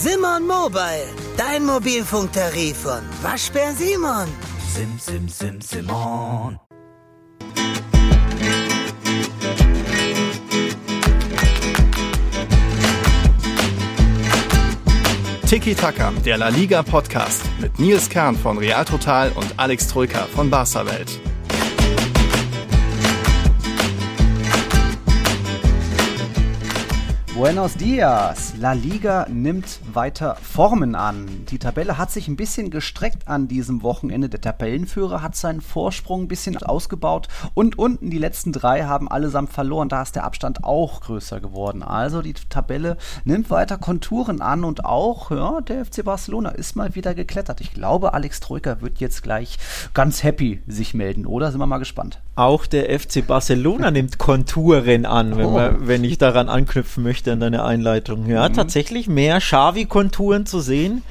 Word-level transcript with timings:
Simon 0.00 0.46
Mobile, 0.46 1.08
dein 1.36 1.64
Mobilfunktarif 1.66 2.76
von 2.76 3.02
Waschbär 3.20 3.72
Simon. 3.72 4.28
Sim, 4.72 4.96
sim, 4.96 5.28
sim, 5.28 5.60
Simon. 5.60 6.56
Tiki 15.48 15.74
Taka, 15.74 16.12
der 16.24 16.38
La 16.38 16.48
Liga 16.48 16.84
Podcast 16.84 17.42
mit 17.60 17.76
Nils 17.80 18.08
Kern 18.08 18.36
von 18.36 18.56
Real 18.58 18.84
Total 18.84 19.32
und 19.32 19.52
Alex 19.56 19.88
Troika 19.88 20.26
von 20.32 20.48
Barca 20.48 20.86
Welt. 20.86 21.27
Buenos 27.38 27.76
dias. 27.76 28.54
La 28.58 28.72
Liga 28.72 29.28
nimmt 29.30 29.78
weiter 29.94 30.36
Formen 30.42 30.96
an. 30.96 31.28
Die 31.50 31.60
Tabelle 31.60 31.96
hat 31.96 32.10
sich 32.10 32.26
ein 32.26 32.34
bisschen 32.34 32.68
gestreckt 32.68 33.28
an 33.28 33.46
diesem 33.46 33.84
Wochenende. 33.84 34.28
Der 34.28 34.40
Tabellenführer 34.40 35.22
hat 35.22 35.36
seinen 35.36 35.60
Vorsprung 35.60 36.22
ein 36.22 36.28
bisschen 36.28 36.56
ausgebaut 36.56 37.28
und 37.54 37.78
unten 37.78 38.10
die 38.10 38.18
letzten 38.18 38.50
drei 38.50 38.82
haben 38.82 39.08
allesamt 39.08 39.52
verloren. 39.52 39.88
Da 39.88 40.02
ist 40.02 40.16
der 40.16 40.24
Abstand 40.24 40.64
auch 40.64 41.00
größer 41.00 41.38
geworden. 41.38 41.84
Also 41.84 42.22
die 42.22 42.32
Tabelle 42.32 42.96
nimmt 43.22 43.50
weiter 43.50 43.78
Konturen 43.78 44.42
an 44.42 44.64
und 44.64 44.84
auch 44.84 45.30
ja, 45.30 45.60
der 45.60 45.84
FC 45.84 46.04
Barcelona 46.04 46.50
ist 46.50 46.74
mal 46.74 46.96
wieder 46.96 47.14
geklettert. 47.14 47.60
Ich 47.60 47.72
glaube, 47.72 48.14
Alex 48.14 48.40
Troika 48.40 48.80
wird 48.80 48.98
jetzt 48.98 49.22
gleich 49.22 49.58
ganz 49.94 50.24
happy 50.24 50.60
sich 50.66 50.92
melden, 50.92 51.24
oder? 51.24 51.52
Sind 51.52 51.60
wir 51.60 51.66
mal 51.66 51.78
gespannt. 51.78 52.20
Auch 52.34 52.66
der 52.66 52.98
FC 52.98 53.24
Barcelona 53.24 53.92
nimmt 53.92 54.18
Konturen 54.18 55.06
an, 55.06 55.36
wenn, 55.36 55.46
oh. 55.46 55.50
man, 55.50 55.86
wenn 55.86 56.02
ich 56.02 56.18
daran 56.18 56.48
anknüpfen 56.48 57.04
möchte 57.04 57.27
an 57.30 57.40
deine 57.40 57.64
Einleitung. 57.64 58.26
Ja, 58.26 58.48
mhm. 58.48 58.54
tatsächlich 58.54 59.08
mehr 59.08 59.40
Xavi-Konturen 59.40 60.46
zu 60.46 60.60
sehen. 60.60 61.02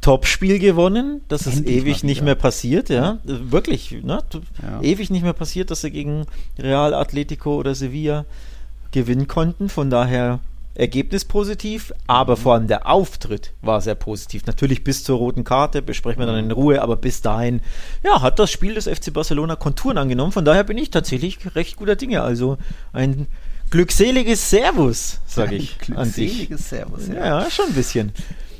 Topspiel 0.00 0.58
gewonnen, 0.58 1.20
das 1.28 1.46
ist 1.46 1.58
Endlich 1.58 1.76
ewig 1.76 2.02
nicht 2.02 2.22
mehr 2.22 2.34
passiert, 2.34 2.88
ja. 2.88 3.18
ja. 3.24 3.38
Wirklich, 3.52 3.92
ne? 4.02 4.18
Ja. 4.60 4.82
Ewig 4.82 5.10
nicht 5.10 5.22
mehr 5.22 5.32
passiert, 5.32 5.70
dass 5.70 5.82
sie 5.82 5.92
gegen 5.92 6.26
Real 6.58 6.92
Atletico 6.92 7.54
oder 7.56 7.76
Sevilla 7.76 8.24
gewinnen 8.90 9.28
konnten. 9.28 9.68
Von 9.68 9.90
daher 9.90 10.40
Ergebnis 10.74 11.24
positiv, 11.24 11.92
aber 12.06 12.36
vor 12.36 12.54
allem 12.54 12.66
der 12.66 12.88
Auftritt 12.88 13.52
war 13.60 13.80
sehr 13.80 13.94
positiv. 13.94 14.46
Natürlich 14.46 14.82
bis 14.82 15.04
zur 15.04 15.18
roten 15.18 15.44
Karte, 15.44 15.82
besprechen 15.82 16.20
wir 16.20 16.26
dann 16.26 16.44
in 16.44 16.50
Ruhe, 16.50 16.80
aber 16.80 16.96
bis 16.96 17.20
dahin, 17.20 17.60
ja, 18.02 18.22
hat 18.22 18.38
das 18.38 18.50
Spiel 18.50 18.74
des 18.74 18.88
FC 18.88 19.12
Barcelona 19.12 19.54
Konturen 19.54 19.98
angenommen. 19.98 20.32
Von 20.32 20.44
daher 20.44 20.64
bin 20.64 20.78
ich 20.78 20.90
tatsächlich 20.90 21.54
recht 21.54 21.76
guter 21.76 21.94
Dinge. 21.94 22.22
Also 22.22 22.56
ein 22.92 23.26
Glückseliges 23.72 24.50
Servus, 24.50 25.18
sage 25.26 25.56
ich. 25.56 25.78
Glückseliges 25.78 26.68
Servus, 26.68 27.08
ja. 27.08 27.40
Ja, 27.40 27.50
schon 27.50 27.68
ein 27.68 27.72
bisschen. 27.72 28.12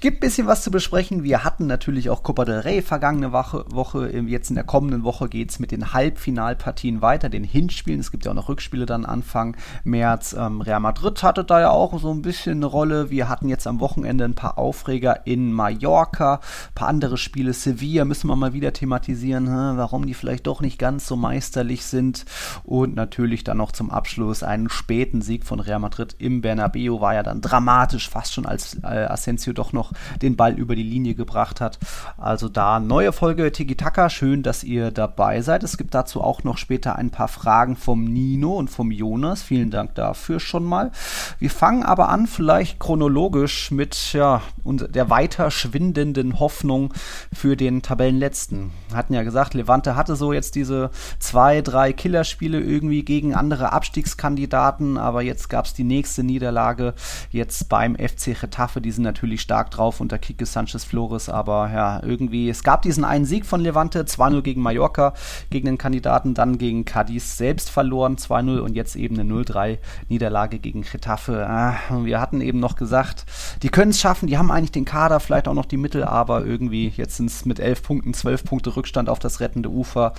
Gibt 0.02 0.16
ein 0.16 0.26
bisschen 0.26 0.48
was 0.48 0.64
zu 0.64 0.72
besprechen. 0.72 1.22
Wir 1.22 1.44
hatten 1.44 1.68
natürlich 1.68 2.10
auch 2.10 2.24
Copa 2.24 2.44
del 2.44 2.58
Rey 2.58 2.82
vergangene 2.82 3.30
Woche. 3.30 4.10
Jetzt 4.26 4.48
in 4.48 4.56
der 4.56 4.64
kommenden 4.64 5.04
Woche 5.04 5.28
geht 5.28 5.52
es 5.52 5.60
mit 5.60 5.70
den 5.70 5.92
Halbfinalpartien 5.92 7.02
weiter, 7.02 7.28
den 7.28 7.44
Hinspielen. 7.44 8.00
Es 8.00 8.10
gibt 8.10 8.24
ja 8.24 8.32
auch 8.32 8.34
noch 8.34 8.48
Rückspiele 8.48 8.84
dann 8.84 9.04
Anfang 9.04 9.56
März. 9.84 10.34
Ähm, 10.36 10.60
Real 10.60 10.80
Madrid 10.80 11.22
hatte 11.22 11.44
da 11.44 11.60
ja 11.60 11.70
auch 11.70 12.00
so 12.00 12.10
ein 12.10 12.20
bisschen 12.20 12.56
eine 12.56 12.66
Rolle. 12.66 13.10
Wir 13.10 13.28
hatten 13.28 13.48
jetzt 13.48 13.68
am 13.68 13.78
Wochenende 13.78 14.24
ein 14.24 14.34
paar 14.34 14.58
Aufreger 14.58 15.24
in 15.24 15.52
Mallorca, 15.52 16.40
ein 16.40 16.74
paar 16.74 16.88
andere 16.88 17.16
Spiele. 17.16 17.52
Sevilla 17.52 18.04
müssen 18.04 18.26
wir 18.26 18.34
mal 18.34 18.54
wieder 18.54 18.72
thematisieren, 18.72 19.46
warum 19.46 20.04
die 20.04 20.14
vielleicht 20.14 20.48
doch 20.48 20.62
nicht 20.62 20.80
ganz 20.80 21.06
so 21.06 21.14
meisterlich 21.14 21.84
sind. 21.84 22.24
Und 22.64 22.96
natürlich 22.96 23.44
dann 23.44 23.58
noch 23.58 23.70
zum 23.70 23.88
Abschluss 23.92 24.42
einen 24.42 24.68
späten 24.68 25.22
Sieg 25.22 25.44
von 25.44 25.60
Real 25.60 25.78
Madrid 25.78 26.16
im 26.18 26.40
Bernabeu 26.40 27.00
war 27.00 27.14
ja 27.14 27.22
dann 27.22 27.40
dramatisch, 27.40 28.10
fast 28.10 28.34
schon 28.34 28.46
als 28.46 28.78
äh, 28.82 29.06
Asensio 29.06 29.52
doch 29.52 29.72
noch 29.72 29.91
den 30.20 30.36
Ball 30.36 30.54
über 30.54 30.76
die 30.76 30.82
Linie 30.82 31.14
gebracht 31.14 31.60
hat. 31.60 31.78
Also 32.16 32.48
da 32.48 32.80
neue 32.80 33.12
Folge 33.12 33.52
Tiki 33.52 33.76
Taka. 33.76 34.10
Schön, 34.10 34.42
dass 34.42 34.64
ihr 34.64 34.90
dabei 34.90 35.40
seid. 35.42 35.62
Es 35.62 35.76
gibt 35.76 35.94
dazu 35.94 36.20
auch 36.20 36.44
noch 36.44 36.58
später 36.58 36.96
ein 36.96 37.10
paar 37.10 37.28
Fragen 37.28 37.76
vom 37.76 38.04
Nino 38.04 38.56
und 38.56 38.68
vom 38.68 38.90
Jonas. 38.90 39.42
Vielen 39.42 39.70
Dank 39.70 39.94
dafür 39.94 40.40
schon 40.40 40.64
mal. 40.64 40.90
Wir 41.38 41.50
fangen 41.50 41.82
aber 41.82 42.08
an, 42.08 42.26
vielleicht 42.26 42.78
chronologisch 42.78 43.70
mit 43.70 44.12
ja, 44.12 44.42
der 44.64 45.10
weiter 45.10 45.50
schwindenden 45.50 46.38
Hoffnung 46.38 46.92
für 47.32 47.56
den 47.56 47.82
Tabellenletzten. 47.82 48.72
Wir 48.88 48.96
hatten 48.96 49.14
ja 49.14 49.22
gesagt, 49.22 49.54
Levante 49.54 49.96
hatte 49.96 50.16
so 50.16 50.32
jetzt 50.32 50.54
diese 50.54 50.90
zwei, 51.18 51.62
drei 51.62 51.92
Killerspiele 51.92 52.60
irgendwie 52.60 53.04
gegen 53.04 53.34
andere 53.34 53.72
Abstiegskandidaten, 53.72 54.98
aber 54.98 55.22
jetzt 55.22 55.48
gab 55.48 55.66
es 55.66 55.74
die 55.74 55.84
nächste 55.84 56.22
Niederlage 56.22 56.94
jetzt 57.30 57.68
beim 57.68 57.96
FC 57.96 58.38
Getafe. 58.40 58.80
Die 58.80 58.90
sind 58.90 59.04
natürlich 59.04 59.40
stark 59.40 59.70
drauf 59.70 59.81
drauf 59.82 60.00
unter 60.00 60.18
Kike 60.18 60.46
Sanchez 60.46 60.84
Flores, 60.84 61.28
aber 61.28 61.68
ja, 61.72 62.00
irgendwie, 62.04 62.48
es 62.48 62.62
gab 62.62 62.82
diesen 62.82 63.04
einen 63.04 63.24
Sieg 63.24 63.44
von 63.44 63.60
Levante, 63.60 64.04
2-0 64.04 64.42
gegen 64.42 64.62
Mallorca, 64.62 65.12
gegen 65.50 65.66
den 65.66 65.76
Kandidaten, 65.76 66.34
dann 66.34 66.56
gegen 66.56 66.84
Cadiz 66.84 67.36
selbst 67.36 67.68
verloren, 67.68 68.16
2-0 68.16 68.60
und 68.60 68.76
jetzt 68.76 68.94
eben 68.94 69.18
eine 69.18 69.28
0-3 69.28 69.78
Niederlage 70.08 70.60
gegen 70.60 70.82
Getafe. 70.82 71.48
Ah, 71.48 71.74
wir 72.04 72.20
hatten 72.20 72.40
eben 72.40 72.60
noch 72.60 72.76
gesagt, 72.76 73.26
die 73.64 73.70
können 73.70 73.90
es 73.90 74.00
schaffen, 74.00 74.28
die 74.28 74.38
haben 74.38 74.52
eigentlich 74.52 74.70
den 74.70 74.84
Kader, 74.84 75.18
vielleicht 75.18 75.48
auch 75.48 75.54
noch 75.54 75.66
die 75.66 75.76
Mittel, 75.76 76.04
aber 76.04 76.46
irgendwie, 76.46 76.92
jetzt 76.96 77.16
sind 77.16 77.28
es 77.28 77.44
mit 77.44 77.58
11 77.58 77.82
Punkten, 77.82 78.14
12 78.14 78.44
Punkte 78.44 78.76
Rückstand 78.76 79.08
auf 79.08 79.18
das 79.18 79.40
rettende 79.40 79.68
Ufer. 79.68 80.12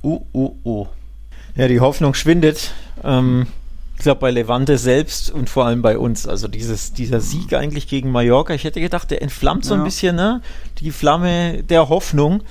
Oh, 0.00 0.24
oh, 0.32 0.56
oh. 0.64 0.86
Ja, 1.54 1.68
die 1.68 1.80
Hoffnung 1.80 2.14
schwindet. 2.14 2.72
Ähm, 3.04 3.46
glaube, 4.02 4.20
bei 4.20 4.30
Levante 4.30 4.78
selbst 4.78 5.30
und 5.30 5.50
vor 5.50 5.66
allem 5.66 5.82
bei 5.82 5.98
uns. 5.98 6.26
Also 6.26 6.48
dieses, 6.48 6.92
dieser 6.92 7.20
Sieg 7.20 7.52
eigentlich 7.52 7.88
gegen 7.88 8.10
Mallorca, 8.10 8.54
ich 8.54 8.64
hätte 8.64 8.80
gedacht, 8.80 9.10
der 9.10 9.22
entflammt 9.22 9.64
so 9.64 9.74
ja. 9.74 9.80
ein 9.80 9.84
bisschen 9.84 10.16
ne? 10.16 10.40
die 10.78 10.90
Flamme 10.90 11.62
der 11.62 11.88
Hoffnung. 11.88 12.42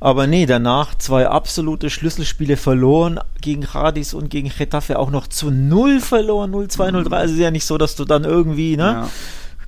Aber 0.00 0.26
nee, 0.26 0.46
danach 0.46 0.96
zwei 0.96 1.28
absolute 1.28 1.90
Schlüsselspiele 1.90 2.56
verloren 2.56 3.20
gegen 3.40 3.64
Radis 3.64 4.14
und 4.14 4.30
gegen 4.30 4.50
Getafe 4.56 4.98
auch 4.98 5.10
noch 5.10 5.26
zu 5.26 5.50
null 5.50 6.00
verloren, 6.00 6.52
0-2, 6.52 6.90
0-3. 6.90 7.12
Also 7.12 7.34
ist 7.34 7.40
ja 7.40 7.50
nicht 7.50 7.66
so, 7.66 7.78
dass 7.78 7.94
du 7.94 8.04
dann 8.04 8.24
irgendwie, 8.24 8.76
ne? 8.76 8.82
Ja 8.82 9.08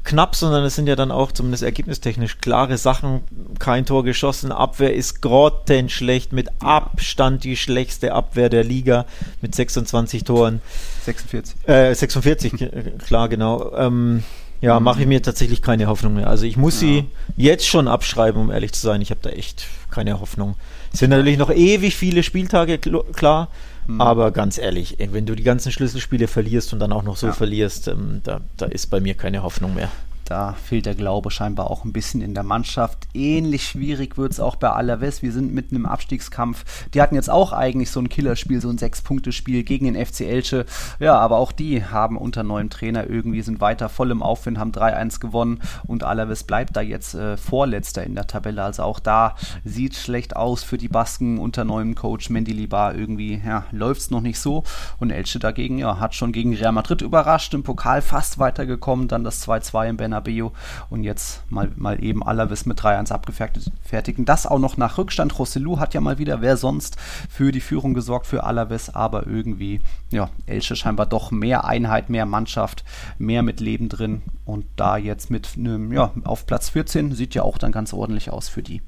knapp, 0.05 0.37
sondern 0.37 0.65
es 0.65 0.77
sind 0.77 0.87
ja 0.87 0.97
dann 0.97 1.11
auch 1.11 1.33
zumindest 1.33 1.63
ergebnistechnisch 1.63 2.39
klare 2.39 2.79
Sachen. 2.79 3.23
Kein 3.59 3.87
Tor 3.87 4.05
geschossen, 4.05 4.53
Abwehr 4.53 4.95
ist 4.95 5.23
grottenschlecht, 5.23 6.33
mit 6.33 6.51
Abstand 6.61 7.43
die 7.45 7.57
schlechteste 7.57 8.13
Abwehr 8.13 8.51
der 8.51 8.65
Liga 8.65 9.07
mit 9.41 9.55
26 9.55 10.25
Toren. 10.25 10.61
46. 11.05 11.69
Äh, 11.69 11.95
46, 11.95 12.53
klar, 13.07 13.29
genau. 13.29 13.73
Ähm, 13.77 14.23
ja, 14.61 14.81
mache 14.81 15.03
ich 15.03 15.07
mir 15.07 15.21
tatsächlich 15.21 15.61
keine 15.61 15.89
Hoffnung 15.89 16.15
mehr. 16.15 16.29
Also 16.29 16.47
ich 16.47 16.57
muss 16.57 16.81
ja. 16.81 16.89
sie 16.89 17.05
jetzt 17.37 17.67
schon 17.67 17.89
abschreiben, 17.89 18.41
um 18.41 18.51
ehrlich 18.51 18.73
zu 18.73 18.81
sein. 18.81 19.03
Ich 19.03 19.11
habe 19.11 19.21
da 19.23 19.31
echt 19.31 19.67
keine 19.91 20.21
Hoffnung. 20.21 20.55
Es 20.93 21.01
sind 21.01 21.11
natürlich 21.11 21.39
noch 21.39 21.51
ewig 21.51 21.97
viele 21.97 22.23
Spieltage, 22.23 22.79
klar. 22.79 23.49
Mhm. 23.87 24.01
Aber 24.01 24.31
ganz 24.31 24.59
ehrlich, 24.59 24.97
wenn 25.11 25.27
du 25.27 25.35
die 25.35 25.43
ganzen 25.43 25.73
Schlüsselspiele 25.73 26.27
verlierst 26.27 26.73
und 26.73 26.79
dann 26.79 26.93
auch 26.93 27.03
noch 27.03 27.17
so 27.17 27.29
ja. 27.29 27.33
verlierst, 27.33 27.89
ähm, 27.89 28.21
da, 28.25 28.41
da 28.57 28.67
ist 28.67 28.87
bei 28.87 29.01
mir 29.01 29.15
keine 29.15 29.43
Hoffnung 29.43 29.75
mehr. 29.75 29.91
Da 30.25 30.55
fehlt 30.55 30.87
der 30.87 30.95
Glaube 30.95 31.31
scheinbar 31.31 31.71
auch 31.71 31.85
ein 31.85 31.93
bisschen 31.93 32.23
in 32.23 32.35
der 32.35 32.43
Mannschaft. 32.43 33.07
Ähnlich 33.13 33.67
schwierig 33.67 34.17
wird 34.17 34.33
es 34.33 34.41
auch 34.41 34.57
bei 34.57 34.71
Alaves. 34.71 35.23
Wir 35.23 35.33
sind 35.33 35.53
mitten 35.53 35.77
im 35.77 35.87
Abstiegskampf. 35.87 36.65
Die 36.95 37.01
hatten 37.01 37.15
jetzt 37.15 37.31
auch 37.31 37.53
eigentlich 37.53 37.91
so 37.91 38.01
ein 38.01 38.09
Killerspiel, 38.09 38.61
so 38.61 38.71
ein 38.71 38.79
Sechs-Punkte-Spiel 38.79 39.65
gegen 39.65 39.85
den 39.85 40.07
FC 40.07 40.23
Elche. 40.23 40.65
Ja, 40.99 41.19
aber 41.19 41.37
auch 41.37 41.53
die 41.53 41.85
haben 41.85 42.17
unter 42.17 42.43
neuem 42.43 42.71
Trainer 42.71 43.09
irgendwie, 43.09 43.43
sind 43.43 43.61
weiter 43.61 43.89
voll 43.89 44.11
im 44.11 44.23
Aufwind, 44.23 44.59
haben 44.59 44.73
3-1 44.73 45.21
gewonnen 45.21 45.61
und 45.87 46.05
Alaves 46.05 46.45
bleibt 46.45 46.77
da 46.77 46.81
jetzt 46.81 47.15
äh, 47.15 47.37
Vorletzter 47.37 48.03
in 48.05 48.15
der 48.15 48.27
Tabelle. 48.27 48.65
Also 48.65 48.83
auch 48.83 49.01
da 49.01 49.37
sieht 49.65 49.95
schlecht 49.95 50.37
aus 50.37 50.63
für 50.63 50.79
die 50.79 50.89
Basken 50.89 51.39
unter 51.39 51.65
neuem 51.65 51.95
Coach 51.95 52.31
Mendilibar. 52.31 52.95
Irgendwie, 52.95 53.43
ja, 53.45 53.67
läuft 53.73 54.01
es 54.01 54.11
noch 54.11 54.23
nicht 54.23 54.39
so. 54.39 54.65
Und 54.99 55.11
Elche 55.11 55.39
dagegen, 55.39 55.79
ja, 55.79 56.01
hat 56.01 56.15
schon 56.15 56.33
gegen 56.33 56.55
Real 56.55 56.73
Madrid 56.73 57.03
überrascht, 57.03 57.53
im 57.53 57.63
Pokal 57.63 58.01
fast 58.01 58.39
weitergekommen, 58.39 59.09
dann 59.09 59.23
das 59.23 59.47
2-2 59.47 59.91
im 59.91 59.97
Bernabeu 59.97 60.14
Bernabeu 60.15 60.51
und 60.91 61.05
jetzt 61.05 61.43
mal, 61.51 61.71
mal 61.77 62.03
eben 62.03 62.23
Alaves 62.23 62.67
mit 62.67 62.81
3-1 62.81 63.13
abgefertigen. 63.13 64.25
Das 64.25 64.47
auch 64.47 64.59
noch 64.59 64.77
nach 64.77 64.99
Rückstand. 64.99 65.39
Rossellou 65.39 65.79
hat 65.79 65.95
ja 65.95 66.01
mal 66.01 66.19
wieder, 66.19 66.41
wer 66.41 66.57
sonst, 66.57 66.97
für 67.29 67.53
die 67.53 67.61
Führung 67.61 67.95
gesorgt 67.95 68.27
für 68.27 68.45
Alaves, 68.45 68.95
aber 68.95 69.27
irgendwie, 69.27 69.81
ja, 70.11 70.31
Elche 70.47 70.77
scheinbar 70.77 71.07
doch 71.07 71.31
mehr 71.31 71.65
Einheit, 71.65 72.11
mehr 72.11 72.27
Mannschaft, 72.27 72.85
mehr 73.19 73.43
mit 73.43 73.61
Leben 73.61 73.89
drin 73.89 74.23
und 74.45 74.67
da 74.77 74.97
jetzt 74.97 75.31
mit 75.31 75.51
einem, 75.57 75.93
ja, 75.93 76.13
auf 76.25 76.47
Platz 76.47 76.71
14 76.71 77.15
sieht 77.15 77.35
ja 77.35 77.43
auch 77.43 77.59
dann 77.59 77.73
ganz 77.73 77.93
ordentlich 77.93 78.31
aus 78.31 78.49
für 78.49 78.63
die. 78.63 78.83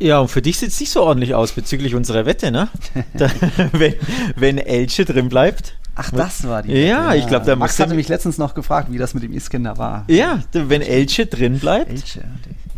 Ja, 0.00 0.20
und 0.20 0.28
für 0.28 0.42
dich 0.42 0.58
sieht 0.58 0.68
es 0.68 0.78
nicht 0.78 0.92
so 0.92 1.02
ordentlich 1.02 1.34
aus 1.34 1.52
bezüglich 1.52 1.96
unserer 1.96 2.24
Wette, 2.24 2.52
ne? 2.52 2.68
da, 3.14 3.28
wenn, 3.72 3.94
wenn 4.36 4.58
Elche 4.58 5.04
drin 5.04 5.28
bleibt. 5.28 5.74
Ach, 6.00 6.12
das 6.12 6.46
war 6.46 6.62
die. 6.62 6.72
Ja, 6.72 7.12
ich 7.14 7.26
glaube, 7.26 7.44
der 7.44 7.56
Max 7.56 7.78
hatte 7.80 7.94
mich 7.94 8.06
letztens 8.06 8.38
noch 8.38 8.54
gefragt, 8.54 8.92
wie 8.92 8.98
das 8.98 9.14
mit 9.14 9.24
dem 9.24 9.32
Iskender 9.32 9.78
war. 9.78 10.04
Ja, 10.06 10.40
wenn 10.52 10.80
Elche 10.80 11.26
drin 11.26 11.58
bleibt. 11.58 11.90
Elche, 11.90 12.22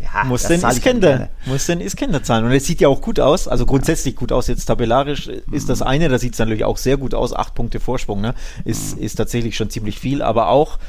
ja, 0.01 0.23
muss 0.23 0.43
den 0.43 0.63
Iskender, 0.63 1.29
muss 1.45 1.67
den 1.67 1.81
Iskender 1.81 2.23
zahlen. 2.23 2.45
Und 2.45 2.51
es 2.51 2.65
sieht 2.65 2.81
ja 2.81 2.87
auch 2.87 2.99
gut 2.99 3.19
aus, 3.19 3.47
also 3.47 3.67
grundsätzlich 3.67 4.15
gut 4.15 4.31
aus. 4.31 4.47
Jetzt 4.47 4.65
tabellarisch 4.65 5.27
ist 5.51 5.69
das 5.69 5.83
eine, 5.83 6.09
da 6.09 6.17
sieht 6.17 6.33
es 6.33 6.39
natürlich 6.39 6.65
auch 6.65 6.77
sehr 6.77 6.97
gut 6.97 7.13
aus. 7.13 7.31
Acht 7.31 7.53
Punkte 7.53 7.79
Vorsprung, 7.79 8.21
ne? 8.21 8.33
Ist, 8.65 8.97
mhm. 8.97 9.03
ist 9.03 9.15
tatsächlich 9.15 9.55
schon 9.55 9.69
ziemlich 9.69 9.99
viel, 9.99 10.23
aber 10.23 10.47
auch 10.47 10.79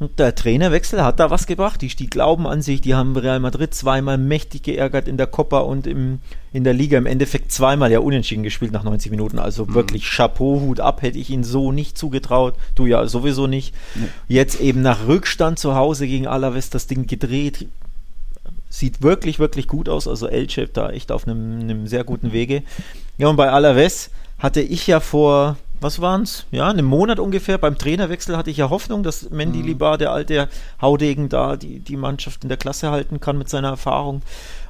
Und 0.00 0.18
der 0.18 0.34
Trainerwechsel 0.34 1.04
hat 1.04 1.20
da 1.20 1.30
was 1.30 1.46
gebracht. 1.46 1.82
Die, 1.82 1.88
die 1.88 2.08
glauben 2.08 2.46
an 2.46 2.62
sich, 2.62 2.80
die 2.80 2.94
haben 2.94 3.14
Real 3.14 3.38
Madrid 3.38 3.74
zweimal 3.74 4.16
mächtig 4.16 4.62
geärgert 4.62 5.06
in 5.06 5.18
der 5.18 5.26
Copa 5.26 5.58
und 5.58 5.86
im, 5.86 6.20
in 6.54 6.64
der 6.64 6.72
Liga 6.72 6.96
im 6.96 7.04
Endeffekt 7.04 7.52
zweimal 7.52 7.92
ja 7.92 7.98
unentschieden 7.98 8.42
gespielt 8.42 8.72
nach 8.72 8.82
90 8.82 9.10
Minuten. 9.10 9.38
Also 9.38 9.66
mhm. 9.66 9.74
wirklich 9.74 10.10
Chapeau, 10.10 10.60
Hut 10.62 10.80
ab, 10.80 11.02
hätte 11.02 11.18
ich 11.18 11.28
ihnen 11.28 11.44
so 11.44 11.70
nicht 11.70 11.98
zugetraut. 11.98 12.54
Du 12.74 12.86
ja 12.86 13.06
sowieso 13.06 13.46
nicht. 13.46 13.74
Nee. 13.94 14.06
Jetzt 14.26 14.58
eben 14.58 14.80
nach 14.80 15.06
Rückstand 15.06 15.58
zu 15.58 15.74
Hause 15.74 16.06
gegen 16.06 16.26
Alaves 16.26 16.70
das 16.70 16.86
Ding 16.86 17.06
gedreht. 17.06 17.66
Sieht 18.70 19.02
wirklich, 19.02 19.38
wirklich 19.38 19.68
gut 19.68 19.90
aus. 19.90 20.08
Also 20.08 20.28
Elche 20.28 20.66
da 20.66 20.88
echt 20.88 21.12
auf 21.12 21.28
einem, 21.28 21.60
einem 21.60 21.86
sehr 21.86 22.04
guten 22.04 22.32
Wege. 22.32 22.62
Ja, 23.18 23.28
und 23.28 23.36
bei 23.36 23.50
Alaves 23.50 24.10
hatte 24.38 24.62
ich 24.62 24.86
ja 24.86 25.00
vor 25.00 25.58
was 25.80 26.00
waren 26.00 26.22
es? 26.22 26.46
Ja, 26.50 26.68
einen 26.68 26.86
Monat 26.86 27.18
ungefähr. 27.18 27.58
Beim 27.58 27.78
Trainerwechsel 27.78 28.36
hatte 28.36 28.50
ich 28.50 28.58
ja 28.58 28.70
Hoffnung, 28.70 29.02
dass 29.02 29.30
Mendy 29.30 29.60
mhm. 29.60 29.66
Libar, 29.66 29.98
der 29.98 30.12
alte 30.12 30.48
Haudegen, 30.80 31.28
da 31.28 31.56
die, 31.56 31.80
die 31.80 31.96
Mannschaft 31.96 32.42
in 32.42 32.48
der 32.48 32.58
Klasse 32.58 32.90
halten 32.90 33.20
kann 33.20 33.38
mit 33.38 33.48
seiner 33.48 33.68
Erfahrung. 33.68 34.22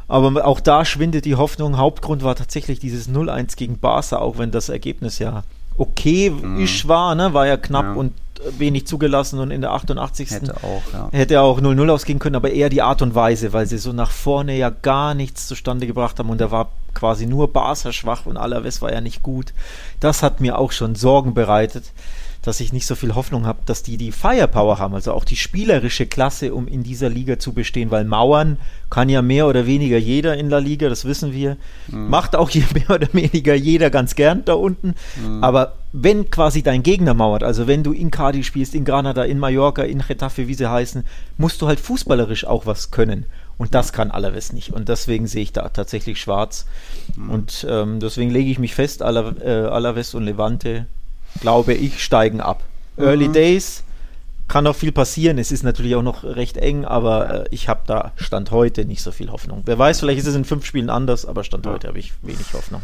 Aber 0.09 0.45
auch 0.45 0.61
da 0.61 0.85
schwindet 0.85 1.25
die 1.25 1.37
Hoffnung. 1.37 1.77
Hauptgrund 1.77 2.25
war 2.25 2.35
tatsächlich 2.35 2.81
dieses 2.81 3.09
0-1 3.09 3.57
gegen 3.57 3.79
Barca, 3.79 4.19
auch 4.19 4.39
wenn 4.39 4.51
das 4.51 4.69
Ergebnis 4.69 5.19
ja 5.19 5.45
okay 5.77 6.31
mhm. 6.31 6.67
war, 6.85 7.15
ne? 7.15 7.33
war 7.33 7.47
ja 7.47 7.57
knapp 7.57 7.85
ja. 7.85 7.93
und 7.93 8.12
wenig 8.59 8.87
zugelassen 8.87 9.39
und 9.39 9.51
in 9.51 9.61
der 9.61 9.73
88. 9.73 10.31
Hätte 10.31 10.57
auch, 10.57 10.83
ja. 10.93 11.09
hätte 11.12 11.41
auch 11.43 11.61
0-0 11.61 11.91
ausgehen 11.91 12.19
können, 12.19 12.37
aber 12.37 12.51
eher 12.51 12.69
die 12.69 12.83
Art 12.83 13.03
und 13.03 13.15
Weise, 13.15 13.53
weil 13.53 13.67
sie 13.67 13.79
so 13.79 13.93
nach 13.93 14.11
vorne 14.11 14.57
ja 14.57 14.71
gar 14.71 15.15
nichts 15.15 15.47
zustande 15.47 15.87
gebracht 15.87 16.19
haben 16.19 16.31
und 16.31 16.41
da 16.41 16.51
war 16.51 16.71
quasi 16.94 17.26
nur 17.26 17.52
Barca 17.52 17.92
schwach 17.92 18.26
und 18.26 18.37
Alaves 18.37 18.82
war 18.82 18.92
ja 18.92 19.00
nicht 19.00 19.22
gut. 19.22 19.52
Das 20.00 20.22
hat 20.22 20.40
mir 20.40 20.58
auch 20.58 20.72
schon 20.72 20.94
Sorgen 20.94 21.34
bereitet 21.34 21.84
dass 22.42 22.60
ich 22.60 22.72
nicht 22.72 22.87
so 22.87 22.94
viel 22.94 23.14
Hoffnung 23.14 23.46
habe, 23.46 23.60
dass 23.66 23.82
die 23.82 23.96
die 23.96 24.12
Firepower 24.12 24.78
haben, 24.78 24.94
also 24.94 25.12
auch 25.12 25.25
die 25.25 25.37
spielerische 25.37 26.06
Klasse, 26.06 26.54
um 26.54 26.69
in 26.69 26.82
dieser 26.82 27.10
Liga 27.10 27.38
zu 27.38 27.52
bestehen, 27.52 27.90
weil 27.90 28.04
Mauern 28.04 28.56
kann 28.88 29.08
ja 29.08 29.20
mehr 29.20 29.46
oder 29.46 29.66
weniger 29.66 29.98
jeder 29.98 30.37
in 30.37 30.48
der 30.48 30.60
Liga, 30.60 30.88
das 30.88 31.04
wissen 31.04 31.34
wir. 31.34 31.58
Mhm. 31.88 32.08
Macht 32.08 32.34
auch 32.34 32.48
hier 32.48 32.64
mehr 32.75 32.90
oder 32.90 33.12
weniger 33.12 33.54
jeder 33.54 33.90
ganz 33.90 34.14
gern 34.14 34.44
da 34.44 34.54
unten. 34.54 34.94
Mhm. 35.22 35.44
Aber 35.44 35.76
wenn 35.92 36.31
quasi 36.31 36.62
dein 36.62 36.82
Gegner 36.82 37.14
mauert, 37.14 37.42
also 37.42 37.66
wenn 37.66 37.82
du 37.82 37.92
in 37.92 38.10
Cadiz 38.10 38.46
spielst, 38.46 38.75
in 38.75 38.84
Granada, 38.84 39.25
in 39.25 39.38
Mallorca, 39.38 39.82
in 39.82 40.02
Getafe, 40.06 40.48
wie 40.48 40.54
sie 40.54 40.70
heißen, 40.70 41.04
musst 41.37 41.60
du 41.60 41.66
halt 41.66 41.81
fußballerisch 41.81 42.46
auch 42.46 42.64
was 42.64 42.90
können. 42.90 43.26
Und 43.61 43.75
das 43.75 43.93
kann 43.93 44.11
Alaves 44.11 44.55
nicht. 44.55 44.73
Und 44.73 44.89
deswegen 44.89 45.27
sehe 45.27 45.43
ich 45.43 45.53
da 45.53 45.69
tatsächlich 45.69 46.19
schwarz. 46.19 46.65
Mhm. 47.15 47.31
Und 47.31 47.67
ähm, 47.69 48.01
deswegen 48.01 48.31
lege 48.31 48.51
ich 48.51 48.59
mich 48.59 48.75
fest, 48.75 49.03
äh, 49.03 49.05
Alaves 49.05 50.15
und 50.15 50.25
Levante 50.25 50.87
glaube 51.43 51.75
ich, 51.75 52.03
steigen 52.03 52.41
ab. 52.41 52.62
Mhm. 52.97 53.05
Early 53.05 53.29
Days 53.29 53.85
kann 54.49 54.65
noch 54.65 54.77
viel 54.77 54.93
passieren. 54.93 55.37
Es 55.37 55.53
ist 55.53 55.62
natürlich 55.62 55.95
auch 55.95 56.03
noch 56.03 56.25
recht 56.25 56.57
eng, 56.57 56.87
aber 56.87 57.45
äh, 57.45 57.49
ich 57.51 57.69
habe 57.69 57.83
da 57.87 58.12
Stand 58.17 58.51
heute 58.51 58.87
nicht 58.87 59.03
so 59.03 59.12
viel 59.12 59.31
Hoffnung. 59.31 59.61
Wer 59.67 59.79
weiß, 59.79 60.01
vielleicht 60.01 60.21
ist 60.21 60.27
es 60.27 60.35
in 60.35 60.47
fünf 60.47 60.65
Spielen 60.65 60.89
anders, 60.89 61.27
aber 61.27 61.45
Stand 61.45 61.67
ja. 61.67 61.73
heute 61.73 61.89
habe 61.89 61.99
ich 61.99 62.15
wenig 62.23 62.55
Hoffnung. 62.55 62.81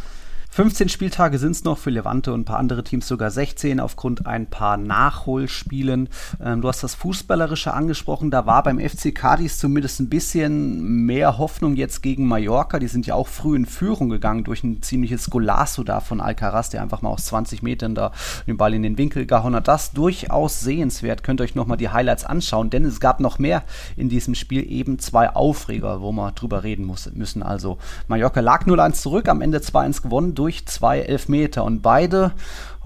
15 0.57 0.89
Spieltage 0.89 1.39
sind 1.39 1.51
es 1.51 1.65
noch 1.65 1.77
für 1.77 1.91
Levante 1.91 2.33
und 2.33 2.41
ein 2.41 2.45
paar 2.47 2.59
andere 2.59 2.83
Teams 2.83 3.07
sogar 3.07 3.31
16 3.31 3.79
aufgrund 3.79 4.27
ein 4.27 4.47
paar 4.47 4.79
Nachholspielen. 4.79 6.09
Ähm, 6.43 6.63
du 6.63 6.69
hast 6.69 6.83
das 6.83 6.95
Fußballerische 6.95 7.75
angesprochen, 7.75 8.31
da 8.31 8.47
war 8.47 8.63
beim 8.63 8.81
FC 8.81 9.15
Cadiz 9.15 9.59
zumindest 9.59 10.01
ein 10.01 10.09
bisschen 10.09 11.05
mehr 11.05 11.37
Hoffnung 11.37 11.77
jetzt 11.77 12.03
gegen 12.03 12.27
Mallorca. 12.27 12.79
Die 12.79 12.89
sind 12.89 13.07
ja 13.07 13.15
auch 13.15 13.29
früh 13.29 13.55
in 13.55 13.67
Führung 13.67 14.09
gegangen 14.09 14.45
durch 14.45 14.65
ein 14.65 14.81
ziemliches 14.81 15.29
Golasso 15.29 15.85
da 15.85 16.01
von 16.01 16.23
Alcaraz, 16.23 16.71
der 16.71 16.81
einfach 16.81 17.03
mal 17.03 17.11
aus 17.11 17.27
20 17.27 17.63
Metern 17.63 17.95
da 17.95 18.13
den 18.47 18.57
Ball 18.57 18.73
in 18.73 18.83
den 18.83 18.97
Winkel 18.97 19.27
gehauen 19.27 19.55
hat. 19.55 19.69
Das 19.69 19.93
durchaus 19.93 20.61
sehenswert. 20.61 21.23
Könnt 21.23 21.43
ihr 21.43 21.45
euch 21.45 21.55
nochmal 21.55 21.77
die 21.77 21.91
Highlights 21.91 22.25
anschauen, 22.25 22.71
denn 22.71 22.87
es 22.87 22.99
gab 22.99 23.21
noch 23.21 23.39
mehr 23.39 23.63
in 23.95 24.09
diesem 24.09 24.35
Spiel, 24.35 24.67
eben 24.73 24.99
zwei 25.01 25.29
Aufreger, 25.29 26.01
wo 26.01 26.13
wir 26.13 26.33
drüber 26.33 26.65
reden 26.65 26.87
muss, 26.87 27.13
müssen. 27.13 27.43
Also 27.43 27.77
Mallorca 28.09 28.41
lag 28.41 28.65
0-1 28.65 28.93
zurück, 28.95 29.29
am 29.29 29.43
Ende 29.43 29.59
2-1 29.59 30.01
gewonnen 30.01 30.35
durch 30.35 30.46
durch 30.47 30.65
zwei 30.67 31.01
Elfmeter. 31.01 31.65
Und 31.65 31.83
beide 31.83 32.31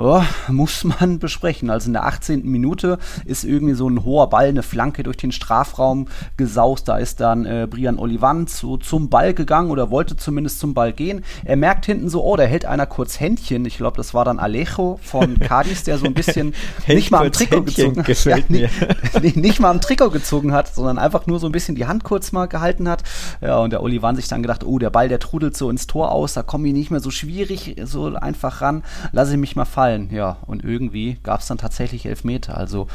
oh, 0.01 0.23
muss 0.49 0.85
man 0.85 1.19
besprechen. 1.19 1.71
Also 1.71 1.89
in 1.89 1.93
der 1.93 2.07
18. 2.07 2.45
Minute 2.45 2.99
ist 3.25 3.45
irgendwie 3.45 3.75
so 3.75 3.89
ein 3.89 4.05
hoher 4.05 4.31
Ball, 4.31 4.49
eine 4.49 4.63
Flanke 4.63 5.03
durch 5.03 5.19
den 5.19 5.33
Strafraum 5.33 6.09
gesaust. 6.37 6.89
Da 6.89 6.97
ist 6.97 7.21
dann 7.21 7.45
äh, 7.45 7.69
Brian 7.71 7.99
Olivant 7.99 8.49
so 8.49 8.77
zum 8.77 9.11
Ball 9.11 9.35
gegangen 9.35 9.71
oder 9.71 9.91
wollte 9.91 10.17
zumindest 10.17 10.59
zum 10.59 10.75
Ball 10.75 10.93
gehen. 10.93 11.25
Er 11.45 11.57
merkt 11.57 11.87
hinten 11.87 12.09
so, 12.09 12.25
oh, 12.25 12.37
da 12.37 12.45
hält 12.45 12.65
einer 12.65 12.87
kurz 12.87 13.21
Händchen. 13.21 13.65
Ich 13.67 13.77
glaube, 13.77 13.97
das 13.97 14.15
war 14.15 14.25
dann 14.25 14.39
Alejo 14.39 14.99
von 15.03 15.39
Cadiz, 15.41 15.85
der 15.85 15.99
so 15.99 16.07
ein 16.07 16.15
bisschen 16.15 16.55
nicht 16.87 17.11
mal 17.11 17.27
am 17.27 17.33
Trikot 17.33 17.57
Händchen 17.57 17.95
gezogen 17.95 18.07
hat. 18.07 18.25
Ja, 18.25 19.21
nicht, 19.21 19.37
nicht, 19.37 19.61
mal 19.61 19.71
am 19.71 19.81
Trikot 19.81 20.11
gezogen 20.11 20.53
hat, 20.53 20.75
sondern 20.75 20.99
einfach 20.99 21.27
nur 21.27 21.39
so 21.39 21.47
ein 21.47 21.53
bisschen 21.53 21.75
die 21.75 21.87
Hand 21.87 22.05
kurz 22.05 22.33
mal 22.33 22.47
gehalten 22.47 22.89
hat. 22.89 23.03
Ja, 23.41 23.59
und 23.59 23.71
der 23.71 23.83
Olivant 23.83 24.17
sich 24.17 24.29
dann 24.29 24.43
gedacht, 24.43 24.65
oh, 24.65 24.79
der 24.79 24.91
Ball, 24.91 25.09
der 25.09 25.19
trudelt 25.19 25.57
so 25.57 25.69
ins 25.69 25.87
Tor 25.87 26.13
aus, 26.13 26.35
da 26.35 26.43
komme 26.43 26.69
ich 26.69 26.75
nicht 26.75 26.91
mehr 26.91 27.01
so 27.01 27.11
schwierig, 27.11 27.77
so 27.85 28.15
einfach 28.15 28.63
ran. 28.63 28.83
Lasse 29.13 29.33
ich 29.33 29.39
mich 29.39 29.57
mal 29.57 29.65
fallen 29.65 29.90
gefallen, 29.91 30.11
ja. 30.13 30.39
Und 30.47 30.65
irgendwie 30.65 31.19
gab 31.23 31.41
es 31.41 31.47
dann 31.47 31.59
tatsächlich 31.59 32.07
Elfmeter. 32.07 32.57
Also 32.57 32.89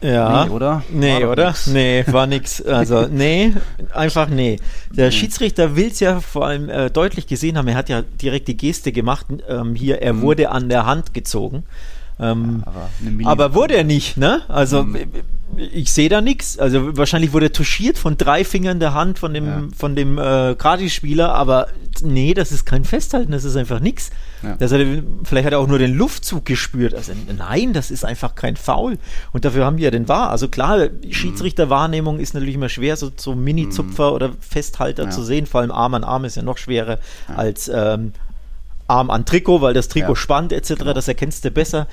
ja. 0.00 0.44
Nee, 0.44 0.50
oder? 0.50 0.82
Nee, 0.90 1.22
war 1.22 1.32
oder? 1.32 1.46
Nix. 1.48 1.66
Nee, 1.66 2.04
war 2.06 2.26
nix. 2.26 2.62
Also, 2.62 3.06
nee, 3.10 3.52
einfach 3.92 4.28
nee. 4.28 4.58
Der 4.92 5.06
hm. 5.06 5.12
Schiedsrichter 5.12 5.74
will 5.74 5.88
es 5.88 5.98
ja 6.00 6.20
vor 6.20 6.46
allem 6.46 6.68
äh, 6.68 6.88
deutlich 6.88 7.26
gesehen 7.26 7.58
haben. 7.58 7.66
Er 7.68 7.74
hat 7.74 7.88
ja 7.88 8.02
direkt 8.02 8.46
die 8.48 8.56
Geste 8.56 8.92
gemacht. 8.92 9.26
Ähm, 9.48 9.74
hier, 9.74 10.00
er 10.00 10.12
mhm. 10.12 10.22
wurde 10.22 10.50
an 10.50 10.68
der 10.68 10.86
Hand 10.86 11.14
gezogen. 11.14 11.64
Ähm, 12.20 12.62
aber, 12.64 12.90
aber, 13.24 13.54
wurde 13.54 13.76
er 13.76 13.84
nicht, 13.84 14.16
ne? 14.16 14.42
Also 14.48 14.84
mhm. 14.84 14.98
Ich 15.56 15.92
sehe 15.92 16.08
da 16.08 16.20
nichts. 16.20 16.58
Also 16.58 16.96
wahrscheinlich 16.96 17.32
wurde 17.32 17.46
er 17.46 17.52
touchiert 17.52 17.98
von 17.98 18.16
drei 18.16 18.44
Fingern 18.44 18.80
der 18.80 18.94
Hand 18.94 19.18
von 19.18 19.34
dem, 19.34 19.46
ja. 19.46 19.62
von 19.76 19.96
dem 19.96 20.18
äh, 20.18 20.54
Gratis-Spieler, 20.56 21.34
aber 21.34 21.68
nee, 22.02 22.34
das 22.34 22.52
ist 22.52 22.64
kein 22.64 22.84
Festhalten, 22.84 23.32
das 23.32 23.44
ist 23.44 23.56
einfach 23.56 23.80
nichts. 23.80 24.10
Ja. 24.42 24.56
vielleicht 25.24 25.46
hat 25.46 25.52
er 25.52 25.58
auch 25.58 25.66
nur 25.66 25.80
den 25.80 25.94
Luftzug 25.94 26.44
gespürt. 26.44 26.94
Also 26.94 27.12
nein, 27.36 27.72
das 27.72 27.90
ist 27.90 28.04
einfach 28.04 28.34
kein 28.36 28.56
Foul. 28.56 28.98
Und 29.32 29.44
dafür 29.44 29.64
haben 29.64 29.78
wir 29.78 29.84
ja 29.86 29.90
den 29.90 30.06
Wahr. 30.06 30.30
Also 30.30 30.48
klar, 30.48 30.88
Schiedsrichterwahrnehmung 31.10 32.20
ist 32.20 32.34
natürlich 32.34 32.54
immer 32.54 32.68
schwer, 32.68 32.96
so, 32.96 33.10
so 33.16 33.34
Mini-Zupfer 33.34 34.10
mhm. 34.10 34.14
oder 34.14 34.30
Festhalter 34.40 35.04
ja. 35.04 35.10
zu 35.10 35.24
sehen. 35.24 35.46
Vor 35.46 35.62
allem 35.62 35.72
Arm 35.72 35.94
an 35.94 36.04
Arm 36.04 36.24
ist 36.24 36.36
ja 36.36 36.42
noch 36.42 36.58
schwerer 36.58 36.98
als 37.34 37.68
ähm, 37.72 38.12
Arm 38.88 39.10
an 39.10 39.24
Trikot, 39.24 39.60
weil 39.60 39.74
das 39.74 39.88
Trikot 39.88 40.12
ja. 40.12 40.16
spannt 40.16 40.52
etc. 40.52 40.74
Genau. 40.76 40.92
Das 40.94 41.06
erkennst 41.06 41.44
du 41.44 41.50
besser. 41.50 41.86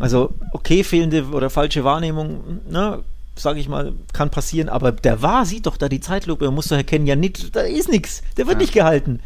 Also 0.00 0.34
okay, 0.52 0.82
fehlende 0.82 1.26
oder 1.26 1.50
falsche 1.50 1.84
Wahrnehmung, 1.84 2.60
ne, 2.68 3.02
sage 3.36 3.60
ich 3.60 3.68
mal, 3.68 3.92
kann 4.12 4.30
passieren. 4.30 4.68
Aber 4.68 4.90
der 4.90 5.22
war 5.22 5.46
sieht 5.46 5.66
doch 5.66 5.76
da 5.76 5.88
die 5.88 6.00
Zeitlupe. 6.00 6.46
Er 6.46 6.50
muss 6.50 6.68
doch 6.68 6.76
erkennen, 6.76 7.06
ja, 7.06 7.16
nicht, 7.16 7.54
da 7.54 7.60
ist 7.60 7.88
nichts. 7.88 8.22
Der 8.36 8.46
wird 8.46 8.56
ja. 8.56 8.62
nicht 8.62 8.72
gehalten. 8.72 9.20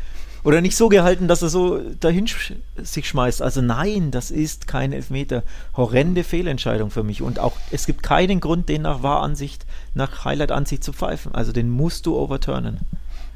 Oder 0.45 0.61
nicht 0.61 0.77
so 0.77 0.89
gehalten, 0.89 1.29
dass 1.29 1.43
er 1.43 1.49
so 1.49 1.79
dahin 2.01 2.27
sch 2.27 2.55
sich 2.77 3.07
schmeißt. 3.07 3.41
Also 3.43 3.61
nein, 3.61 4.11
das 4.11 4.33
ist 4.33 4.67
kein 4.67 4.93
Elfmeter. 4.93 5.45
Horrende 5.77 6.25
Fehlentscheidung 6.25 6.91
für 6.91 7.05
mich. 7.05 7.23
Und 7.23 7.39
auch 7.39 7.57
es 7.71 7.87
gibt 7.87 8.03
keinen 8.03 8.41
Grund, 8.41 8.69
den 8.69 8.83
nach 8.83 9.05
Wahransicht, 9.05 9.65
nach 9.95 10.25
Highlight-Ansicht 10.25 10.83
zu 10.83 10.93
pfeifen. 10.93 11.33
Also 11.33 11.53
den 11.53 11.71
musst 11.71 12.07
du 12.07 12.17
overturnen. 12.19 12.81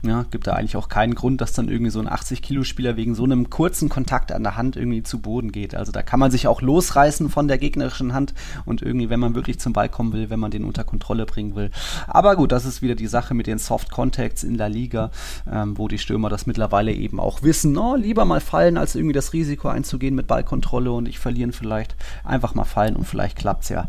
Ja, 0.07 0.25
gibt 0.31 0.47
da 0.47 0.53
eigentlich 0.53 0.77
auch 0.77 0.89
keinen 0.89 1.15
Grund, 1.15 1.41
dass 1.41 1.53
dann 1.53 1.69
irgendwie 1.69 1.91
so 1.91 2.01
ein 2.01 2.09
80-Kilo-Spieler 2.09 2.97
wegen 2.97 3.15
so 3.15 3.25
einem 3.25 3.51
kurzen 3.51 3.89
Kontakt 3.89 4.31
an 4.31 4.43
der 4.43 4.57
Hand 4.57 4.77
irgendwie 4.77 5.03
zu 5.03 5.21
Boden 5.21 5.51
geht. 5.51 5.75
Also 5.75 5.91
da 5.91 6.03
kann 6.03 6.21
man 6.21 6.31
sich 6.31 6.47
auch 6.47 6.63
losreißen 6.63 7.29
von 7.29 7.49
der 7.49 7.59
gegnerischen 7.59 8.15
Hand 8.15 8.35
und 8.65 8.83
irgendwie, 8.83 9.11
wenn 9.11 9.21
man 9.21 9.35
wirklich 9.35 9.59
zum 9.59 9.73
Ball 9.73 9.89
kommen 9.89 10.13
will, 10.13 10.31
wenn 10.31 10.39
man 10.39 10.51
den 10.51 10.65
unter 10.65 10.85
Kontrolle 10.85 11.27
bringen 11.27 11.57
will. 11.57 11.71
Aber 12.07 12.37
gut, 12.37 12.53
das 12.53 12.65
ist 12.65 12.83
wieder 12.83 12.95
die 12.95 13.07
Sache 13.07 13.35
mit 13.35 13.47
den 13.47 13.59
Soft 13.59 13.91
Contacts 13.91 14.45
in 14.45 14.59
der 14.59 14.69
Liga, 14.69 15.11
ähm, 15.51 15.77
wo 15.77 15.89
die 15.89 15.99
Stürmer 15.99 16.29
das 16.29 16.47
mittlerweile 16.47 16.93
eben 16.93 17.19
auch 17.19 17.43
wissen. 17.43 17.77
Oh, 17.77 17.97
lieber 17.97 18.25
mal 18.25 18.41
fallen, 18.41 18.77
als 18.77 18.95
irgendwie 18.95 19.15
das 19.15 19.33
Risiko 19.33 19.69
einzugehen 19.69 20.15
mit 20.15 20.27
Ballkontrolle 20.27 20.93
und 20.93 21.09
ich 21.09 21.19
verlieren 21.19 21.53
vielleicht. 21.53 21.97
Einfach 22.25 22.55
mal 22.55 22.65
fallen 22.65 22.97
und 22.97 23.07
vielleicht 23.07 23.37
klappt's 23.37 23.69
ja. 23.69 23.89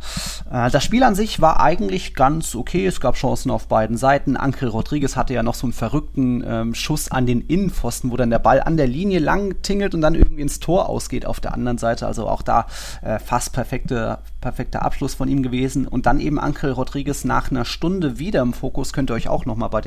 Äh, 0.51 0.71
das 0.71 0.83
Spiel 0.83 1.03
an 1.03 1.15
sich 1.15 1.41
war 1.41 1.59
eigentlich 1.59 2.15
ganz 2.15 2.55
okay. 2.55 2.85
Es 2.85 2.99
gab 2.99 3.15
Chancen 3.15 3.51
auf 3.51 3.67
beiden 3.67 3.97
Seiten. 3.97 4.37
Anke 4.37 4.67
Rodriguez 4.67 5.15
hatte 5.15 5.33
ja 5.33 5.43
noch 5.43 5.53
so 5.55 5.67
einen 5.67 5.73
verrückten 5.73 6.06
verrückten 6.07 6.43
ähm, 6.45 6.73
Schuss 6.73 7.11
an 7.11 7.25
den 7.25 7.41
Innenpfosten, 7.41 8.11
wo 8.11 8.17
dann 8.17 8.29
der 8.29 8.39
Ball 8.39 8.61
an 8.61 8.77
der 8.77 8.87
Linie 8.87 9.19
lang 9.19 9.61
tingelt 9.61 9.93
und 9.93 10.01
dann 10.01 10.15
irgendwie 10.15 10.41
ins 10.41 10.59
Tor 10.59 10.89
ausgeht 10.89 11.25
auf 11.25 11.39
der 11.39 11.53
anderen 11.53 11.77
Seite. 11.77 12.07
Also 12.07 12.27
auch 12.27 12.41
da 12.41 12.67
äh, 13.01 13.19
fast 13.19 13.53
perfekte, 13.53 14.19
perfekter 14.41 14.83
Abschluss 14.83 15.13
von 15.13 15.27
ihm 15.27 15.43
gewesen. 15.43 15.87
Und 15.87 16.05
dann 16.05 16.19
eben 16.19 16.39
Ankel 16.39 16.71
Rodriguez 16.71 17.25
nach 17.25 17.51
einer 17.51 17.65
Stunde 17.65 18.19
wieder 18.19 18.41
im 18.41 18.53
Fokus. 18.53 18.93
Könnt 18.93 19.11
ihr 19.11 19.15
euch 19.15 19.27
auch 19.27 19.45
nochmal 19.45 19.69
bei, 19.69 19.81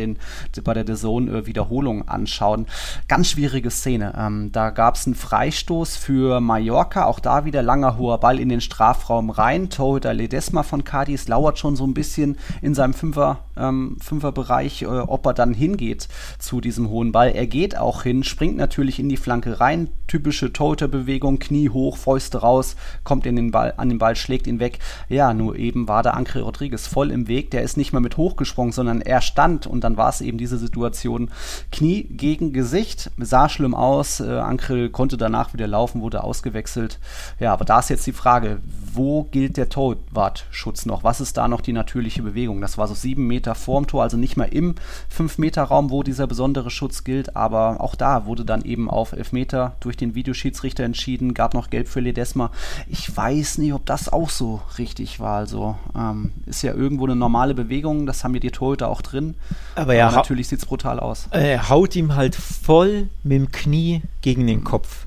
bei 0.65 0.75
der 0.75 0.97
Zone 0.97 1.31
äh, 1.31 1.47
Wiederholung 1.47 2.09
anschauen. 2.09 2.67
Ganz 3.09 3.29
schwierige 3.29 3.71
Szene. 3.71 4.15
Ähm, 4.17 4.51
da 4.53 4.71
gab 4.71 4.97
es 4.97 5.07
einen 5.07 5.15
Freistoß 5.15 5.97
für 5.97 6.41
Mallorca. 6.41 7.07
Auch 7.07 7.21
da 7.21 7.45
wieder 7.45 7.63
langer 7.63 7.97
hoher 7.97 8.19
Ball 8.19 8.39
in 8.39 8.49
den 8.49 8.61
Strafraum 8.61 9.31
rein. 9.31 9.71
Torhüter 9.71 10.15
Ledesma 10.15 10.63
von 10.63 10.85
Cadiz 10.85 11.29
lauert 11.29 11.59
schon 11.59 11.77
so 11.77 11.87
ein 11.87 11.95
bisschen 11.95 12.37
in 12.63 12.75
seinem 12.75 12.95
Fünfer, 12.95 13.39
ähm, 13.61 13.97
Fünferbereich, 14.01 14.83
äh, 14.83 14.87
ob 14.87 15.27
er 15.27 15.35
dann 15.35 15.55
hingeht 15.55 16.09
zu 16.39 16.61
diesem 16.61 16.89
hohen 16.89 17.13
Ball. 17.13 17.31
Er 17.31 17.47
geht 17.47 17.77
auch 17.77 18.03
hin, 18.03 18.25
springt 18.25 18.57
natürlich 18.57 18.99
in 18.99 19.09
die 19.09 19.17
Flanke 19.17 19.61
rein, 19.61 19.89
typische 20.07 20.53
Torhüterbewegung, 20.53 21.39
Knie 21.39 21.69
hoch, 21.69 21.97
Fäuste 21.97 22.39
raus, 22.39 22.77
kommt 23.05 23.27
in 23.27 23.37
den 23.37 23.51
Ball, 23.51 23.75
an 23.77 23.89
den 23.89 23.99
Ball, 23.99 24.17
schlägt 24.17 24.47
ihn 24.47 24.61
weg. 24.61 24.79
Ja, 25.09 25.35
nur 25.35 25.57
eben 25.57 25.89
war 25.89 26.03
da 26.03 26.11
Ancre 26.11 26.43
Rodriguez 26.43 26.87
voll 26.87 27.11
im 27.11 27.29
Weg. 27.29 27.51
Der 27.51 27.63
ist 27.63 27.77
nicht 27.77 27.93
mehr 27.93 28.01
mit 28.01 28.17
hochgesprungen, 28.17 28.73
sondern 28.73 29.01
er 29.01 29.21
stand 29.21 29.67
und 29.67 29.85
dann 29.85 29.97
war 29.97 30.09
es 30.09 30.21
eben 30.21 30.39
diese 30.39 30.59
Situation 30.59 31.31
Knie 31.71 32.05
gegen 32.05 32.53
Gesicht. 32.53 33.11
Sah 33.19 33.49
schlimm 33.49 33.75
aus. 33.75 34.21
Äh, 34.21 34.39
Ancre 34.39 34.91
konnte 34.91 35.17
danach 35.17 35.53
wieder 35.53 35.67
laufen, 35.67 36.01
wurde 36.01 36.25
ausgewechselt. 36.25 36.99
Ja, 37.39 37.53
aber 37.53 37.65
da 37.65 37.79
ist 37.79 37.91
jetzt 37.91 38.07
die 38.07 38.13
Frage, 38.13 38.61
wo 38.93 39.25
gilt 39.25 39.57
der 39.57 39.69
Torwartschutz 39.69 40.87
noch? 40.87 41.05
Was 41.05 41.21
ist 41.21 41.37
da 41.37 41.49
noch 41.49 41.61
die 41.61 41.73
natürliche 41.73 42.23
Bewegung? 42.23 42.61
Das 42.61 42.79
war 42.79 42.89
so 42.89 42.95
sieben 42.95 43.27
Meter 43.27 43.50
vorm 43.55 43.87
Tor, 43.87 44.03
also 44.03 44.17
nicht 44.17 44.37
mehr 44.37 44.53
im 44.53 44.75
fünf 45.09 45.39
Meter 45.39 45.63
Raum, 45.65 45.91
wo 45.91 46.03
dieser 46.03 46.27
besondere 46.27 46.71
Schutz 46.71 47.05
gilt, 47.05 47.37
aber 47.37 47.81
auch 47.81 47.95
da 47.95 48.27
wurde 48.27 48.45
dann 48.45 48.63
eben 48.63 48.91
auf 48.91 49.13
Elfmeter 49.13 49.77
durch 49.81 49.97
den 49.97 50.15
Videoschiedsrichter 50.15 50.85
entschieden, 50.85 51.35
gab 51.35 51.55
noch 51.55 51.71
Gelb 51.71 51.89
für 51.89 52.01
Ledesma. 52.01 52.51
Ich 52.89 53.15
weiß 53.15 53.59
nicht, 53.59 53.73
ob 53.73 53.87
das 53.87 54.09
auch 54.13 54.31
so 54.31 54.61
richtig 54.79 55.21
war. 55.21 55.39
Also 55.39 55.77
ähm, 55.97 56.33
ist 56.47 56.63
ja 56.63 56.75
irgendwo 56.75 57.05
eine 57.05 57.17
normale 57.17 57.55
Bewegung, 57.55 58.07
das 58.07 58.25
haben 58.25 58.35
ja 58.35 58.41
die 58.41 58.51
Torhüter 58.51 58.89
auch 58.89 59.03
drin. 59.03 59.35
Aber 59.75 59.95
ja, 59.95 60.09
aber 60.09 60.17
natürlich 60.17 60.49
sieht 60.49 60.61
es 60.61 60.67
brutal 60.67 61.01
aus. 61.01 61.29
Er 61.31 61.69
haut 61.69 61.97
ihm 61.97 62.15
halt 62.15 62.35
voll 62.35 63.09
mit 63.23 63.39
dem 63.39 63.53
Knie 63.53 64.03
gegen 64.23 64.47
den 64.47 64.65
Kopf. 64.65 65.07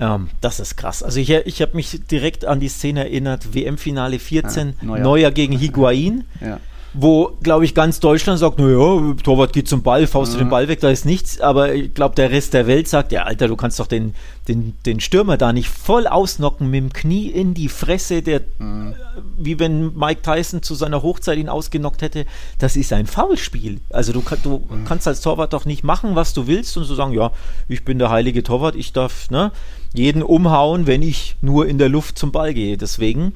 Ähm, 0.00 0.30
das 0.40 0.58
ist 0.58 0.76
krass. 0.76 1.02
Also 1.02 1.20
ich, 1.20 1.30
ich 1.30 1.62
habe 1.62 1.76
mich 1.76 2.00
direkt 2.10 2.44
an 2.44 2.60
die 2.60 2.68
Szene 2.68 3.00
erinnert, 3.04 3.54
WM-Finale 3.54 4.18
14, 4.18 4.68
ja, 4.68 4.74
Neuer. 4.86 5.00
Neuer. 5.02 5.30
gegen 5.30 5.56
Higuain. 5.56 6.24
Ja 6.40 6.58
wo, 6.94 7.36
glaube 7.42 7.64
ich, 7.64 7.74
ganz 7.74 8.00
Deutschland 8.00 8.38
sagt, 8.38 8.58
naja, 8.58 9.14
Torwart 9.22 9.52
geht 9.52 9.66
zum 9.66 9.82
Ball, 9.82 10.06
faust 10.06 10.34
du 10.34 10.38
den 10.38 10.50
Ball 10.50 10.68
weg, 10.68 10.80
da 10.80 10.90
ist 10.90 11.06
nichts. 11.06 11.40
Aber 11.40 11.74
ich 11.74 11.94
glaube, 11.94 12.14
der 12.14 12.30
Rest 12.30 12.52
der 12.52 12.66
Welt 12.66 12.86
sagt, 12.86 13.12
ja, 13.12 13.22
Alter, 13.22 13.48
du 13.48 13.56
kannst 13.56 13.80
doch 13.80 13.86
den, 13.86 14.14
den, 14.46 14.74
den 14.84 15.00
Stürmer 15.00 15.38
da 15.38 15.52
nicht 15.52 15.68
voll 15.68 16.06
ausnocken 16.06 16.70
mit 16.70 16.80
dem 16.80 16.92
Knie 16.92 17.28
in 17.28 17.54
die 17.54 17.68
Fresse, 17.68 18.20
der, 18.20 18.42
mhm. 18.58 18.94
wie 19.38 19.58
wenn 19.58 19.96
Mike 19.96 20.20
Tyson 20.22 20.62
zu 20.62 20.74
seiner 20.74 21.02
Hochzeit 21.02 21.38
ihn 21.38 21.48
ausgenockt 21.48 22.02
hätte. 22.02 22.26
Das 22.58 22.76
ist 22.76 22.92
ein 22.92 23.06
Foulspiel. 23.06 23.80
Also 23.90 24.12
du, 24.12 24.22
du 24.42 24.62
mhm. 24.68 24.84
kannst 24.84 25.08
als 25.08 25.22
Torwart 25.22 25.54
doch 25.54 25.64
nicht 25.64 25.84
machen, 25.84 26.14
was 26.14 26.34
du 26.34 26.46
willst 26.46 26.76
und 26.76 26.84
so 26.84 26.94
sagen, 26.94 27.12
ja, 27.12 27.32
ich 27.68 27.84
bin 27.84 27.98
der 27.98 28.10
heilige 28.10 28.42
Torwart, 28.42 28.76
ich 28.76 28.92
darf 28.92 29.30
ne, 29.30 29.50
jeden 29.94 30.22
umhauen, 30.22 30.86
wenn 30.86 31.00
ich 31.00 31.36
nur 31.40 31.66
in 31.66 31.78
der 31.78 31.88
Luft 31.88 32.18
zum 32.18 32.32
Ball 32.32 32.52
gehe. 32.52 32.76
Deswegen 32.76 33.32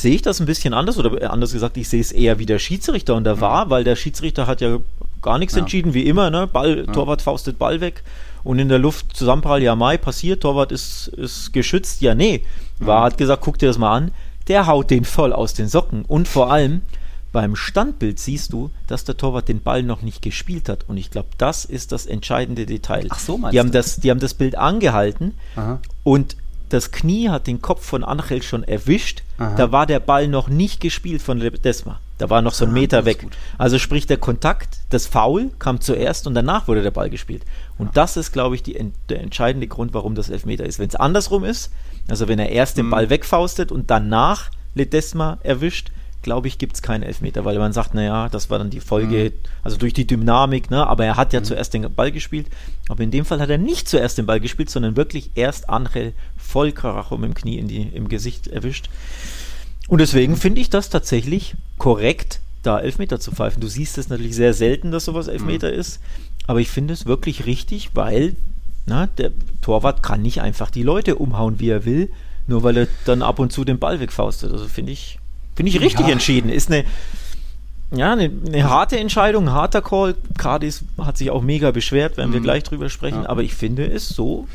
sehe 0.00 0.14
ich 0.14 0.22
das 0.22 0.40
ein 0.40 0.46
bisschen 0.46 0.74
anders 0.74 0.98
oder 0.98 1.30
anders 1.30 1.52
gesagt, 1.52 1.76
ich 1.76 1.88
sehe 1.88 2.00
es 2.00 2.12
eher 2.12 2.38
wie 2.38 2.46
der 2.46 2.58
Schiedsrichter 2.58 3.14
und 3.14 3.26
mhm. 3.26 3.40
war, 3.40 3.70
weil 3.70 3.84
der 3.84 3.96
Schiedsrichter 3.96 4.46
hat 4.46 4.60
ja 4.60 4.78
gar 5.22 5.38
nichts 5.38 5.54
ja. 5.54 5.60
entschieden, 5.60 5.94
wie 5.94 6.06
immer, 6.06 6.30
ne? 6.30 6.46
Ball, 6.46 6.84
ja. 6.86 6.92
Torwart 6.92 7.22
faustet 7.22 7.58
Ball 7.58 7.80
weg 7.80 8.02
und 8.44 8.58
in 8.58 8.68
der 8.68 8.78
Luft 8.78 9.16
Zusammenprall, 9.16 9.62
ja, 9.62 9.74
Mai, 9.74 9.96
passiert, 9.96 10.42
Torwart 10.42 10.72
ist, 10.72 11.08
ist 11.08 11.52
geschützt, 11.52 12.00
ja, 12.00 12.14
nee. 12.14 12.44
War, 12.78 13.02
hat 13.02 13.18
gesagt, 13.18 13.42
guck 13.42 13.58
dir 13.58 13.66
das 13.66 13.78
mal 13.78 13.96
an, 13.96 14.10
der 14.46 14.66
haut 14.68 14.90
den 14.90 15.04
voll 15.04 15.32
aus 15.32 15.54
den 15.54 15.68
Socken 15.68 16.04
und 16.06 16.28
vor 16.28 16.52
allem 16.52 16.82
beim 17.32 17.56
Standbild 17.56 18.18
siehst 18.18 18.52
du, 18.52 18.70
dass 18.86 19.04
der 19.04 19.16
Torwart 19.16 19.48
den 19.48 19.60
Ball 19.60 19.82
noch 19.82 20.02
nicht 20.02 20.22
gespielt 20.22 20.68
hat 20.68 20.84
und 20.88 20.96
ich 20.96 21.10
glaube, 21.10 21.28
das 21.38 21.64
ist 21.64 21.92
das 21.92 22.06
entscheidende 22.06 22.66
Detail. 22.66 23.06
Ach 23.10 23.18
so, 23.18 23.36
meinst 23.36 23.54
die 23.54 23.58
haben 23.58 23.72
das, 23.72 23.96
Die 23.96 24.10
haben 24.10 24.20
das 24.20 24.34
Bild 24.34 24.56
angehalten 24.56 25.34
Aha. 25.56 25.80
und 26.04 26.36
das 26.68 26.90
Knie 26.90 27.28
hat 27.28 27.46
den 27.46 27.62
Kopf 27.62 27.84
von 27.84 28.04
Angel 28.04 28.42
schon 28.42 28.62
erwischt. 28.62 29.22
Aha. 29.38 29.54
Da 29.56 29.72
war 29.72 29.86
der 29.86 30.00
Ball 30.00 30.28
noch 30.28 30.48
nicht 30.48 30.80
gespielt 30.80 31.22
von 31.22 31.38
Ledesma. 31.38 32.00
Da 32.18 32.28
war 32.30 32.42
noch 32.42 32.52
so 32.52 32.64
ein 32.64 32.70
ah, 32.70 32.74
Meter 32.74 33.04
weg. 33.04 33.22
Gut. 33.22 33.36
Also 33.58 33.78
sprich 33.78 34.06
der 34.06 34.16
Kontakt, 34.16 34.78
das 34.90 35.06
Foul 35.06 35.50
kam 35.58 35.80
zuerst 35.80 36.26
und 36.26 36.34
danach 36.34 36.66
wurde 36.66 36.82
der 36.82 36.90
Ball 36.90 37.10
gespielt. 37.10 37.44
Und 37.78 37.86
ja. 37.86 37.92
das 37.94 38.16
ist, 38.16 38.32
glaube 38.32 38.56
ich, 38.56 38.62
die, 38.62 38.92
der 39.08 39.20
entscheidende 39.20 39.68
Grund, 39.68 39.94
warum 39.94 40.14
das 40.14 40.28
Elfmeter 40.28 40.64
ist. 40.64 40.80
Wenn 40.80 40.88
es 40.88 40.96
andersrum 40.96 41.44
ist, 41.44 41.70
also 42.08 42.26
wenn 42.26 42.40
er 42.40 42.50
erst 42.50 42.76
den 42.76 42.86
mhm. 42.86 42.90
Ball 42.90 43.10
wegfaustet 43.10 43.70
und 43.70 43.90
danach 43.90 44.50
Ledesma 44.74 45.38
erwischt, 45.42 45.92
glaube 46.28 46.46
ich, 46.46 46.58
gibt 46.58 46.74
es 46.74 46.82
keinen 46.82 47.02
Elfmeter, 47.04 47.46
weil 47.46 47.58
man 47.58 47.72
sagt, 47.72 47.94
naja, 47.94 48.28
das 48.28 48.50
war 48.50 48.58
dann 48.58 48.68
die 48.68 48.80
Folge, 48.80 49.32
mhm. 49.32 49.48
also 49.62 49.78
durch 49.78 49.94
die 49.94 50.06
Dynamik, 50.06 50.70
ne? 50.70 50.86
aber 50.86 51.06
er 51.06 51.16
hat 51.16 51.32
ja 51.32 51.40
mhm. 51.40 51.44
zuerst 51.44 51.72
den 51.72 51.90
Ball 51.94 52.12
gespielt. 52.12 52.48
Aber 52.90 53.02
in 53.02 53.10
dem 53.10 53.24
Fall 53.24 53.40
hat 53.40 53.48
er 53.48 53.56
nicht 53.56 53.88
zuerst 53.88 54.18
den 54.18 54.26
Ball 54.26 54.38
gespielt, 54.38 54.68
sondern 54.68 54.94
wirklich 54.94 55.30
erst 55.36 55.70
Angel 55.70 56.12
voll 56.36 56.72
Karacho 56.72 57.16
mit 57.16 57.30
dem 57.30 57.34
Knie 57.34 57.56
in 57.56 57.66
die, 57.66 57.80
im 57.80 58.08
Gesicht 58.08 58.46
erwischt. 58.46 58.90
Und 59.88 60.02
deswegen 60.02 60.36
finde 60.36 60.60
ich 60.60 60.68
das 60.68 60.90
tatsächlich 60.90 61.54
korrekt, 61.78 62.40
da 62.62 62.78
Elfmeter 62.78 63.18
zu 63.20 63.32
pfeifen. 63.32 63.62
Du 63.62 63.68
siehst 63.68 63.96
es 63.96 64.10
natürlich 64.10 64.36
sehr 64.36 64.52
selten, 64.52 64.90
dass 64.90 65.06
sowas 65.06 65.28
Elfmeter 65.28 65.72
mhm. 65.72 65.78
ist, 65.78 65.98
aber 66.46 66.60
ich 66.60 66.68
finde 66.68 66.92
es 66.92 67.06
wirklich 67.06 67.46
richtig, 67.46 67.92
weil 67.94 68.36
na, 68.84 69.06
der 69.06 69.32
Torwart 69.62 70.02
kann 70.02 70.20
nicht 70.20 70.42
einfach 70.42 70.70
die 70.70 70.82
Leute 70.82 71.14
umhauen, 71.14 71.58
wie 71.58 71.70
er 71.70 71.86
will, 71.86 72.10
nur 72.46 72.62
weil 72.64 72.76
er 72.76 72.88
dann 73.06 73.22
ab 73.22 73.38
und 73.38 73.50
zu 73.50 73.64
den 73.64 73.78
Ball 73.78 73.98
wegfaustet. 73.98 74.52
Also 74.52 74.68
finde 74.68 74.92
ich, 74.92 75.18
finde 75.58 75.72
ich 75.72 75.80
richtig 75.80 76.06
ja. 76.06 76.12
entschieden. 76.12 76.50
Ist 76.50 76.70
eine, 76.70 76.84
ja, 77.90 78.12
eine, 78.12 78.30
eine, 78.46 78.70
harte 78.70 78.96
Entscheidung, 78.96 79.48
ein 79.48 79.52
harter 79.52 79.82
Call. 79.82 80.14
Cardis 80.38 80.84
hat 80.98 81.18
sich 81.18 81.32
auch 81.32 81.42
mega 81.42 81.72
beschwert, 81.72 82.16
werden 82.16 82.30
mhm. 82.30 82.34
wir 82.34 82.40
gleich 82.42 82.62
drüber 82.62 82.88
sprechen, 82.88 83.24
ja. 83.24 83.28
aber 83.28 83.42
ich 83.42 83.54
finde 83.54 83.84
es 83.84 84.08
so 84.08 84.46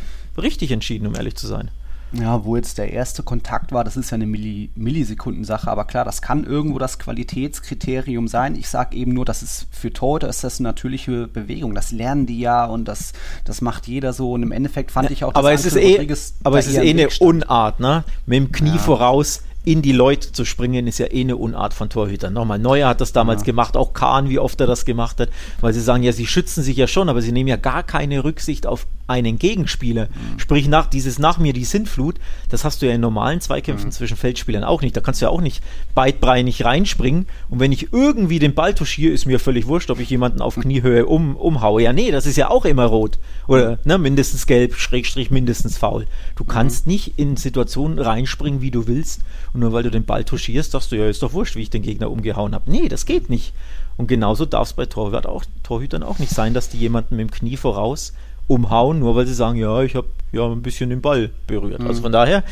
richtig 0.42 0.72
entschieden, 0.72 1.06
um 1.06 1.16
ehrlich 1.16 1.36
zu 1.36 1.46
sein. 1.46 1.72
Ja, 2.14 2.46
wo 2.46 2.56
jetzt 2.56 2.78
der 2.78 2.94
erste 2.94 3.22
Kontakt 3.22 3.74
war, 3.74 3.84
das 3.84 3.98
ist 3.98 4.12
ja 4.12 4.16
eine 4.16 4.28
Milli 4.28 4.70
Millisekundensache, 4.76 5.70
aber 5.70 5.84
klar, 5.84 6.06
das 6.06 6.22
kann 6.22 6.46
irgendwo 6.46 6.80
das 6.80 7.00
Qualitätskriterium 7.00 8.30
sein. 8.30 8.56
Ich 8.56 8.70
sage 8.70 8.96
eben 8.96 9.14
nur, 9.14 9.26
das 9.26 9.44
ist 9.44 9.68
für 9.72 9.92
Torhüter 9.92 10.30
ist 10.30 10.44
das 10.46 10.60
eine 10.60 10.70
natürliche 10.70 11.28
Bewegung. 11.28 11.76
Das 11.76 11.92
lernen 11.92 12.28
die 12.28 12.40
ja 12.40 12.64
und 12.64 12.86
das, 12.86 13.12
das 13.44 13.60
macht 13.60 13.88
jeder 13.88 14.14
so. 14.14 14.32
Und 14.32 14.44
im 14.44 14.54
Endeffekt 14.54 14.92
fand 14.92 15.12
ich 15.12 15.26
auch, 15.26 15.34
dass 15.34 15.40
aber 15.40 15.52
es 15.52 15.66
ist 15.66 15.76
eh, 15.76 16.08
aber 16.44 16.60
es 16.60 16.68
ist 16.68 16.78
eh 16.78 16.92
eine 16.92 17.10
Unart, 17.20 17.82
ne? 17.82 18.06
Mit 18.26 18.38
dem 18.38 18.52
Knie 18.54 18.70
ja. 18.70 18.78
voraus 18.78 19.42
in 19.66 19.82
die 19.82 19.92
Leute 19.92 20.32
zu 20.32 20.46
springen, 20.46 20.88
ist 20.88 20.98
ja 20.98 21.08
eh 21.12 21.22
eine 21.22 21.38
Unart 21.38 21.74
von 21.74 21.90
Torhütern. 21.90 22.34
Nochmal, 22.34 22.60
Neuer 22.60 22.90
hat 22.90 23.02
das 23.02 23.14
damals 23.14 23.42
ja. 23.42 23.46
gemacht, 23.46 23.78
auch 23.78 23.94
Kahn, 23.94 24.30
wie 24.30 24.40
oft 24.40 24.60
er 24.60 24.68
das 24.68 24.86
gemacht 24.86 25.20
hat, 25.20 25.30
weil 25.62 25.74
sie 25.74 25.82
sagen, 25.82 26.04
ja, 26.04 26.12
sie 26.12 26.28
schützen 26.28 26.64
sich 26.64 26.76
ja 26.76 26.88
schon, 26.88 27.10
aber 27.10 27.22
sie 27.22 27.32
nehmen 27.32 27.48
ja 27.48 27.56
gar 27.56 27.84
keine 27.84 28.24
Rücksicht 28.24 28.68
auf 28.68 28.88
einen 29.08 29.38
Gegenspieler. 29.38 30.06
Mhm. 30.06 30.40
Sprich, 30.40 30.68
nach, 30.68 30.88
dieses 30.88 31.20
nach 31.20 31.38
mir 31.38 31.54
die 31.54 31.66
Sintflut, 31.66 32.16
das 32.50 32.64
hast 32.64 32.82
du 32.82 32.86
ja 32.86 32.94
in 32.94 33.02
normalen 33.02 33.42
Zweikämpfen 33.42 33.88
mhm. 33.88 33.92
zwischen 33.92 34.18
Feldspielern 34.18 34.64
auch 34.64 34.82
nicht. 34.82 34.96
Da 34.96 35.02
kannst 35.02 35.22
du 35.22 35.26
ja 35.26 35.30
auch 35.30 35.42
nicht 35.42 35.64
beidbreinig 35.94 36.64
reinspringen 36.64 37.28
und 37.50 37.60
wenn 37.60 37.72
ich 37.72 37.92
irgendwie 37.92 38.40
den 38.40 38.54
Ball 38.54 38.74
touchiere, 38.74 39.14
ist 39.14 39.26
mir 39.26 39.40
völlig 39.40 39.68
wurscht, 39.68 39.92
ob 39.92 40.00
ich 40.00 40.10
jemanden 40.10 40.42
auf 40.42 40.56
Kniehöhe 40.56 41.06
um, 41.06 41.36
umhaue. 41.36 41.82
Ja, 41.82 41.94
nee, 41.94 42.12
das 42.12 42.26
ist 42.26 42.38
ja 42.38 42.50
auch 42.50 42.66
immer 42.66 42.86
rot. 42.86 43.20
Oder 43.48 43.78
ne, 43.84 43.98
mindestens 43.98 44.48
gelb, 44.48 44.76
Schrägstrich 44.76 45.32
mindestens 45.32 45.78
faul. 45.78 46.06
Du 46.36 46.44
kannst 46.44 46.88
mhm. 46.88 46.94
nicht 46.94 47.20
in 47.20 47.38
Situationen 47.38 48.00
reinspringen, 48.00 48.62
wie 48.62 48.72
du 48.72 48.88
willst 48.88 49.22
und 49.54 49.60
nur 49.60 49.74
weil 49.74 49.84
du 49.84 49.92
den 49.92 50.06
Ball 50.06 50.24
touchierst, 50.24 50.72
sagst 50.72 50.92
du, 50.92 50.96
ja, 50.96 51.08
ist 51.08 51.24
doch 51.24 51.34
wurscht, 51.34 51.56
wie 51.56 51.62
ich 51.62 51.70
den 51.70 51.82
Gegner 51.82 52.10
umgehauen 52.10 52.56
habe. 52.56 52.72
Nee, 52.72 52.88
das 52.88 53.06
geht 53.06 53.30
nicht. 53.30 53.54
Und 53.98 54.08
genauso 54.08 54.46
darf 54.46 54.70
es 54.70 54.74
bei 54.74 54.86
Torwart 54.86 55.28
auch, 55.28 55.44
Torhütern 55.62 56.04
auch 56.04 56.20
nicht 56.20 56.32
sein, 56.32 56.54
dass 56.54 56.70
die 56.70 56.80
jemanden 56.80 57.16
mit 57.16 57.28
dem 57.28 57.32
Knie 57.32 57.58
voraus 57.58 58.14
umhauen, 58.48 59.00
nur 59.00 59.16
weil 59.16 59.26
sie 59.26 59.34
sagen, 59.34 59.58
ja, 59.58 59.82
ich 59.82 59.96
habe 59.96 60.08
ja 60.32 60.46
ein 60.46 60.62
bisschen 60.62 60.90
den 60.90 61.02
Ball 61.02 61.30
berührt. 61.48 61.74
Also 61.74 61.84
mhm. 61.84 61.90
Also 61.90 62.02
von 62.02 62.12
daher, 62.12 62.44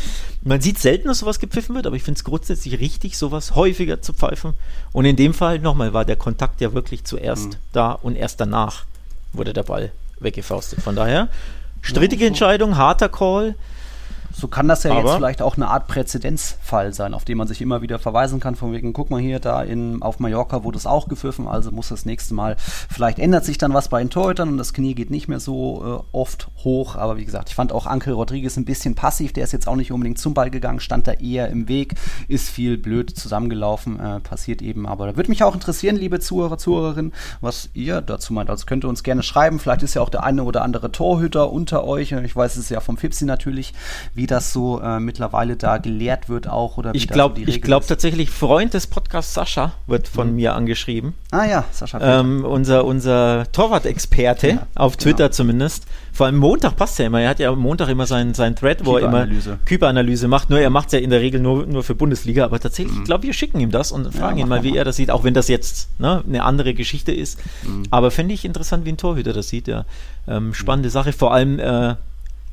man 0.43 0.61
sieht 0.61 0.79
selten, 0.79 1.07
dass 1.07 1.19
sowas 1.19 1.39
gepfiffen 1.39 1.75
wird, 1.75 1.87
aber 1.87 1.95
ich 1.95 2.03
finde 2.03 2.17
es 2.17 2.23
grundsätzlich 2.23 2.79
richtig, 2.79 3.17
sowas 3.17 3.55
häufiger 3.55 4.01
zu 4.01 4.13
pfeifen. 4.13 4.53
Und 4.93 5.05
in 5.05 5.15
dem 5.15 5.33
Fall 5.33 5.59
nochmal 5.59 5.93
war 5.93 6.05
der 6.05 6.15
Kontakt 6.15 6.61
ja 6.61 6.73
wirklich 6.73 7.03
zuerst 7.03 7.49
mhm. 7.49 7.55
da 7.73 7.91
und 7.91 8.15
erst 8.15 8.39
danach 8.39 8.85
wurde 9.33 9.53
der 9.53 9.63
Ball 9.63 9.91
weggefaustet. 10.19 10.81
Von 10.81 10.95
daher, 10.95 11.27
strittige 11.81 12.25
Entscheidung, 12.25 12.77
harter 12.77 13.09
Call. 13.09 13.55
So 14.41 14.47
kann 14.47 14.67
das 14.67 14.81
ja 14.81 14.91
Aber 14.93 15.01
jetzt 15.01 15.17
vielleicht 15.17 15.43
auch 15.43 15.55
eine 15.55 15.67
Art 15.67 15.87
Präzedenzfall 15.87 16.95
sein, 16.95 17.13
auf 17.13 17.25
den 17.25 17.37
man 17.37 17.47
sich 17.47 17.61
immer 17.61 17.83
wieder 17.83 17.99
verweisen 17.99 18.39
kann, 18.39 18.55
von 18.55 18.71
wegen, 18.71 18.91
guck 18.91 19.11
mal 19.11 19.21
hier, 19.21 19.39
da 19.39 19.61
in, 19.61 20.01
auf 20.01 20.17
Mallorca 20.17 20.63
wurde 20.63 20.79
es 20.79 20.87
auch 20.87 21.07
gepfiffen, 21.07 21.47
also 21.47 21.69
muss 21.69 21.89
das 21.89 22.05
nächste 22.05 22.33
Mal, 22.33 22.55
vielleicht 22.89 23.19
ändert 23.19 23.45
sich 23.45 23.59
dann 23.59 23.75
was 23.75 23.89
bei 23.89 23.99
den 23.99 24.09
Torhütern 24.09 24.49
und 24.49 24.57
das 24.57 24.73
Knie 24.73 24.95
geht 24.95 25.11
nicht 25.11 25.27
mehr 25.27 25.39
so 25.39 26.01
äh, 26.11 26.17
oft 26.17 26.47
hoch, 26.63 26.95
aber 26.95 27.17
wie 27.17 27.25
gesagt, 27.25 27.49
ich 27.49 27.55
fand 27.55 27.71
auch 27.71 27.85
Ankel 27.85 28.15
Rodriguez 28.15 28.57
ein 28.57 28.65
bisschen 28.65 28.95
passiv, 28.95 29.31
der 29.31 29.43
ist 29.43 29.51
jetzt 29.51 29.67
auch 29.67 29.75
nicht 29.75 29.91
unbedingt 29.91 30.17
zum 30.17 30.33
Ball 30.33 30.49
gegangen, 30.49 30.79
stand 30.79 31.05
da 31.05 31.11
eher 31.11 31.49
im 31.49 31.67
Weg, 31.67 31.93
ist 32.27 32.49
viel 32.49 32.79
blöd 32.79 33.15
zusammengelaufen, 33.15 33.99
äh, 33.99 34.21
passiert 34.21 34.63
eben, 34.63 34.87
aber 34.87 35.05
da 35.05 35.17
würde 35.17 35.29
mich 35.29 35.43
auch 35.43 35.53
interessieren, 35.53 35.97
liebe 35.97 36.19
Zuhörer, 36.19 36.57
Zuhörerinnen, 36.57 37.13
was 37.41 37.69
ihr 37.75 38.01
dazu 38.01 38.33
meint, 38.33 38.49
also 38.49 38.65
könnt 38.65 38.85
ihr 38.85 38.89
uns 38.89 39.03
gerne 39.03 39.21
schreiben, 39.21 39.59
vielleicht 39.59 39.83
ist 39.83 39.93
ja 39.93 40.01
auch 40.01 40.09
der 40.09 40.23
eine 40.23 40.43
oder 40.43 40.63
andere 40.63 40.91
Torhüter 40.91 41.51
unter 41.51 41.83
euch, 41.83 42.11
ich 42.11 42.35
weiß 42.35 42.57
es 42.57 42.69
ja 42.69 42.79
vom 42.79 42.97
Fipsi 42.97 43.25
natürlich, 43.25 43.75
wie 44.15 44.30
das 44.31 44.51
so 44.53 44.79
äh, 44.81 44.99
mittlerweile 44.99 45.55
da 45.57 45.77
gelehrt 45.77 46.29
wird 46.29 46.47
auch 46.47 46.77
oder 46.77 46.93
wie 46.93 46.97
Ich 46.97 47.07
glaube 47.07 47.35
so 47.35 47.39
die 47.39 47.43
Regel 47.51 47.61
glaub 47.61 47.81
ist. 47.83 47.87
tatsächlich, 47.89 48.29
Freund 48.29 48.73
des 48.73 48.87
Podcasts 48.87 49.33
Sascha 49.33 49.73
wird 49.87 50.07
von 50.07 50.29
Mhm. 50.29 50.35
mir 50.35 50.55
angeschrieben. 50.55 51.13
Ah 51.31 51.45
ja, 51.45 51.65
Sascha. 51.71 51.99
Ähm, 52.19 52.43
unser 52.45 52.85
unser 52.85 53.45
Torwart-Experte, 53.51 54.47
Ja, 54.47 54.67
auf 54.75 54.97
genau. 54.97 55.03
Twitter 55.03 55.31
zumindest. 55.31 55.85
Vor 56.13 56.25
allem 56.25 56.37
Montag 56.37 56.75
passt 56.75 56.99
ja 56.99 57.05
immer. 57.05 57.21
Er 57.21 57.29
hat 57.29 57.39
ja 57.39 57.49
am 57.49 57.59
Montag 57.59 57.87
immer 57.89 58.05
seinen 58.05 58.33
sein 58.33 58.55
Thread, 58.55 58.85
wo 58.85 58.97
er 58.97 59.07
immer. 59.07 59.27
Kyberanalyse 59.65 60.27
macht. 60.27 60.49
Nur 60.49 60.59
er 60.59 60.69
macht 60.69 60.87
es 60.87 60.93
ja 60.93 60.99
in 60.99 61.09
der 61.09 61.21
Regel 61.21 61.39
nur, 61.39 61.65
nur 61.65 61.83
für 61.83 61.95
Bundesliga. 61.95 62.43
Aber 62.45 62.59
tatsächlich, 62.59 62.97
ich 62.97 63.03
glaube, 63.05 63.23
wir 63.23 63.33
schicken 63.33 63.59
ihm 63.61 63.71
das 63.71 63.91
und 63.91 64.13
fragen 64.13 64.37
ihn 64.37 64.41
machen 64.41 64.49
mal, 64.49 64.63
wie 64.63 64.71
mal. 64.71 64.77
er 64.77 64.83
das 64.85 64.97
sieht. 64.97 65.09
Auch 65.09 65.23
wenn 65.23 65.33
das 65.33 65.47
jetzt 65.47 65.87
ne, 65.99 66.21
eine 66.27 66.43
andere 66.43 66.73
Geschichte 66.73 67.11
ist. 67.13 67.39
Mhm. 67.63 67.83
Aber 67.91 68.11
fände 68.11 68.33
ich 68.33 68.43
interessant, 68.43 68.83
wie 68.85 68.89
ein 68.91 68.97
Torhüter 68.97 69.31
das 69.33 69.47
sieht. 69.49 69.67
Ja. 69.67 69.85
Ähm, 70.27 70.53
spannende 70.53 70.89
Sache. 70.89 71.13
Vor 71.13 71.33
allem 71.33 71.59
äh, 71.59 71.95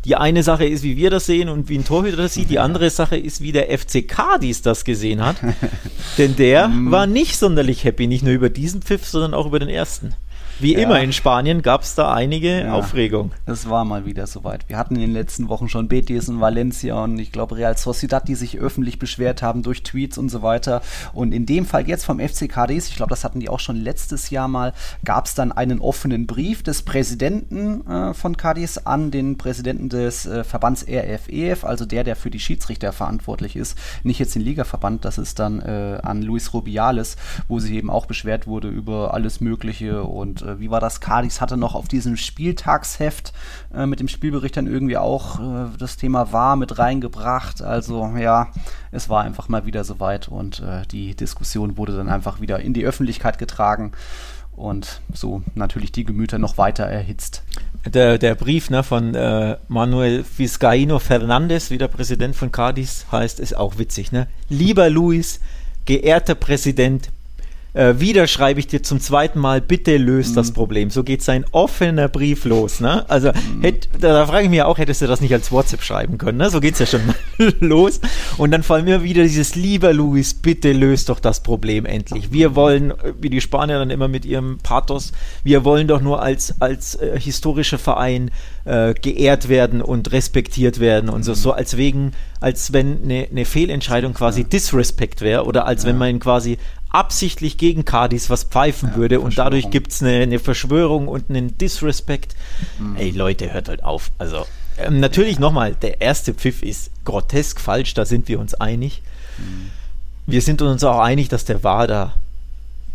die 0.08 0.16
eine 0.16 0.42
Sache 0.42 0.64
ist, 0.64 0.82
wie 0.82 0.96
wir 0.96 1.10
das 1.10 1.26
sehen 1.26 1.50
und 1.50 1.68
wie 1.68 1.76
ein 1.76 1.84
Torhüter 1.84 2.16
das 2.16 2.32
sieht. 2.34 2.48
Die 2.48 2.58
andere 2.58 2.88
Sache 2.88 3.16
ist, 3.18 3.42
wie 3.42 3.52
der 3.52 3.66
FC 3.78 4.08
Cadiz 4.08 4.62
das 4.62 4.84
gesehen 4.84 5.22
hat. 5.24 5.36
Denn 6.18 6.34
der 6.34 6.68
Mhm. 6.68 6.90
war 6.90 7.06
nicht 7.06 7.36
sonderlich 7.36 7.84
happy, 7.84 8.06
nicht 8.06 8.24
nur 8.24 8.32
über 8.32 8.48
diesen 8.48 8.80
Pfiff, 8.80 9.06
sondern 9.06 9.34
auch 9.34 9.44
über 9.46 9.58
den 9.58 9.68
ersten. 9.68 10.14
Wie 10.60 10.72
Ja. 10.74 10.80
immer 10.80 11.00
in 11.00 11.12
Spanien 11.12 11.62
gab 11.62 11.82
es 11.82 11.94
da 11.94 12.12
einige 12.12 12.62
Ja. 12.62 12.72
Aufregung. 12.74 13.30
Es 13.46 13.68
war 13.70 13.84
mal 13.84 14.06
wieder 14.06 14.26
soweit. 14.26 14.68
Wir 14.68 14.76
hatten 14.76 14.94
in 14.96 15.00
den 15.02 15.12
letzten 15.12 15.48
Wochen 15.48 15.68
schon 15.68 15.86
Betis 15.88 16.28
und 16.28 16.40
Valencia 16.40 17.04
und 17.04 17.18
ich 17.18 17.30
glaube 17.30 17.56
Real 17.56 17.76
Sociedad, 17.78 18.26
die 18.26 18.34
sich 18.34 18.58
öffentlich 18.58 18.98
beschwert 18.98 19.40
haben 19.42 19.62
durch 19.62 19.82
Tweets 19.84 20.18
und 20.18 20.28
so 20.30 20.42
weiter. 20.42 20.82
Und 21.12 21.32
in 21.32 21.46
dem 21.46 21.64
Fall 21.64 21.88
jetzt 21.88 22.04
vom 22.04 22.18
FC 22.18 22.48
Cadiz, 22.48 22.88
ich 22.88 22.96
glaube, 22.96 23.10
das 23.10 23.22
hatten 23.24 23.38
die 23.40 23.48
auch 23.48 23.60
schon 23.60 23.76
letztes 23.76 24.30
Jahr 24.30 24.48
mal, 24.48 24.72
gab 25.04 25.26
es 25.26 25.34
dann 25.34 25.52
einen 25.52 25.80
offenen 25.80 26.26
Brief 26.26 26.62
des 26.62 26.82
Präsidenten 26.82 27.86
äh, 27.88 28.14
von 28.14 28.36
Cadiz 28.36 28.78
an 28.78 29.10
den 29.10 29.38
Präsidenten 29.38 29.88
des 29.88 30.26
äh, 30.26 30.42
Verbands 30.44 30.84
RFEF, 30.88 31.64
also 31.64 31.86
der, 31.86 32.02
der 32.04 32.16
für 32.16 32.30
die 32.30 32.40
Schiedsrichter 32.40 32.92
verantwortlich 32.92 33.54
ist. 33.56 33.78
Nicht 34.02 34.18
jetzt 34.18 34.34
den 34.34 34.42
Ligaverband, 34.42 35.04
das 35.04 35.18
ist 35.18 35.38
dann 35.38 35.60
äh, 35.60 35.98
an 36.02 36.22
Luis 36.22 36.52
Rubiales, 36.52 37.16
wo 37.46 37.60
sie 37.60 37.76
eben 37.76 37.90
auch 37.90 38.06
beschwert 38.06 38.46
wurde 38.46 38.68
über 38.68 39.14
alles 39.14 39.40
Mögliche 39.40 40.02
und 40.02 40.42
äh, 40.48 40.60
wie 40.60 40.70
war 40.70 40.80
das? 40.80 41.00
Cadiz 41.00 41.40
hatte 41.40 41.56
noch 41.56 41.74
auf 41.74 41.88
diesem 41.88 42.16
Spieltagsheft 42.16 43.32
äh, 43.74 43.86
mit 43.86 44.00
dem 44.00 44.08
Spielbericht 44.08 44.56
dann 44.56 44.66
irgendwie 44.66 44.96
auch 44.96 45.38
äh, 45.38 45.66
das 45.78 45.96
Thema 45.96 46.32
war 46.32 46.56
mit 46.56 46.78
reingebracht. 46.78 47.62
Also 47.62 48.06
ja, 48.16 48.48
es 48.90 49.08
war 49.08 49.22
einfach 49.22 49.48
mal 49.48 49.66
wieder 49.66 49.84
soweit 49.84 50.28
und 50.28 50.60
äh, 50.60 50.86
die 50.86 51.14
Diskussion 51.14 51.76
wurde 51.76 51.96
dann 51.96 52.08
einfach 52.08 52.40
wieder 52.40 52.60
in 52.60 52.74
die 52.74 52.84
Öffentlichkeit 52.84 53.38
getragen 53.38 53.92
und 54.58 55.00
so 55.14 55.42
natürlich 55.54 55.92
die 55.92 56.04
Gemüter 56.04 56.38
noch 56.38 56.58
weiter 56.58 56.84
erhitzt. 56.84 57.42
Der, 57.86 58.18
der 58.18 58.34
Brief 58.34 58.70
ne, 58.70 58.82
von 58.82 59.14
äh, 59.14 59.56
Manuel 59.68 60.24
Vizcaíno 60.36 60.98
Fernández, 60.98 61.70
wie 61.70 61.78
der 61.78 61.88
Präsident 61.88 62.34
von 62.34 62.50
Cadiz 62.50 63.06
heißt, 63.12 63.40
ist 63.40 63.56
auch 63.56 63.78
witzig. 63.78 64.10
Ne? 64.10 64.26
Lieber 64.48 64.90
Luis, 64.90 65.40
geehrter 65.84 66.34
Präsident, 66.34 67.10
äh, 67.74 67.94
wieder 67.98 68.26
schreibe 68.26 68.60
ich 68.60 68.66
dir 68.66 68.82
zum 68.82 69.00
zweiten 69.00 69.38
Mal, 69.38 69.60
bitte 69.60 69.96
löst 69.96 70.30
Mhm. 70.30 70.34
das 70.36 70.52
Problem. 70.52 70.90
So 70.90 71.04
geht 71.04 71.22
sein 71.22 71.44
offener 71.52 72.08
Brief 72.08 72.44
los. 72.44 72.80
Ne? 72.80 73.08
Also 73.10 73.28
Mhm. 73.28 73.62
hätt, 73.62 73.88
da, 74.00 74.08
da 74.12 74.26
frage 74.26 74.44
ich 74.44 74.50
mich 74.50 74.62
auch, 74.62 74.78
hättest 74.78 75.02
du 75.02 75.06
das 75.06 75.20
nicht 75.20 75.32
als 75.32 75.52
WhatsApp 75.52 75.82
schreiben 75.82 76.18
können? 76.18 76.38
Ne? 76.38 76.50
So 76.50 76.60
geht 76.60 76.74
es 76.74 76.80
ja 76.80 76.86
schon 76.86 77.06
mal 77.06 77.14
los. 77.60 78.00
Und 78.38 78.50
dann 78.50 78.62
allem 78.68 78.86
immer 78.86 79.02
wieder 79.02 79.22
dieses, 79.22 79.54
lieber 79.54 79.92
Luis, 79.92 80.34
bitte 80.34 80.72
löst 80.72 81.08
doch 81.08 81.20
das 81.20 81.42
Problem 81.42 81.84
endlich. 81.86 82.32
Wir 82.32 82.54
wollen, 82.56 82.90
äh, 82.92 83.12
wie 83.20 83.30
die 83.30 83.40
Spanier 83.40 83.78
dann 83.78 83.90
immer 83.90 84.08
mit 84.08 84.24
ihrem 84.24 84.58
Pathos, 84.62 85.12
wir 85.44 85.64
wollen 85.64 85.86
doch 85.88 86.00
nur 86.00 86.22
als, 86.22 86.54
als 86.60 86.94
äh, 86.96 87.18
historischer 87.20 87.78
Verein 87.78 88.30
äh, 88.64 88.94
geehrt 88.94 89.48
werden 89.48 89.82
und 89.82 90.12
respektiert 90.12 90.80
werden 90.80 91.08
und 91.08 91.22
so, 91.22 91.34
so 91.34 91.52
als 91.52 91.76
wegen, 91.76 92.12
als 92.40 92.72
wenn 92.72 93.02
eine, 93.02 93.28
eine 93.30 93.44
Fehlentscheidung 93.44 94.14
quasi 94.14 94.44
Disrespect 94.44 95.20
wäre 95.22 95.44
oder 95.44 95.66
als 95.66 95.84
wenn 95.86 95.96
man 95.98 96.18
quasi 96.20 96.58
absichtlich 96.90 97.58
gegen 97.58 97.84
Cardis 97.84 98.30
was 98.30 98.44
pfeifen 98.44 98.94
würde 98.96 99.20
und 99.20 99.36
dadurch 99.38 99.70
gibt 99.70 99.92
es 99.92 100.02
eine, 100.02 100.22
eine 100.22 100.38
Verschwörung 100.38 101.08
und 101.08 101.28
einen 101.30 101.56
Disrespect. 101.58 102.34
Ey 102.96 103.10
Leute, 103.10 103.52
hört 103.52 103.68
halt 103.68 103.84
auf. 103.84 104.10
Also 104.18 104.46
ähm, 104.78 105.00
natürlich 105.00 105.38
nochmal, 105.38 105.74
der 105.74 106.00
erste 106.00 106.34
Pfiff 106.34 106.62
ist 106.62 106.90
grotesk 107.04 107.60
falsch, 107.60 107.94
da 107.94 108.04
sind 108.04 108.28
wir 108.28 108.38
uns 108.40 108.54
einig. 108.54 109.02
Wir 110.26 110.42
sind 110.42 110.62
uns 110.62 110.82
auch 110.84 110.98
einig, 111.00 111.28
dass 111.28 111.44
der 111.44 111.62
da 111.86 112.14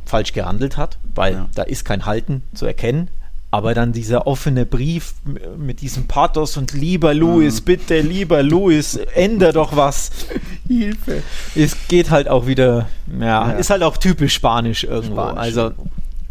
falsch 0.06 0.34
gehandelt 0.34 0.78
hat, 0.78 0.98
weil 1.16 1.34
Ja. 1.34 1.50
da 1.56 1.64
ist 1.64 1.86
kein 1.86 2.06
Halten 2.06 2.44
zu 2.54 2.66
erkennen. 2.66 3.08
Aber 3.54 3.76
dann 3.76 3.94
dieser 3.94 4.26
offene 4.26 4.66
Brief 4.66 5.14
mit 5.60 5.82
diesem 5.82 6.08
Pathos 6.08 6.58
und 6.58 6.74
lieber 6.74 7.14
Louis, 7.14 7.62
Mhm. 7.62 7.66
bitte, 7.66 8.00
lieber 8.02 8.42
Louis, 8.42 8.96
änder 9.14 9.54
doch 9.54 9.76
was. 9.78 10.10
Hilfe. 10.68 11.22
Es 11.54 11.78
geht 11.88 12.10
halt 12.10 12.28
auch 12.30 12.48
wieder, 12.48 12.88
ja, 13.20 13.52
Ja. 13.52 13.52
ist 13.52 13.70
halt 13.70 13.84
auch 13.84 13.98
typisch 13.98 14.34
spanisch 14.34 14.86
irgendwo. 14.86 15.22
Spanisch. 15.22 15.40
Also, 15.40 15.72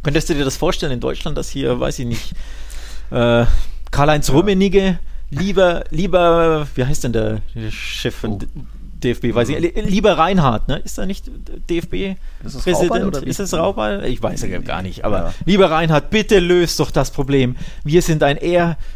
könntest 0.03 0.31
du 0.31 0.35
dir 0.35 0.45
das 0.45 0.57
vorstellen 0.57 0.91
in 0.91 0.99
Deutschland, 0.99 1.39
dass 1.39 1.49
hier, 1.49 1.79
weiß 1.79 2.01
ich 2.01 2.07
nicht, 2.07 2.33
äh, 3.13 3.47
Karl-Heinz 3.93 4.29
Rummenigge 4.31 4.99
lieber, 5.31 5.85
lieber, 5.91 6.67
wie 6.75 6.85
heißt 6.85 7.05
denn 7.05 7.13
der 7.13 7.41
Chef 7.71 8.17
von 8.17 8.33
Oh. 8.33 8.39
DFB, 9.05 9.35
weiß 9.35 9.49
ich, 9.51 9.59
li- 9.59 9.73
lieber 9.83 10.17
Reinhardt, 10.19 10.69
ne? 10.69 10.79
Ist 10.79 10.99
er 10.99 11.07
nicht 11.07 11.31
DFB 11.71 12.17
Ist 12.45 13.41
es 13.41 13.55
Raubal? 13.55 14.05
Ich 14.07 14.23
weiß 14.23 14.43
ja 14.43 14.59
gar 14.59 14.83
nicht, 14.83 15.05
aber 15.05 15.17
Ja. 15.19 15.35
lieber 15.45 15.71
Reinhardt, 15.71 16.11
bitte 16.11 16.39
löst 16.39 16.79
doch 16.81 16.91
das 16.91 17.11
Problem. 17.11 17.57
Wir 17.85 18.03
sind 18.03 18.23
ein 18.23 18.37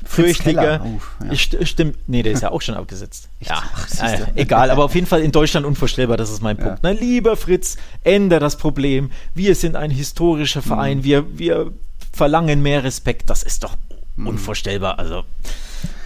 ehrfürchtiger. 0.05 0.81
Oh, 0.85 1.25
ja. 1.25 1.35
St 1.37 1.57
stimmt, 1.69 1.97
nee, 2.07 2.23
der 2.23 2.33
ist 2.33 2.43
ja 2.43 2.51
auch 2.51 2.63
schon 2.63 2.75
abgesetzt. 2.75 3.29
Ja, 3.41 3.63
Ach, 3.75 4.03
äh, 4.03 4.25
egal, 4.35 4.71
aber 4.71 4.85
auf 4.85 4.95
jeden 4.95 5.07
Fall 5.07 5.21
in 5.21 5.31
Deutschland 5.31 5.67
unvorstellbar, 5.67 6.17
das 6.17 6.31
ist 6.31 6.43
mein 6.43 6.57
Punkt. 6.57 6.83
Ja. 6.83 6.93
Ne? 6.93 6.99
Lieber 6.99 7.37
Fritz, 7.37 7.77
ändere 8.03 8.41
das 8.41 8.57
Problem. 8.57 9.11
Wir 9.35 9.55
sind 9.55 9.77
ein 9.77 9.91
historischer 9.91 10.61
Mhm. 10.61 10.65
Verein, 10.65 11.05
wir, 11.05 11.39
wir 11.39 11.73
verlangen 12.13 12.63
mehr 12.63 12.83
Respekt. 12.83 13.29
Das 13.29 13.43
ist 13.43 13.63
doch 13.63 13.77
Mhm. 14.17 14.29
unvorstellbar. 14.29 14.99
Also, 14.99 15.25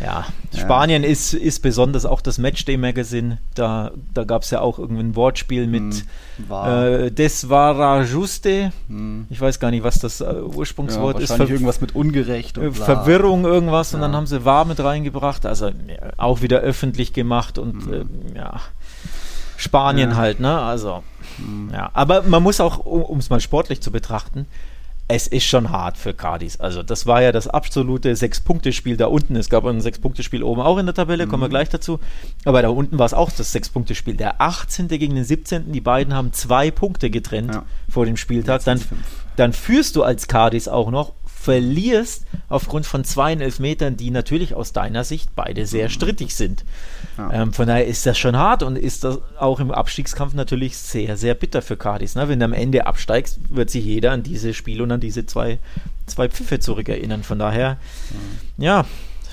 ja, 0.02 0.24
Spanien 0.56 1.04
ist, 1.04 1.34
ist 1.34 1.60
besonders 1.60 2.04
auch 2.06 2.20
das 2.20 2.38
Matchday-Magazin. 2.38 3.38
Da, 3.54 3.90
da 4.14 4.24
gab 4.24 4.42
es 4.42 4.50
ja 4.50 4.60
auch 4.60 4.78
irgendwie 4.78 5.02
ein 5.02 5.14
Wortspiel 5.16 5.66
mit 5.66 5.82
Mhm. 5.82 6.02
War. 6.48 6.86
äh, 6.86 7.10
Desvara 7.10 8.02
Juste. 8.04 8.72
Mhm. 8.88 9.26
Ich 9.30 9.40
weiß 9.40 9.60
gar 9.60 9.70
nicht, 9.70 9.84
was 9.84 9.98
das 9.98 10.20
äh, 10.20 10.24
Ja, 10.24 10.40
Ursprungswort 10.42 11.20
ist. 11.20 11.30
wahrscheinlich 11.30 11.48
Ver- 11.48 11.54
irgendwas 11.54 11.80
mit 11.80 11.94
ungerecht 11.94 12.56
äh, 12.56 12.60
und 12.60 12.72
bla. 12.74 12.84
Verwirrung 12.84 13.44
irgendwas 13.44 13.92
und 13.94 14.00
Ja. 14.00 14.06
dann 14.06 14.16
haben 14.16 14.26
sie 14.26 14.44
wahr 14.44 14.64
mit 14.64 14.80
reingebracht, 14.80 15.44
also 15.46 15.66
ja, 15.68 15.72
auch 16.16 16.40
wieder 16.42 16.60
öffentlich 16.60 17.12
gemacht 17.12 17.58
und 17.58 17.86
Mhm. 17.86 17.92
äh, 18.34 18.38
ja, 18.38 18.60
Spanien 19.56 20.10
Ja. 20.10 20.16
halt, 20.16 20.40
ne, 20.40 20.58
also 20.60 21.02
Mhm. 21.38 21.70
ja, 21.72 21.90
aber 21.92 22.22
man 22.22 22.42
muss 22.42 22.60
auch, 22.60 22.78
um 22.86 23.18
es 23.18 23.28
mal 23.30 23.40
sportlich 23.40 23.80
zu 23.82 23.90
betrachten, 23.90 24.46
es 25.12 25.27
ist 25.27 25.44
schon 25.44 25.70
hart 25.70 25.96
für 25.96 26.14
Cardis. 26.14 26.61
Also 26.61 26.83
das 26.85 27.05
war 27.05 27.20
ja 27.20 27.33
das 27.33 27.49
absolute 27.49 28.14
Sechs-Punkte-Spiel 28.14 28.96
da 28.96 29.07
unten. 29.07 29.35
Es 29.35 29.49
gab 29.51 29.64
ein 29.66 29.81
Sechs-Punkte-Spiel 29.81 30.42
oben 30.44 30.61
auch 30.61 30.79
in 30.79 30.87
der 30.87 30.94
Tabelle, 30.94 31.27
kommen 31.27 31.42
wir 31.42 31.49
Mhm. 31.49 31.51
gleich 31.51 31.68
dazu. 31.68 31.99
Aber 32.44 32.62
da 32.62 32.68
unten 32.68 32.99
war 32.99 33.07
es 33.07 33.14
auch 33.14 33.31
das 33.31 33.51
Sechs-Punkte-Spiel. 33.53 34.14
Der 34.14 34.40
18. 34.40 34.99
gegen 34.99 35.16
den 35.16 35.25
17. 35.25 35.73
Die 35.73 35.81
beiden 35.81 36.14
haben 36.14 36.33
zwei 36.33 36.70
Punkte 36.70 37.11
getrennt 37.11 37.55
Ja. 37.55 37.64
vor 37.88 38.07
dem 38.07 38.16
Spieltag. 38.16 38.62
Dann, 38.64 38.81
dann 39.37 39.53
führst 39.53 39.96
du 39.96 40.03
als 40.05 40.29
Cardis 40.29 40.68
auch 40.68 40.90
noch, 40.90 41.12
verlierst 41.40 42.26
aufgrund 42.50 42.85
von 42.85 43.03
zwei 43.03 43.33
Elfmetern, 43.33 43.96
die 43.96 44.11
natürlich 44.11 44.55
aus 44.55 44.74
deiner 44.74 45.05
Sicht 45.05 45.35
beide 45.35 45.64
sehr 45.64 45.88
strittig 45.88 46.35
sind. 46.35 46.64
Ja. 47.16 47.33
Ähm, 47.33 47.55
von 47.55 47.66
daher 47.66 47.87
ist 47.87 48.05
das 48.05 48.18
schon 48.18 48.37
hart 48.37 48.62
und 48.62 48.76
ist 48.76 49.05
das 49.05 49.20
auch 49.38 49.59
im 49.59 49.70
Abstiegskampf 49.70 50.35
natürlich 50.35 50.76
sehr, 50.76 51.16
sehr 51.16 51.35
bitter 51.35 51.62
für 51.62 51.79
Cardis. 51.79 52.14
Ne? 52.14 52.29
Wenn 52.29 52.40
du 52.40 52.44
am 52.44 52.53
Ende 52.53 52.87
absteigst, 52.87 53.38
wird 53.48 53.70
sich 53.70 53.87
jeder 53.87 54.12
an 54.12 54.22
diese 54.22 54.53
Spiele 54.53 54.83
und 54.83 54.92
an 54.92 55.00
diese 55.00 55.24
zwei, 55.24 55.59
zwei 56.05 56.29
Pfiffe 56.29 56.61
zurückerinnern. 56.61 57.22
Von 57.22 57.38
daher, 57.38 57.79
ja, 58.59 58.85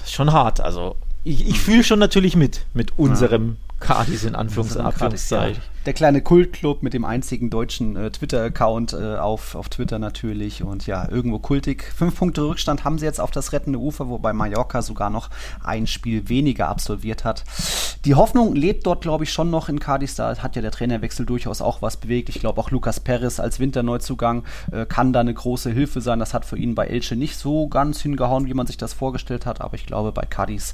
schon 0.06 0.32
hart. 0.32 0.62
Also 0.62 0.96
ich, 1.26 1.46
ich 1.46 1.60
fühle 1.60 1.84
schon 1.84 2.00
natürlich 2.00 2.38
mit, 2.38 2.66
mit 2.74 2.98
unserem 2.98 3.58
Cardis 3.80 4.24
in 4.24 4.36
Anführungs 4.36 4.74
Cardis, 4.74 5.30
ja. 5.30 5.40
Anführungszeichen. 5.40 5.62
Der 5.86 5.94
kleine 5.94 6.22
Kultclub 6.22 6.84
mit 6.84 6.94
dem 6.94 7.06
einzigen 7.06 7.50
deutschen 7.50 7.96
äh, 7.96 8.12
Twitter-Account 8.12 8.92
äh, 8.92 9.16
auf, 9.16 9.56
auf 9.56 9.70
Twitter 9.70 10.00
natürlich 10.00 10.62
und 10.62 10.86
ja, 10.86 11.08
irgendwo 11.10 11.40
kultig. 11.40 11.84
Fünf 11.96 12.18
Punkte 12.18 12.42
Rückstand 12.44 12.84
haben 12.84 12.98
sie 12.98 13.06
jetzt 13.06 13.22
auf 13.22 13.32
das 13.32 13.54
rettende 13.54 13.80
Ufer, 13.80 14.10
wobei 14.10 14.34
Mallorca 14.34 14.82
sogar 14.82 15.10
noch 15.10 15.30
ein 15.64 15.88
Spiel 15.88 16.28
weniger 16.28 16.68
absolviert 16.68 17.24
hat. 17.24 17.46
Die 18.04 18.16
Hoffnung 18.16 18.54
lebt 18.56 18.86
dort, 18.86 19.02
glaube 19.02 19.24
ich, 19.24 19.32
schon 19.32 19.50
noch 19.50 19.70
in 19.70 19.80
Cadiz. 19.80 20.16
Da 20.16 20.38
hat 20.38 20.56
ja 20.58 20.62
der 20.62 20.72
Trainerwechsel 20.72 21.26
durchaus 21.26 21.62
auch 21.62 21.82
was 21.82 21.98
bewegt. 21.98 22.28
Ich 22.30 22.40
glaube 22.40 22.60
auch 22.60 22.72
Lucas 22.72 23.00
Perez 23.00 23.40
als 23.40 23.60
Winterneuzugang 23.60 24.44
äh, 24.72 24.86
kann 24.86 25.14
da 25.14 25.22
eine 25.22 25.34
große 25.34 25.72
Hilfe 25.72 26.02
sein. 26.02 26.20
Das 26.20 26.34
hat 26.34 26.44
für 26.44 26.58
ihn 26.58 26.76
bei 26.76 26.88
Elche 26.88 27.16
nicht 27.16 27.38
so 27.38 27.68
ganz 27.68 28.02
hingehauen, 28.02 28.48
wie 28.48 28.54
man 28.54 28.68
sich 28.68 28.78
das 28.78 28.94
vorgestellt 28.94 29.46
hat, 29.46 29.62
aber 29.62 29.76
ich 29.76 29.86
glaube 29.86 30.12
bei 30.12 30.24
Cadiz 30.24 30.74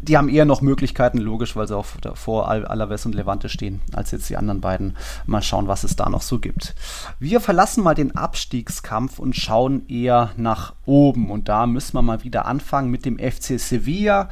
die 0.00 0.16
haben 0.16 0.28
eher 0.28 0.44
noch 0.44 0.60
Möglichkeiten, 0.60 1.18
logisch, 1.18 1.56
weil 1.56 1.66
sie 1.66 1.76
auch 1.76 1.86
vor 2.14 2.48
Al 2.48 2.64
Alaves 2.64 3.04
und 3.04 3.14
Levante 3.14 3.48
stehen, 3.48 3.80
als 3.92 4.10
jetzt 4.12 4.30
die 4.30 4.36
anderen 4.36 4.60
beiden. 4.60 4.96
Mal 5.26 5.42
schauen, 5.42 5.66
was 5.66 5.84
es 5.84 5.96
da 5.96 6.08
noch 6.08 6.22
so 6.22 6.38
gibt. 6.38 6.74
Wir 7.18 7.40
verlassen 7.40 7.82
mal 7.82 7.94
den 7.94 8.16
Abstiegskampf 8.16 9.18
und 9.18 9.34
schauen 9.34 9.88
eher 9.88 10.30
nach 10.36 10.74
oben. 10.86 11.30
Und 11.30 11.48
da 11.48 11.66
müssen 11.66 11.94
wir 11.94 12.02
mal 12.02 12.22
wieder 12.22 12.46
anfangen 12.46 12.90
mit 12.90 13.04
dem 13.04 13.18
FC 13.18 13.58
Sevilla. 13.58 14.28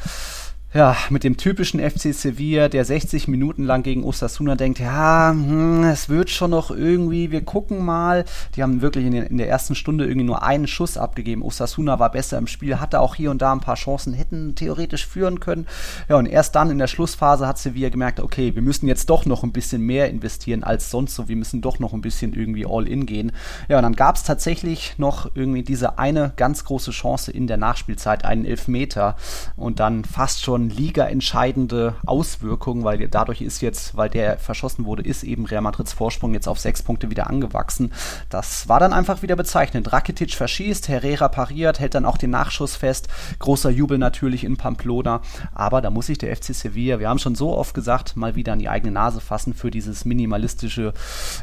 Ja, 0.76 0.94
mit 1.08 1.24
dem 1.24 1.38
typischen 1.38 1.80
FC 1.80 2.12
Sevilla, 2.12 2.68
der 2.68 2.84
60 2.84 3.28
Minuten 3.28 3.64
lang 3.64 3.82
gegen 3.82 4.04
Osasuna 4.04 4.56
denkt, 4.56 4.78
ja, 4.78 5.30
hm, 5.30 5.84
es 5.84 6.10
wird 6.10 6.28
schon 6.28 6.50
noch 6.50 6.70
irgendwie, 6.70 7.30
wir 7.30 7.42
gucken 7.42 7.82
mal. 7.82 8.26
Die 8.54 8.62
haben 8.62 8.82
wirklich 8.82 9.06
in, 9.06 9.12
den, 9.12 9.22
in, 9.22 9.38
der 9.38 9.48
ersten 9.48 9.74
Stunde 9.74 10.04
irgendwie 10.04 10.26
nur 10.26 10.42
einen 10.42 10.66
Schuss 10.66 10.98
abgegeben. 10.98 11.40
Osasuna 11.42 11.98
war 11.98 12.10
besser 12.10 12.36
im 12.36 12.46
Spiel, 12.46 12.78
hatte 12.78 13.00
auch 13.00 13.14
hier 13.14 13.30
und 13.30 13.40
da 13.40 13.52
ein 13.52 13.60
paar 13.60 13.76
Chancen, 13.76 14.12
hätten 14.12 14.54
theoretisch 14.54 15.06
führen 15.06 15.40
können. 15.40 15.66
Ja, 16.10 16.16
und 16.16 16.26
erst 16.26 16.54
dann 16.54 16.70
in 16.70 16.76
der 16.76 16.88
Schlussphase 16.88 17.46
hat 17.46 17.56
Sevilla 17.56 17.88
gemerkt, 17.88 18.20
okay, 18.20 18.54
wir 18.54 18.62
müssen 18.62 18.86
jetzt 18.86 19.08
doch 19.08 19.24
noch 19.24 19.44
ein 19.44 19.52
bisschen 19.52 19.80
mehr 19.80 20.10
investieren 20.10 20.62
als 20.62 20.90
sonst 20.90 21.14
so, 21.14 21.26
wir 21.26 21.36
müssen 21.36 21.62
doch 21.62 21.78
noch 21.78 21.94
ein 21.94 22.02
bisschen 22.02 22.34
irgendwie 22.34 22.66
all 22.68 22.86
in 22.86 23.06
gehen. 23.06 23.32
Ja, 23.70 23.78
und 23.78 23.82
dann 23.82 23.96
gab 23.96 24.16
es 24.16 24.24
tatsächlich 24.24 24.98
noch 24.98 25.30
irgendwie 25.34 25.62
diese 25.62 25.98
eine 25.98 26.34
ganz 26.36 26.64
große 26.64 26.90
Chance 26.90 27.32
in 27.32 27.46
der 27.46 27.56
Nachspielzeit, 27.56 28.26
einen 28.26 28.44
Elfmeter 28.44 29.16
und 29.56 29.80
dann 29.80 30.04
fast 30.04 30.42
schon 30.42 30.65
ligaentscheidende 30.70 31.94
Auswirkungen, 32.06 32.84
weil 32.84 33.08
dadurch 33.08 33.42
ist 33.42 33.62
jetzt, 33.62 33.96
weil 33.96 34.08
der 34.08 34.38
verschossen 34.38 34.84
wurde, 34.84 35.02
ist 35.02 35.22
eben 35.22 35.46
Real 35.46 35.62
Madrids 35.62 35.92
Vorsprung 35.92 36.34
jetzt 36.34 36.48
auf 36.48 36.58
sechs 36.58 36.82
Punkte 36.82 37.10
wieder 37.10 37.28
angewachsen. 37.28 37.92
Das 38.30 38.68
war 38.68 38.80
dann 38.80 38.92
einfach 38.92 39.22
wieder 39.22 39.36
bezeichnend. 39.36 39.92
Rakitic 39.92 40.34
verschießt, 40.34 40.88
Herrera 40.88 41.28
pariert, 41.28 41.80
hält 41.80 41.94
dann 41.94 42.04
auch 42.04 42.18
den 42.18 42.30
Nachschuss 42.30 42.76
fest. 42.76 43.08
Großer 43.38 43.70
Jubel 43.70 43.98
natürlich 43.98 44.44
in 44.44 44.56
Pamplona. 44.56 45.20
Aber 45.54 45.80
da 45.80 45.90
muss 45.90 46.06
sich 46.06 46.18
der 46.18 46.34
FC 46.34 46.54
Sevilla, 46.54 46.98
wir 46.98 47.08
haben 47.08 47.18
schon 47.18 47.34
so 47.34 47.56
oft 47.56 47.74
gesagt, 47.74 48.16
mal 48.16 48.34
wieder 48.34 48.52
an 48.52 48.58
die 48.58 48.68
eigene 48.68 48.92
Nase 48.92 49.20
fassen 49.20 49.54
für 49.54 49.70
dieses 49.70 50.04
minimalistische 50.04 50.92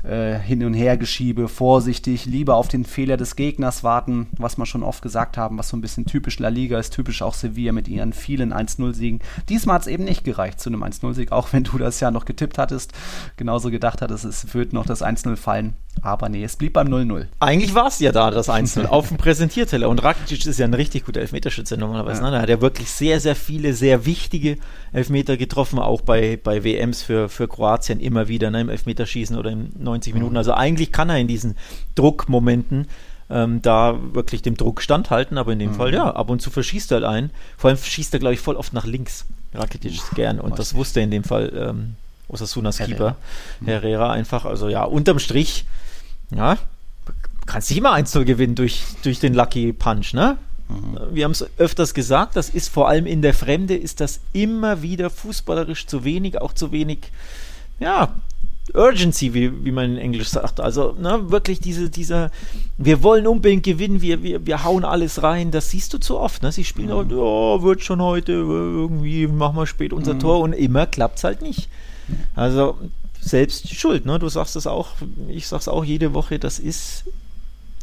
äh, 0.04 0.38
Hin- 0.40 0.66
und 0.66 0.74
Hergeschiebe. 0.74 1.48
Vorsichtig, 1.48 2.26
lieber 2.26 2.56
auf 2.56 2.68
den 2.68 2.86
Fehler 2.86 3.18
des 3.18 3.36
Gegners 3.36 3.84
warten, 3.84 4.28
was 4.38 4.58
wir 4.58 4.66
schon 4.66 4.84
oft 4.84 5.02
gesagt 5.02 5.38
haben, 5.38 5.58
was 5.58 5.70
so 5.70 5.78
ein 5.78 5.82
bisschen 5.82 6.06
typisch 6.06 6.40
La 6.40 6.50
Liga 6.50 6.80
ist, 6.80 6.92
typisch 6.92 7.22
auch 7.22 7.34
Sevilla 7.34 7.72
mit 7.72 7.88
ihren 7.88 8.14
vielen 8.14 8.54
1-0-Siegen 8.54 9.13
kriegen. 9.20 9.46
Diesmal 9.50 9.76
hat 9.76 9.82
es 9.84 9.88
eben 9.88 10.04
nicht 10.04 10.24
gereicht 10.24 10.60
zu 10.60 10.70
einem 10.70 10.84
1-0-Sieg, 10.84 11.32
auch 11.32 11.54
wenn 11.54 11.64
du 11.64 11.78
das 11.78 12.00
ja 12.00 12.12
noch 12.12 12.26
getippt 12.26 12.58
hattest, 12.58 12.94
genauso 13.38 13.72
gedacht 13.72 14.02
hattest, 14.02 14.26
es 14.26 14.54
wird 14.54 14.74
noch 14.74 14.86
das 14.86 15.04
1-0 15.04 15.36
fallen. 15.36 15.76
Aber 16.02 16.28
nee, 16.28 16.44
es 16.44 16.56
blieb 16.56 16.74
beim 16.74 16.88
0-0. 16.88 17.28
Eigentlich 17.40 17.76
war 17.76 17.88
es 17.88 18.00
ja 18.00 18.12
da, 18.12 18.32
das 18.32 18.50
1-0, 18.50 18.86
auf 18.88 19.10
dem 19.10 19.18
Präsentierteller. 19.18 19.88
Und 19.88 20.04
Rakitic 20.04 20.46
ist 20.46 20.58
ja 20.58 20.66
ein 20.66 20.74
richtig 20.74 21.06
guter 21.06 21.22
Elfmeterschütze 21.22 21.78
normalerweise. 21.78 22.22
Ja. 22.22 22.30
Ne? 22.30 22.36
Da 22.36 22.42
hat 22.42 22.50
er 22.50 22.62
wirklich 22.62 22.90
sehr, 22.90 23.20
sehr 23.20 23.36
viele, 23.36 23.74
sehr 23.74 24.06
wichtige 24.06 24.58
Elfmeter 24.92 25.38
getroffen, 25.38 25.80
auch 25.80 26.02
bei, 26.02 26.40
bei 26.44 26.64
WMs 26.64 27.04
für, 27.04 27.30
für 27.30 27.48
Kroatien 27.48 28.00
immer 28.00 28.28
wieder, 28.28 28.50
ne? 28.50 28.62
im 28.62 28.70
Elfmeterschießen 28.70 29.38
oder 29.38 29.52
in 29.52 29.72
90 29.78 30.16
Minuten. 30.16 30.36
Also 30.36 30.54
eigentlich 30.54 30.92
kann 30.92 31.10
er 31.10 31.20
in 31.20 31.28
diesen 31.28 31.56
Druckmomenten 31.96 32.88
ähm, 33.34 33.62
da 33.62 33.98
wirklich 34.14 34.44
dem 34.44 34.56
Druck 34.56 34.82
standhalten, 34.82 35.38
aber 35.38 35.52
in 35.52 35.60
dem 35.60 35.72
mhm. 35.72 35.76
Fall, 35.76 35.94
ja, 35.94 36.10
ab 36.10 36.30
und 36.30 36.42
zu 36.42 36.52
verschießt 36.52 36.92
er 36.92 36.98
halt 36.98 37.06
ein. 37.06 37.32
Vor 37.58 37.70
allem 37.70 37.80
schießt 37.80 38.14
er, 38.14 38.20
glaube 38.20 38.36
ich, 38.36 38.40
voll 38.40 38.56
oft 38.56 38.74
nach 38.74 38.86
links. 38.86 39.26
Rakitic 39.54 40.00
gern 40.16 40.40
und 40.40 40.58
das 40.58 40.74
wusste 40.74 41.02
in 41.02 41.12
dem 41.12 41.24
Fall 41.24 41.52
ähm, 41.56 41.96
Osasunas 42.28 42.78
Keeper, 42.78 43.16
mhm. 43.60 43.66
Herrera 43.66 44.12
einfach. 44.12 44.46
Also 44.46 44.68
ja, 44.68 44.84
unterm 44.84 45.20
Strich, 45.20 45.66
ja, 46.32 46.58
kannst 47.46 47.70
du 47.70 47.76
immer 47.76 47.94
1-0 47.94 48.24
gewinnen 48.24 48.56
durch, 48.56 48.84
durch 49.04 49.20
den 49.20 49.34
Lucky 49.34 49.74
Punch, 49.74 50.14
ne? 50.14 50.38
Mhm. 50.70 51.00
Wir 51.12 51.26
haben 51.26 51.32
es 51.32 51.46
öfters 51.58 51.94
gesagt, 51.94 52.36
das 52.36 52.50
ist 52.50 52.70
vor 52.70 52.88
allem 52.88 53.06
in 53.06 53.22
der 53.22 53.34
Fremde, 53.34 53.76
ist 53.76 54.00
das 54.00 54.22
immer 54.32 54.82
wieder 54.82 55.10
fußballerisch 55.10 55.86
zu 55.88 56.04
wenig, 56.04 56.42
auch 56.42 56.54
zu 56.54 56.72
wenig, 56.72 57.12
ja, 57.80 58.14
Urgency, 58.74 59.34
wie, 59.34 59.66
wie 59.66 59.72
man 59.72 59.92
in 59.92 59.98
Englisch 59.98 60.30
sagt. 60.30 60.60
Also 60.60 60.96
ne, 61.00 61.32
wirklich 61.32 61.60
diese, 61.60 61.90
dieser, 61.90 62.32
wir 62.78 63.04
wollen 63.04 63.28
unbedingt 63.28 63.64
gewinnen, 63.64 64.02
wir, 64.02 64.24
wir, 64.24 64.46
wir 64.46 64.64
hauen 64.64 64.86
alles 64.86 65.22
rein. 65.22 65.52
Das 65.52 65.70
siehst 65.70 65.94
du 65.94 65.98
zu 65.98 66.18
oft. 66.18 66.44
Ne? 66.44 66.52
Sie 66.52 66.64
spielen 66.64 66.88
mhm. 66.88 66.94
auch, 66.94 67.60
oh, 67.60 67.62
wird 67.62 67.84
schon 67.84 68.02
heute, 68.02 68.32
irgendwie 68.32 69.28
machen 69.28 69.58
wir 69.58 69.68
spät 69.68 69.92
unser 69.92 70.14
mhm. 70.14 70.20
Tor 70.20 70.40
und 70.40 70.54
immer 70.54 70.86
klappt 70.86 71.18
es 71.18 71.24
halt 71.24 71.42
nicht. 71.42 71.68
Also 72.36 72.78
selbst 73.20 73.74
schuld. 73.74 74.06
Ne? 74.06 74.18
Du 74.20 74.30
sagst 74.30 74.56
es 74.56 74.66
auch, 74.66 74.90
ich 75.28 75.48
sag's 75.48 75.68
auch 75.68 75.84
jede 75.84 76.14
Woche, 76.14 76.40
das 76.40 76.60
ist 76.60 77.06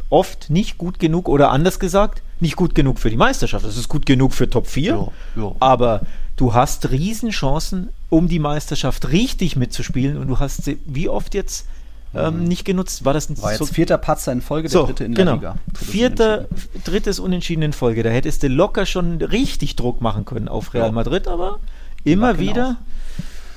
oft 0.09 0.51
nicht 0.51 0.77
gut 0.77 0.99
genug 0.99 1.29
oder 1.29 1.51
anders 1.51 1.79
gesagt, 1.79 2.23
nicht 2.41 2.57
gut 2.57 2.75
genug 2.75 2.99
für 2.99 3.11
die 3.11 3.17
Meisterschaft. 3.17 3.65
Das 3.65 3.77
ist 3.77 3.89
gut 3.89 4.07
genug 4.07 4.33
für 4.33 4.51
Top 4.51 4.67
4, 4.67 4.85
ja, 4.85 5.43
ja. 5.43 5.53
aber 5.61 6.03
du 6.37 6.53
hast 6.53 6.91
Riesenchancen, 6.91 7.91
um 8.11 8.29
die 8.29 8.39
Meisterschaft 8.39 9.11
richtig 9.11 9.57
mitzuspielen 9.57 10.19
und 10.19 10.29
du 10.29 10.39
hast 10.39 10.65
sie 10.65 10.79
wie 10.85 11.09
oft 11.09 11.35
jetzt 11.35 11.67
ähm, 12.15 12.41
mhm. 12.41 12.45
nicht 12.45 12.65
genutzt. 12.65 13.05
War 13.05 13.15
das 13.15 13.31
ein 13.31 13.41
War 13.41 13.55
so 13.55 13.65
jetzt 13.65 13.75
vierter 13.75 13.99
Patzer 13.99 14.33
in 14.33 14.41
Folge, 14.41 14.69
der 14.69 14.81
so, 14.81 14.87
dritte 14.87 15.05
in 15.05 15.15
genau. 15.15 15.37
der 15.37 15.53
Liga. 15.53 15.57
Vierter, 15.75 16.49
drittes 16.85 17.21
Unentschieden 17.21 17.63
in 17.63 17.73
Folge. 17.73 18.03
Da 18.03 18.11
hättest 18.11 18.43
du 18.43 18.49
locker 18.49 18.85
schon 18.85 19.23
richtig 19.23 19.77
Druck 19.77 20.01
machen 20.01 20.25
können 20.25 20.49
auf 20.49 20.75
Real 20.75 20.93
Madrid, 20.93 21.29
aber 21.29 21.61
immer 22.03 22.39
wieder, 22.39 22.79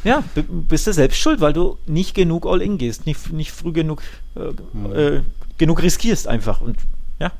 ja, 0.03 0.23
bist 0.35 0.85
du 0.85 0.93
selbst 0.93 1.17
schuld, 1.17 1.41
weil 1.41 1.53
du 1.53 1.77
nicht 1.87 2.13
genug 2.13 2.45
All-In 2.45 2.77
gehst, 2.77 3.05
nicht, 3.05 3.31
nicht 3.33 3.51
früh 3.51 3.71
genug, 3.71 4.03
äh, 4.35 4.51
mhm. 4.77 4.95
äh, 4.95 5.21
genug 5.57 5.81
riskierst 5.81 6.27
einfach 6.27 6.61
und 6.61 6.77
ja, 7.19 7.31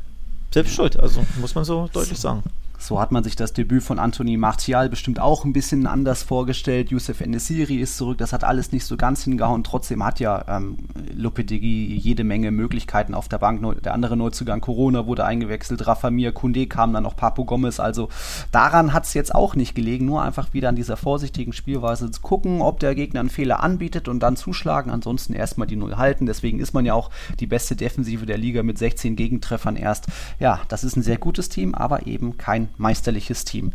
selbst 0.51 0.73
schuld. 0.73 0.99
Also 0.99 1.23
muss 1.39 1.53
man 1.53 1.63
so 1.63 1.89
deutlich 1.93 2.17
sagen. 2.17 2.41
So 2.83 2.99
hat 2.99 3.13
man 3.13 3.23
sich 3.23 3.37
das 3.37 3.53
Debüt 3.53 3.81
von 3.81 3.97
Anthony 3.97 4.35
Martial 4.35 4.89
bestimmt 4.89 5.17
auch 5.17 5.45
ein 5.45 5.53
bisschen 5.53 5.87
anders 5.87 6.21
vorgestellt. 6.21 6.91
Youssef 6.91 7.21
Enesiri 7.21 7.77
ist 7.77 7.95
zurück, 7.95 8.17
das 8.17 8.33
hat 8.33 8.43
alles 8.43 8.73
nicht 8.73 8.83
so 8.83 8.97
ganz 8.97 9.23
hingehauen. 9.23 9.63
Trotzdem 9.63 10.03
hat 10.03 10.19
ja 10.19 10.43
ähm, 10.49 10.79
Lopetegui 11.15 11.95
jede 11.95 12.25
Menge 12.25 12.51
Möglichkeiten 12.51 13.13
auf 13.13 13.29
der 13.29 13.37
Bank. 13.37 13.63
Der 13.83 13.93
andere 13.93 14.17
Neuzugang 14.17 14.59
Corona 14.59 15.07
wurde 15.07 15.23
eingewechselt, 15.23 15.87
Rafa 15.87 16.11
Mir, 16.11 16.33
Kunde 16.33 16.67
kam 16.67 16.91
dann 16.91 17.03
noch 17.03 17.15
Papo 17.15 17.45
Gomez. 17.45 17.79
Also 17.79 18.09
daran 18.51 18.91
hat 18.91 19.05
es 19.05 19.13
jetzt 19.13 19.33
auch 19.33 19.55
nicht 19.55 19.75
gelegen, 19.75 20.05
nur 20.05 20.21
einfach 20.21 20.53
wieder 20.53 20.67
an 20.67 20.75
dieser 20.75 20.97
vorsichtigen 20.97 21.53
Spielweise 21.53 22.11
zu 22.11 22.19
gucken, 22.19 22.61
ob 22.61 22.81
der 22.81 22.95
Gegner 22.95 23.21
einen 23.21 23.29
Fehler 23.29 23.63
anbietet 23.63 24.09
und 24.09 24.19
dann 24.19 24.35
zuschlagen. 24.35 24.91
Ansonsten 24.91 25.31
erstmal 25.31 25.67
die 25.67 25.77
Null 25.77 25.95
halten. 25.95 26.25
Deswegen 26.25 26.59
ist 26.59 26.73
man 26.73 26.83
ja 26.83 26.95
auch 26.95 27.11
die 27.39 27.47
beste 27.47 27.77
Defensive 27.77 28.25
der 28.25 28.37
Liga 28.37 28.61
mit 28.61 28.77
16 28.77 29.15
Gegentreffern 29.15 29.77
erst. 29.77 30.07
Ja, 30.41 30.59
das 30.67 30.83
ist 30.83 30.97
ein 30.97 31.01
sehr 31.01 31.17
gutes 31.17 31.47
Team, 31.47 31.75
aber 31.75 32.07
eben 32.07 32.37
kein 32.37 32.72
meisterliches 32.77 33.45
Team. 33.45 33.71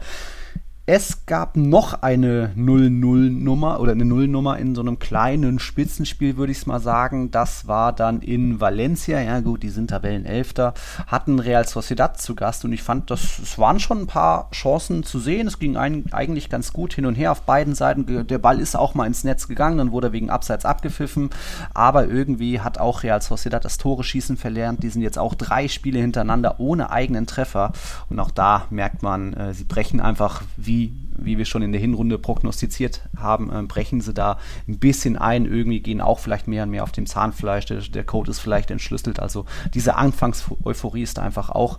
Es 0.91 1.27
gab 1.27 1.55
noch 1.55 2.01
eine 2.01 2.51
0-0-Nummer 2.57 3.79
oder 3.79 3.93
eine 3.93 4.07
Nullnummer 4.07 4.57
in 4.57 4.75
so 4.75 4.81
einem 4.81 4.99
kleinen 4.99 5.59
Spitzenspiel, 5.59 6.39
würde 6.39 6.51
ich 6.51 6.61
es 6.61 6.67
mal 6.67 6.81
sagen. 6.81 7.31
Das 7.31 7.69
war 7.69 7.93
dann 7.93 8.23
in 8.23 8.59
Valencia. 8.59 9.21
Ja, 9.21 9.41
gut, 9.41 9.63
die 9.63 9.69
sind 9.69 9.91
Tabellenelfter, 9.91 10.73
hatten 11.07 11.41
Real 11.41 11.69
Sociedad 11.69 12.19
zu 12.19 12.35
Gast 12.35 12.65
und 12.65 12.73
ich 12.73 12.83
fand, 12.83 13.11
das, 13.11 13.39
es 13.39 13.59
waren 13.59 13.81
schon 13.81 13.99
ein 13.99 14.07
paar 14.07 14.51
Chancen 14.53 15.03
zu 15.03 15.19
sehen. 15.19 15.47
Es 15.47 15.59
ging 15.59 15.77
ein, 15.77 16.05
eigentlich 16.13 16.49
ganz 16.49 16.73
gut 16.73 16.95
hin 16.95 17.05
und 17.05 17.17
her 17.17 17.33
auf 17.33 17.43
beiden 17.43 17.75
Seiten. 17.75 18.27
Der 18.27 18.39
Ball 18.39 18.59
ist 18.59 18.75
auch 18.75 18.95
mal 18.95 19.07
ins 19.07 19.25
Netz 19.25 19.47
gegangen, 19.47 19.77
dann 19.77 19.93
wurde 19.93 20.07
er 20.07 20.13
wegen 20.15 20.31
Abseits 20.31 20.65
abgepfiffen. 20.65 21.29
Aber 21.75 22.09
irgendwie 22.09 22.61
hat 22.61 22.79
auch 22.79 23.03
Real 23.03 23.21
Sociedad 23.21 23.63
das 23.63 23.77
Tore 23.77 24.05
schießen 24.05 24.39
verlernt. 24.39 24.83
Die 24.83 24.89
sind 24.89 25.03
jetzt 25.03 25.19
auch 25.19 25.35
drei 25.35 25.69
Spiele 25.69 25.99
hintereinander 25.99 26.59
ohne 26.61 26.89
eigenen 26.89 27.27
Treffer. 27.27 27.73
Und 28.09 28.19
auch 28.21 28.31
da 28.31 28.65
merkt 28.71 29.03
man, 29.03 29.35
äh, 29.35 29.53
sie 29.53 29.65
brechen 29.65 30.01
einfach 30.01 30.41
wie 30.57 30.78
wie, 30.79 30.93
wie 31.17 31.39
wir 31.39 31.45
schon 31.45 31.63
in 31.63 31.73
der 31.73 31.81
Hinrunde 31.81 32.19
prognostiziert 32.19 33.03
haben, 33.17 33.51
äh, 33.53 33.63
brechen 33.63 34.01
sie 34.01 34.15
da 34.15 34.39
ein 34.69 34.79
bisschen 34.79 35.17
ein. 35.17 35.45
Irgendwie 35.45 35.81
gehen 35.81 36.01
auch 36.01 36.21
vielleicht 36.21 36.47
mehr 36.47 36.63
und 36.63 36.71
mehr 36.71 36.85
auf 36.85 36.93
dem 36.93 37.07
Zahnfleisch. 37.07 37.67
Der, 37.67 37.81
der 37.81 38.05
Code 38.05 38.31
ist 38.31 38.39
vielleicht 38.39 38.71
entschlüsselt. 38.71 39.21
Also 39.21 39.45
diese 39.75 39.97
Anfangs-Euphorie 39.97 41.03
ist 41.03 41.19
einfach 41.19 41.51
auch 41.51 41.79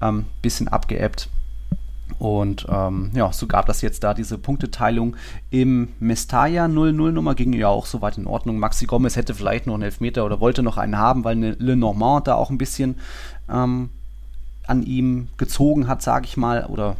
ein 0.00 0.20
ähm, 0.20 0.24
bisschen 0.40 0.68
abgeebbt. 0.68 1.28
Und 2.18 2.66
ähm, 2.70 3.10
ja, 3.12 3.32
so 3.32 3.46
gab 3.46 3.66
das 3.66 3.82
jetzt 3.82 4.02
da 4.02 4.14
diese 4.14 4.38
Punkteteilung 4.38 5.16
im 5.50 5.90
Mestalla 6.00 6.64
0-0-Nummer, 6.64 7.34
ging 7.34 7.52
ja 7.52 7.68
auch 7.68 7.84
soweit 7.84 8.16
in 8.16 8.26
Ordnung. 8.26 8.58
Maxi 8.58 8.86
Gomez 8.86 9.14
hätte 9.14 9.34
vielleicht 9.34 9.66
noch 9.66 9.74
einen 9.74 9.82
Elfmeter 9.82 10.24
oder 10.24 10.40
wollte 10.40 10.62
noch 10.62 10.78
einen 10.78 10.96
haben, 10.96 11.22
weil 11.24 11.56
Le 11.58 11.76
Normand 11.76 12.26
da 12.26 12.34
auch 12.34 12.48
ein 12.48 12.58
bisschen 12.58 12.96
ähm, 13.50 13.90
an 14.66 14.82
ihm 14.82 15.28
gezogen 15.36 15.86
hat, 15.86 16.00
sage 16.00 16.24
ich 16.24 16.38
mal, 16.38 16.64
oder 16.64 16.96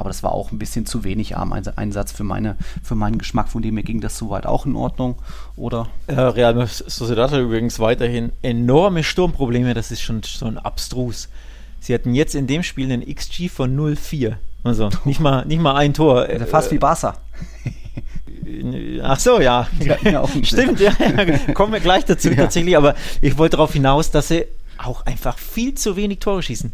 aber 0.00 0.08
das 0.08 0.22
war 0.22 0.32
auch 0.32 0.50
ein 0.50 0.58
bisschen 0.58 0.86
zu 0.86 1.04
wenig 1.04 1.36
Armeinsatz 1.36 2.10
für, 2.10 2.24
meine, 2.24 2.56
für 2.82 2.94
meinen 2.94 3.18
Geschmack. 3.18 3.48
Von 3.48 3.62
dem 3.62 3.76
her 3.76 3.84
ging 3.84 4.00
das 4.00 4.16
soweit 4.16 4.46
auch 4.46 4.64
in 4.66 4.74
Ordnung, 4.74 5.16
oder? 5.56 5.88
Ja, 6.08 6.30
Real 6.30 6.66
Sociedad 6.66 7.30
hat 7.30 7.38
übrigens 7.38 7.78
weiterhin 7.78 8.32
enorme 8.42 9.04
Sturmprobleme. 9.04 9.74
Das 9.74 9.90
ist 9.90 10.00
schon 10.00 10.22
so 10.22 10.46
ein 10.46 10.58
abstrus. 10.58 11.28
Sie 11.80 11.94
hatten 11.94 12.14
jetzt 12.14 12.34
in 12.34 12.46
dem 12.46 12.62
Spiel 12.62 12.90
einen 12.90 13.02
XG 13.02 13.48
von 13.48 13.76
0,4. 13.78 14.36
Also 14.64 14.88
nicht 15.04 15.20
mal, 15.20 15.44
nicht 15.44 15.60
mal 15.60 15.74
ein 15.76 15.94
Tor. 15.94 16.30
Ja, 16.30 16.44
fast 16.46 16.72
wie 16.72 16.78
Barca. 16.78 17.16
Ach 19.02 19.18
so, 19.18 19.40
ja. 19.40 19.68
ja 20.02 20.24
Stimmt, 20.42 20.80
ja, 20.80 20.92
kommen 21.54 21.72
wir 21.72 21.80
gleich 21.80 22.04
dazu 22.06 22.30
ja. 22.30 22.36
tatsächlich. 22.36 22.76
Aber 22.76 22.94
ich 23.20 23.36
wollte 23.36 23.56
darauf 23.56 23.74
hinaus, 23.74 24.10
dass 24.10 24.28
sie 24.28 24.46
auch 24.78 25.04
einfach 25.04 25.38
viel 25.38 25.74
zu 25.74 25.96
wenig 25.96 26.20
Tore 26.20 26.42
schießen. 26.42 26.72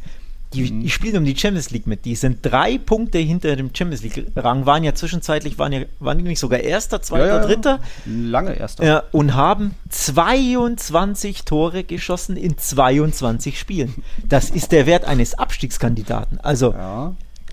Die, 0.56 0.72
mhm. 0.72 0.80
die, 0.82 0.90
spielen 0.90 1.16
um 1.18 1.24
die 1.24 1.36
Champions 1.36 1.70
League 1.70 1.86
mit. 1.86 2.04
Die 2.04 2.16
sind 2.16 2.38
drei 2.42 2.78
Punkte 2.78 3.18
hinter 3.18 3.54
dem 3.56 3.70
Champions 3.74 4.02
League-Rang, 4.02 4.66
waren 4.66 4.84
ja 4.84 4.94
zwischenzeitlich, 4.94 5.58
waren, 5.58 5.72
ja, 5.72 5.80
waren 5.98 6.18
die 6.18 6.24
nicht 6.24 6.40
sogar 6.40 6.60
Erster, 6.60 7.02
Zweiter, 7.02 7.26
ja, 7.26 7.36
ja, 7.36 7.46
Dritter? 7.46 7.78
Lange 8.06 8.54
Erster. 8.54 8.84
Ja, 8.84 9.02
und 9.12 9.34
haben 9.34 9.74
22 9.90 11.44
Tore 11.44 11.84
geschossen 11.84 12.36
in 12.36 12.56
22 12.56 13.58
Spielen. 13.58 13.94
Das 14.26 14.50
ist 14.50 14.72
der 14.72 14.86
Wert 14.86 15.04
eines 15.04 15.34
Abstiegskandidaten. 15.34 16.40
Also, 16.40 16.74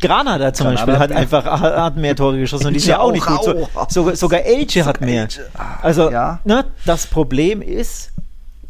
Granada 0.01 0.53
zum 0.53 0.67
Granada 0.67 0.85
Beispiel 0.85 0.99
hat 0.99 1.09
mehr. 1.09 1.19
einfach 1.19 1.45
hat 1.45 1.97
mehr 1.97 2.15
Tore 2.15 2.37
geschossen 2.37 2.67
und 2.67 2.73
die 2.73 2.77
ist 2.77 2.87
ja 2.87 2.99
auch 2.99 3.11
nicht 3.11 3.25
gut. 3.25 3.67
So, 3.89 4.13
sogar, 4.15 4.41
Elche 4.41 4.85
hat 4.85 5.01
mehr. 5.01 5.27
Also 5.81 6.11
ja. 6.11 6.39
ne, 6.43 6.65
das 6.85 7.07
Problem 7.07 7.61
ist, 7.61 8.12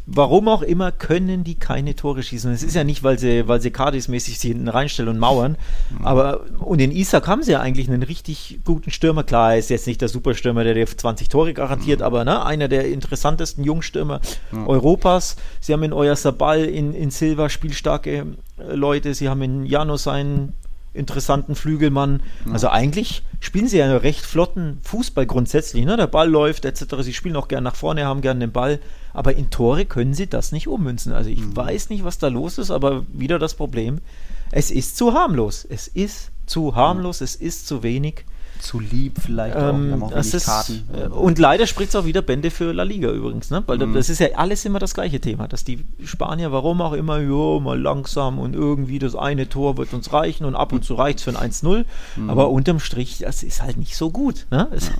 warum 0.06 0.48
auch 0.48 0.62
immer 0.62 0.92
können 0.92 1.44
die 1.44 1.54
keine 1.54 1.94
Tore 1.94 2.22
schießen. 2.22 2.52
Es 2.52 2.62
ist 2.62 2.74
ja 2.74 2.84
nicht, 2.84 3.02
weil 3.02 3.18
sie, 3.18 3.48
weil 3.48 3.60
sie 3.60 3.70
Cardis-mäßig 3.70 4.38
sich 4.38 4.50
hinten 4.50 4.68
reinstellen 4.68 5.08
und 5.10 5.18
mauern. 5.18 5.56
Aber 6.02 6.44
und 6.58 6.80
in 6.80 6.90
Isak 6.90 7.26
haben 7.26 7.42
sie 7.42 7.52
ja 7.52 7.60
eigentlich 7.60 7.88
einen 7.88 8.02
richtig 8.02 8.60
guten 8.64 8.90
Stürmer. 8.90 9.24
Klar, 9.24 9.52
er 9.52 9.58
ist 9.58 9.70
jetzt 9.70 9.86
nicht 9.86 10.00
der 10.00 10.08
Superstürmer, 10.08 10.64
der 10.64 10.74
dir 10.74 10.86
20 10.86 11.28
Tore 11.28 11.54
garantiert, 11.54 12.02
aber 12.02 12.24
ne, 12.24 12.44
einer 12.44 12.68
der 12.68 12.88
interessantesten 12.88 13.64
Jungstürmer 13.64 14.20
Europas. 14.66 15.36
Sie 15.60 15.72
haben 15.72 15.82
in 15.82 15.92
Euer 15.92 16.16
Sabal, 16.16 16.64
in, 16.64 16.94
in 16.94 17.10
Silva 17.10 17.48
spielstarke 17.48 18.26
äh, 18.58 18.74
Leute. 18.74 19.14
Sie 19.14 19.28
haben 19.28 19.42
in 19.42 19.66
Janus 19.66 20.06
einen 20.06 20.52
interessanten 20.94 21.54
Flügelmann. 21.54 22.22
Also 22.52 22.68
eigentlich 22.68 23.22
spielen 23.40 23.68
sie 23.68 23.78
ja 23.78 23.84
einen 23.84 23.96
recht 23.96 24.24
flotten 24.24 24.78
Fußball 24.82 25.26
grundsätzlich. 25.26 25.84
Ne? 25.84 25.96
Der 25.96 26.06
Ball 26.06 26.30
läuft 26.30 26.64
etc. 26.64 26.84
Sie 27.00 27.12
spielen 27.12 27.36
auch 27.36 27.48
gern 27.48 27.64
nach 27.64 27.76
vorne, 27.76 28.06
haben 28.06 28.20
gern 28.20 28.40
den 28.40 28.52
Ball. 28.52 28.80
Aber 29.12 29.34
in 29.34 29.50
Tore 29.50 29.84
können 29.84 30.14
sie 30.14 30.28
das 30.28 30.52
nicht 30.52 30.68
ummünzen. 30.68 31.12
Also 31.12 31.30
ich 31.30 31.40
weiß 31.54 31.90
nicht, 31.90 32.04
was 32.04 32.18
da 32.18 32.28
los 32.28 32.58
ist, 32.58 32.70
aber 32.70 33.04
wieder 33.12 33.38
das 33.38 33.54
Problem. 33.54 33.98
Es 34.50 34.70
ist 34.70 34.96
zu 34.96 35.12
harmlos. 35.12 35.66
Es 35.68 35.88
ist 35.88 36.30
zu 36.46 36.74
harmlos. 36.74 37.20
Es 37.20 37.34
ist 37.34 37.66
zu 37.66 37.82
wenig. 37.82 38.24
Zu 38.60 38.80
lieb 38.80 39.18
vielleicht 39.20 39.56
Ähm, 39.58 40.02
auch 40.02 40.10
das 40.10 40.32
ist, 40.32 40.46
Karten. 40.46 40.84
äh, 40.94 41.06
und 41.08 41.38
leider 41.38 41.66
spricht 41.66 41.90
es 41.90 41.96
auch 41.96 42.04
wieder 42.06 42.22
Bände 42.22 42.50
für 42.50 42.72
La 42.72 42.82
Liga 42.82 43.10
übrigens, 43.10 43.50
ne? 43.50 43.62
weil 43.66 43.78
da- 43.78 43.86
das 43.86 44.08
ist 44.08 44.20
ja 44.20 44.28
alles 44.36 44.64
immer 44.64 44.78
das 44.78 44.94
gleiche 44.94 45.20
Thema, 45.20 45.48
dass 45.48 45.64
die 45.64 45.84
Spanier, 46.04 46.50
warum 46.52 46.80
auch 46.80 46.92
immer, 46.94 47.18
jo, 47.20 47.60
mal 47.60 47.80
langsam 47.80 48.38
und 48.38 48.54
irgendwie 48.54 48.98
das 48.98 49.14
eine 49.14 49.48
Tor 49.48 49.76
wird 49.76 49.92
uns 49.92 50.12
reichen 50.12 50.44
und 50.44 50.54
ab 50.56 50.72
und 50.72 50.84
zu 50.84 50.94
reicht 50.94 51.18
es 51.18 51.24
für 51.24 51.36
ein 51.38 51.50
1-0, 51.50 51.84
aber 52.28 52.50
unterm 52.50 52.80
Strich, 52.80 53.18
das 53.18 53.42
ist 53.42 53.62
halt 53.62 53.76
nicht 53.76 53.96
so 53.96 54.10
gut. 54.10 54.46
Ne? 54.50 54.68
Es, 54.72 54.90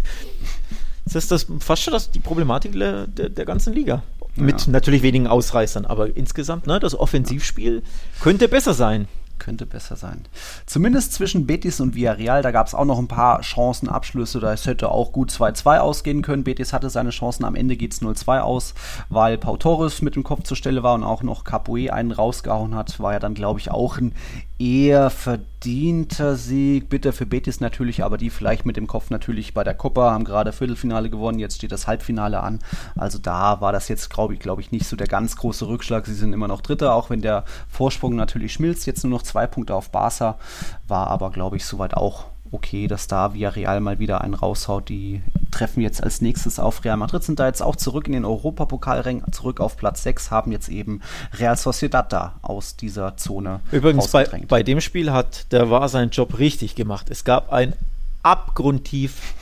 das 1.07 1.15
ist 1.17 1.31
das 1.31 1.47
fast 1.61 1.83
schon 1.83 1.93
das, 1.93 2.11
die 2.11 2.21
Problematik 2.21 2.73
der, 2.73 3.07
der, 3.07 3.29
der 3.29 3.45
ganzen 3.45 3.73
Liga. 3.73 4.03
Mit 4.37 4.67
natürlich 4.67 5.03
wenigen 5.03 5.29
Ausreißern, 5.29 5.87
aber 5.87 6.17
insgesamt, 6.17 6.67
ne, 6.67 6.81
das 6.81 6.99
Offensivspiel 6.99 7.83
könnte 8.21 8.49
besser 8.49 8.75
sein. 8.75 9.07
Könnte 9.39 9.67
besser 9.67 9.97
sein. 9.97 10.25
Zumindest 10.65 11.13
zwischen 11.13 11.47
Betis 11.47 11.81
und 11.81 11.95
Villarreal, 11.95 12.41
da 12.41 12.51
gab 12.51 12.67
es 12.67 12.75
auch 12.75 12.85
noch 12.85 12.99
ein 12.99 13.09
paar 13.09 13.43
Chancenabschlüsse. 13.43 14.41
Da 14.41 14.55
hätte 14.55 14.91
auch 14.91 15.13
gut 15.13 15.31
2-2 15.31 15.79
ausgehen 15.79 16.23
können. 16.23 16.45
Betis 16.45 16.73
hatte 16.73 16.89
seine 16.89 17.11
Chancen. 17.11 17.45
Am 17.45 17.55
Ende 17.55 17.77
geht 17.77 17.93
es 17.93 18.01
0-2 18.01 18.41
aus, 18.41 18.75
weil 19.09 19.37
Pau 19.37 19.57
Torres 19.57 20.03
mit 20.03 20.15
dem 20.15 20.23
Kopf 20.23 20.45
zur 20.45 20.57
Stelle 20.57 20.83
war 20.83 20.95
und 20.95 21.03
auch 21.05 21.23
noch 21.23 21.45
Capoe 21.45 21.91
einen 21.91 22.13
rausgehauen 22.13 22.75
hat. 22.75 23.01
War 23.01 23.15
ja 23.15 23.19
dann, 23.19 23.35
glaube 23.35 23.61
ich, 23.61 23.71
auch 23.71 23.99
ein 23.99 24.15
eher 24.59 25.11
verdienter 25.11 26.37
Sieg. 26.37 26.89
Bitter 26.89 27.13
für 27.13 27.27
Betis 27.27 27.61
natürlich, 27.61 28.05
aber 28.05 28.17
die 28.17 28.31
vielleicht 28.31 28.67
mit 28.67 28.77
dem 28.77 28.87
Kopf 28.87 29.11
natürlich 29.11 29.55
bei 29.55 29.65
der 29.65 29.75
Copa 29.75 30.13
haben 30.13 30.25
gerade 30.25 30.53
Viertelfinale 30.53 31.11
gewonnen. 31.11 31.39
Jetzt 31.39 31.57
steht 31.57 31.73
das 31.73 31.87
Halbfinale 31.87 32.41
an. 32.41 32.61
Also 32.97 33.19
da 33.19 33.61
war 33.61 33.73
das 33.73 33.89
jetzt, 33.89 34.11
glaube 34.11 34.35
ich, 34.35 34.41
glaube 34.41 34.61
ich, 34.61 34.71
nicht 34.71 34.87
so 34.87 34.97
der 34.97 35.09
ganz 35.09 35.37
große 35.37 35.67
Rückschlag. 35.67 36.07
Sie 36.07 36.15
sind 36.15 36.33
immer 36.33 36.49
noch 36.49 36.61
Dritter, 36.61 36.95
auch 36.95 37.11
wenn 37.11 37.23
der 37.23 37.45
Vorsprung 37.69 38.15
natürlich 38.15 38.53
schmilzt. 38.53 38.87
Jetzt 38.87 39.03
nur 39.03 39.11
noch 39.11 39.23
zwei 39.23 39.47
Punkte 39.47 39.75
auf 39.75 39.91
Barca. 39.91 40.39
War 40.87 41.09
aber, 41.09 41.31
glaube 41.31 41.57
ich, 41.57 41.65
soweit 41.65 41.95
auch 41.95 42.27
okay, 42.55 42.87
dass 42.87 43.09
da 43.09 43.35
Villarreal 43.35 43.81
mal 43.81 43.99
wieder 43.99 44.21
einen 44.21 44.35
raushaut. 44.35 44.89
Die 44.89 45.23
treffen 45.51 45.81
jetzt 45.81 46.03
als 46.03 46.21
nächstes 46.21 46.59
auf 46.59 46.85
Real 46.85 46.97
Madrid, 46.97 47.23
sind 47.23 47.39
da 47.39 47.47
jetzt 47.47 47.63
auch 47.63 47.77
zurück 47.77 48.07
in 48.07 48.13
den 48.13 48.25
Europapokalring, 48.25 49.23
zurück 49.33 49.61
auf 49.61 49.77
Platz 49.77 50.03
6, 50.05 50.31
haben 50.31 50.53
jetzt 50.53 50.69
eben 50.69 51.01
Real 51.35 51.57
Sociedad 51.57 52.13
da 52.13 52.37
aus 52.43 52.77
dieser 52.77 53.17
Zone 53.17 53.61
Übrigens, 53.71 54.09
bei, 54.09 54.25
bei 54.49 54.63
dem 54.63 54.81
Spiel 54.81 55.13
hat 55.13 55.53
der 55.53 55.71
war 55.71 55.89
seinen 55.89 56.11
Job 56.11 56.39
richtig 56.39 56.75
gemacht. 56.75 57.11
Es 57.11 57.25
gab 57.25 57.53
ein 57.53 57.75
abgrundtief 58.23 59.35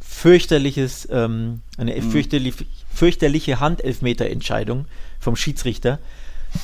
fürchterliches, 0.00 1.08
ähm, 1.10 1.60
eine 1.76 2.00
fürchterlich, 2.00 2.54
fürchterliche 2.92 3.60
Handelfmeterentscheidung 3.60 4.86
vom 5.20 5.36
Schiedsrichter. 5.36 5.98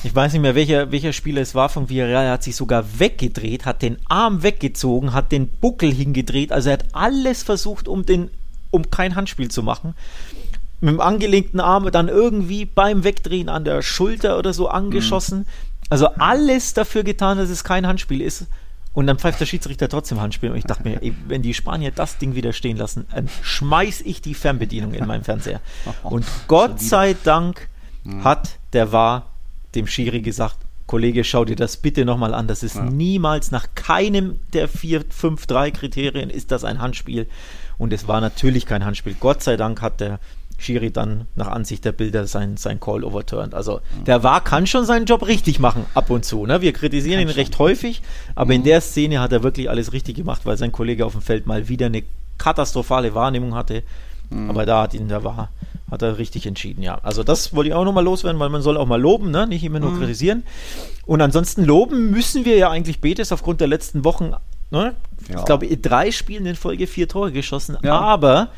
Ich 0.03 0.15
weiß 0.15 0.33
nicht 0.33 0.41
mehr, 0.41 0.55
welcher, 0.55 0.91
welcher 0.91 1.13
Spieler 1.13 1.41
es 1.41 1.53
war 1.53 1.69
von 1.69 1.89
Villarreal. 1.89 2.25
Er 2.25 2.31
hat 2.33 2.43
sich 2.43 2.55
sogar 2.55 2.99
weggedreht, 2.99 3.65
hat 3.65 3.81
den 3.81 3.97
Arm 4.07 4.43
weggezogen, 4.43 5.13
hat 5.13 5.31
den 5.31 5.47
Buckel 5.47 5.93
hingedreht. 5.93 6.51
Also 6.51 6.69
er 6.69 6.73
hat 6.73 6.85
alles 6.93 7.43
versucht, 7.43 7.87
um, 7.87 8.05
den, 8.05 8.29
um 8.71 8.89
kein 8.89 9.15
Handspiel 9.15 9.51
zu 9.51 9.63
machen. 9.63 9.93
Mit 10.79 10.93
dem 10.93 11.01
angelegten 11.01 11.59
Arm 11.59 11.91
dann 11.91 12.07
irgendwie 12.07 12.65
beim 12.65 13.03
Wegdrehen 13.03 13.49
an 13.49 13.65
der 13.65 13.81
Schulter 13.81 14.39
oder 14.39 14.53
so 14.53 14.67
angeschossen. 14.67 15.45
Also 15.89 16.07
alles 16.07 16.73
dafür 16.73 17.03
getan, 17.03 17.37
dass 17.37 17.49
es 17.49 17.63
kein 17.63 17.85
Handspiel 17.85 18.21
ist. 18.21 18.47
Und 18.93 19.07
dann 19.07 19.19
pfeift 19.19 19.39
der 19.39 19.45
Schiedsrichter 19.45 19.87
trotzdem 19.87 20.19
Handspiel. 20.19 20.49
Und 20.51 20.57
ich 20.57 20.65
dachte 20.65 20.83
mir, 20.83 21.01
ey, 21.01 21.13
wenn 21.27 21.41
die 21.41 21.53
Spanier 21.53 21.91
das 21.91 22.17
Ding 22.17 22.35
wieder 22.35 22.51
stehen 22.53 22.77
lassen, 22.77 23.05
dann 23.13 23.29
schmeiß 23.41 24.01
ich 24.01 24.21
die 24.21 24.33
Fernbedienung 24.33 24.93
in 24.93 25.05
meinen 25.05 25.23
Fernseher. 25.23 25.61
Und 26.03 26.25
Gott 26.47 26.81
sei 26.81 27.15
Dank 27.23 27.67
hat 28.23 28.57
der 28.73 28.91
war 28.91 29.30
dem 29.75 29.87
Schiri 29.87 30.21
gesagt, 30.21 30.57
Kollege, 30.87 31.23
schau 31.23 31.45
dir 31.45 31.55
das 31.55 31.77
bitte 31.77 32.03
nochmal 32.03 32.33
an. 32.33 32.47
Das 32.47 32.63
ist 32.63 32.81
niemals 32.81 33.51
nach 33.51 33.67
keinem 33.75 34.39
der 34.51 34.67
vier, 34.67 35.05
fünf, 35.09 35.45
drei 35.45 35.71
Kriterien 35.71 36.29
ist 36.29 36.51
das 36.51 36.65
ein 36.65 36.81
Handspiel. 36.81 37.27
Und 37.77 37.93
es 37.93 38.07
war 38.07 38.19
natürlich 38.19 38.65
kein 38.65 38.83
Handspiel. 38.83 39.15
Gott 39.19 39.41
sei 39.41 39.55
Dank 39.55 39.81
hat 39.81 40.01
der 40.01 40.19
Schiri 40.57 40.91
dann 40.91 41.27
nach 41.35 41.47
Ansicht 41.47 41.85
der 41.85 41.93
Bilder 41.93 42.27
sein, 42.27 42.57
sein 42.57 42.79
Call 42.79 43.03
overturned. 43.03 43.53
Also 43.53 43.79
der 44.05 44.21
war 44.23 44.43
kann 44.43 44.67
schon 44.67 44.85
seinen 44.85 45.05
Job 45.05 45.25
richtig 45.25 45.59
machen 45.59 45.85
ab 45.93 46.09
und 46.09 46.25
zu. 46.25 46.45
Ne? 46.45 46.61
Wir 46.61 46.73
kritisieren 46.73 47.21
ihn 47.21 47.29
recht 47.29 47.57
häufig, 47.57 48.01
aber 48.35 48.53
in 48.53 48.63
der 48.63 48.81
Szene 48.81 49.19
hat 49.21 49.31
er 49.31 49.43
wirklich 49.43 49.69
alles 49.69 49.93
richtig 49.93 50.17
gemacht, 50.17 50.41
weil 50.43 50.57
sein 50.57 50.71
Kollege 50.71 51.05
auf 51.05 51.13
dem 51.13 51.21
Feld 51.21 51.47
mal 51.47 51.67
wieder 51.69 51.87
eine 51.87 52.03
katastrophale 52.37 53.15
Wahrnehmung 53.15 53.55
hatte. 53.55 53.83
Aber 54.47 54.65
da 54.65 54.83
hat 54.83 54.93
ihn 54.93 55.09
der 55.09 55.25
war, 55.25 55.49
hat 55.91 56.01
er 56.01 56.17
richtig 56.17 56.47
entschieden, 56.47 56.81
ja. 56.81 56.99
Also 57.03 57.23
das 57.23 57.53
wollte 57.53 57.69
ich 57.69 57.75
auch 57.75 57.83
nochmal 57.83 58.05
loswerden, 58.05 58.39
weil 58.39 58.49
man 58.49 58.61
soll 58.61 58.77
auch 58.77 58.87
mal 58.87 58.99
loben, 58.99 59.29
ne? 59.29 59.45
nicht 59.45 59.63
immer 59.63 59.81
nur 59.81 59.97
kritisieren. 59.97 60.43
Und 61.05 61.21
ansonsten 61.21 61.65
loben 61.65 62.09
müssen 62.09 62.45
wir 62.45 62.55
ja 62.55 62.69
eigentlich 62.69 63.01
Betis 63.01 63.33
aufgrund 63.33 63.59
der 63.59 63.67
letzten 63.67 64.05
Wochen. 64.05 64.33
Ne? 64.71 64.95
Ja. 65.29 65.39
Ich 65.39 65.45
glaube, 65.45 65.67
drei 65.77 66.11
Spielen 66.11 66.45
in 66.45 66.55
Folge 66.55 66.87
vier 66.87 67.09
Tore 67.09 67.33
geschossen. 67.33 67.77
Ja. 67.83 67.99
Aber 67.99 68.49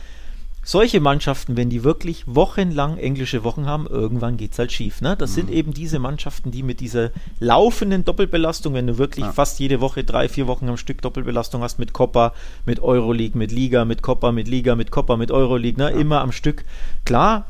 solche 0.65 1.01
Mannschaften, 1.01 1.57
wenn 1.57 1.69
die 1.69 1.83
wirklich 1.83 2.23
wochenlang 2.25 2.97
englische 2.97 3.43
Wochen 3.43 3.65
haben, 3.65 3.85
irgendwann 3.87 4.37
geht 4.37 4.53
es 4.53 4.59
halt 4.59 4.71
schief. 4.71 5.01
Ne? 5.01 5.15
Das 5.17 5.31
Mhm. 5.31 5.35
sind 5.35 5.49
eben 5.51 5.73
diese 5.73 5.99
Mannschaften, 5.99 6.51
die 6.51 6.63
mit 6.63 6.79
dieser 6.79 7.11
laufenden 7.39 8.05
Doppelbelastung, 8.05 8.73
wenn 8.73 8.87
du 8.87 8.97
wirklich 8.97 9.25
Ja. 9.25 9.31
fast 9.33 9.59
jede 9.59 9.81
Woche 9.81 10.03
drei, 10.05 10.29
vier 10.29 10.47
Wochen 10.47 10.69
am 10.69 10.77
Stück 10.77 11.01
Doppelbelastung 11.01 11.61
hast 11.61 11.79
mit 11.79 11.91
Copa, 11.91 12.33
mit 12.65 12.79
Euroleague, 12.79 13.37
mit 13.37 13.51
Liga, 13.51 13.83
mit 13.83 14.01
Copa, 14.01 14.31
mit 14.31 14.47
Liga, 14.47 14.75
mit 14.75 14.89
Copa, 14.89 15.17
mit 15.17 15.31
Euroleague, 15.31 15.77
ne? 15.83 15.89
immer 15.91 16.21
am 16.21 16.31
Stück. 16.31 16.63
Klar, 17.03 17.45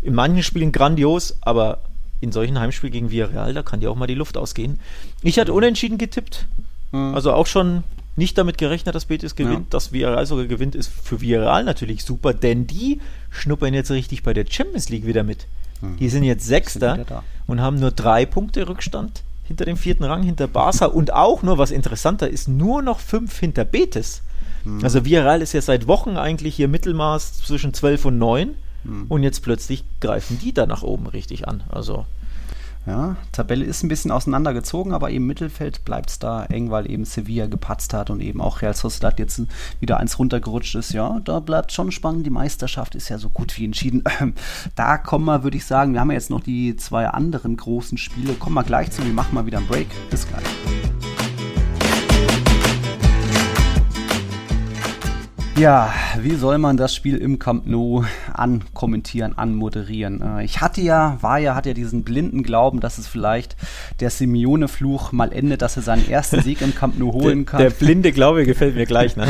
in 0.00 0.14
manchen 0.14 0.42
Spielen 0.44 0.70
grandios, 0.72 1.38
aber 1.40 1.78
in 2.20 2.30
solchen 2.30 2.58
Heimspielen 2.60 2.92
gegen 2.92 3.10
Villarreal, 3.10 3.52
da 3.52 3.64
kann 3.64 3.80
dir 3.80 3.90
auch 3.90 3.96
mal 3.96 4.06
die 4.06 4.14
Luft 4.14 4.36
ausgehen. 4.36 4.78
Ich 5.22 5.36
Mhm. 5.36 5.40
hatte 5.40 5.52
unentschieden 5.52 5.98
getippt. 5.98 6.46
Also 6.92 7.32
auch 7.32 7.46
schon 7.46 7.82
nicht 8.16 8.36
damit 8.38 8.58
gerechnet, 8.58 8.94
dass 8.94 9.06
Betis 9.06 9.34
gewinnt. 9.36 9.60
Ja. 9.60 9.66
Dass 9.70 9.92
Villarreal 9.92 10.26
sogar 10.26 10.46
gewinnt, 10.46 10.74
ist 10.74 10.90
für 10.92 11.20
Villarreal 11.20 11.64
natürlich 11.64 12.04
super, 12.04 12.34
denn 12.34 12.66
die 12.66 13.00
schnuppern 13.30 13.72
jetzt 13.74 13.90
richtig 13.90 14.22
bei 14.22 14.32
der 14.34 14.44
Champions 14.48 14.88
League 14.90 15.06
wieder 15.06 15.22
mit. 15.22 15.46
Die 15.98 16.08
sind 16.08 16.22
jetzt 16.22 16.46
Sechster 16.46 16.98
Mhm. 16.98 17.04
da. 17.08 17.24
und 17.48 17.60
haben 17.60 17.80
nur 17.80 17.90
drei 17.90 18.24
Punkte 18.24 18.68
Rückstand 18.68 19.22
hinter 19.44 19.64
dem 19.64 19.76
vierten 19.76 20.04
Rang, 20.04 20.22
hinter 20.22 20.46
Barca 20.46 20.86
und 20.86 21.12
auch 21.12 21.42
nur, 21.42 21.58
was 21.58 21.72
interessanter 21.72 22.28
ist, 22.30 22.46
nur 22.48 22.82
noch 22.82 23.00
fünf 23.00 23.36
hinter 23.40 23.64
Betis. 23.64 24.22
Mhm. 24.64 24.84
Also 24.84 25.04
Villarreal 25.04 25.42
ist 25.42 25.54
ja 25.54 25.60
seit 25.60 25.88
Wochen 25.88 26.16
eigentlich 26.16 26.54
hier 26.54 26.68
Mittelmaß 26.68 27.38
zwischen 27.38 27.74
12 27.74 28.04
und 28.04 28.18
9 28.18 28.54
Mhm. 28.84 29.06
und 29.08 29.22
jetzt 29.24 29.42
plötzlich 29.42 29.82
greifen 30.00 30.38
die 30.40 30.52
da 30.54 30.66
nach 30.66 30.82
oben 30.84 31.06
richtig 31.08 31.48
an. 31.48 31.64
Also 31.68 32.06
Ja, 32.84 33.16
Tabelle 33.30 33.64
ist 33.64 33.84
ein 33.84 33.88
bisschen 33.88 34.10
auseinandergezogen, 34.10 34.92
aber 34.92 35.10
im 35.10 35.26
Mittelfeld 35.26 35.84
bleibt 35.84 36.10
es 36.10 36.18
da 36.18 36.44
eng, 36.46 36.70
weil 36.70 36.90
eben 36.90 37.04
Sevilla 37.04 37.46
gepatzt 37.46 37.94
hat 37.94 38.10
und 38.10 38.20
eben 38.20 38.40
auch 38.40 38.60
Real 38.60 38.74
Sociedad 38.74 39.20
jetzt 39.20 39.40
wieder 39.78 39.98
eins 39.98 40.18
runtergerutscht 40.18 40.74
ist. 40.74 40.92
Ja, 40.92 41.20
da 41.24 41.38
bleibt 41.38 41.70
schon 41.70 41.92
spannend. 41.92 42.26
Die 42.26 42.30
Meisterschaft 42.30 42.96
ist 42.96 43.08
ja 43.08 43.18
so 43.18 43.28
gut 43.28 43.56
wie 43.58 43.66
entschieden. 43.66 44.02
Da 44.74 44.96
kommen 44.96 45.24
wir, 45.26 45.42
würde 45.42 45.56
ich 45.56 45.66
sagen, 45.66 45.92
wir 45.92 46.00
haben 46.00 46.10
ja 46.10 46.14
jetzt 46.14 46.30
noch 46.30 46.40
die 46.40 46.76
zwei 46.76 47.06
anderen 47.06 47.56
großen 47.56 47.98
Spiele. 47.98 48.34
Kommen 48.34 48.54
wir 48.54 48.64
gleich 48.64 48.90
zu. 48.90 49.04
Wir 49.04 49.12
machen 49.12 49.34
mal 49.34 49.46
wieder 49.46 49.58
einen 49.58 49.66
Break. 49.66 49.88
Bis 50.10 50.26
gleich. 50.26 50.44
Ja, 55.58 55.92
wie 56.18 56.34
soll 56.34 56.56
man 56.56 56.78
das 56.78 56.94
Spiel 56.94 57.18
im 57.18 57.38
Camp 57.38 57.66
Nou 57.66 58.04
ankommentieren, 58.32 59.36
anmoderieren. 59.36 60.22
Äh, 60.22 60.44
ich 60.44 60.62
hatte 60.62 60.80
ja, 60.80 61.18
war 61.20 61.38
ja, 61.38 61.54
hat 61.54 61.66
ja 61.66 61.74
diesen 61.74 62.04
blinden 62.04 62.42
Glauben, 62.42 62.80
dass 62.80 62.96
es 62.96 63.06
vielleicht 63.06 63.56
der 64.00 64.08
Simeone-Fluch 64.08 65.12
mal 65.12 65.30
endet, 65.30 65.60
dass 65.60 65.76
er 65.76 65.82
seinen 65.82 66.08
ersten 66.08 66.40
Sieg 66.40 66.62
im 66.62 66.74
Camp 66.74 66.98
Nou 66.98 67.12
holen 67.12 67.44
kann. 67.44 67.60
Der, 67.60 67.68
der 67.68 67.76
blinde 67.76 68.12
Glaube 68.12 68.46
gefällt 68.46 68.76
mir 68.76 68.86
gleich, 68.86 69.14
ne? 69.16 69.28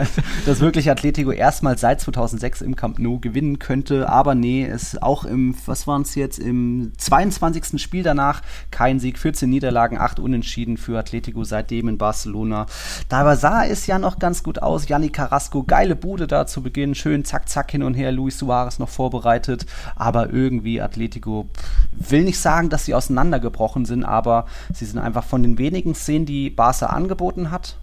dass 0.44 0.60
wirklich 0.60 0.90
Atletico 0.90 1.30
erstmal 1.30 1.78
seit 1.78 2.00
2006 2.00 2.62
im 2.62 2.74
Camp 2.74 2.98
Nou 2.98 3.20
gewinnen 3.20 3.60
könnte, 3.60 4.08
aber 4.08 4.34
nee, 4.34 4.66
es 4.66 5.00
auch 5.00 5.24
im, 5.24 5.54
was 5.66 5.86
waren 5.86 6.02
es 6.02 6.16
jetzt, 6.16 6.40
im 6.40 6.92
22. 6.98 7.80
Spiel 7.80 8.02
danach 8.02 8.42
kein 8.72 8.98
Sieg, 8.98 9.18
14 9.18 9.48
Niederlagen, 9.48 9.98
8 9.98 10.18
Unentschieden 10.18 10.76
für 10.76 10.98
Atletico 10.98 11.44
seitdem 11.44 11.88
in 11.88 11.96
Barcelona. 11.96 12.66
Da 13.08 13.36
sah 13.36 13.64
es 13.64 13.86
ja 13.86 14.00
noch 14.00 14.18
ganz 14.18 14.42
gut 14.42 14.60
aus. 14.60 14.88
Yannick 14.88 15.12
Carrasco, 15.12 15.59
geile 15.64 15.96
Bude 15.96 16.26
da 16.26 16.46
zu 16.46 16.62
Beginn, 16.62 16.94
schön 16.94 17.24
zack, 17.24 17.48
zack 17.48 17.70
hin 17.70 17.82
und 17.82 17.94
her. 17.94 18.12
Luis 18.12 18.38
Suarez 18.38 18.78
noch 18.78 18.88
vorbereitet, 18.88 19.66
aber 19.96 20.32
irgendwie 20.32 20.80
Atletico 20.80 21.48
will 21.92 22.24
nicht 22.24 22.38
sagen, 22.38 22.68
dass 22.68 22.84
sie 22.84 22.94
auseinandergebrochen 22.94 23.84
sind, 23.84 24.04
aber 24.04 24.46
sie 24.72 24.84
sind 24.84 24.98
einfach 24.98 25.24
von 25.24 25.42
den 25.42 25.58
wenigen 25.58 25.94
Szenen, 25.94 26.26
die 26.26 26.50
Barca 26.50 26.86
angeboten 26.86 27.50
hat, 27.50 27.76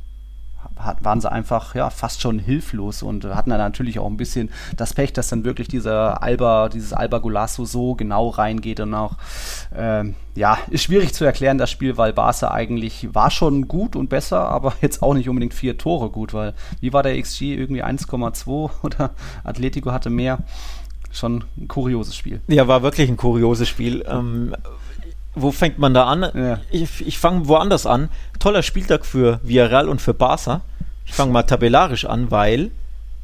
waren 1.01 1.21
sie 1.21 1.31
einfach 1.31 1.75
ja 1.75 1.89
fast 1.89 2.21
schon 2.21 2.39
hilflos 2.39 3.03
und 3.03 3.25
hatten 3.25 3.49
dann 3.49 3.59
natürlich 3.59 3.99
auch 3.99 4.07
ein 4.07 4.17
bisschen 4.17 4.49
das 4.75 4.93
Pech, 4.93 5.13
dass 5.13 5.29
dann 5.29 5.45
wirklich 5.45 5.67
dieser 5.67 6.21
Alba, 6.23 6.69
dieses 6.69 6.93
Alba 6.93 7.19
Golasso 7.19 7.65
so 7.65 7.95
genau 7.95 8.29
reingeht 8.29 8.79
und 8.79 8.93
auch 8.93 9.13
ähm, 9.75 10.15
ja, 10.35 10.59
ist 10.69 10.83
schwierig 10.83 11.13
zu 11.13 11.25
erklären, 11.25 11.57
das 11.57 11.71
Spiel, 11.71 11.97
weil 11.97 12.13
Barca 12.13 12.51
eigentlich 12.51 13.13
war 13.13 13.31
schon 13.31 13.67
gut 13.67 13.95
und 13.95 14.09
besser, 14.09 14.47
aber 14.47 14.73
jetzt 14.81 15.01
auch 15.01 15.13
nicht 15.13 15.27
unbedingt 15.27 15.53
vier 15.53 15.77
Tore 15.77 16.09
gut, 16.09 16.33
weil 16.33 16.53
wie 16.79 16.93
war 16.93 17.03
der 17.03 17.19
XG 17.19 17.55
irgendwie 17.55 17.83
1,2 17.83 18.69
oder 18.83 19.11
Atletico 19.43 19.91
hatte 19.91 20.09
mehr? 20.09 20.39
Schon 21.11 21.45
ein 21.57 21.67
kurioses 21.67 22.15
Spiel. 22.15 22.41
Ja, 22.47 22.67
war 22.67 22.83
wirklich 22.83 23.09
ein 23.09 23.17
kurioses 23.17 23.67
Spiel. 23.67 24.05
Ähm, 24.07 24.53
wo 25.41 25.51
fängt 25.51 25.79
man 25.79 25.93
da 25.93 26.05
an? 26.05 26.21
Ja. 26.33 26.59
Ich, 26.69 27.05
ich 27.05 27.17
fange 27.17 27.47
woanders 27.47 27.85
an. 27.85 28.09
Toller 28.39 28.63
Spieltag 28.63 29.05
für 29.05 29.39
Villarreal 29.43 29.89
und 29.89 30.01
für 30.01 30.13
Barca. 30.13 30.61
Ich 31.05 31.13
fange 31.13 31.31
mal 31.31 31.43
tabellarisch 31.43 32.05
an, 32.05 32.31
weil 32.31 32.71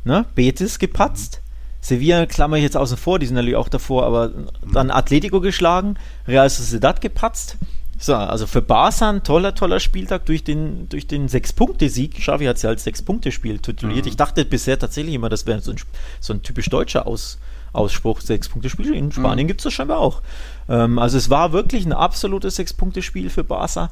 ne, 0.03 0.25
Betis 0.35 0.79
gepatzt. 0.79 1.41
Sevilla 1.81 2.25
klammer 2.25 2.55
ich 2.55 2.63
jetzt 2.63 2.77
außen 2.77 2.95
vor, 2.95 3.19
die 3.19 3.25
sind 3.25 3.35
natürlich 3.35 3.57
auch 3.57 3.67
davor, 3.67 4.05
aber 4.05 4.31
dann 4.73 4.89
Atletico 4.89 5.41
geschlagen, 5.41 5.95
Real 6.27 6.49
Sociedad 6.49 7.01
gepatzt. 7.01 7.57
So, 7.99 8.15
also 8.15 8.47
für 8.47 8.61
Barca 8.61 9.09
ein 9.09 9.23
toller, 9.23 9.53
toller 9.53 9.79
Spieltag 9.79 10.25
durch 10.25 10.43
den, 10.43 10.89
durch 10.89 11.07
den 11.07 11.27
Sechs-Punkte-Sieg. 11.27 12.15
Xavi 12.15 12.45
hat 12.45 12.57
es 12.57 12.61
ja 12.61 12.69
als 12.69 12.83
Sechs-Punkte-Spiel 12.85 13.59
tituliert. 13.59 14.05
Mhm. 14.05 14.09
Ich 14.09 14.17
dachte 14.17 14.45
bisher 14.45 14.79
tatsächlich 14.79 15.15
immer, 15.15 15.29
das 15.29 15.45
wäre 15.45 15.61
so 15.61 15.71
ein, 15.71 15.77
so 16.19 16.33
ein 16.33 16.41
typisch 16.41 16.69
deutscher 16.69 17.05
Aus, 17.05 17.37
Ausspruch, 17.73 18.21
Sechs-Punkte-Spiel. 18.21 18.93
In 18.93 19.11
Spanien 19.11 19.45
mhm. 19.45 19.47
gibt 19.49 19.61
es 19.61 19.65
das 19.65 19.73
scheinbar 19.73 19.99
auch. 19.99 20.21
Ähm, 20.69 20.99
also 20.99 21.17
es 21.17 21.29
war 21.29 21.51
wirklich 21.51 21.85
ein 21.85 21.93
absolutes 21.93 22.55
Sechs-Punkte-Spiel 22.55 23.29
für 23.29 23.43
Barca. 23.43 23.89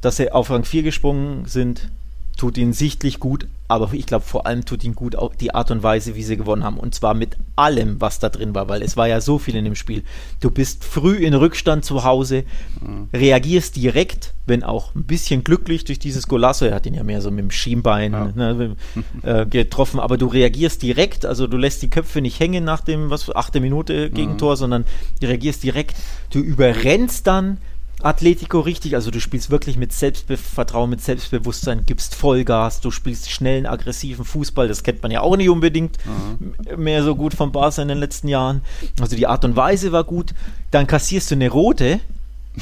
Dass 0.00 0.16
sie 0.16 0.30
auf 0.30 0.50
Rang 0.50 0.64
4 0.64 0.82
gesprungen 0.82 1.46
sind, 1.46 1.90
tut 2.36 2.58
ihnen 2.58 2.72
sichtlich 2.72 3.18
gut, 3.18 3.46
aber 3.66 3.92
ich 3.92 4.06
glaube 4.06 4.24
vor 4.24 4.46
allem 4.46 4.64
tut 4.64 4.84
ihnen 4.84 4.94
gut 4.94 5.16
auch 5.16 5.34
die 5.34 5.54
Art 5.54 5.70
und 5.70 5.82
Weise, 5.82 6.14
wie 6.14 6.22
sie 6.22 6.36
gewonnen 6.36 6.64
haben. 6.64 6.78
Und 6.78 6.94
zwar 6.94 7.14
mit 7.14 7.36
allem, 7.56 8.00
was 8.00 8.18
da 8.18 8.28
drin 8.28 8.54
war, 8.54 8.68
weil 8.68 8.82
es 8.82 8.96
war 8.96 9.08
ja 9.08 9.20
so 9.20 9.38
viel 9.38 9.56
in 9.56 9.64
dem 9.64 9.74
Spiel. 9.74 10.02
Du 10.40 10.50
bist 10.50 10.84
früh 10.84 11.16
in 11.16 11.34
Rückstand 11.34 11.84
zu 11.84 12.04
Hause, 12.04 12.44
mhm. 12.80 13.08
reagierst 13.12 13.76
direkt, 13.76 14.34
wenn 14.44 14.62
auch 14.62 14.94
ein 14.94 15.04
bisschen 15.04 15.44
glücklich 15.44 15.84
durch 15.84 15.98
dieses 15.98 16.28
Golasso, 16.28 16.66
er 16.66 16.74
hat 16.74 16.86
ihn 16.86 16.94
ja 16.94 17.02
mehr 17.02 17.22
so 17.22 17.30
mit 17.30 17.40
dem 17.40 17.50
Schienbein 17.50 18.12
ja. 18.12 18.32
ne, 18.34 18.76
äh, 19.22 19.46
getroffen, 19.46 19.98
aber 19.98 20.18
du 20.18 20.26
reagierst 20.26 20.82
direkt, 20.82 21.24
also 21.24 21.46
du 21.46 21.56
lässt 21.56 21.82
die 21.82 21.90
Köpfe 21.90 22.20
nicht 22.20 22.38
hängen 22.38 22.64
nach 22.64 22.82
dem, 22.82 23.10
was, 23.10 23.34
achte 23.34 23.60
Minute 23.60 24.10
Gegentor, 24.10 24.52
mhm. 24.52 24.58
sondern 24.58 24.84
du 25.20 25.26
reagierst 25.26 25.62
direkt, 25.62 25.96
du 26.30 26.38
überrennst 26.40 27.26
dann 27.26 27.58
Atletico 28.02 28.60
richtig, 28.60 28.94
also 28.94 29.10
du 29.10 29.20
spielst 29.20 29.50
wirklich 29.50 29.76
mit 29.78 29.92
Selbstvertrauen, 29.92 30.90
mit 30.90 31.00
Selbstbewusstsein, 31.00 31.84
gibst 31.86 32.14
Vollgas, 32.14 32.80
du 32.80 32.90
spielst 32.90 33.30
schnellen, 33.30 33.66
aggressiven 33.66 34.24
Fußball, 34.24 34.68
das 34.68 34.82
kennt 34.82 35.02
man 35.02 35.10
ja 35.10 35.22
auch 35.22 35.36
nicht 35.36 35.48
unbedingt 35.48 35.96
mhm. 36.04 36.82
mehr 36.82 37.02
so 37.02 37.16
gut 37.16 37.34
von 37.34 37.52
Barca 37.52 37.80
in 37.80 37.88
den 37.88 37.98
letzten 37.98 38.28
Jahren. 38.28 38.60
Also 39.00 39.16
die 39.16 39.26
Art 39.26 39.44
und 39.44 39.56
Weise 39.56 39.92
war 39.92 40.04
gut, 40.04 40.34
dann 40.70 40.86
kassierst 40.86 41.30
du 41.30 41.36
eine 41.36 41.48
rote 41.48 42.00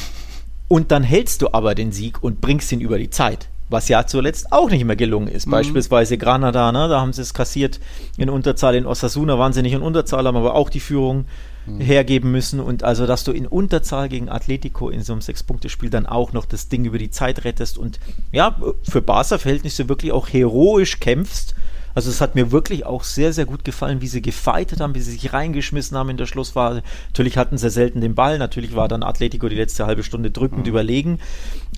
und 0.68 0.92
dann 0.92 1.02
hältst 1.02 1.42
du 1.42 1.52
aber 1.52 1.74
den 1.74 1.90
Sieg 1.90 2.22
und 2.22 2.40
bringst 2.40 2.70
ihn 2.70 2.80
über 2.80 2.98
die 2.98 3.10
Zeit. 3.10 3.48
Was 3.74 3.88
ja 3.88 4.06
zuletzt 4.06 4.52
auch 4.52 4.70
nicht 4.70 4.84
mehr 4.84 4.94
gelungen 4.94 5.26
ist. 5.26 5.46
Mhm. 5.46 5.50
Beispielsweise 5.50 6.16
Granada, 6.16 6.70
ne, 6.70 6.86
da 6.86 7.00
haben 7.00 7.12
sie 7.12 7.22
es 7.22 7.34
kassiert 7.34 7.80
in 8.16 8.30
Unterzahl. 8.30 8.76
In 8.76 8.86
Osasuna 8.86 9.36
waren 9.36 9.52
sie 9.52 9.62
nicht 9.62 9.72
in 9.72 9.82
Unterzahl, 9.82 10.24
haben 10.28 10.36
aber 10.36 10.54
auch 10.54 10.70
die 10.70 10.78
Führung 10.78 11.24
mhm. 11.66 11.80
hergeben 11.80 12.30
müssen. 12.30 12.60
Und 12.60 12.84
also, 12.84 13.04
dass 13.04 13.24
du 13.24 13.32
in 13.32 13.48
Unterzahl 13.48 14.08
gegen 14.08 14.28
Atletico 14.28 14.90
in 14.90 15.02
so 15.02 15.12
einem 15.12 15.22
Sechs-Punkte-Spiel 15.22 15.90
dann 15.90 16.06
auch 16.06 16.32
noch 16.32 16.44
das 16.44 16.68
Ding 16.68 16.84
über 16.84 16.98
die 16.98 17.10
Zeit 17.10 17.42
rettest 17.42 17.76
und 17.76 17.98
ja, 18.30 18.54
für 18.88 19.02
Barca-Verhältnisse 19.02 19.88
wirklich 19.88 20.12
auch 20.12 20.28
heroisch 20.28 21.00
kämpfst. 21.00 21.56
Also 21.96 22.10
es 22.10 22.20
hat 22.20 22.36
mir 22.36 22.52
wirklich 22.52 22.86
auch 22.86 23.02
sehr, 23.02 23.32
sehr 23.32 23.44
gut 23.44 23.64
gefallen, 23.64 24.00
wie 24.00 24.06
sie 24.06 24.22
gefeitet 24.22 24.80
haben, 24.80 24.94
wie 24.94 25.00
sie 25.00 25.12
sich 25.12 25.32
reingeschmissen 25.32 25.96
haben 25.96 26.10
in 26.10 26.16
der 26.16 26.26
Schlussphase. 26.26 26.84
Natürlich 27.08 27.36
hatten 27.36 27.58
sie 27.58 27.70
selten 27.70 28.00
den 28.00 28.14
Ball, 28.14 28.38
natürlich 28.38 28.76
war 28.76 28.86
dann 28.86 29.02
Atletico 29.02 29.48
die 29.48 29.56
letzte 29.56 29.86
halbe 29.86 30.04
Stunde 30.04 30.30
drückend 30.30 30.62
mhm. 30.62 30.68
überlegen. 30.68 31.18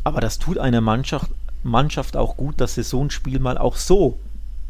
Aber 0.04 0.20
das 0.20 0.38
tut 0.38 0.58
einer 0.58 0.82
Mannschaft, 0.82 1.30
Mannschaft 1.62 2.16
auch 2.16 2.36
gut, 2.36 2.60
dass 2.60 2.74
sie 2.74 2.82
so 2.82 3.02
ein 3.02 3.10
Spiel 3.10 3.40
mal 3.40 3.58
auch 3.58 3.76
so 3.76 4.18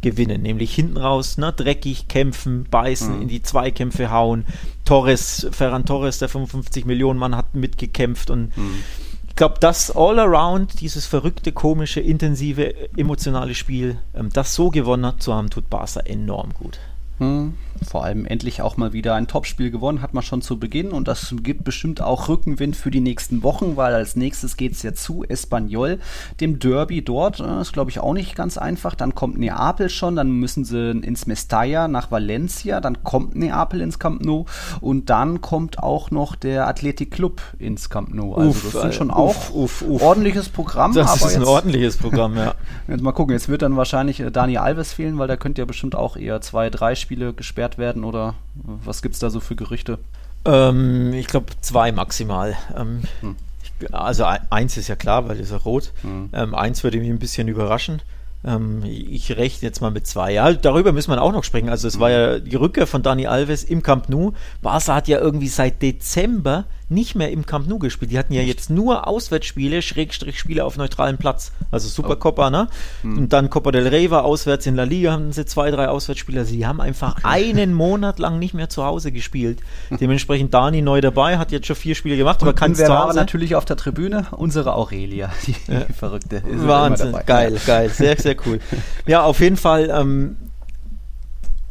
gewinnen, 0.03 0.43
nämlich 0.43 0.75
hinten 0.75 0.99
raus, 0.99 1.39
ne, 1.39 1.53
dreckig 1.53 2.09
kämpfen, 2.09 2.65
beißen, 2.71 3.17
mhm. 3.17 3.23
in 3.23 3.29
die 3.29 3.43
Zweikämpfe 3.43 4.11
hauen. 4.11 4.45
Torres, 4.85 5.49
Ferran 5.51 5.85
Torres, 5.85 6.19
der 6.19 6.29
55 6.29 6.85
Millionen 6.85 7.19
Mann, 7.19 7.37
hat 7.37 7.55
mitgekämpft 7.55 8.31
und 8.31 8.57
mhm. 8.57 8.83
ich 9.29 9.37
glaube, 9.37 9.57
das 9.61 9.91
all 9.91 10.19
around, 10.19 10.81
dieses 10.81 11.07
verrückte, 11.07 11.53
komische, 11.53 12.01
intensive, 12.01 12.75
emotionale 12.97 13.55
Spiel, 13.55 13.99
ähm, 14.15 14.31
das 14.33 14.55
so 14.55 14.71
gewonnen 14.71 15.07
hat 15.07 15.23
zu 15.23 15.35
haben, 15.35 15.51
tut 15.51 15.69
Barca 15.71 16.01
enorm 16.01 16.55
gut. 16.55 16.79
Hm, 17.19 17.55
vor 17.85 18.05
allem 18.05 18.25
endlich 18.25 18.63
auch 18.63 18.77
mal 18.77 18.93
wieder 18.93 19.15
ein 19.15 19.27
Topspiel 19.27 19.71
gewonnen, 19.71 20.01
hat 20.03 20.15
man 20.15 20.23
schon 20.23 20.43
zu 20.43 20.59
Beginn 20.59 20.93
und 20.93 21.09
das 21.09 21.35
gibt 21.43 21.65
bestimmt 21.65 22.01
auch 22.01 22.29
Rückenwind 22.29 22.77
für 22.77 22.91
die 22.91 23.01
nächsten 23.01 23.43
Wochen, 23.43 23.77
weil 23.77 23.95
als 23.95 24.17
nächstes 24.17 24.57
geht 24.57 24.73
es 24.73 24.83
ja 24.83 24.95
zu 24.95 25.25
Espanyol, 25.25 25.99
dem 26.41 26.59
Derby 26.59 27.03
dort. 27.03 27.41
Das 27.41 27.59
äh, 27.59 27.61
ist, 27.63 27.73
glaube 27.73 27.91
ich, 27.91 28.01
auch 28.01 28.13
nicht 28.13 28.37
ganz 28.37 28.57
einfach. 28.59 28.95
Dann 28.95 29.15
kommt 29.15 29.39
Neapel 29.39 29.91
schon, 29.91 30.17
dann 30.17 30.31
müssen 30.31 30.65
sie 30.65 30.91
ins 30.91 31.27
Mestalla 31.27 31.89
nach 31.89 32.11
Valencia, 32.11 32.81
dann 32.81 33.03
kommt 33.03 33.35
Neapel 33.35 33.81
ins 33.81 33.99
Camp 33.99 34.25
Nou 34.25 34.45
und 34.81 35.11
dann 35.11 35.41
kommt 35.41 35.81
auch 35.81 36.11
noch 36.11 36.37
der 36.37 36.69
Athletic 36.69 37.11
Club 37.11 37.43
ins 37.59 37.91
Camp 37.91 38.15
Nou. 38.15 38.35
Also 38.35 38.51
uff, 38.51 38.73
das 38.73 38.85
ist 38.85 38.95
schon 38.95 39.11
uff, 39.11 39.51
auch 39.51 39.55
uff, 39.55 39.85
ordentliches 40.01 40.49
Programm. 40.49 40.95
Das 40.95 41.17
ist 41.17 41.37
ein 41.37 41.45
ordentliches 41.45 41.97
Programm, 41.97 42.37
ja. 42.37 42.55
jetzt 42.89 43.03
mal 43.03 43.13
gucken, 43.13 43.33
jetzt 43.33 43.49
wird 43.49 43.63
dann 43.63 43.77
wahrscheinlich 43.77 44.21
äh, 44.21 44.31
Dani 44.31 44.59
Alves 44.59 44.93
fehlen, 44.93 45.19
weil 45.19 45.27
der 45.27 45.37
könnte 45.37 45.61
ja 45.63 45.67
bestimmt 45.67 45.95
auch 45.97 46.17
eher 46.17 46.41
zwei, 46.41 46.71
drei 46.71 46.95
Spiele 46.95 47.17
Spiele 47.17 47.33
gesperrt 47.67 47.79
werden 47.79 48.05
oder 48.05 48.35
was 48.65 49.03
gibt 49.03 49.15
es 49.15 49.21
da 49.21 49.31
so 49.31 49.41
für 49.41 49.57
Gerüchte? 49.57 49.99
Ähm, 50.45 51.13
ich 51.13 51.27
glaube 51.27 51.47
zwei 51.61 51.93
maximal. 51.93 52.57
Ähm, 52.77 53.03
hm. 53.21 53.37
ich, 53.63 53.95
also 53.95 54.25
eins 54.51 54.77
ist 54.77 54.89
ja 54.89 54.97
klar, 54.97 55.29
weil 55.29 55.41
ist 55.41 55.51
ja 55.51 55.59
rot. 55.59 55.93
Hm. 56.03 56.31
Ähm, 56.33 56.55
eins 56.55 56.85
würde 56.85 56.99
mich 56.99 57.11
ein 57.11 57.19
bisschen 57.19 57.49
überraschen. 57.49 58.03
Ähm, 58.45 58.83
ich 58.85 59.37
rechne 59.37 59.67
jetzt 59.69 59.81
mal 59.81 59.91
mit 59.91 60.07
zwei. 60.07 60.33
Ja, 60.33 60.53
darüber 60.53 60.93
müssen 60.93 61.11
wir 61.11 61.21
auch 61.21 61.33
noch 61.33 61.45
sprechen. 61.45 61.69
Also 61.69 61.89
es 61.89 61.99
war 61.99 62.11
ja 62.11 62.39
die 62.39 62.57
Rückkehr 62.57 62.87
von 62.87 63.03
Dani 63.03 63.27
Alves 63.27 63.65
im 63.65 63.83
Camp 63.83 64.09
Nou. 64.09 64.33
Barca 64.63 64.95
hat 64.95 65.09
ja 65.09 65.19
irgendwie 65.19 65.49
seit 65.49 65.83
Dezember 65.83 66.65
nicht 66.89 67.17
mehr 67.17 67.33
im 67.33 67.47
Camp 67.47 67.67
Nou 67.69 67.79
gespielt. 67.79 68.13
Die 68.13 68.19
hatten 68.19 68.33
ja 68.33 68.43
jetzt 68.43 68.71
nur 68.71 69.09
Auswärtsspiele, 69.09 69.83
Schrägstrich 69.83 70.39
Spiele 70.39 70.65
auf 70.65 70.77
neutralem 70.77 71.19
Platz. 71.19 71.53
Also 71.73 71.89
Supercopa, 71.89 72.51
ne? 72.51 72.69
Hm. 73.03 73.19
Und 73.19 73.33
dann 73.33 73.51
Copa 73.51 73.73
del 73.73 73.89
Rey 73.89 74.11
war 74.11 74.25
auswärts 74.25 74.67
in 74.67 74.77
La 74.77 74.85
Liga, 74.85 75.13
haben 75.13 75.33
sie 75.33 75.45
zwei, 75.47 75.71
drei 75.71 75.89
Auswärtsspiele. 75.89 76.41
Also 76.41 76.55
die 76.55 76.65
haben 76.65 76.81
einfach 76.81 77.19
okay. 77.19 77.27
einen 77.27 77.75
Monat 77.75 78.19
lang 78.21 78.39
nicht 78.39 78.55
mehr 78.55 78.69
zu 78.69 78.85
Hause 78.85 79.11
gespielt. 79.11 79.61
Dementsprechend 80.01 80.55
Dani 80.55 80.81
neu 80.81 81.01
dabei, 81.01 81.39
hat 81.39 81.51
jetzt 81.51 81.67
schon 81.67 81.77
vier 81.77 81.97
Spiele 81.97 82.17
gemacht, 82.17 82.41
aber 82.43 82.53
kann 82.53 82.73
es 82.73 82.79
zu 82.79 82.97
Hause. 82.97 83.17
natürlich 83.17 83.57
auf 83.57 83.65
der 83.65 83.77
Tribüne 83.77 84.27
unsere 84.31 84.75
Aurelia, 84.75 85.31
die, 85.47 85.55
ja. 85.67 85.81
die 85.89 85.93
Verrückte. 85.93 86.43
Wahnsinn, 86.47 87.17
geil, 87.27 87.59
geil, 87.67 87.91
sehr, 87.91 88.17
sehr 88.17 88.37
cool. 88.47 88.61
ja, 89.07 89.23
auf 89.23 89.41
jeden 89.41 89.57
Fall 89.57 89.91
ähm, 89.93 90.37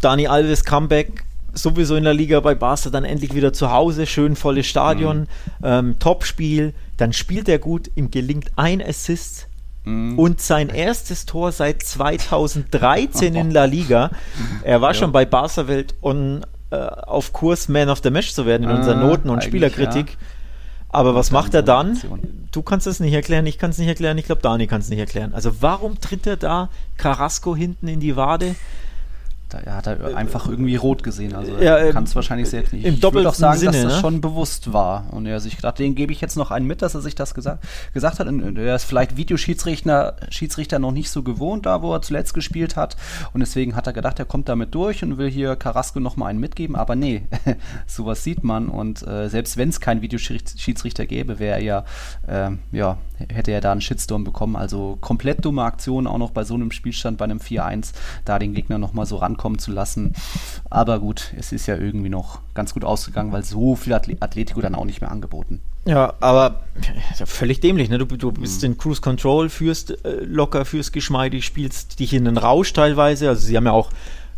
Dani 0.01 0.27
Alves 0.27 0.65
Comeback 0.65 1.23
sowieso 1.55 1.95
in 1.95 2.03
der 2.03 2.13
Liga 2.13 2.39
bei 2.39 2.55
Barca 2.55 2.89
dann 2.89 3.03
endlich 3.03 3.33
wieder 3.33 3.53
zu 3.53 3.71
Hause, 3.71 4.05
schön 4.05 4.35
volles 4.35 4.67
Stadion, 4.67 5.21
mhm. 5.21 5.27
ähm, 5.63 5.99
Topspiel, 5.99 6.73
dann 6.97 7.13
spielt 7.13 7.49
er 7.49 7.59
gut, 7.59 7.89
ihm 7.95 8.11
gelingt 8.11 8.51
ein 8.55 8.81
Assist 8.81 9.47
mhm. 9.85 10.19
und 10.19 10.41
sein 10.41 10.69
erstes 10.69 11.25
Tor 11.25 11.51
seit 11.51 11.81
2013 11.83 13.35
in 13.35 13.51
La 13.51 13.65
Liga. 13.65 14.11
Er 14.63 14.81
war 14.81 14.91
ja. 14.91 14.93
schon 14.95 15.11
bei 15.11 15.25
Barca 15.25 15.67
Welt 15.67 15.95
on, 16.01 16.45
äh, 16.71 16.75
auf 16.75 17.33
Kurs 17.33 17.69
Man 17.69 17.89
of 17.89 18.01
the 18.03 18.09
Match 18.09 18.33
zu 18.33 18.45
werden 18.45 18.63
in 18.63 18.69
ah, 18.69 18.75
unserer 18.75 18.95
Noten- 18.95 19.29
und 19.29 19.43
Spielerkritik. 19.43 20.11
Ja. 20.11 20.15
Aber 20.89 21.13
was 21.13 21.31
macht 21.31 21.53
er 21.53 21.61
dann? 21.61 21.99
Du 22.51 22.61
kannst 22.61 22.87
es 22.87 23.01
nicht 23.01 23.13
erklären, 23.13 23.45
ich 23.47 23.57
kann 23.57 23.71
es 23.71 23.77
nicht 23.77 23.87
erklären, 23.87 24.17
ich 24.17 24.25
glaube, 24.25 24.41
Dani 24.41 24.65
kann 24.65 24.79
es 24.79 24.89
nicht 24.89 24.99
erklären. 24.99 25.33
Also 25.33 25.61
warum 25.61 25.99
tritt 25.99 26.25
er 26.25 26.37
da 26.37 26.69
Carrasco 26.95 27.53
hinten 27.53 27.89
in 27.89 27.99
die 27.99 28.15
Wade? 28.15 28.55
Da 29.49 29.75
hat 29.75 29.85
er 29.85 30.17
einfach 30.17 30.47
irgendwie 30.47 30.75
rot 30.75 31.03
gesehen. 31.03 31.35
Also 31.35 31.57
Ja, 31.59 31.91
kann 31.91 32.05
es 32.05 32.15
wahrscheinlich 32.15 32.49
selbst 32.49 32.73
nicht. 32.73 32.85
im 32.85 32.95
ich 32.95 33.03
würde 33.03 33.29
auch 33.29 33.33
sagen, 33.33 33.59
Sinne, 33.59 33.71
dass 33.73 33.83
das 33.83 33.93
ne? 33.93 33.99
schon 33.99 34.21
bewusst 34.21 34.73
war. 34.73 35.05
Und 35.11 35.27
er 35.27 35.39
sich 35.39 35.55
gedacht, 35.55 35.77
den 35.77 35.93
gebe 35.93 36.11
ich 36.11 36.19
jetzt 36.19 36.35
noch 36.35 36.49
einen 36.49 36.65
mit, 36.65 36.81
dass 36.81 36.95
er 36.95 37.01
sich 37.01 37.13
das 37.13 37.35
gesagt, 37.35 37.63
gesagt 37.93 38.19
hat. 38.19 38.27
Und 38.27 38.57
er 38.57 38.75
ist 38.75 38.85
vielleicht 38.85 39.17
Videoschiedsrichter 39.17 40.15
Schiedsrichter 40.29 40.79
noch 40.79 40.91
nicht 40.91 41.09
so 41.09 41.21
gewohnt, 41.21 41.67
da 41.67 41.81
wo 41.81 41.93
er 41.93 42.01
zuletzt 42.01 42.33
gespielt 42.33 42.75
hat. 42.75 42.97
Und 43.33 43.41
deswegen 43.41 43.75
hat 43.75 43.85
er 43.85 43.93
gedacht, 43.93 44.17
er 44.17 44.25
kommt 44.25 44.49
damit 44.49 44.73
durch 44.73 45.03
und 45.03 45.17
will 45.17 45.29
hier 45.29 45.55
Carrasco 45.55 45.99
noch 45.99 46.17
mal 46.17 46.27
einen 46.27 46.39
mitgeben. 46.39 46.75
Aber 46.75 46.95
nee, 46.95 47.23
sowas 47.87 48.23
sieht 48.23 48.43
man. 48.43 48.67
Und 48.67 49.05
äh, 49.07 49.29
selbst 49.29 49.57
wenn 49.57 49.69
es 49.69 49.79
keinen 49.79 50.01
Videoschiedsrichter 50.01 51.05
gäbe, 51.05 51.37
wäre 51.37 51.59
er 51.59 51.63
ja, 51.63 51.85
ähm, 52.27 52.59
ja, 52.71 52.97
hätte 53.29 53.51
er 53.51 53.61
da 53.61 53.71
einen 53.71 53.81
Shitstorm 53.81 54.23
bekommen. 54.23 54.55
Also 54.55 54.97
komplett 55.01 55.45
dumme 55.45 55.63
Aktion, 55.63 56.07
auch 56.07 56.17
noch 56.17 56.31
bei 56.31 56.43
so 56.43 56.55
einem 56.55 56.71
Spielstand, 56.71 57.17
bei 57.17 57.25
einem 57.25 57.39
4-1, 57.39 57.93
da 58.25 58.39
den 58.39 58.53
Gegner 58.53 58.77
noch 58.77 58.93
mal 58.93 59.05
so 59.05 59.17
rankommen 59.35 59.59
zu 59.59 59.71
lassen. 59.71 60.13
Aber 60.69 60.99
gut, 60.99 61.33
es 61.37 61.51
ist 61.51 61.67
ja 61.67 61.75
irgendwie 61.75 62.09
noch 62.09 62.39
ganz 62.53 62.73
gut 62.73 62.83
ausgegangen, 62.85 63.31
weil 63.31 63.43
so 63.43 63.75
viel 63.75 63.93
Atle 63.93 64.17
Atletico 64.19 64.61
dann 64.61 64.75
auch 64.75 64.85
nicht 64.85 65.01
mehr 65.01 65.11
angeboten. 65.11 65.59
Ja, 65.85 66.13
aber 66.19 66.61
ja, 67.19 67.25
völlig 67.25 67.59
dämlich, 67.59 67.89
ne? 67.89 67.97
Du, 67.99 68.05
du 68.05 68.31
bist 68.31 68.61
Mhm. 68.63 68.71
in 68.71 68.77
Cruise 68.77 69.01
Control, 69.01 69.49
führst 69.49 69.91
äh, 70.05 70.23
locker, 70.23 70.65
führst 70.65 70.93
geschmeidig, 70.93 71.45
spielst 71.45 71.99
dich 71.99 72.13
in 72.13 72.25
den 72.25 72.37
Rausch 72.37 72.73
teilweise. 72.73 73.29
Also 73.29 73.45
sie 73.45 73.55
haben 73.55 73.65
ja 73.65 73.71
auch 73.71 73.89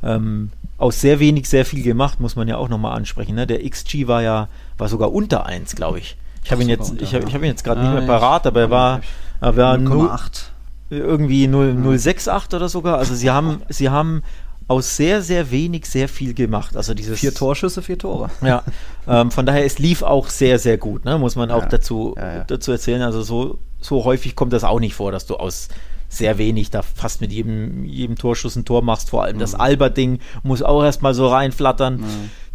ähm, 0.03 0.51
aus 0.77 0.99
sehr 1.01 1.19
wenig 1.19 1.47
sehr 1.49 1.65
viel 1.65 1.83
gemacht, 1.83 2.19
muss 2.19 2.35
man 2.35 2.47
ja 2.47 2.57
auch 2.57 2.69
nochmal 2.69 2.95
ansprechen. 2.97 3.35
Ne? 3.35 3.47
Der 3.47 3.67
XG 3.67 4.07
war 4.07 4.21
ja 4.21 4.47
war 4.77 4.89
sogar 4.89 5.11
unter 5.13 5.45
1, 5.45 5.75
glaube 5.75 5.99
ich. 5.99 6.17
Ich 6.43 6.51
habe 6.51 6.61
ihn 6.63 6.69
jetzt, 6.69 6.91
unter, 6.91 7.03
ich 7.03 7.13
habe 7.13 7.23
ja. 7.23 7.29
ich 7.29 7.33
hab 7.35 7.41
ihn 7.41 7.47
jetzt 7.47 7.63
gerade 7.63 7.81
Ah, 7.81 7.83
nicht 7.83 7.93
mehr 7.93 8.07
parat, 8.19 8.45
aber 8.45 8.61
er 8.61 8.69
war, 8.69 9.01
er 9.41 9.55
war 9.57 9.77
null- 9.77 10.07
0,8. 10.09 10.49
irgendwie 10.89 11.47
0, 11.47 11.75
068 11.97 12.53
oder 12.55 12.69
sogar. 12.69 12.97
Also 12.97 13.15
sie 13.15 13.29
haben, 13.31 13.61
sie 13.69 13.89
haben 13.89 14.21
aus 14.67 14.97
sehr, 14.97 15.21
sehr 15.21 15.49
wenig 15.51 15.85
sehr 15.85 16.09
viel 16.09 16.33
gemacht. 16.33 16.75
Also 16.75 16.93
dieses 16.93 17.19
Vier 17.19 17.33
Torschüsse, 17.33 17.81
vier 17.81 17.97
Tore. 17.97 18.29
ja, 18.41 18.63
ähm, 19.07 19.31
von 19.31 19.45
daher, 19.45 19.63
es 19.65 19.79
lief 19.79 20.01
auch 20.03 20.27
sehr, 20.29 20.59
sehr 20.59 20.77
gut, 20.77 21.05
ne? 21.05 21.17
muss 21.17 21.35
man 21.37 21.51
auch 21.51 21.63
Ja, 21.63 21.69
dazu, 21.69 22.15
ja, 22.17 22.35
ja. 22.37 22.43
dazu 22.43 22.71
erzählen. 22.73 23.01
Also 23.01 23.21
so, 23.21 23.59
so 23.79 24.03
häufig 24.03 24.35
kommt 24.35 24.51
das 24.53 24.63
auch 24.65 24.79
nicht 24.79 24.93
vor, 24.95 25.11
dass 25.11 25.25
du 25.25 25.35
aus 25.37 25.69
sehr 26.09 26.37
wenig 26.37 26.69
da 26.69 26.81
fast 26.83 27.19
mit 27.21 27.31
jedem, 27.33 27.83
jedem 27.83 28.15
Torschuss 28.17 28.55
ein 28.55 28.63
Tor 28.65 28.81
machst. 28.81 29.09
Vor 29.09 29.23
allem 29.23 29.39
das 29.39 29.53
Mhm. 29.53 29.61
Alba-Ding 29.61 30.19
muss 30.43 30.61
auch 30.63 30.83
erstmal 30.83 31.13
so 31.13 31.27
reinflattern. 31.27 32.03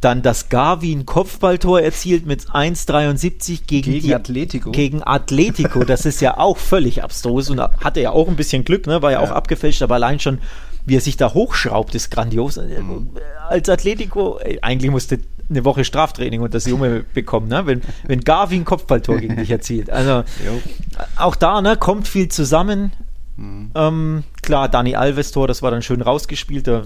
Dann 0.00 0.20
das 0.22 0.48
Gavi 0.48 0.92
ein 0.94 1.06
Kopfballtor 1.06 1.80
erzielt 1.80 2.26
mit 2.26 2.46
1,73 2.50 3.66
gegen, 3.66 3.92
Gegen 3.92 4.06
die, 4.06 4.14
Atletico. 4.14 4.70
Gegen 4.72 5.02
Atletico, 5.02 5.84
das 5.84 6.04
ist 6.06 6.20
ja 6.20 6.38
auch 6.38 6.56
völlig 6.56 7.02
abstrus 7.04 7.50
und 7.50 7.60
hatte 7.60 8.00
ja 8.00 8.10
auch 8.10 8.26
ein 8.28 8.36
bisschen 8.36 8.64
Glück, 8.64 8.86
ne? 8.86 9.00
war 9.02 9.12
ja, 9.12 9.20
auch 9.20 9.28
Ja. 9.28 9.34
abgefälscht, 9.36 9.82
aber 9.82 9.94
allein 9.96 10.18
schon, 10.18 10.38
wie 10.85 10.97
er 10.97 11.01
sich 11.01 11.16
da 11.16 11.33
hochschraubt, 11.35 11.95
ist 11.95 12.11
grandios. 12.11 12.57
Mhm. 12.57 13.11
Als 13.49 13.68
Atletico, 13.68 14.41
eigentlich 14.62 14.91
musste 14.91 15.18
eine 15.49 15.64
Woche 15.64 15.85
Straftraining 15.85 16.41
und 16.41 16.55
das 16.55 16.66
Junge 16.66 17.05
bekommen, 17.14 17.49
ne? 17.49 17.66
wenn, 17.66 17.83
wenn 18.07 18.20
Gavi 18.20 18.57
ein 18.57 18.64
Kopfballtor 18.64 19.18
gegen 19.18 19.37
dich 19.37 19.51
erzielt. 19.51 19.91
Also 19.91 20.24
auch 21.16 21.37
da 21.37 21.61
ne, 21.61 21.76
kommt 21.76 22.09
viel 22.09 22.28
zusammen. 22.28 22.93
Mhm. 23.37 23.70
Ähm, 23.74 24.24
klar, 24.43 24.68
Dani 24.68 24.97
Alves 24.97 25.30
Tor, 25.33 25.47
das 25.49 25.62
war 25.62 25.70
dann 25.70 25.83
schön 25.83 26.03
rausgespielt. 26.03 26.66
Da, 26.66 26.85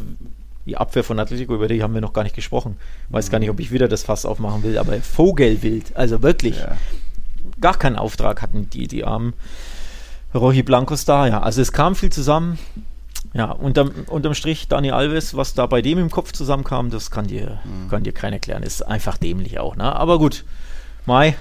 die 0.67 0.77
Abwehr 0.77 1.05
von 1.05 1.19
Atletico, 1.19 1.55
über 1.55 1.69
die 1.69 1.83
haben 1.83 1.95
wir 1.95 2.01
noch 2.01 2.13
gar 2.13 2.25
nicht 2.25 2.35
gesprochen. 2.35 2.77
Weiß 3.11 3.31
gar 3.31 3.39
nicht, 3.39 3.51
ob 3.51 3.61
ich 3.61 3.71
wieder 3.71 3.87
das 3.89 4.03
Fass 4.03 4.27
aufmachen 4.27 4.63
will, 4.65 4.79
aber 4.79 5.01
Vogelwild, 5.01 5.97
also 5.97 6.23
wirklich 6.23 6.59
Ja. 6.59 6.77
gar 7.61 7.79
keinen 7.79 7.97
Auftrag 7.97 8.43
hatten 8.43 8.69
die, 8.71 8.89
die 8.89 9.05
armen 9.05 9.33
Roji 10.35 10.63
Blancos 10.65 11.05
da. 11.05 11.29
Ja, 11.29 11.41
also 11.41 11.63
es 11.63 11.73
kam 11.73 11.95
viel 11.95 12.11
zusammen. 12.11 12.59
Ja, 13.37 13.51
unterm, 13.51 13.91
unterm 14.07 14.35
Strich 14.35 14.69
Dani 14.69 14.93
Alves, 14.93 15.37
was 15.37 15.53
da 15.55 15.67
bei 15.67 15.83
dem 15.83 15.99
im 15.99 16.11
Kopf 16.11 16.33
zusammenkam, 16.33 16.91
das 16.91 17.11
kann 17.11 17.27
dir, 17.27 17.59
Mhm. 17.65 17.91
kann 17.91 18.03
dir 18.03 18.13
keiner 18.13 18.37
erklären. 18.37 18.63
Ist 18.63 18.83
einfach 18.83 19.19
dämlich 19.19 19.59
auch, 19.59 19.77
ne? 19.77 19.95
Aber 19.95 20.19
gut, 20.19 20.45
Mai, 21.05 21.37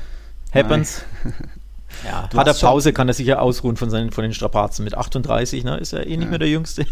happens. 0.53 1.03
Ja, 2.03 2.27
Du 2.29 2.37
hat 2.37 2.47
er 2.47 2.53
Pause, 2.53 2.93
kann 2.93 3.07
er 3.07 3.13
sich 3.13 3.27
ja 3.27 3.39
ausruhen 3.39 3.77
von, 3.77 3.89
seinen, 3.89 4.11
von 4.11 4.23
den 4.23 4.33
Strapazen. 4.33 4.83
Mit 4.83 4.95
38, 4.95 5.63
ne? 5.63 5.77
Ist 5.77 5.93
er 5.93 6.07
eh 6.07 6.17
nicht 6.17 6.29
mehr 6.29 6.39
der 6.39 6.49
Jüngste. 6.49 6.85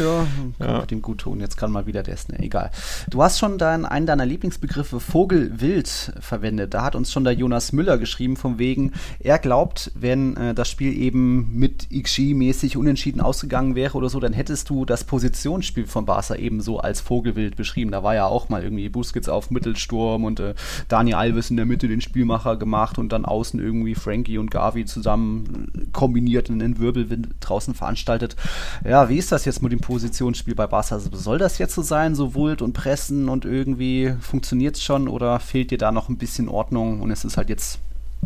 Ja, 0.00 0.02
ja, 0.02 0.26
kann 0.58 0.68
Ja. 0.68 0.78
ja. 0.78 0.86
dem 0.86 1.02
gut 1.02 1.18
tun. 1.18 1.40
Jetzt 1.40 1.56
kann 1.56 1.70
mal 1.70 1.86
wieder 1.86 2.02
der 2.02 2.14
Essen. 2.14 2.34
Egal. 2.38 2.70
Du 3.08 3.22
hast 3.22 3.38
schon 3.38 3.58
dein, 3.58 3.84
einen 3.84 4.06
deiner 4.06 4.26
Lieblingsbegriffe 4.26 5.00
Vogelwild 5.00 6.12
verwendet. 6.20 6.74
Da 6.74 6.82
hat 6.82 6.94
uns 6.94 7.12
schon 7.12 7.24
der 7.24 7.34
Jonas 7.34 7.72
Müller 7.72 7.98
geschrieben, 7.98 8.36
von 8.36 8.58
wegen, 8.58 8.92
er 9.18 9.38
glaubt, 9.38 9.92
wenn 9.94 10.36
äh, 10.36 10.54
das 10.54 10.68
Spiel 10.68 10.96
eben 10.96 11.54
mit 11.56 11.88
XG-mäßig 11.90 12.76
unentschieden 12.76 13.20
ausgegangen 13.20 13.74
wäre 13.74 13.96
oder 13.96 14.08
so, 14.08 14.20
dann 14.20 14.32
hättest 14.32 14.70
du 14.70 14.84
das 14.84 15.04
Positionsspiel 15.04 15.86
von 15.86 16.06
Barca 16.06 16.34
eben 16.34 16.60
so 16.60 16.78
als 16.78 17.00
Vogelwild 17.00 17.56
beschrieben. 17.56 17.90
Da 17.90 18.02
war 18.02 18.14
ja 18.14 18.26
auch 18.26 18.48
mal 18.48 18.62
irgendwie 18.62 18.88
Busquets 18.88 19.28
auf 19.28 19.50
Mittelsturm 19.50 20.24
und 20.24 20.40
äh, 20.40 20.54
Dani 20.88 21.14
Alves 21.14 21.50
in 21.50 21.56
der 21.56 21.66
Mitte 21.66 21.88
den 21.88 22.00
Spielmacher 22.00 22.56
gemacht 22.56 22.98
und 22.98 23.10
dann 23.10 23.24
außen 23.24 23.60
irgendwie 23.60 23.94
Frankie 23.94 24.38
und 24.40 24.50
Gavi 24.50 24.84
zusammen 24.84 25.88
kombiniert 25.92 26.50
und 26.50 26.62
einen 26.62 26.78
Wirbelwind 26.78 27.28
draußen 27.40 27.74
veranstaltet. 27.74 28.36
Ja, 28.84 29.08
wie 29.08 29.18
ist 29.18 29.30
das 29.30 29.44
jetzt 29.44 29.62
mit 29.62 29.72
dem 29.72 29.80
Positionsspiel 29.80 30.54
bei 30.54 30.66
Barca? 30.66 30.96
Also 30.96 31.10
soll 31.12 31.38
das 31.38 31.58
jetzt 31.58 31.74
so 31.74 31.82
sein, 31.82 32.14
so 32.14 32.34
Wult 32.34 32.62
und 32.62 32.72
Pressen 32.72 33.28
und 33.28 33.44
irgendwie 33.44 34.14
funktioniert 34.20 34.76
es 34.76 34.82
schon 34.82 35.08
oder 35.08 35.38
fehlt 35.38 35.70
dir 35.70 35.78
da 35.78 35.92
noch 35.92 36.08
ein 36.08 36.18
bisschen 36.18 36.48
Ordnung 36.48 37.00
und 37.00 37.10
es 37.10 37.24
ist 37.24 37.36
halt 37.36 37.48
jetzt 37.48 37.78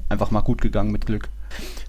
einfach 0.09 0.31
mal 0.31 0.41
gut 0.41 0.61
gegangen 0.61 0.93
mit 0.93 1.07
Glück? 1.07 1.29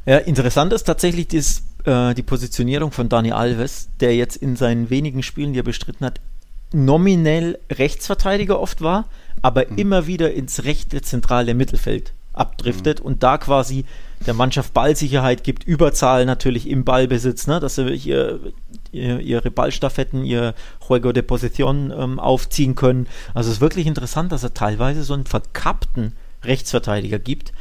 Ja, 0.06 0.18
interessant 0.18 0.74
ist 0.74 0.84
tatsächlich 0.84 1.28
dies, 1.28 1.64
äh, 1.86 2.14
die 2.14 2.24
Positionierung 2.24 2.92
von 2.92 3.10
Dani 3.10 3.32
Alves, 3.32 3.90
der 4.00 4.16
jetzt 4.16 4.38
in 4.38 4.56
seinen 4.56 4.90
wenigen 4.90 5.24
Spielen, 5.24 5.54
die 5.54 5.60
er 5.60 5.64
bestritten 5.64 6.06
hat, 6.06 6.20
nominell 6.74 7.58
Rechtsverteidiger 7.72 8.60
oft 8.60 8.82
war, 8.82 9.06
aber 9.42 9.70
immer 9.78 10.08
wieder 10.08 10.34
ins 10.34 10.64
rechte 10.64 11.02
zentrale 11.02 11.54
Mittelfeld 11.54 12.14
abdriftet 12.34 13.00
und 13.00 13.24
da 13.24 13.38
quasi 13.38 13.86
der 14.26 14.34
Mannschaft 14.34 14.74
Ballsicherheit 14.74 15.44
gibt, 15.44 15.64
Überzahl 15.64 16.26
natürlich 16.26 16.70
im 16.70 16.84
Ballbesitz, 16.84 17.48
ne, 17.48 17.60
dass 17.60 17.76
sie 17.76 17.96
hier 17.96 18.40
ihr, 18.92 19.20
ihre 19.20 19.52
Ballstaffetten, 19.52 20.24
ihr 20.24 20.54
Juego 20.88 21.12
de 21.12 21.24
Position 21.24 21.94
ähm, 21.96 22.20
aufziehen 22.20 22.76
können. 22.76 23.08
Also 23.34 23.50
es 23.50 23.58
ist 23.58 23.62
wirklich 23.62 23.88
interessant, 23.88 24.32
dass 24.32 24.44
er 24.44 24.54
teilweise 24.54 25.04
so 25.04 25.14
einen 25.14 25.26
verkappten 25.26 26.14
Rechtsverteidiger 26.44 27.20
gibt 27.20 27.54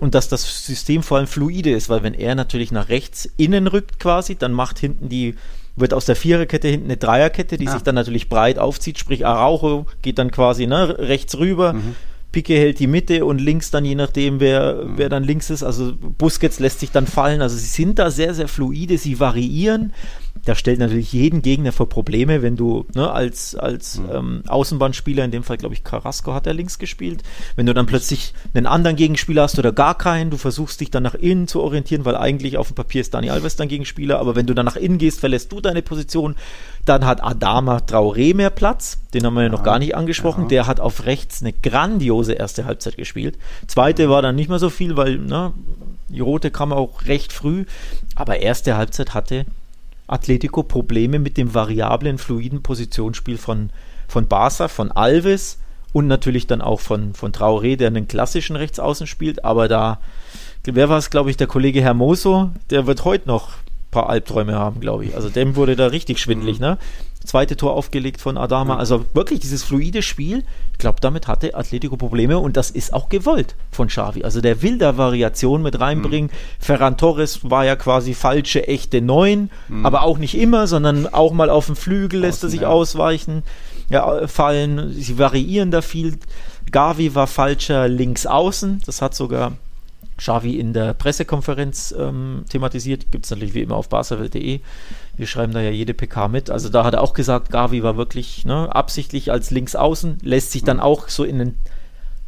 und 0.00 0.14
dass 0.14 0.28
das 0.28 0.66
System 0.66 1.02
vor 1.02 1.18
allem 1.18 1.26
fluide 1.26 1.70
ist, 1.70 1.88
weil 1.88 2.02
wenn 2.02 2.14
er 2.14 2.34
natürlich 2.34 2.72
nach 2.72 2.88
rechts 2.88 3.28
innen 3.36 3.66
rückt 3.66 4.00
quasi, 4.00 4.34
dann 4.36 4.52
macht 4.52 4.78
hinten 4.78 5.08
die 5.08 5.34
wird 5.76 5.94
aus 5.94 6.04
der 6.04 6.16
Viererkette 6.16 6.68
hinten 6.68 6.86
eine 6.86 6.96
Dreierkette, 6.96 7.56
die 7.56 7.68
Ah. 7.68 7.72
sich 7.72 7.82
dann 7.82 7.94
natürlich 7.94 8.28
breit 8.28 8.58
aufzieht, 8.58 8.98
sprich 8.98 9.24
Araujo 9.24 9.86
geht 10.02 10.18
dann 10.18 10.30
quasi 10.30 10.66
ne, 10.66 10.98
rechts 10.98 11.38
rüber, 11.38 11.74
Pique 12.32 12.54
hält 12.54 12.78
die 12.78 12.86
Mitte 12.86 13.24
und 13.24 13.40
links 13.40 13.70
dann 13.70 13.84
je 13.84 13.94
nachdem, 13.96 14.38
wer, 14.40 14.82
wer 14.96 15.08
dann 15.08 15.24
links 15.24 15.50
ist, 15.50 15.62
also 15.62 15.94
Busquets 15.96 16.60
lässt 16.60 16.80
sich 16.80 16.92
dann 16.92 17.06
fallen, 17.06 17.42
also 17.42 17.56
sie 17.56 17.66
sind 17.66 17.98
da 17.98 18.10
sehr, 18.10 18.34
sehr 18.34 18.48
fluide, 18.48 18.98
sie 18.98 19.18
variieren, 19.18 19.92
das 20.44 20.58
stellt 20.58 20.78
natürlich 20.78 21.12
jeden 21.12 21.42
Gegner 21.42 21.72
vor 21.72 21.88
Probleme, 21.88 22.42
wenn 22.42 22.56
du 22.56 22.86
ne, 22.94 23.10
als, 23.10 23.54
als 23.54 24.00
ähm, 24.12 24.42
Außenbahnspieler, 24.46 25.24
in 25.24 25.30
dem 25.30 25.42
Fall 25.42 25.58
glaube 25.58 25.74
ich 25.74 25.84
Carrasco 25.84 26.32
hat 26.32 26.46
er 26.46 26.54
links 26.54 26.78
gespielt, 26.78 27.22
wenn 27.56 27.66
du 27.66 27.74
dann 27.74 27.86
plötzlich 27.86 28.32
einen 28.54 28.66
anderen 28.66 28.96
Gegenspieler 28.96 29.42
hast 29.42 29.58
oder 29.58 29.72
gar 29.72 29.96
keinen, 29.96 30.30
du 30.30 30.36
versuchst 30.36 30.80
dich 30.80 30.90
dann 30.90 31.02
nach 31.02 31.14
innen 31.14 31.46
zu 31.46 31.60
orientieren, 31.60 32.04
weil 32.04 32.16
eigentlich 32.16 32.56
auf 32.56 32.68
dem 32.68 32.74
Papier 32.74 33.00
ist 33.00 33.14
Dani 33.14 33.30
Alves 33.30 33.56
dein 33.56 33.68
Gegenspieler, 33.68 34.18
aber 34.18 34.34
wenn 34.34 34.46
du 34.46 34.54
dann 34.54 34.66
nach 34.66 34.76
innen 34.76 34.98
gehst, 34.98 35.20
verlässt 35.20 35.52
du 35.52 35.60
deine 35.60 35.82
Position, 35.82 36.36
dann 36.86 37.04
hat 37.04 37.22
Adama 37.22 37.78
Traoré 37.78 38.34
mehr 38.34 38.50
Platz, 38.50 38.98
den 39.12 39.26
haben 39.26 39.34
wir 39.34 39.42
ja 39.42 39.48
noch 39.48 39.62
gar 39.62 39.78
nicht 39.78 39.94
angesprochen, 39.94 40.44
ja. 40.44 40.48
der 40.48 40.66
hat 40.66 40.80
auf 40.80 41.04
rechts 41.04 41.42
eine 41.42 41.52
grandiose 41.52 42.32
erste 42.32 42.64
Halbzeit 42.64 42.96
gespielt, 42.96 43.36
zweite 43.66 44.08
war 44.08 44.22
dann 44.22 44.36
nicht 44.36 44.48
mehr 44.48 44.58
so 44.58 44.70
viel, 44.70 44.96
weil 44.96 45.18
ne, 45.18 45.52
die 46.08 46.20
rote 46.20 46.50
kam 46.50 46.72
auch 46.72 47.04
recht 47.06 47.32
früh, 47.32 47.66
aber 48.14 48.40
erste 48.40 48.76
Halbzeit 48.76 49.14
hatte 49.14 49.44
Atletico 50.10 50.62
Probleme 50.62 51.18
mit 51.18 51.36
dem 51.36 51.54
variablen, 51.54 52.18
fluiden 52.18 52.62
Positionsspiel 52.62 53.38
von, 53.38 53.70
von 54.08 54.26
Barca, 54.26 54.68
von 54.68 54.90
Alves 54.90 55.58
und 55.92 56.06
natürlich 56.06 56.46
dann 56.46 56.60
auch 56.60 56.80
von, 56.80 57.14
von 57.14 57.32
Traoré, 57.32 57.76
der 57.76 57.88
einen 57.88 58.08
klassischen 58.08 58.56
Rechtsaußen 58.56 59.06
spielt. 59.06 59.44
Aber 59.44 59.68
da, 59.68 60.00
wer 60.64 60.88
war 60.88 60.98
es, 60.98 61.10
glaube 61.10 61.30
ich, 61.30 61.36
der 61.36 61.46
Kollege 61.46 61.80
Hermoso, 61.80 62.50
der 62.70 62.86
wird 62.86 63.04
heute 63.04 63.28
noch 63.28 63.50
paar 63.90 64.08
Albträume 64.08 64.54
haben, 64.54 64.80
glaube 64.80 65.04
ich. 65.04 65.14
Also 65.14 65.28
dem 65.28 65.56
wurde 65.56 65.76
da 65.76 65.86
richtig 65.86 66.18
schwindelig, 66.18 66.60
ne? 66.60 66.78
Zweite 67.22 67.56
Tor 67.56 67.74
aufgelegt 67.74 68.18
von 68.20 68.38
Adama. 68.38 68.78
Also 68.78 69.04
wirklich 69.12 69.40
dieses 69.40 69.62
fluide 69.62 70.00
Spiel. 70.00 70.42
Ich 70.72 70.78
glaube, 70.78 71.00
damit 71.00 71.28
hatte 71.28 71.54
Atletico 71.54 71.98
Probleme 71.98 72.38
und 72.38 72.56
das 72.56 72.70
ist 72.70 72.94
auch 72.94 73.10
gewollt 73.10 73.56
von 73.70 73.88
Xavi. 73.88 74.24
Also 74.24 74.40
der 74.40 74.62
will 74.62 74.78
da 74.78 74.96
Variation 74.96 75.60
mit 75.62 75.78
reinbringen. 75.78 76.30
Ferran 76.58 76.96
Torres 76.96 77.40
war 77.50 77.66
ja 77.66 77.76
quasi 77.76 78.14
falsche, 78.14 78.66
echte 78.66 79.02
Neun, 79.02 79.50
aber 79.82 80.02
auch 80.02 80.16
nicht 80.16 80.34
immer, 80.34 80.66
sondern 80.66 81.06
auch 81.06 81.32
mal 81.32 81.50
auf 81.50 81.66
dem 81.66 81.76
Flügel 81.76 82.20
lässt 82.20 82.42
er 82.42 82.46
Außen, 82.46 82.50
sich 82.50 82.60
ja. 82.62 82.68
ausweichen, 82.68 83.42
ja, 83.90 84.26
fallen. 84.26 84.90
Sie 84.92 85.18
variieren 85.18 85.70
da 85.70 85.82
viel. 85.82 86.18
Gavi 86.72 87.14
war 87.14 87.26
falscher 87.26 87.86
links 87.86 88.24
außen. 88.24 88.80
Das 88.86 89.02
hat 89.02 89.14
sogar 89.14 89.52
Xavi 90.20 90.60
in 90.60 90.74
der 90.74 90.92
Pressekonferenz 90.92 91.94
ähm, 91.98 92.44
thematisiert. 92.48 93.10
Gibt 93.10 93.24
es 93.24 93.30
natürlich 93.30 93.54
wie 93.54 93.62
immer 93.62 93.76
auf 93.76 93.88
basel.de. 93.88 94.60
Wir 95.16 95.26
schreiben 95.26 95.52
da 95.52 95.60
ja 95.60 95.70
jede 95.70 95.94
PK 95.94 96.28
mit. 96.28 96.50
Also 96.50 96.68
da 96.68 96.84
hat 96.84 96.94
er 96.94 97.02
auch 97.02 97.14
gesagt, 97.14 97.50
Gavi 97.50 97.82
war 97.82 97.96
wirklich 97.96 98.44
ne, 98.44 98.74
absichtlich 98.74 99.32
als 99.32 99.50
Linksaußen, 99.50 100.18
lässt 100.22 100.52
sich 100.52 100.62
dann 100.62 100.76
mhm. 100.76 100.82
auch 100.82 101.08
so 101.08 101.24
in 101.24 101.38
den 101.38 101.54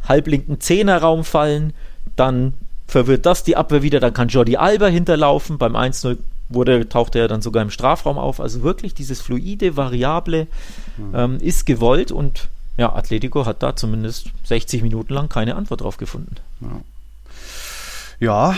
halblinken 0.08 0.58
Zehnerraum 0.60 1.22
fallen. 1.22 1.74
Dann 2.16 2.54
verwirrt 2.88 3.26
das 3.26 3.44
die 3.44 3.56
Abwehr 3.56 3.82
wieder. 3.82 4.00
Dann 4.00 4.14
kann 4.14 4.28
Jordi 4.28 4.56
Alba 4.56 4.86
hinterlaufen. 4.86 5.58
Beim 5.58 5.76
1-0 5.76 6.16
wurde, 6.48 6.88
tauchte 6.88 7.18
er 7.18 7.28
dann 7.28 7.42
sogar 7.42 7.62
im 7.62 7.70
Strafraum 7.70 8.18
auf. 8.18 8.40
Also 8.40 8.62
wirklich 8.62 8.94
dieses 8.94 9.20
fluide, 9.20 9.76
variable 9.76 10.46
mhm. 10.96 11.14
ähm, 11.14 11.38
ist 11.40 11.66
gewollt 11.66 12.10
und 12.10 12.48
ja, 12.78 12.90
Atletico 12.94 13.44
hat 13.44 13.62
da 13.62 13.76
zumindest 13.76 14.30
60 14.44 14.80
Minuten 14.80 15.12
lang 15.12 15.28
keine 15.28 15.56
Antwort 15.56 15.82
drauf 15.82 15.98
gefunden. 15.98 16.36
Ja. 16.62 16.80
Ja, 18.22 18.54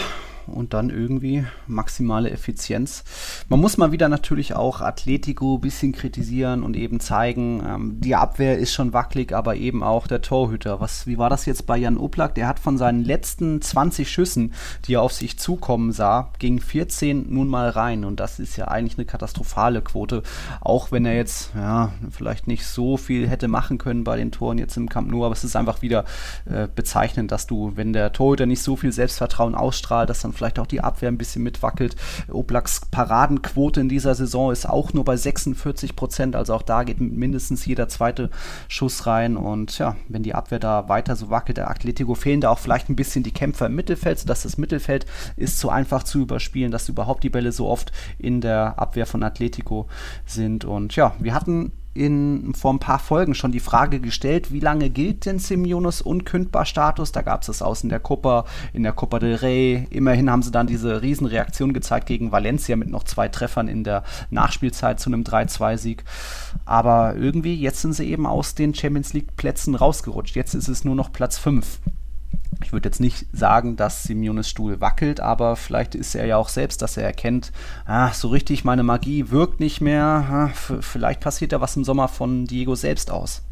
und 0.47 0.75
dann 0.75 0.91
irgendwie 0.91 1.45
maximale 1.67 2.31
Effizienz. 2.31 3.05
Man 3.49 3.61
muss 3.61 3.77
mal 3.77 3.93
wieder 3.93 4.09
natürlich 4.09 4.55
auch 4.55 4.81
Atletico 4.81 5.57
ein 5.57 5.61
bisschen 5.61 5.93
kritisieren 5.93 6.63
und 6.63 6.77
eben 6.77 7.01
zeigen, 7.01 7.63
ähm, 7.67 8.01
die 8.01 8.15
Abwehr 8.15 8.59
ist 8.59 8.73
schon 8.73 8.93
wackelig, 8.93 9.33
aber 9.33 9.57
eben 9.57 9.83
auch 9.83 10.07
der 10.07 10.23
Torhüter. 10.23 10.81
Was, 10.81 11.07
wie 11.07 11.19
war 11.19 11.31
das 11.31 11.47
jetzt 11.47 11.67
bei 11.67 11.77
Jan 11.77 11.97
Oblak? 11.97 12.35
Der 12.35 12.49
hat 12.49 12.59
von 12.59 12.79
seinen 12.79 13.05
letzten 13.05 13.61
20 13.61 14.11
Schüssen, 14.11 14.53
die 14.87 14.95
er 14.95 15.03
auf 15.03 15.13
sich 15.13 15.39
zukommen 15.39 15.93
sah, 15.93 16.31
ging 16.39 16.61
14 16.61 17.33
nun 17.33 17.49
mal 17.49 17.69
rein 17.69 18.05
und 18.05 18.21
das 18.21 18.39
ist 18.39 18.57
ja 18.57 18.69
eigentlich 18.69 18.99
eine 18.99 19.07
katastrophale 19.07 19.83
Quote, 19.83 20.23
auch 20.61 20.93
wenn 20.93 21.07
er 21.07 21.15
jetzt 21.15 21.53
ja, 21.55 21.93
vielleicht 22.11 22.47
nicht 22.47 22.67
so 22.67 22.97
viel 22.97 23.29
hätte 23.29 23.49
machen 23.49 23.79
können 23.79 24.05
bei 24.05 24.17
den 24.17 24.33
Toren 24.33 24.59
jetzt 24.59 24.77
im 24.77 24.89
Camp 24.89 25.11
Nou, 25.11 25.25
aber 25.25 25.33
es 25.33 25.45
ist 25.45 25.57
einfach 25.57 25.83
wieder 25.83 26.05
äh, 26.45 26.69
bezeichnend, 26.73 27.33
dass 27.33 27.47
du, 27.47 27.73
wenn 27.77 27.93
der 27.93 28.13
Torhüter 28.13 28.47
nicht 28.47 28.63
so 28.63 28.77
viel 28.77 28.93
Selbstvertrauen 28.93 29.55
ausstrahlt, 29.55 30.11
dass 30.11 30.21
dann 30.21 30.33
vielleicht 30.35 30.59
auch 30.59 30.67
die 30.67 30.81
Abwehr 30.81 31.09
ein 31.09 31.19
bisschen 31.19 31.43
mitwackelt. 31.43 31.97
Oblaks 32.31 32.83
Paradenquote 32.91 33.81
in 33.81 33.89
dieser 33.89 34.15
Saison 34.15 34.53
ist 34.53 34.69
auch 34.69 34.93
nur 34.93 35.05
bei 35.05 35.17
46 35.17 35.97
Prozent, 35.97 36.37
also 36.37 36.55
auch 36.55 36.63
da 36.63 36.85
geht 36.85 37.01
mindestens 37.01 37.65
jeder 37.67 37.89
zweite 37.89 38.31
Schuss 38.69 39.07
rein 39.07 39.37
und 39.37 39.79
ja, 39.79 39.97
wenn 40.09 40.23
die 40.23 40.35
Abwehr 40.35 40.59
da 40.59 40.89
weiter 40.89 41.17
so 41.17 41.31
wackelt, 41.31 41.59
der 41.59 41.71
Atletico 41.71 42.15
fehlen 42.15 42.41
da 42.41 42.51
auch 42.51 42.59
vielleicht 42.59 42.89
ein 42.89 42.97
bisschen 42.97 43.23
die 43.23 43.33
Kämpfer 43.33 43.67
im 43.67 43.75
Mittelfeld, 43.75 44.19
sodass 44.19 44.43
das 44.43 44.59
Mittelfeld 44.59 45.07
ist 45.37 45.59
zu 45.59 45.71
einfach 45.71 46.03
zu 46.03 46.21
überspielen, 46.21 46.71
dass 46.71 46.89
überhaupt 46.89 47.25
die 47.25 47.31
Bälle 47.31 47.53
so 47.53 47.69
oft 47.69 47.93
in 48.19 48.41
der 48.41 48.79
Abwehr 48.79 49.07
von 49.07 49.23
Atletico 49.23 49.87
sind 50.27 50.65
und 50.65 50.97
ja, 50.97 51.15
wir 51.19 51.35
hatten 51.35 51.73
in, 51.95 52.53
vor 52.55 52.73
ein 52.73 52.81
paar 52.81 52.99
Folgen 52.99 53.35
schon 53.35 53.53
die 53.53 53.61
Frage 53.61 54.01
gestellt, 54.01 54.53
wie 54.53 54.61
lange 54.61 54.91
gilt 54.91 55.27
denn 55.27 55.39
Simeones 55.39 56.03
Unkündbar-Status? 56.03 57.13
Da 57.13 57.23
gab 57.23 57.43
es 57.43 57.49
es 57.49 57.63
aus 57.63 57.83
in 57.83 57.89
der 57.89 58.01
Copa, 58.01 58.45
in 58.73 58.83
der 58.83 58.93
Copa 58.93 59.21
del 59.21 59.37
Rey. 59.37 59.87
Immerhin 59.91 60.29
haben 60.29 60.43
sie 60.43 60.51
dann 60.51 60.67
diese 60.67 61.03
Riesenreaktion 61.03 61.73
gezeigt 61.73 62.07
gegen 62.07 62.33
Valencia 62.33 62.77
mit 62.77 62.91
noch 62.91 63.05
zwei 63.05 63.29
Treffern 63.29 63.69
in 63.69 63.85
der 63.85 64.03
Nachspielzeit 64.31 64.99
zu 64.99 65.09
einem 65.09 65.23
3-2-Sieg. 65.23 66.05
Aber 66.65 67.15
irgendwie, 67.17 67.55
jetzt 67.55 67.81
sind 67.81 67.95
sie 67.95 68.11
eben 68.11 68.27
aus 68.27 68.55
den 68.55 68.75
Champions 68.75 69.13
League-Plätzen 69.13 69.75
rausgerutscht. 69.75 70.35
Jetzt 70.37 70.55
ist 70.55 70.69
es 70.69 70.85
nur 70.85 70.97
noch 70.97 71.13
Platz 71.13 71.39
5. 71.39 71.79
Ich 72.65 72.73
würde 72.73 72.89
jetzt 72.89 73.01
nicht 73.01 73.27
sagen, 73.33 73.77
dass 73.77 74.05
Simeones 74.05 74.49
Stuhl 74.49 74.81
wackelt, 74.81 75.21
aber 75.21 75.55
vielleicht 75.55 75.95
ist 75.95 76.15
er 76.15 76.27
ja 76.27 76.37
auch 76.39 76.49
selbst, 76.49 76.83
dass 76.83 76.97
er 76.97 77.05
erkennt, 77.05 77.53
ah, 77.85 78.13
so 78.13 78.29
richtig 78.29 78.65
meine 78.65 78.83
Magie 78.83 79.31
wirkt 79.31 79.61
nicht 79.61 79.81
mehr. 79.81 80.05
Ah, 80.05 80.49
vielleicht 80.81 81.21
passiert 81.21 81.53
da 81.53 81.61
was 81.61 81.77
im 81.77 81.85
Sommer 81.85 82.09
von 82.09 82.47
Diego 82.47 82.75
selbst 82.75 83.11
aus 83.11 83.43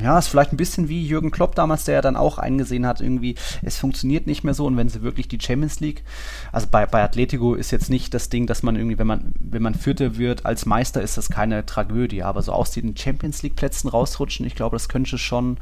ja, 0.00 0.18
ist 0.18 0.28
vielleicht 0.28 0.52
ein 0.52 0.56
bisschen 0.56 0.88
wie 0.88 1.06
Jürgen 1.06 1.30
Klopp 1.30 1.54
damals, 1.54 1.84
der 1.84 1.96
ja 1.96 2.00
dann 2.02 2.16
auch 2.16 2.38
eingesehen 2.38 2.86
hat, 2.86 3.00
irgendwie, 3.00 3.34
es 3.62 3.76
funktioniert 3.76 4.26
nicht 4.26 4.44
mehr 4.44 4.54
so. 4.54 4.66
Und 4.66 4.76
wenn 4.76 4.88
sie 4.88 5.02
wirklich 5.02 5.28
die 5.28 5.40
Champions 5.40 5.80
League, 5.80 6.04
also 6.52 6.66
bei, 6.70 6.86
bei 6.86 7.02
Atletico 7.02 7.54
ist 7.54 7.70
jetzt 7.70 7.90
nicht 7.90 8.14
das 8.14 8.28
Ding, 8.28 8.46
dass 8.46 8.62
man 8.62 8.76
irgendwie, 8.76 8.98
wenn 8.98 9.06
man, 9.06 9.34
wenn 9.38 9.62
man 9.62 9.74
Vierter 9.74 10.16
wird 10.16 10.46
als 10.46 10.66
Meister, 10.66 11.02
ist 11.02 11.16
das 11.16 11.28
keine 11.28 11.66
Tragödie, 11.66 12.22
aber 12.22 12.42
so 12.42 12.52
aus 12.52 12.70
den 12.70 12.96
Champions 12.96 13.42
League 13.42 13.56
Plätzen 13.56 13.88
rausrutschen, 13.88 14.46
ich 14.46 14.54
glaube, 14.54 14.76
das 14.76 14.88
könnte 14.88 15.18
schon 15.18 15.58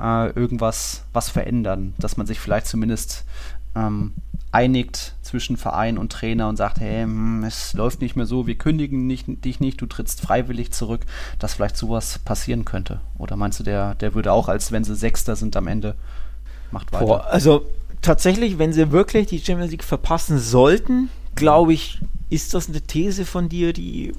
äh, 0.00 0.30
irgendwas 0.30 1.04
was 1.12 1.28
verändern, 1.28 1.94
dass 1.98 2.16
man 2.16 2.26
sich 2.26 2.40
vielleicht 2.40 2.66
zumindest 2.66 3.24
ähm, 3.74 4.14
einigt 4.52 5.14
zwischen 5.22 5.56
Verein 5.56 5.98
und 5.98 6.12
Trainer 6.12 6.48
und 6.48 6.56
sagt, 6.56 6.80
hey, 6.80 7.02
hm, 7.02 7.44
es 7.44 7.74
läuft 7.74 8.00
nicht 8.00 8.16
mehr 8.16 8.26
so, 8.26 8.46
wir 8.46 8.56
kündigen 8.56 9.06
nicht, 9.06 9.26
dich 9.44 9.60
nicht, 9.60 9.80
du 9.80 9.86
trittst 9.86 10.20
freiwillig 10.20 10.72
zurück, 10.72 11.02
dass 11.38 11.54
vielleicht 11.54 11.76
sowas 11.76 12.20
passieren 12.20 12.64
könnte. 12.64 13.00
Oder 13.18 13.36
meinst 13.36 13.60
du, 13.60 13.64
der, 13.64 13.94
der 13.96 14.14
würde 14.14 14.32
auch, 14.32 14.48
als 14.48 14.72
wenn 14.72 14.84
sie 14.84 14.94
Sechster 14.94 15.36
sind 15.36 15.56
am 15.56 15.66
Ende, 15.66 15.94
macht 16.70 16.92
weiter? 16.92 17.06
Boah, 17.06 17.26
also 17.26 17.66
tatsächlich, 18.02 18.58
wenn 18.58 18.72
sie 18.72 18.92
wirklich 18.92 19.26
die 19.26 19.40
Champions 19.40 19.72
League 19.72 19.84
verpassen 19.84 20.38
sollten, 20.38 21.10
glaube 21.34 21.72
ich, 21.72 22.00
ist 22.30 22.54
das 22.54 22.68
eine 22.68 22.80
These 22.80 23.24
von 23.24 23.48
dir, 23.48 23.72
die 23.72 24.12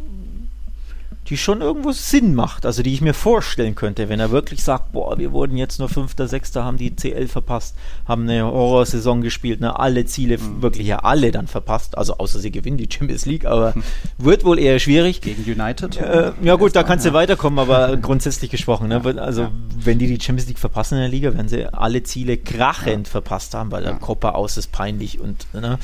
die 1.29 1.37
schon 1.37 1.61
irgendwo 1.61 1.91
Sinn 1.91 2.35
macht, 2.35 2.65
also 2.65 2.81
die 2.81 2.93
ich 2.93 3.01
mir 3.01 3.13
vorstellen 3.13 3.75
könnte, 3.75 4.07
wenn 4.07 4.19
er 4.19 4.31
wirklich 4.31 4.63
sagt, 4.63 4.93
boah, 4.93 5.17
wir 5.17 5.33
wurden 5.33 5.57
jetzt 5.57 5.77
nur 5.79 5.89
Fünfter, 5.89 6.27
Sechster, 6.27 6.63
haben 6.63 6.77
die 6.77 6.95
CL 6.95 7.27
verpasst, 7.27 7.75
haben 8.07 8.23
eine 8.23 8.45
Horrorsaison 8.45 9.21
gespielt, 9.21 9.59
ne, 9.59 9.77
alle 9.77 10.05
Ziele, 10.05 10.37
mhm. 10.37 10.61
wirklich 10.61 10.87
ja 10.87 10.99
alle 10.99 11.31
dann 11.31 11.47
verpasst, 11.47 11.97
also 11.97 12.17
außer 12.17 12.39
sie 12.39 12.51
gewinnen 12.51 12.77
die 12.77 12.87
Champions 12.89 13.25
League, 13.25 13.45
aber 13.45 13.73
wird 14.17 14.45
wohl 14.45 14.57
eher 14.57 14.79
schwierig. 14.79 15.21
Gegen 15.21 15.43
United? 15.43 15.97
Äh, 15.97 16.31
ja 16.41 16.55
gut, 16.55 16.75
da 16.75 16.83
kannst 16.83 17.05
du 17.05 17.09
ja. 17.09 17.13
weiterkommen, 17.13 17.59
aber 17.59 17.97
grundsätzlich 18.01 18.49
gesprochen, 18.49 18.87
ne, 18.87 19.01
also 19.21 19.43
ja. 19.43 19.51
wenn 19.77 19.99
die 19.99 20.07
die 20.07 20.21
Champions 20.23 20.47
League 20.47 20.59
verpassen 20.59 20.95
in 20.95 21.01
der 21.01 21.09
Liga, 21.09 21.33
werden 21.33 21.49
sie 21.49 21.65
alle 21.65 22.03
Ziele 22.03 22.37
krachend 22.37 23.07
ja. 23.07 23.11
verpasst 23.11 23.53
haben, 23.53 23.71
weil 23.71 23.83
der 23.83 23.95
Copa 23.95 24.31
aus 24.31 24.55
ist 24.55 24.71
peinlich 24.71 25.19
und, 25.19 25.45
ne, 25.53 25.77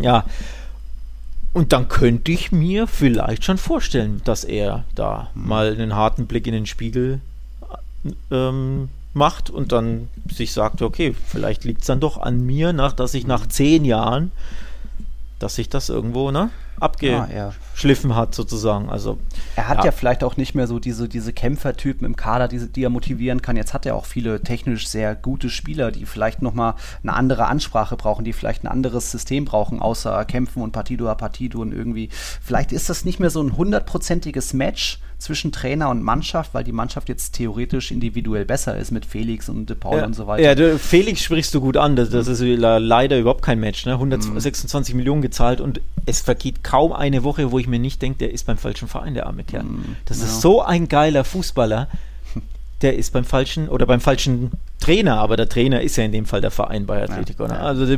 ja 0.00 0.24
und 1.52 1.72
dann 1.72 1.88
könnte 1.88 2.30
ich 2.30 2.52
mir 2.52 2.86
vielleicht 2.86 3.44
schon 3.44 3.58
vorstellen, 3.58 4.20
dass 4.24 4.44
er 4.44 4.84
da 4.94 5.30
mhm. 5.34 5.48
mal 5.48 5.72
einen 5.72 5.94
harten 5.94 6.26
Blick 6.26 6.46
in 6.46 6.52
den 6.52 6.66
Spiegel 6.66 7.20
ähm, 8.30 8.88
macht 9.12 9.50
und 9.50 9.72
dann 9.72 10.08
sich 10.30 10.52
sagt, 10.52 10.82
okay, 10.82 11.14
vielleicht 11.26 11.64
liegt 11.64 11.80
es 11.80 11.86
dann 11.88 12.00
doch 12.00 12.18
an 12.18 12.44
mir, 12.44 12.72
nach, 12.72 12.92
dass 12.92 13.14
ich 13.14 13.26
nach 13.26 13.46
zehn 13.46 13.84
Jahren, 13.84 14.30
dass 15.38 15.58
ich 15.58 15.68
das 15.68 15.88
irgendwo, 15.88 16.30
ne? 16.30 16.50
abgeschliffen 16.78 17.36
ja, 17.36 17.52
hat, 18.14 18.34
sozusagen. 18.34 18.88
Also, 18.88 19.18
er 19.56 19.68
hat 19.68 19.78
ja. 19.78 19.86
ja. 19.86 19.90
vielleicht 19.92 20.24
auch 20.24 20.36
nicht 20.36 20.54
mehr 20.54 20.66
so 20.66 20.78
diese, 20.78 21.08
diese 21.08 21.32
Kämpfertypen 21.32 22.06
im 22.06 22.16
Kader, 22.16 22.48
die, 22.48 22.70
die 22.70 22.84
er 22.84 22.90
motivieren 22.90 23.42
kann. 23.42 23.56
Jetzt 23.56 23.74
hat 23.74 23.86
er 23.86 23.94
auch 23.96 24.04
viele 24.04 24.42
technisch 24.42 24.88
sehr 24.88 25.14
gute 25.14 25.50
Spieler, 25.50 25.90
die 25.90 26.06
vielleicht 26.06 26.42
nochmal 26.42 26.74
eine 27.02 27.14
andere 27.14 27.46
Ansprache 27.46 27.96
brauchen, 27.96 28.24
die 28.24 28.32
vielleicht 28.32 28.64
ein 28.64 28.68
anderes 28.68 29.10
System 29.10 29.44
brauchen, 29.44 29.80
außer 29.80 30.24
Kämpfen 30.24 30.62
und 30.62 30.72
Partido 30.72 31.08
a 31.08 31.14
Partido 31.14 31.60
und 31.60 31.72
irgendwie. 31.72 32.08
Vielleicht 32.42 32.72
ist 32.72 32.90
das 32.90 33.04
nicht 33.04 33.20
mehr 33.20 33.30
so 33.30 33.42
ein 33.42 33.56
hundertprozentiges 33.56 34.52
Match 34.52 35.00
zwischen 35.20 35.52
Trainer 35.52 35.90
und 35.90 36.02
Mannschaft, 36.02 36.54
weil 36.54 36.64
die 36.64 36.72
Mannschaft 36.72 37.08
jetzt 37.08 37.34
theoretisch 37.34 37.90
individuell 37.90 38.44
besser 38.44 38.76
ist 38.76 38.90
mit 38.90 39.06
Felix 39.06 39.48
und 39.48 39.68
De 39.68 39.76
Paul 39.76 39.98
ja, 39.98 40.06
und 40.06 40.14
so 40.14 40.26
weiter. 40.26 40.42
Ja, 40.42 40.54
du, 40.54 40.78
Felix 40.78 41.22
sprichst 41.22 41.54
du 41.54 41.60
gut 41.60 41.76
an. 41.76 41.94
Das, 41.94 42.10
das 42.10 42.26
ist 42.26 42.40
leider 42.40 43.18
überhaupt 43.18 43.42
kein 43.42 43.60
Match. 43.60 43.84
Ne? 43.86 43.92
126 43.92 44.94
mhm. 44.94 44.98
Millionen 44.98 45.22
gezahlt 45.22 45.60
und 45.60 45.80
es 46.06 46.20
vergeht 46.20 46.64
kaum 46.64 46.92
eine 46.92 47.22
Woche, 47.22 47.52
wo 47.52 47.58
ich 47.58 47.68
mir 47.70 47.78
nicht 47.78 48.02
denke, 48.02 48.18
der 48.18 48.32
ist 48.32 48.46
beim 48.46 48.58
falschen 48.58 48.88
Verein, 48.88 49.14
der 49.14 49.26
arme 49.26 49.44
Kerl. 49.44 49.64
Mhm, 49.64 49.96
das 50.04 50.18
ja. 50.18 50.26
ist 50.26 50.40
so 50.40 50.62
ein 50.62 50.88
geiler 50.88 51.24
Fußballer. 51.24 51.88
Der 52.82 52.96
ist 52.96 53.12
beim 53.12 53.26
falschen 53.26 53.68
oder 53.68 53.84
beim 53.84 54.00
falschen 54.00 54.52
Trainer, 54.80 55.18
aber 55.18 55.36
der 55.36 55.50
Trainer 55.50 55.82
ist 55.82 55.96
ja 55.96 56.04
in 56.04 56.12
dem 56.12 56.24
Fall 56.24 56.40
der 56.40 56.50
Verein 56.50 56.86
bei 56.86 57.02
Atletico. 57.02 57.46
Ne? 57.46 57.60
Also, 57.60 57.94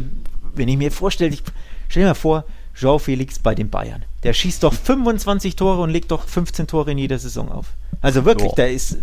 wenn 0.57 0.67
ich 0.67 0.77
mir 0.77 0.91
vorstelle, 0.91 1.33
ich 1.33 1.45
stell 1.89 2.03
dir 2.03 2.09
mal 2.09 2.15
vor, 2.15 2.45
Joao 2.75 2.99
Felix 2.99 3.39
bei 3.39 3.55
den 3.55 3.71
Bayern. 3.71 4.05
Der 4.25 4.33
schießt 4.33 4.63
doch 4.65 4.73
25 4.85 5.55
Tore 5.55 5.83
und 5.83 5.91
legt 5.91 6.11
doch 6.11 6.27
15 6.27 6.67
Tore 6.67 6.91
in 6.91 6.99
jeder 6.99 7.19
Saison 7.21 7.51
auf. 7.53 7.67
Also 8.01 8.25
wirklich, 8.25 8.49
Boah. 8.49 8.57
der 8.57 8.73
ist, 8.73 8.99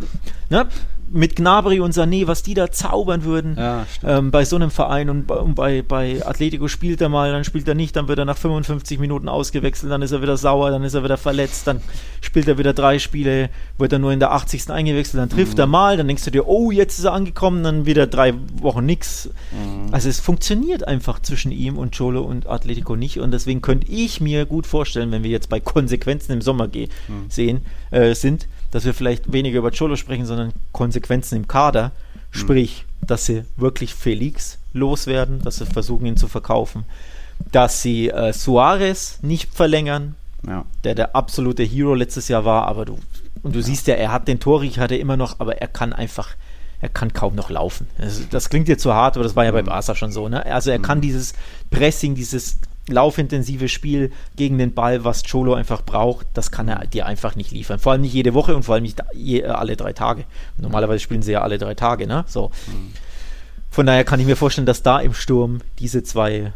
ne, 0.50 0.68
mit 1.12 1.36
Gnabry 1.36 1.80
und 1.80 1.94
Sané, 1.94 2.28
was 2.28 2.44
die 2.44 2.54
da 2.54 2.72
zaubern 2.72 3.24
würden 3.24 3.56
ja, 3.58 3.86
ähm, 4.04 4.32
bei 4.32 4.46
so 4.46 4.56
einem 4.56 4.72
Verein 4.72 5.10
und, 5.10 5.30
und, 5.32 5.56
bei, 5.56 5.82
bei 5.82 6.26
Atletico 6.26 6.68
spielt 6.68 7.02
er 7.02 7.10
mal, 7.10 7.32
dann 7.32 7.44
spielt 7.44 7.68
er 7.68 7.76
nicht, 7.76 7.96
dann 7.96 8.08
wird 8.08 8.20
er 8.20 8.26
nach 8.26 8.38
55 8.38 9.00
Minuten 9.00 9.28
ausgewechselt, 9.28 9.92
dann 9.92 10.02
ist 10.02 10.12
er 10.12 10.22
wieder 10.22 10.38
sauer, 10.38 10.72
dann 10.72 10.84
ist 10.84 10.94
er 10.94 11.04
wieder 11.04 11.18
verletzt, 11.18 11.68
dann 11.68 11.82
spielt 12.22 12.48
er 12.48 12.58
wieder 12.58 12.74
drei 12.74 13.00
Spiele, 13.00 13.50
wird 13.78 13.94
er 13.94 14.00
nur 14.00 14.12
in 14.12 14.20
der 14.20 14.32
80. 14.32 14.70
eingewechselt, 14.70 15.22
dann 15.22 15.30
trifft 15.30 15.54
mhm. 15.54 15.62
er 15.62 15.68
mal, 15.68 15.98
dann 15.98 16.08
denkst 16.08 16.26
du 16.26 16.32
dir, 16.32 16.48
oh, 16.48 16.72
jetzt 16.72 17.00
ist 17.00 17.06
er 17.06 17.14
angekommen, 17.14 17.64
dann 17.64 17.86
wieder 17.86 18.08
drei 18.08 18.34
Wochen 18.62 18.86
nix. 18.86 19.30
Mhm. 19.52 19.94
Also 19.94 20.10
es 20.10 20.20
funktioniert 20.20 20.88
einfach 20.88 21.20
zwischen 21.22 21.52
ihm 21.52 21.78
und 21.78 21.98
Cholo 21.98 22.22
und 22.22 22.48
Atletico 22.48 22.96
nicht 22.96 23.20
und 23.20 23.32
deswegen 23.32 23.62
könnte 23.62 23.92
ich 23.92 24.22
mir 24.22 24.46
gut 24.46 24.68
vorstellen, 24.68 25.12
wenn 25.12 25.24
wir 25.24 25.32
jetzt 25.32 25.50
bei 25.50 25.60
Konsequenzen 25.60 26.34
im 26.34 26.42
Sommer 26.42 26.68
mhm. 26.68 26.90
sehen, 27.30 27.66
äh, 27.92 28.14
sind, 28.14 28.48
dass 28.72 28.86
wir 28.86 28.94
vielleicht 28.94 29.32
weniger 29.32 29.60
über 29.60 29.72
Cholo 29.72 29.96
sprechen, 29.96 30.26
sondern 30.26 30.54
Konsequenzen 30.72 31.36
im 31.36 31.48
Kader. 31.48 31.92
Mhm. 32.34 32.38
Sprich, 32.38 32.86
dass 33.02 33.26
sie 33.26 33.44
wirklich 33.58 33.96
Felix 33.96 34.58
loswerden, 34.74 35.42
dass 35.42 35.58
sie 35.58 35.66
versuchen, 35.66 36.06
ihn 36.06 36.18
zu 36.18 36.28
verkaufen. 36.28 36.86
Dass 37.52 37.82
sie 37.82 38.10
äh, 38.10 38.34
Suarez 38.34 39.20
nicht 39.22 39.54
verlängern, 39.54 40.16
ja. 40.46 40.66
der 40.84 40.96
der 40.96 41.16
absolute 41.16 41.64
Hero 41.64 41.96
letztes 41.96 42.28
Jahr 42.28 42.46
war, 42.46 42.68
aber 42.68 42.86
du, 42.86 43.00
und 43.42 43.56
du 43.56 43.60
ja. 43.60 43.66
siehst 43.66 43.88
ja, 43.88 43.96
er 43.96 44.12
hat 44.12 44.28
den 44.28 44.40
Torich, 44.40 44.80
hat 44.80 44.92
er 44.92 45.00
immer 45.00 45.18
noch, 45.18 45.40
aber 45.40 45.62
er 45.62 45.68
kann 45.68 45.94
einfach 45.94 46.36
er 46.82 46.90
kann 46.90 47.12
kaum 47.12 47.36
noch 47.36 47.50
laufen. 47.50 47.88
Das, 47.98 48.30
das 48.30 48.50
klingt 48.50 48.70
jetzt 48.70 48.84
zu 48.84 48.94
hart, 48.94 49.18
aber 49.18 49.24
das 49.24 49.36
war 49.36 49.44
ja 49.44 49.52
bei 49.52 49.64
Barca 49.64 49.96
schon 49.96 50.12
so. 50.12 50.30
Ne? 50.30 50.46
Also 50.46 50.72
er 50.72 50.80
kann 50.80 51.02
dieses 51.02 51.34
Pressing, 51.72 52.16
dieses 52.16 52.58
laufintensive 52.92 53.68
Spiel 53.70 54.12
gegen 54.36 54.58
den 54.58 54.74
Ball, 54.74 55.04
was 55.04 55.24
Cholo 55.24 55.54
einfach 55.54 55.82
braucht, 55.84 56.28
das 56.34 56.52
kann 56.52 56.68
er 56.68 56.86
dir 56.88 57.06
einfach 57.06 57.36
nicht 57.36 57.52
liefern. 57.52 57.80
Vor 57.80 57.92
allem 57.92 58.02
nicht 58.02 58.14
jede 58.14 58.34
Woche 58.34 58.56
und 58.56 58.64
vor 58.64 58.76
allem 58.76 58.84
nicht 58.84 59.02
je, 59.14 59.44
alle 59.46 59.76
drei 59.76 59.94
Tage. 59.94 60.24
Normalerweise 60.58 61.00
spielen 61.00 61.22
sie 61.22 61.32
ja 61.34 61.42
alle 61.42 61.58
drei 61.58 61.76
Tage, 61.76 62.08
ne? 62.08 62.24
So. 62.28 62.52
Von 63.72 63.86
daher 63.86 64.04
kann 64.04 64.20
ich 64.20 64.26
mir 64.26 64.36
vorstellen, 64.36 64.66
dass 64.68 64.82
da 64.84 65.00
im 65.00 65.14
Sturm 65.14 65.60
diese 65.78 66.04
zwei 66.04 66.54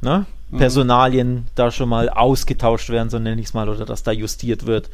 ne, 0.00 0.26
Personalien 0.56 1.46
da 1.56 1.70
schon 1.70 1.88
mal 1.88 2.08
ausgetauscht 2.08 2.88
werden, 2.88 3.10
so 3.10 3.18
nenne 3.18 3.40
ich 3.40 3.48
es 3.48 3.54
mal, 3.54 3.68
oder 3.68 3.84
dass 3.84 4.02
da 4.04 4.12
justiert 4.12 4.64
wird. 4.66 4.88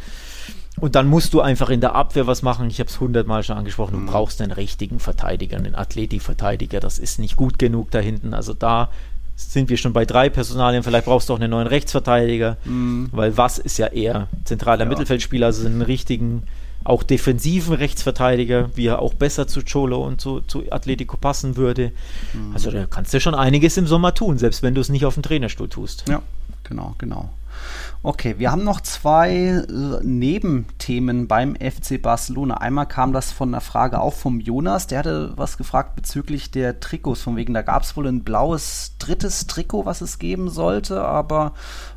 Und 0.80 0.94
dann 0.94 1.06
musst 1.06 1.34
du 1.34 1.42
einfach 1.42 1.68
in 1.68 1.82
der 1.82 1.94
Abwehr 1.94 2.26
was 2.26 2.40
machen. 2.40 2.68
Ich 2.70 2.80
habe 2.80 2.88
es 2.88 2.98
hundertmal 2.98 3.42
schon 3.42 3.58
angesprochen. 3.58 3.92
Du 3.92 3.98
Mhm. 3.98 4.06
brauchst 4.06 4.40
einen 4.40 4.52
richtigen 4.52 4.98
Verteidiger, 5.00 5.58
einen 5.58 5.74
Athletikverteidiger. 5.74 6.80
Das 6.80 6.98
ist 6.98 7.18
nicht 7.18 7.36
gut 7.36 7.58
genug 7.58 7.90
da 7.90 7.98
hinten. 7.98 8.32
Also 8.32 8.54
da 8.54 8.88
sind 9.50 9.68
wir 9.70 9.76
schon 9.76 9.92
bei 9.92 10.04
drei 10.04 10.28
Personalien. 10.28 10.82
Vielleicht 10.82 11.06
brauchst 11.06 11.28
du 11.28 11.34
auch 11.34 11.40
einen 11.40 11.50
neuen 11.50 11.66
Rechtsverteidiger, 11.66 12.56
weil 13.12 13.36
was 13.36 13.58
ist 13.58 13.78
ja 13.78 13.86
eher 13.88 14.28
zentraler 14.44 14.84
Mhm. 14.84 14.90
Ja. 14.90 14.98
Mittelfeldspieler, 14.98 15.46
also 15.46 15.66
einen 15.66 15.82
richtigen, 15.82 16.42
auch 16.84 17.02
defensiven 17.02 17.74
Rechtsverteidiger, 17.74 18.70
wie 18.74 18.86
er 18.86 19.00
auch 19.00 19.14
besser 19.14 19.46
zu 19.46 19.60
Cholo 19.62 20.04
und 20.04 20.20
zu, 20.20 20.40
zu 20.40 20.64
Atletico 20.70 21.16
passen 21.16 21.56
würde. 21.56 21.92
Mhm. 22.32 22.52
Also 22.54 22.70
da 22.70 22.86
kannst 22.86 23.14
du 23.14 23.20
schon 23.20 23.34
einiges 23.34 23.76
im 23.76 23.86
Sommer 23.86 24.14
tun, 24.14 24.38
selbst 24.38 24.62
wenn 24.62 24.74
du 24.74 24.80
es 24.80 24.88
nicht 24.88 25.04
auf 25.06 25.14
dem 25.14 25.22
Trainerstuhl 25.22 25.68
tust. 25.68 26.04
Ja, 26.08 26.22
genau, 26.64 26.94
genau. 26.98 27.30
Okay, 28.02 28.36
wir 28.38 28.50
haben 28.50 28.64
noch 28.64 28.80
zwei 28.80 29.30
äh, 29.30 29.64
Nebenthemen 30.02 31.28
beim 31.28 31.56
FC 31.56 32.00
Barcelona. 32.00 32.54
Einmal 32.54 32.86
kam 32.86 33.12
das 33.12 33.32
von 33.32 33.50
einer 33.50 33.60
Frage 33.60 34.00
auch 34.00 34.14
vom 34.14 34.40
Jonas, 34.40 34.86
der 34.86 35.00
hatte 35.00 35.32
was 35.36 35.56
gefragt 35.56 35.94
bezüglich 35.96 36.50
der 36.50 36.80
Trikots. 36.80 37.22
Von 37.22 37.36
wegen, 37.36 37.54
da 37.54 37.62
gab 37.62 37.82
es 37.82 37.96
wohl 37.96 38.06
ein 38.06 38.24
blaues 38.24 38.96
drittes 38.98 39.46
Trikot, 39.46 39.86
was 39.86 40.00
es 40.00 40.18
geben 40.18 40.48
sollte, 40.48 41.04
aber 41.04 41.52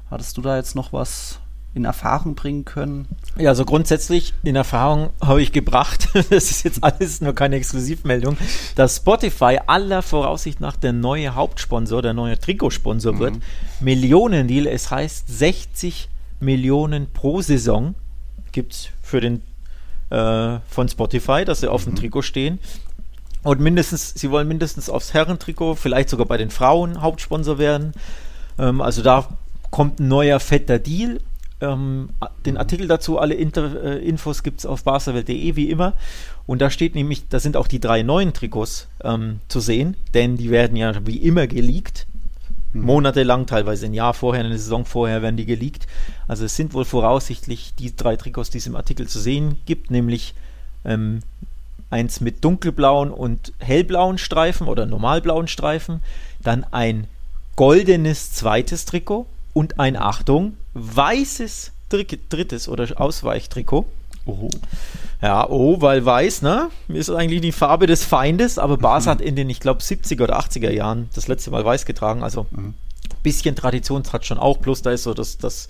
hattest 0.09 0.37
du 0.37 0.41
da 0.41 0.55
jetzt 0.55 0.75
noch 0.75 0.93
was 0.93 1.39
in 1.75 1.85
Erfahrung 1.85 2.33
bringen 2.33 2.65
können? 2.65 3.07
Ja, 3.37 3.49
also 3.49 3.65
grundsätzlich 3.65 4.33
in 4.43 4.55
Erfahrung 4.55 5.11
habe 5.21 5.41
ich 5.41 5.51
gebracht, 5.51 6.09
das 6.13 6.49
ist 6.49 6.63
jetzt 6.63 6.83
alles 6.83 7.21
nur 7.21 7.35
keine 7.35 7.57
Exklusivmeldung, 7.57 8.37
dass 8.75 8.97
Spotify 8.97 9.59
aller 9.67 10.01
Voraussicht 10.01 10.59
nach 10.59 10.75
der 10.75 10.93
neue 10.93 11.35
Hauptsponsor, 11.35 12.01
der 12.01 12.13
neue 12.13 12.39
Trikotsponsor 12.39 13.19
wird. 13.19 13.35
Millionendeal, 13.79 14.65
es 14.65 14.89
heißt 14.89 15.27
60 15.27 16.09
Millionen 16.39 17.11
pro 17.11 17.41
Saison 17.41 17.95
gibt 18.51 18.73
es 18.73 18.87
für 19.03 19.19
den 19.21 19.41
äh, 20.09 20.59
von 20.67 20.87
Spotify, 20.87 21.45
dass 21.45 21.59
sie 21.59 21.69
auf 21.69 21.83
dem 21.83 21.95
Trikot 21.95 22.23
stehen. 22.23 22.59
Und 23.43 23.59
mindestens, 23.59 24.13
sie 24.15 24.31
wollen 24.31 24.47
mindestens 24.47 24.89
aufs 24.89 25.13
Herrentrikot, 25.13 25.75
vielleicht 25.75 26.09
sogar 26.09 26.25
bei 26.25 26.37
den 26.37 26.49
Frauen 26.49 27.01
Hauptsponsor 27.01 27.59
werden. 27.59 27.91
Ähm, 28.57 28.81
also 28.81 29.03
da 29.03 29.27
kommt 29.69 29.99
ein 29.99 30.07
neuer 30.07 30.39
fetter 30.39 30.79
Deal. 30.79 31.19
Ähm, 31.61 32.09
den 32.45 32.57
Artikel 32.57 32.87
dazu, 32.87 33.17
alle 33.17 33.33
Inter, 33.33 33.83
äh, 33.83 34.05
Infos 34.05 34.43
gibt 34.43 34.59
es 34.59 34.65
auf 34.65 34.83
barcelwelt.de 34.83 35.55
wie 35.55 35.69
immer. 35.69 35.93
Und 36.45 36.61
da 36.61 36.69
steht 36.69 36.95
nämlich, 36.95 37.27
da 37.29 37.39
sind 37.39 37.55
auch 37.57 37.67
die 37.67 37.79
drei 37.79 38.03
neuen 38.03 38.33
Trikots 38.33 38.87
ähm, 39.03 39.39
zu 39.47 39.59
sehen, 39.59 39.95
denn 40.13 40.37
die 40.37 40.51
werden 40.51 40.75
ja 40.75 40.93
wie 41.05 41.17
immer 41.17 41.47
geleakt. 41.47 42.07
Monatelang, 42.73 43.45
teilweise 43.45 43.85
ein 43.85 43.93
Jahr 43.93 44.13
vorher, 44.13 44.43
eine 44.43 44.57
Saison 44.57 44.83
vorher 44.83 45.21
werden 45.21 45.37
die 45.37 45.45
geleakt. 45.45 45.87
Also 46.27 46.43
es 46.43 46.57
sind 46.57 46.73
wohl 46.73 46.83
voraussichtlich 46.83 47.73
die 47.79 47.95
drei 47.95 48.17
Trikots, 48.17 48.49
die 48.49 48.57
es 48.57 48.67
im 48.67 48.75
Artikel 48.75 49.07
zu 49.07 49.19
sehen 49.19 49.57
gibt, 49.65 49.91
nämlich 49.91 50.33
ähm, 50.83 51.21
eins 51.89 52.19
mit 52.19 52.43
dunkelblauen 52.43 53.11
und 53.11 53.53
hellblauen 53.59 54.17
Streifen 54.17 54.67
oder 54.67 54.85
normalblauen 54.85 55.47
Streifen, 55.47 56.01
dann 56.41 56.65
ein 56.71 57.07
goldenes 57.55 58.33
zweites 58.33 58.83
Trikot 58.83 59.25
und 59.53 59.79
ein, 59.79 59.95
Achtung, 59.95 60.57
weißes 60.75 61.71
drittes 61.89 62.67
oder 62.67 62.87
Ausweichtrikot. 62.99 63.85
Oh. 64.25 64.49
Ja, 65.21 65.47
oh, 65.49 65.81
weil 65.81 66.03
weiß, 66.05 66.41
ne? 66.41 66.69
Ist 66.87 67.09
eigentlich 67.09 67.41
die 67.41 67.51
Farbe 67.51 67.87
des 67.87 68.03
Feindes, 68.03 68.57
aber 68.57 68.77
Bas 68.77 69.07
hat 69.07 69.21
in 69.21 69.35
den, 69.35 69.49
ich 69.49 69.59
glaube, 69.59 69.81
70er 69.81 70.23
oder 70.23 70.39
80er 70.39 70.71
Jahren 70.71 71.09
das 71.13 71.27
letzte 71.27 71.51
Mal 71.51 71.63
weiß 71.63 71.85
getragen. 71.85 72.23
Also 72.23 72.47
ein 72.55 72.75
bisschen 73.23 73.55
Tradition 73.55 74.03
hat 74.11 74.25
schon 74.25 74.37
auch, 74.37 74.59
plus 74.59 74.81
da 74.81 74.91
ist 74.91 75.03
so 75.03 75.13
das, 75.13 75.37
das 75.37 75.69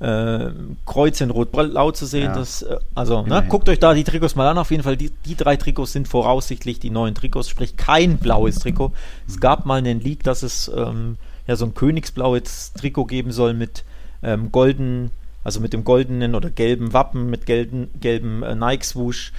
äh, 0.00 0.50
Kreuz 0.84 1.20
in 1.20 1.30
Rot-Blau 1.30 1.90
zu 1.92 2.06
sehen. 2.06 2.24
Ja. 2.24 2.34
Das, 2.34 2.62
äh, 2.62 2.78
also, 2.94 3.22
ne? 3.22 3.26
Immerhin. 3.26 3.48
guckt 3.48 3.68
euch 3.68 3.78
da 3.78 3.94
die 3.94 4.04
Trikots 4.04 4.36
mal 4.36 4.46
an. 4.46 4.58
Auf 4.58 4.70
jeden 4.70 4.82
Fall, 4.82 4.96
die, 4.96 5.10
die 5.24 5.34
drei 5.34 5.56
Trikots 5.56 5.92
sind 5.92 6.06
voraussichtlich 6.06 6.78
die 6.78 6.90
neuen 6.90 7.14
Trikots, 7.14 7.48
sprich 7.48 7.76
kein 7.76 8.18
blaues 8.18 8.58
Trikot. 8.58 8.92
Es 9.26 9.40
gab 9.40 9.64
mal 9.66 9.78
einen 9.78 10.00
Leak, 10.00 10.22
dass 10.22 10.42
es 10.42 10.70
ähm, 10.74 11.16
ja 11.46 11.56
so 11.56 11.64
ein 11.64 11.74
königsblaues 11.74 12.74
Trikot 12.74 13.06
geben 13.06 13.32
soll 13.32 13.54
mit 13.54 13.84
ähm, 14.26 14.52
golden, 14.52 15.10
also 15.44 15.60
mit 15.60 15.72
dem 15.72 15.84
goldenen 15.84 16.34
oder 16.34 16.50
gelben 16.50 16.92
Wappen, 16.92 17.30
mit 17.30 17.46
gelben, 17.46 17.88
gelben 18.00 18.42
äh, 18.42 18.54
Nike-Swoosh. 18.54 19.32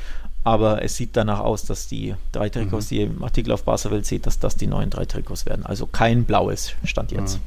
Aber 0.43 0.81
es 0.81 0.95
sieht 0.95 1.17
danach 1.17 1.41
aus, 1.41 1.65
dass 1.65 1.87
die 1.87 2.15
drei 2.31 2.47
Trikots, 2.47 2.87
die 2.87 2.99
ihr 2.99 3.07
im 3.07 3.21
Artikel 3.21 3.51
auf 3.51 3.67
Welt 3.67 4.05
seht, 4.05 4.25
dass 4.25 4.39
das 4.39 4.55
die 4.55 4.67
neuen 4.67 4.89
drei 4.89 5.03
Trikots 5.03 5.45
werden. 5.45 5.65
Also 5.65 5.85
kein 5.85 6.23
blaues 6.23 6.73
Stand 6.85 7.11
jetzt. 7.11 7.39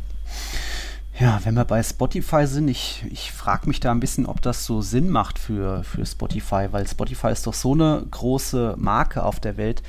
Ja, 1.18 1.41
wenn 1.45 1.55
wir 1.55 1.66
bei 1.66 1.82
Spotify 1.82 2.47
sind, 2.47 2.68
ich, 2.68 3.05
ich 3.11 3.30
frage 3.30 3.68
mich 3.68 3.80
da 3.80 3.91
ein 3.91 4.01
bisschen, 4.01 4.24
ob 4.24 4.41
das 4.41 4.64
so 4.64 4.80
Sinn 4.80 5.11
macht 5.11 5.38
für, 5.38 5.84
für 5.84 6.05
Spotify, 6.07 6.68
weil 6.70 6.86
Spotify 6.86 7.28
ist 7.28 7.47
doch 7.47 7.53
so 7.53 7.72
eine 7.72 8.07
große 8.11 8.74
Marke 8.78 9.22
auf 9.22 9.38
der 9.38 9.59
Welt. 9.59 9.82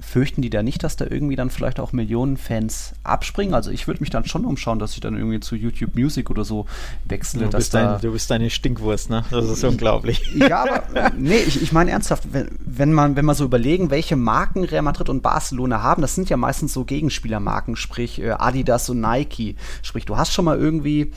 Fürchten 0.00 0.42
die 0.42 0.50
da 0.50 0.62
nicht, 0.62 0.84
dass 0.84 0.96
da 0.96 1.06
irgendwie 1.08 1.36
dann 1.36 1.50
vielleicht 1.50 1.80
auch 1.80 1.92
Millionen 1.92 2.36
Fans 2.36 2.94
abspringen? 3.02 3.54
Also 3.54 3.70
ich 3.70 3.86
würde 3.86 4.00
mich 4.00 4.10
dann 4.10 4.24
schon 4.24 4.44
umschauen, 4.44 4.78
dass 4.78 4.94
ich 4.94 5.00
dann 5.00 5.16
irgendwie 5.16 5.40
zu 5.40 5.56
YouTube 5.56 5.96
Music 5.96 6.30
oder 6.30 6.44
so 6.44 6.66
wechsle. 7.04 7.46
Du 7.46 7.56
bist, 7.56 7.74
da 7.74 7.96
ein, 7.96 8.00
du 8.00 8.12
bist 8.12 8.30
eine 8.30 8.50
Stinkwurst, 8.50 9.10
ne? 9.10 9.24
Das 9.30 9.48
ist 9.48 9.64
unglaublich. 9.64 10.22
ja, 10.34 10.62
aber 10.62 11.10
nee, 11.16 11.38
ich, 11.38 11.62
ich 11.62 11.72
meine 11.72 11.90
ernsthaft, 11.90 12.32
wenn, 12.32 12.48
wenn 12.64 12.92
man 12.92 13.16
wenn 13.16 13.24
man 13.24 13.34
so 13.34 13.44
überlegen, 13.44 13.90
welche 13.90 14.16
Marken 14.16 14.64
Real 14.64 14.82
Madrid 14.82 15.08
und 15.08 15.22
Barcelona 15.22 15.82
haben, 15.82 16.02
das 16.02 16.14
sind 16.14 16.30
ja 16.30 16.36
meistens 16.36 16.72
so 16.72 16.84
Gegenspielermarken, 16.84 17.76
sprich 17.76 18.20
äh, 18.20 18.30
Adidas 18.30 18.88
und 18.90 19.00
Nike. 19.00 19.56
Sprich, 19.82 20.04
du 20.04 20.16
hast 20.16 20.32
schon 20.32 20.44
mal 20.44 20.58
irgendwie 20.58 21.12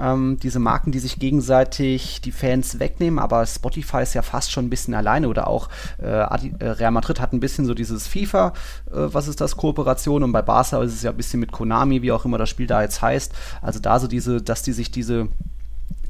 ähm, 0.00 0.38
diese 0.42 0.58
Marken, 0.58 0.92
die 0.92 0.98
sich 0.98 1.18
gegenseitig 1.18 2.20
die 2.20 2.32
Fans 2.32 2.78
wegnehmen, 2.78 3.18
aber 3.18 3.44
Spotify 3.46 4.02
ist 4.02 4.14
ja 4.14 4.22
fast 4.22 4.52
schon 4.52 4.66
ein 4.66 4.70
bisschen 4.70 4.94
alleine 4.94 5.28
oder 5.28 5.46
auch 5.46 5.68
äh, 6.00 6.06
äh, 6.06 6.68
Real 6.68 6.90
Madrid 6.90 7.20
hat 7.20 7.32
ein 7.32 7.40
bisschen 7.40 7.66
so 7.66 7.74
dieses 7.74 8.06
FIFA, 8.06 8.52
äh, 8.90 8.92
was 8.92 9.28
ist 9.28 9.40
das, 9.40 9.56
Kooperation 9.56 10.22
und 10.22 10.32
bei 10.32 10.42
Barca 10.42 10.82
ist 10.82 10.94
es 10.94 11.02
ja 11.02 11.10
ein 11.10 11.16
bisschen 11.16 11.40
mit 11.40 11.52
Konami, 11.52 12.02
wie 12.02 12.12
auch 12.12 12.24
immer 12.24 12.38
das 12.38 12.50
Spiel 12.50 12.66
da 12.66 12.82
jetzt 12.82 13.02
heißt. 13.02 13.32
Also 13.62 13.80
da 13.80 13.98
so 13.98 14.06
diese, 14.06 14.42
dass 14.42 14.62
die 14.62 14.72
sich 14.72 14.90
diese 14.90 15.28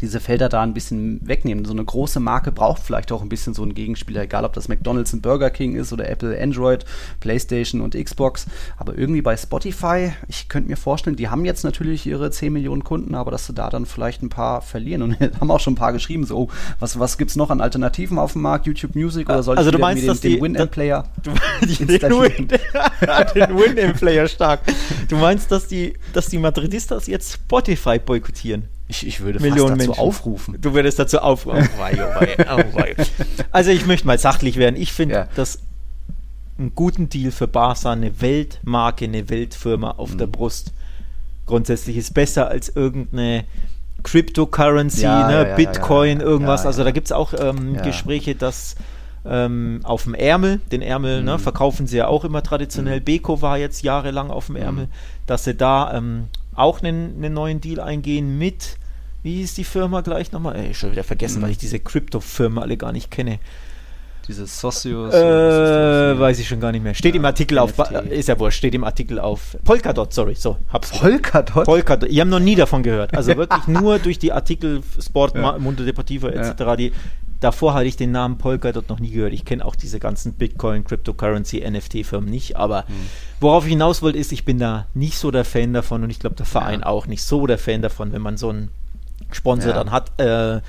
diese 0.01 0.20
Felder 0.20 0.49
da 0.49 0.62
ein 0.62 0.74
bisschen 0.74 1.20
wegnehmen. 1.26 1.64
So 1.64 1.72
eine 1.72 1.84
große 1.84 2.20
Marke 2.20 2.53
braucht 2.53 2.82
vielleicht 2.82 3.12
auch 3.12 3.22
ein 3.22 3.28
bisschen 3.28 3.55
so 3.55 3.62
einen 3.62 3.74
Gegenspieler, 3.74 4.22
egal 4.22 4.44
ob 4.44 4.53
das 4.53 4.68
McDonald's 4.68 5.12
und 5.12 5.22
Burger 5.22 5.51
King 5.51 5.76
ist 5.76 5.92
oder 5.92 6.09
Apple, 6.09 6.40
Android, 6.40 6.84
PlayStation 7.20 7.80
und 7.80 7.94
Xbox. 7.94 8.47
Aber 8.76 8.97
irgendwie 8.97 9.22
bei 9.22 9.36
Spotify, 9.36 10.12
ich 10.28 10.49
könnte 10.49 10.68
mir 10.70 10.76
vorstellen, 10.76 11.16
die 11.16 11.28
haben 11.28 11.44
jetzt 11.44 11.64
natürlich 11.64 12.07
ihre 12.07 12.30
10 12.30 12.53
Millionen 12.53 12.84
Kunden, 12.84 13.14
aber 13.14 13.30
dass 13.30 13.47
sie 13.47 13.55
da 13.55 13.70
dann 13.70 13.86
vielleicht 13.86 14.22
ein 14.22 14.28
paar 14.28 14.62
verlieren. 14.62 15.03
Und 15.03 15.18
haben 15.40 15.51
auch 15.51 15.61
schon 15.61 15.72
ein 15.74 15.76
paar 15.76 15.92
geschrieben, 15.92 16.24
so, 16.26 16.36
oh, 16.36 16.49
was, 16.80 16.99
was 16.99 17.18
gibt 17.18 17.30
es 17.30 17.36
noch 17.36 17.51
an 17.51 17.61
Alternativen 17.61 18.18
auf 18.18 18.32
dem 18.32 18.42
Markt? 18.42 18.66
YouTube 18.66 18.94
Music 18.94 19.28
oder 19.28 19.42
soll 19.42 19.57
Also 19.57 19.70
du 19.70 19.78
meinst, 19.78 20.07
dass 20.07 20.20
den, 20.20 20.32
die- 20.32 20.36
den 20.36 20.44
Winamp-Player 20.55 21.05
Du, 21.22 21.30
den 21.30 21.88
installieren? 21.88 22.49
Win, 22.49 22.49
den 23.34 23.76
Win-Player 23.76 24.28
stark. 24.28 24.61
Du 25.09 25.16
meinst, 25.16 25.51
dass 25.51 25.66
die, 25.68 25.94
dass 26.12 26.26
die 26.28 26.38
Madridistas 26.38 27.07
jetzt 27.07 27.32
Spotify 27.32 27.99
boykottieren? 27.99 28.64
Ich, 28.89 29.07
ich 29.07 29.20
würde 29.20 29.41
Millionen 29.41 29.78
dazu 29.78 29.89
Menschen. 29.91 30.01
aufrufen. 30.01 30.59
Du 30.61 30.72
würdest 30.74 30.99
dazu 30.99 31.18
aufrufen. 31.18 31.68
Oh, 31.78 32.55
oh, 32.57 32.62
oh. 32.76 32.82
Also 33.51 33.70
ich 33.70 33.84
möchte 33.87 34.07
mal 34.07 34.18
sachlich 34.18 34.57
werden. 34.59 34.76
Ich 34.76 34.93
finde, 34.93 35.14
Ja. 35.14 35.28
dass 35.34 35.59
einen 36.59 36.72
guten 36.74 37.09
Deal 37.09 37.32
für 37.32 37.49
Barca, 37.49 37.93
eine 37.93 38.20
Weltmarke, 38.20 39.05
eine 39.07 39.28
Weltfirma 39.28 39.91
auf 39.93 40.12
Mhm. 40.12 40.18
der 40.18 40.26
Brust 40.28 40.72
grundsätzlich 41.47 41.97
ist 41.97 42.14
besser 42.14 42.49
als 42.49 42.68
irgendeine 42.74 43.45
Cryptocurrency, 44.05 45.03
Ja, 45.03 45.26
ne, 45.28 45.49
ja, 45.49 45.57
Bitcoin, 45.57 46.20
irgendwas. 46.20 46.64
Also 46.66 46.84
da 46.84 46.91
gibt 46.93 47.07
es 47.09 47.12
auch 47.12 47.34
ähm. 47.39 47.76
Gespräche, 47.82 48.34
dass 48.34 48.76
ähm, 49.28 49.80
auf 49.82 50.05
dem 50.05 50.14
Ärmel, 50.14 50.61
den 50.70 50.82
Ärmel 50.82 51.20
Mhm. 51.20 51.26
ne, 51.26 51.39
verkaufen 51.41 51.89
sie 51.89 51.97
ja 51.97 52.07
auch 52.07 52.24
immer 52.24 52.43
traditionell. 52.45 53.01
Beko 53.01 53.43
war 53.43 53.59
jetzt 53.59 53.82
jahrelang 53.82 54.30
auf 54.30 54.47
dem 54.47 54.55
Mhm. 54.55 54.62
Ärmel, 54.62 54.89
dass 55.26 55.43
sie 55.45 55.55
da 55.57 55.93
ähm, 55.95 56.28
auch 56.57 56.82
einen, 56.82 57.16
einen 57.16 57.34
neuen 57.34 57.61
Deal 57.61 57.80
eingehen 57.80 58.38
mit, 58.38 58.76
wie 59.22 59.36
hieß 59.36 59.54
die 59.54 59.64
Firma 59.64 60.00
gleich 60.02 60.32
nochmal? 60.32 60.57
Ey, 60.57 60.74
schon 60.74 60.92
wieder 60.92 61.04
vergessen, 61.04 61.38
Mhm. 61.38 61.42
weil 61.44 61.50
ich 61.50 61.59
diese 61.59 61.78
Krypto-Firmen 61.78 62.59
alle 62.59 62.76
gar 62.76 62.92
nicht 62.92 63.11
kenne. 63.11 63.38
Dieses 64.28 64.61
Socios. 64.61 65.14
Äh, 65.14 66.18
weiß 66.18 66.40
ich 66.40 66.48
schon 66.48 66.59
gar 66.59 66.72
nicht 66.72 66.82
mehr. 66.82 66.94
Steht 66.94 67.14
Ja, 67.14 67.20
im 67.20 67.24
Artikel 67.24 67.59
auf, 67.59 67.78
NFT. 67.78 68.11
ist 68.11 68.28
ja 68.28 68.36
wurscht, 68.40 68.59
steht 68.59 68.74
im 68.74 68.82
Artikel 68.82 69.20
auf 69.20 69.57
Polkadot, 69.64 70.12
sorry, 70.12 70.34
so, 70.34 70.57
hab's. 70.72 70.90
Polkadot? 70.98 71.64
Polkadot, 71.64 72.09
ich 72.11 72.18
habe 72.18 72.30
noch 72.30 72.40
nie 72.40 72.57
davon 72.57 72.82
gehört. 72.82 73.16
Also 73.16 73.36
wirklich 73.36 73.68
nur 73.68 74.00
durch 74.00 74.18
die 74.18 74.32
Artikel 74.32 74.82
Sport, 75.00 75.36
Ja. 75.36 75.57
Mundo 75.59 75.84
Deportivo 75.84 76.26
etc., 76.26 76.64
die 76.76 76.92
Davor 77.41 77.74
hatte 77.74 77.87
ich 77.87 77.97
den 77.97 78.12
Namen 78.12 78.39
Polkadot 78.39 78.89
noch 78.89 78.99
nie 78.99 79.11
gehört. 79.11 79.32
Ich 79.32 79.45
kenne 79.45 79.64
auch 79.64 79.76
diese 79.76 80.01
ganzen 80.01 80.34
Bitcoin, 80.34 80.84
Cryptocurrency, 80.84 81.62
NFT-Firmen 81.68 82.30
nicht. 82.30 82.57
Aber 82.57 82.84
mhm. 82.89 83.09
worauf 83.41 83.64
ich 83.64 83.70
hinaus 83.70 84.03
wollte, 84.03 84.18
ist, 84.18 84.32
ich 84.32 84.45
bin 84.45 84.59
da 84.59 84.87
nicht 84.95 85.18
so 85.18 85.30
der 85.30 85.45
Fan 85.45 85.72
davon 85.72 86.03
und 86.03 86.11
ich 86.11 86.18
glaube, 86.18 86.37
der 86.37 86.47
Verein 86.47 86.80
ja. 86.80 86.87
auch 86.87 87.07
nicht 87.07 87.22
so 87.22 87.47
der 87.47 87.59
Fan 87.59 87.82
davon, 87.82 88.12
wenn 88.12 88.22
man 88.22 88.37
so 88.37 88.49
einen 88.49 88.70
Sponsor 89.32 89.70
ja. 89.70 89.76
dann 89.76 89.91
hat. 89.91 90.18
Äh, 90.20 90.61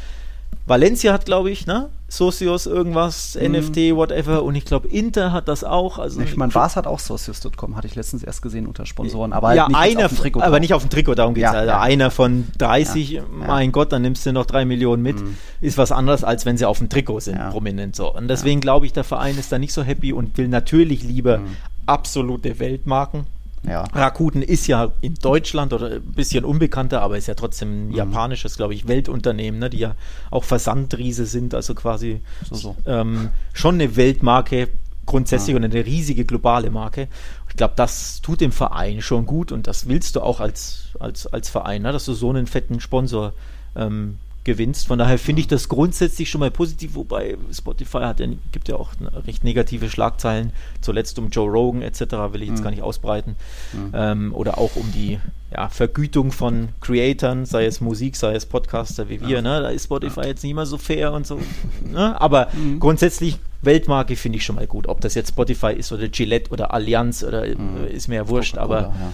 Valencia 0.68 1.14
hat, 1.14 1.26
glaube 1.26 1.50
ich, 1.50 1.66
ne? 1.66 1.90
Socios 2.10 2.66
irgendwas, 2.66 3.38
mhm. 3.42 3.54
NFT, 3.54 3.78
whatever. 3.96 4.44
Und 4.44 4.56
ich 4.56 4.66
glaube, 4.66 4.88
Inter 4.88 5.32
hat 5.32 5.48
das 5.48 5.64
auch. 5.64 5.98
Also 5.98 6.22
ich 6.22 6.38
meine, 6.38 6.52
Bas 6.52 6.76
hat 6.76 6.88
auch 6.88 7.00
Socios.com, 7.00 7.76
hatte 7.76 7.88
ich 7.88 7.96
letztens 7.96 8.24
erst 8.24 8.42
gesehen 8.42 8.66
unter 8.66 8.86
Sponsoren. 8.86 9.34
Aber 9.34 9.54
ja, 9.54 9.64
halt 9.64 9.72
nicht 9.72 10.00
einer, 10.00 10.10
Trikot 10.10 10.42
aber 10.42 10.60
nicht 10.60 10.74
auf 10.74 10.84
dem 10.84 10.90
Trikot, 10.90 11.16
darum 11.16 11.34
geht 11.34 11.46
es. 11.46 11.52
Ja, 11.52 11.60
also 11.60 11.72
ja. 11.72 11.82
Einer 11.82 12.12
von 12.12 12.48
30, 12.58 13.10
ja, 13.10 13.24
mein 13.30 13.72
Gott, 13.72 13.92
dann 13.92 14.02
nimmst 14.02 14.26
du 14.26 14.32
noch 14.32 14.46
drei 14.46 14.66
Millionen 14.66 15.04
mit. 15.04 15.20
Mhm. 15.20 15.38
Ist 15.60 15.78
was 15.78 15.92
anderes, 15.92 16.24
als 16.24 16.46
wenn 16.46 16.58
sie 16.58 16.66
auf 16.66 16.78
dem 16.78 16.90
Trikot 16.90 17.22
sind, 17.22 17.40
prominent 17.50 17.96
so. 17.96 18.14
Und 18.14 18.28
deswegen 18.28 18.62
glaube 18.62 18.86
ich, 18.86 18.94
der 18.94 19.04
Verein 19.04 19.38
ist 19.38 19.52
da 19.52 19.60
nicht 19.60 19.74
so 19.74 19.84
happy 19.84 20.14
und 20.14 20.38
will 20.38 20.48
natürlich 20.48 21.04
lieber 21.04 21.40
mhm. 21.40 21.58
absolute 21.86 22.60
Weltmarken 22.60 23.26
ja. 23.68 23.84
Rakuten 23.84 24.42
ist 24.42 24.68
ja 24.68 24.92
in 25.02 25.16
Deutschland 25.16 25.74
oder 25.74 25.92
ein 25.92 26.14
bisschen 26.14 26.46
unbekannter, 26.46 27.02
aber 27.02 27.18
ist 27.18 27.28
ja 27.28 27.36
trotzdem 27.36 27.70
ein 27.70 27.88
mhm. 27.90 27.96
japanisches, 27.96 28.58
glaube 28.58 28.74
ich, 28.74 28.88
Weltunternehmen, 28.88 29.60
ne, 29.60 29.70
die 29.70 29.80
ja 29.80 29.96
auch 30.32 30.44
Versandriese 30.44 31.26
sind, 31.26 31.54
also 31.54 31.76
quasi 31.76 32.22
so, 32.50 32.56
so. 32.56 32.76
Ähm, 32.86 33.30
schon 33.54 33.76
eine 33.76 33.96
Weltmarke 33.96 34.70
grundsätzlich 35.06 35.54
ja. 35.54 35.58
und 35.58 35.66
eine 35.66 35.86
riesige 35.86 36.26
globale 36.26 36.70
Marke. 36.70 37.08
Ich 37.50 37.56
glaube, 37.56 37.74
das 37.76 38.22
tut 38.22 38.42
dem 38.42 38.52
Verein 38.52 39.02
schon 39.02 39.26
gut 39.26 39.52
und 39.52 39.68
das 39.68 39.88
willst 39.88 40.16
du 40.16 40.22
auch 40.22 40.40
als, 40.40 40.90
als, 41.00 41.28
als 41.28 41.50
Verein, 41.50 41.82
ne, 41.82 41.92
dass 41.92 42.06
du 42.06 42.14
so 42.14 42.30
einen 42.30 42.46
fetten 42.48 42.80
Sponsor 42.80 43.34
ähm, 43.76 44.18
gewinnst. 44.48 44.88
Von 44.88 44.98
daher 44.98 45.20
finde 45.20 45.42
ich 45.42 45.48
das 45.48 45.70
grundsätzlich 45.70 46.30
schon 46.30 46.40
mal 46.40 46.50
positiv, 46.50 46.96
wobei 46.96 47.38
Spotify 47.52 48.00
hat 48.00 48.18
gibt 48.52 48.68
ja 48.68 48.78
auch 48.78 48.92
recht 49.28 49.44
negative 49.44 49.90
Schlagzeilen, 49.92 50.54
zuletzt 50.82 51.20
um 51.20 51.30
Joe 51.30 51.52
Rogan 51.52 51.84
etc., 51.84 52.02
will 52.32 52.42
ich 52.42 52.50
jetzt 52.50 52.60
mhm. 52.60 52.64
gar 52.64 52.72
nicht 52.72 52.82
ausbreiten. 52.82 53.36
Mhm. 53.74 53.92
Ähm, 53.94 54.34
oder 54.34 54.58
auch 54.58 54.76
um 54.76 54.92
die 54.92 55.20
ja, 55.52 55.70
Vergütung 55.70 56.32
von 56.32 56.70
Creatern, 56.82 57.46
sei 57.46 57.66
es 57.66 57.80
Musik, 57.82 58.16
sei 58.16 58.34
es 58.34 58.46
Podcaster 58.46 59.10
wie 59.10 59.22
wir, 59.22 59.28
ja. 59.28 59.42
ne? 59.42 59.62
Da 59.62 59.70
ist 59.70 59.84
Spotify 59.84 60.22
ja. 60.22 60.28
jetzt 60.28 60.44
nicht 60.44 60.56
mehr 60.56 60.66
so 60.66 60.78
fair 60.78 61.14
und 61.14 61.28
so. 61.28 61.40
Ne? 61.86 62.20
Aber 62.20 62.48
mhm. 62.54 62.80
grundsätzlich 62.80 63.38
Weltmarke 63.62 64.16
finde 64.16 64.38
ich 64.38 64.46
schon 64.46 64.56
mal 64.56 64.68
gut. 64.68 64.88
Ob 64.88 65.02
das 65.02 65.14
jetzt 65.14 65.30
Spotify 65.30 65.74
ist 65.74 65.92
oder 65.92 66.08
Gillette 66.08 66.52
oder 66.52 66.74
Allianz 66.74 67.24
oder 67.24 67.46
mhm. 67.46 67.88
ist 67.90 68.08
mir 68.08 68.16
ja 68.16 68.28
wurscht, 68.28 68.58
aber 68.58 68.82
ja. 68.82 69.14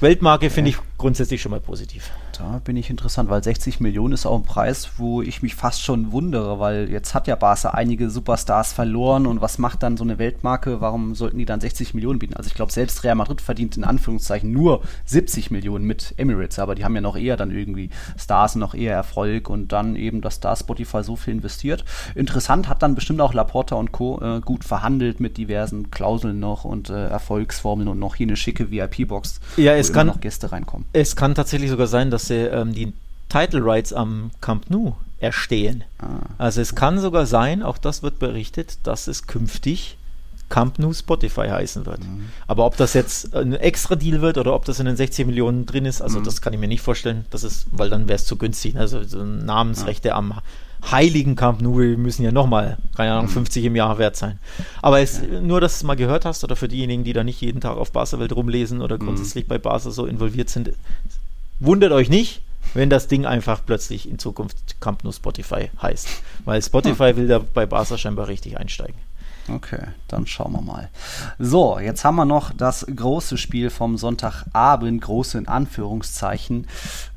Weltmarke 0.00 0.48
finde 0.48 0.70
ich 0.70 0.78
grundsätzlich 0.96 1.42
schon 1.42 1.50
mal 1.50 1.60
positiv. 1.60 2.10
Da 2.36 2.60
bin 2.62 2.76
ich 2.76 2.88
interessant, 2.88 3.30
weil 3.30 3.42
60 3.42 3.80
Millionen 3.80 4.14
ist 4.14 4.26
auch 4.26 4.36
ein 4.36 4.44
Preis, 4.44 4.90
wo 4.96 5.22
ich 5.22 5.42
mich 5.42 5.56
fast 5.56 5.82
schon 5.82 6.12
wundere, 6.12 6.60
weil 6.60 6.88
jetzt 6.88 7.14
hat 7.14 7.26
ja 7.26 7.34
Barca 7.34 7.70
einige 7.70 8.10
Superstars 8.10 8.72
verloren 8.72 9.26
und 9.26 9.40
was 9.40 9.58
macht 9.58 9.82
dann 9.82 9.96
so 9.96 10.04
eine 10.04 10.18
Weltmarke? 10.18 10.80
Warum 10.80 11.16
sollten 11.16 11.38
die 11.38 11.44
dann 11.44 11.60
60 11.60 11.94
Millionen 11.94 12.20
bieten? 12.20 12.34
Also 12.34 12.46
ich 12.46 12.54
glaube, 12.54 12.70
selbst 12.70 13.02
Real 13.02 13.16
Madrid 13.16 13.40
verdient 13.40 13.76
in 13.76 13.82
Anführungszeichen 13.82 14.52
nur 14.52 14.82
70 15.04 15.50
Millionen 15.50 15.84
mit 15.84 16.14
Emirates, 16.16 16.60
aber 16.60 16.76
die 16.76 16.84
haben 16.84 16.94
ja 16.94 17.00
noch 17.00 17.16
eher 17.16 17.36
dann 17.36 17.50
irgendwie 17.50 17.90
Stars 18.16 18.54
und 18.54 18.60
noch 18.60 18.74
eher 18.74 18.94
Erfolg 18.94 19.50
und 19.50 19.72
dann 19.72 19.96
eben, 19.96 20.20
dass 20.20 20.38
da 20.38 20.54
Spotify 20.54 21.02
so 21.02 21.16
viel 21.16 21.34
investiert. 21.34 21.84
Interessant 22.14 22.68
hat 22.68 22.82
dann 22.82 22.94
bestimmt 22.94 23.20
auch 23.20 23.34
Laporta 23.34 23.74
und 23.74 23.90
Co. 23.90 24.20
Äh, 24.20 24.40
gut 24.42 24.62
verhandelt 24.62 25.18
mit 25.18 25.38
diversen 25.38 25.90
Klauseln 25.90 26.38
noch 26.38 26.64
und 26.64 26.88
äh, 26.88 27.08
Erfolgsformeln 27.08 27.88
und 27.88 27.98
noch 27.98 28.14
hier 28.14 28.26
eine 28.26 28.36
schicke 28.36 28.70
VIP-Box, 28.70 29.40
ja, 29.56 29.74
es 29.74 29.87
kann, 29.92 30.06
noch 30.06 30.20
Gäste 30.20 30.52
reinkommen. 30.52 30.86
Es 30.92 31.16
kann 31.16 31.34
tatsächlich 31.34 31.70
sogar 31.70 31.86
sein, 31.86 32.10
dass 32.10 32.26
sie 32.26 32.34
ähm, 32.34 32.72
die 32.72 32.92
Title 33.28 33.64
Rights 33.64 33.92
am 33.92 34.30
Camp 34.40 34.70
Nou 34.70 34.94
erstehen. 35.20 35.84
Ah. 35.98 36.20
Also 36.38 36.60
es 36.60 36.74
kann 36.74 36.98
sogar 36.98 37.26
sein, 37.26 37.62
auch 37.62 37.78
das 37.78 38.02
wird 38.02 38.18
berichtet, 38.18 38.78
dass 38.84 39.08
es 39.08 39.26
künftig 39.26 39.98
Camp 40.48 40.78
Nou 40.78 40.92
Spotify 40.92 41.48
heißen 41.48 41.84
wird. 41.86 42.00
Mhm. 42.00 42.30
Aber 42.46 42.64
ob 42.64 42.76
das 42.76 42.94
jetzt 42.94 43.34
ein 43.34 43.52
extra 43.52 43.96
Deal 43.96 44.20
wird 44.20 44.38
oder 44.38 44.54
ob 44.54 44.64
das 44.64 44.80
in 44.80 44.86
den 44.86 44.96
60 44.96 45.26
Millionen 45.26 45.66
drin 45.66 45.84
ist, 45.84 46.00
also 46.00 46.20
mhm. 46.20 46.24
das 46.24 46.40
kann 46.40 46.52
ich 46.52 46.58
mir 46.58 46.68
nicht 46.68 46.80
vorstellen. 46.80 47.26
Das 47.30 47.44
ist, 47.44 47.66
weil 47.70 47.90
dann 47.90 48.08
wäre 48.08 48.16
es 48.16 48.24
zu 48.24 48.36
günstig. 48.36 48.76
Also 48.76 49.02
so 49.02 49.24
Namensrechte 49.24 50.08
ja. 50.08 50.16
am 50.16 50.40
heiligen 50.90 51.36
Camp 51.36 51.60
Nou 51.60 51.78
müssen 51.96 52.22
ja 52.22 52.32
nochmal, 52.32 52.78
keine 52.96 53.12
Ahnung, 53.12 53.28
50 53.28 53.62
mhm. 53.62 53.66
im 53.68 53.76
Jahr 53.76 53.98
wert 53.98 54.16
sein. 54.16 54.38
Aber 54.82 55.00
es, 55.00 55.20
ja. 55.20 55.40
nur, 55.40 55.60
dass 55.60 55.72
du 55.74 55.76
es 55.78 55.82
mal 55.84 55.96
gehört 55.96 56.24
hast 56.24 56.44
oder 56.44 56.56
für 56.56 56.68
diejenigen, 56.68 57.04
die 57.04 57.12
da 57.12 57.24
nicht 57.24 57.40
jeden 57.40 57.60
Tag 57.60 57.76
auf 57.76 57.92
Barca-Welt 57.92 58.34
rumlesen 58.34 58.80
oder 58.80 58.96
mhm. 58.96 59.06
grundsätzlich 59.06 59.46
bei 59.46 59.58
Barca 59.58 59.90
so 59.90 60.06
involviert 60.06 60.50
sind, 60.50 60.72
wundert 61.60 61.92
euch 61.92 62.08
nicht, 62.08 62.42
wenn 62.74 62.90
das 62.90 63.08
Ding 63.08 63.26
einfach 63.26 63.62
plötzlich 63.64 64.08
in 64.08 64.18
Zukunft 64.18 64.80
Camp 64.80 65.04
Nou 65.04 65.12
Spotify 65.12 65.70
heißt. 65.80 66.08
Weil 66.44 66.62
Spotify 66.62 67.10
hm. 67.10 67.16
will 67.16 67.28
da 67.28 67.38
bei 67.38 67.66
Barca 67.66 67.96
scheinbar 67.96 68.28
richtig 68.28 68.58
einsteigen. 68.58 68.96
Okay, 69.50 69.80
dann 70.08 70.26
schauen 70.26 70.52
wir 70.52 70.60
mal. 70.60 70.90
So, 71.38 71.78
jetzt 71.78 72.04
haben 72.04 72.16
wir 72.16 72.26
noch 72.26 72.52
das 72.52 72.84
große 72.94 73.38
Spiel 73.38 73.70
vom 73.70 73.96
Sonntagabend, 73.96 75.00
große 75.00 75.38
in 75.38 75.48
Anführungszeichen. 75.48 76.66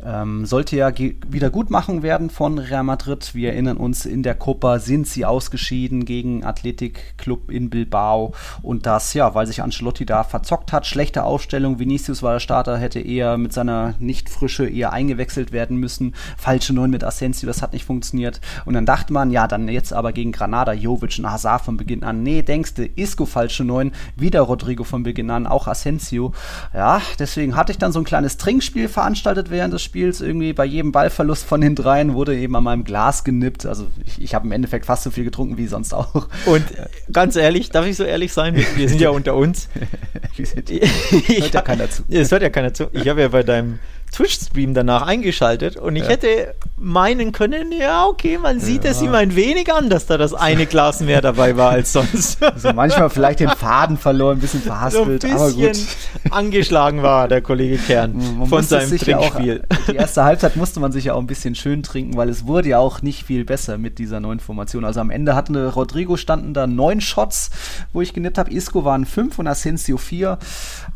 Ähm, 0.04 0.46
sollte 0.46 0.78
ja 0.78 0.92
Wiedergutmachung 0.98 2.04
werden 2.04 2.30
von 2.30 2.58
Real 2.58 2.84
Madrid. 2.84 3.36
Wir 3.36 3.52
erinnern 3.52 3.76
uns, 3.76 4.06
in 4.06 4.24
der 4.24 4.36
Copa 4.36 4.80
sind 4.80 5.08
sie 5.08 5.26
ausgeschieden 5.26 6.06
gegen 6.06 6.46
Athletic 6.46 7.18
Club 7.18 7.52
in 7.52 7.70
Bilbao. 7.70 8.34
Und 8.62 8.86
das, 8.86 9.14
ja, 9.14 9.36
weil 9.36 9.46
sich 9.46 9.62
Ancelotti 9.62 10.06
da 10.06 10.24
verzockt 10.24 10.72
hat. 10.72 10.88
Schlechte 10.88 11.26
Aufstellung. 11.26 11.80
Vinicius 11.80 12.24
war 12.24 12.34
der 12.34 12.40
Starter, 12.40 12.78
hätte 12.78 13.02
eher 13.02 13.38
mit 13.38 13.52
seiner 13.52 13.96
Nicht-Frische 14.00 14.68
eher 14.68 14.94
eingewechselt 14.94 15.52
werden 15.52 15.76
müssen. 15.78 16.16
Falsche 16.38 16.74
Neun 16.74 16.92
mit 16.92 17.04
Asensio, 17.04 17.48
das 17.48 17.62
hat 17.62 17.74
nicht 17.74 17.86
funktioniert. 17.86 18.40
Und 18.64 18.74
dann 18.74 18.86
dachte 18.86 19.12
man, 19.12 19.32
ja, 19.32 19.48
dann 19.48 19.68
jetzt 19.68 19.92
aber 19.92 20.14
gegen 20.14 20.32
Granada, 20.32 20.72
Jovic 20.72 21.20
und 21.20 21.30
Hazard 21.30 21.64
von 21.64 21.76
Beginn 21.76 22.04
an 22.04 22.21
Nee, 22.22 22.42
denkst 22.42 22.76
du, 22.76 22.86
Isco 22.86 23.26
falsche 23.26 23.64
9, 23.64 23.92
wieder 24.16 24.42
Rodrigo 24.42 24.84
von 24.84 25.04
Beginn 25.04 25.30
an, 25.30 25.48
auch 25.48 25.68
Asensio. 25.68 26.34
Ja, 26.74 27.02
deswegen 27.20 27.56
hatte 27.56 27.72
ich 27.72 27.78
dann 27.78 27.92
so 27.92 28.00
ein 28.00 28.06
kleines 28.06 28.38
Trinkspiel 28.38 28.88
veranstaltet 28.88 29.50
während 29.50 29.74
des 29.74 29.82
Spiels. 29.82 30.22
Irgendwie 30.22 30.54
bei 30.54 30.66
jedem 30.66 30.92
Ballverlust 30.92 31.46
von 31.46 31.62
den 31.62 31.76
dreien 31.76 32.14
wurde 32.14 32.38
eben 32.38 32.56
an 32.56 32.64
meinem 32.64 32.84
Glas 32.84 33.24
genippt. 33.24 33.66
Also 33.66 33.88
ich, 34.06 34.22
ich 34.22 34.36
habe 34.36 34.46
im 34.46 34.52
Endeffekt 34.52 34.86
fast 34.86 35.04
so 35.04 35.12
viel 35.12 35.24
getrunken 35.24 35.58
wie 35.58 35.68
sonst 35.68 35.94
auch. 35.94 36.28
Und 36.46 36.64
ganz 37.12 37.36
ehrlich, 37.36 37.70
darf 37.70 37.86
ich 37.86 37.98
so 37.98 38.04
ehrlich 38.04 38.34
sein? 38.34 38.56
Wir 38.76 38.90
sind 38.90 39.02
ja 39.02 39.10
unter 39.10 39.36
uns. 39.36 39.70
hört 40.38 41.54
ja 41.54 41.62
keiner 41.62 41.90
zu. 41.90 42.04
Es 42.10 42.32
hört 42.32 42.42
ja 42.42 42.50
keiner 42.50 42.74
zu. 42.74 42.88
Ich 42.94 43.08
habe 43.08 43.22
ja 43.22 43.28
bei 43.28 43.44
deinem 43.44 43.80
Twitch-Stream 44.12 44.74
danach 44.74 45.04
eingeschaltet 45.04 45.78
und 45.78 45.96
ich 45.96 46.04
ja. 46.04 46.10
hätte 46.10 46.54
meinen 46.78 47.32
können, 47.32 47.72
ja, 47.72 48.06
okay, 48.06 48.38
man 48.38 48.60
sieht 48.60 48.84
ja. 48.84 48.92
es 48.92 49.02
ihm 49.02 49.14
ein 49.14 49.36
wenig 49.36 49.72
an, 49.74 49.90
dass 49.90 50.06
da 50.06 50.18
das 50.18 50.34
eine 50.34 50.66
Glas 50.66 51.00
mehr 51.00 51.22
dabei 51.22 51.56
war 51.58 51.72
als 51.72 51.94
sonst. 51.94 52.40
Also 52.52 52.74
manchmal 52.74 53.10
vielleicht 53.10 53.40
den 53.40 53.50
Faden 53.50 53.98
verloren, 53.98 54.38
ein 54.38 54.42
bisschen 54.42 54.62
verhaspelt, 54.62 55.22
so 55.22 55.28
ein 55.28 55.34
bisschen 55.34 55.38
aber 55.38 55.52
gut. 55.52 56.32
angeschlagen 56.32 57.02
war 57.02 57.28
der 57.28 57.42
Kollege 57.42 57.78
Kern 57.78 58.38
man 58.38 58.48
von 58.48 58.64
seinem 58.64 58.90
Trinkspiel. 58.90 59.64
Ja 59.70 59.78
auch, 59.78 59.86
die 59.88 59.96
erste 59.96 60.24
Halbzeit 60.26 60.58
musste 60.58 60.80
man 60.80 60.92
sich 60.92 61.06
ja 61.06 61.14
auch 61.14 61.20
ein 61.20 61.28
bisschen 61.28 61.56
schön 61.56 61.82
trinken, 61.82 62.18
weil 62.18 62.30
es 62.30 62.46
wurde 62.46 62.70
ja 62.70 62.80
auch 62.80 63.02
nicht 63.02 63.24
viel 63.24 63.46
besser 63.46 63.78
mit 63.78 64.00
dieser 64.00 64.20
neuen 64.20 64.40
Formation. 64.40 64.84
Also 64.84 65.00
am 65.00 65.12
Ende 65.12 65.36
hatten 65.36 65.56
Rodrigo 65.56 66.18
standen 66.18 66.54
da 66.54 66.68
neun 66.68 67.00
Shots, 67.00 67.52
wo 67.94 68.02
ich 68.02 68.14
genippt 68.14 68.38
habe. 68.38 68.52
Isco 68.52 68.84
waren 68.84 69.06
fünf 69.06 69.40
und 69.40 69.48
Asensio 69.48 69.98
vier. 69.98 70.40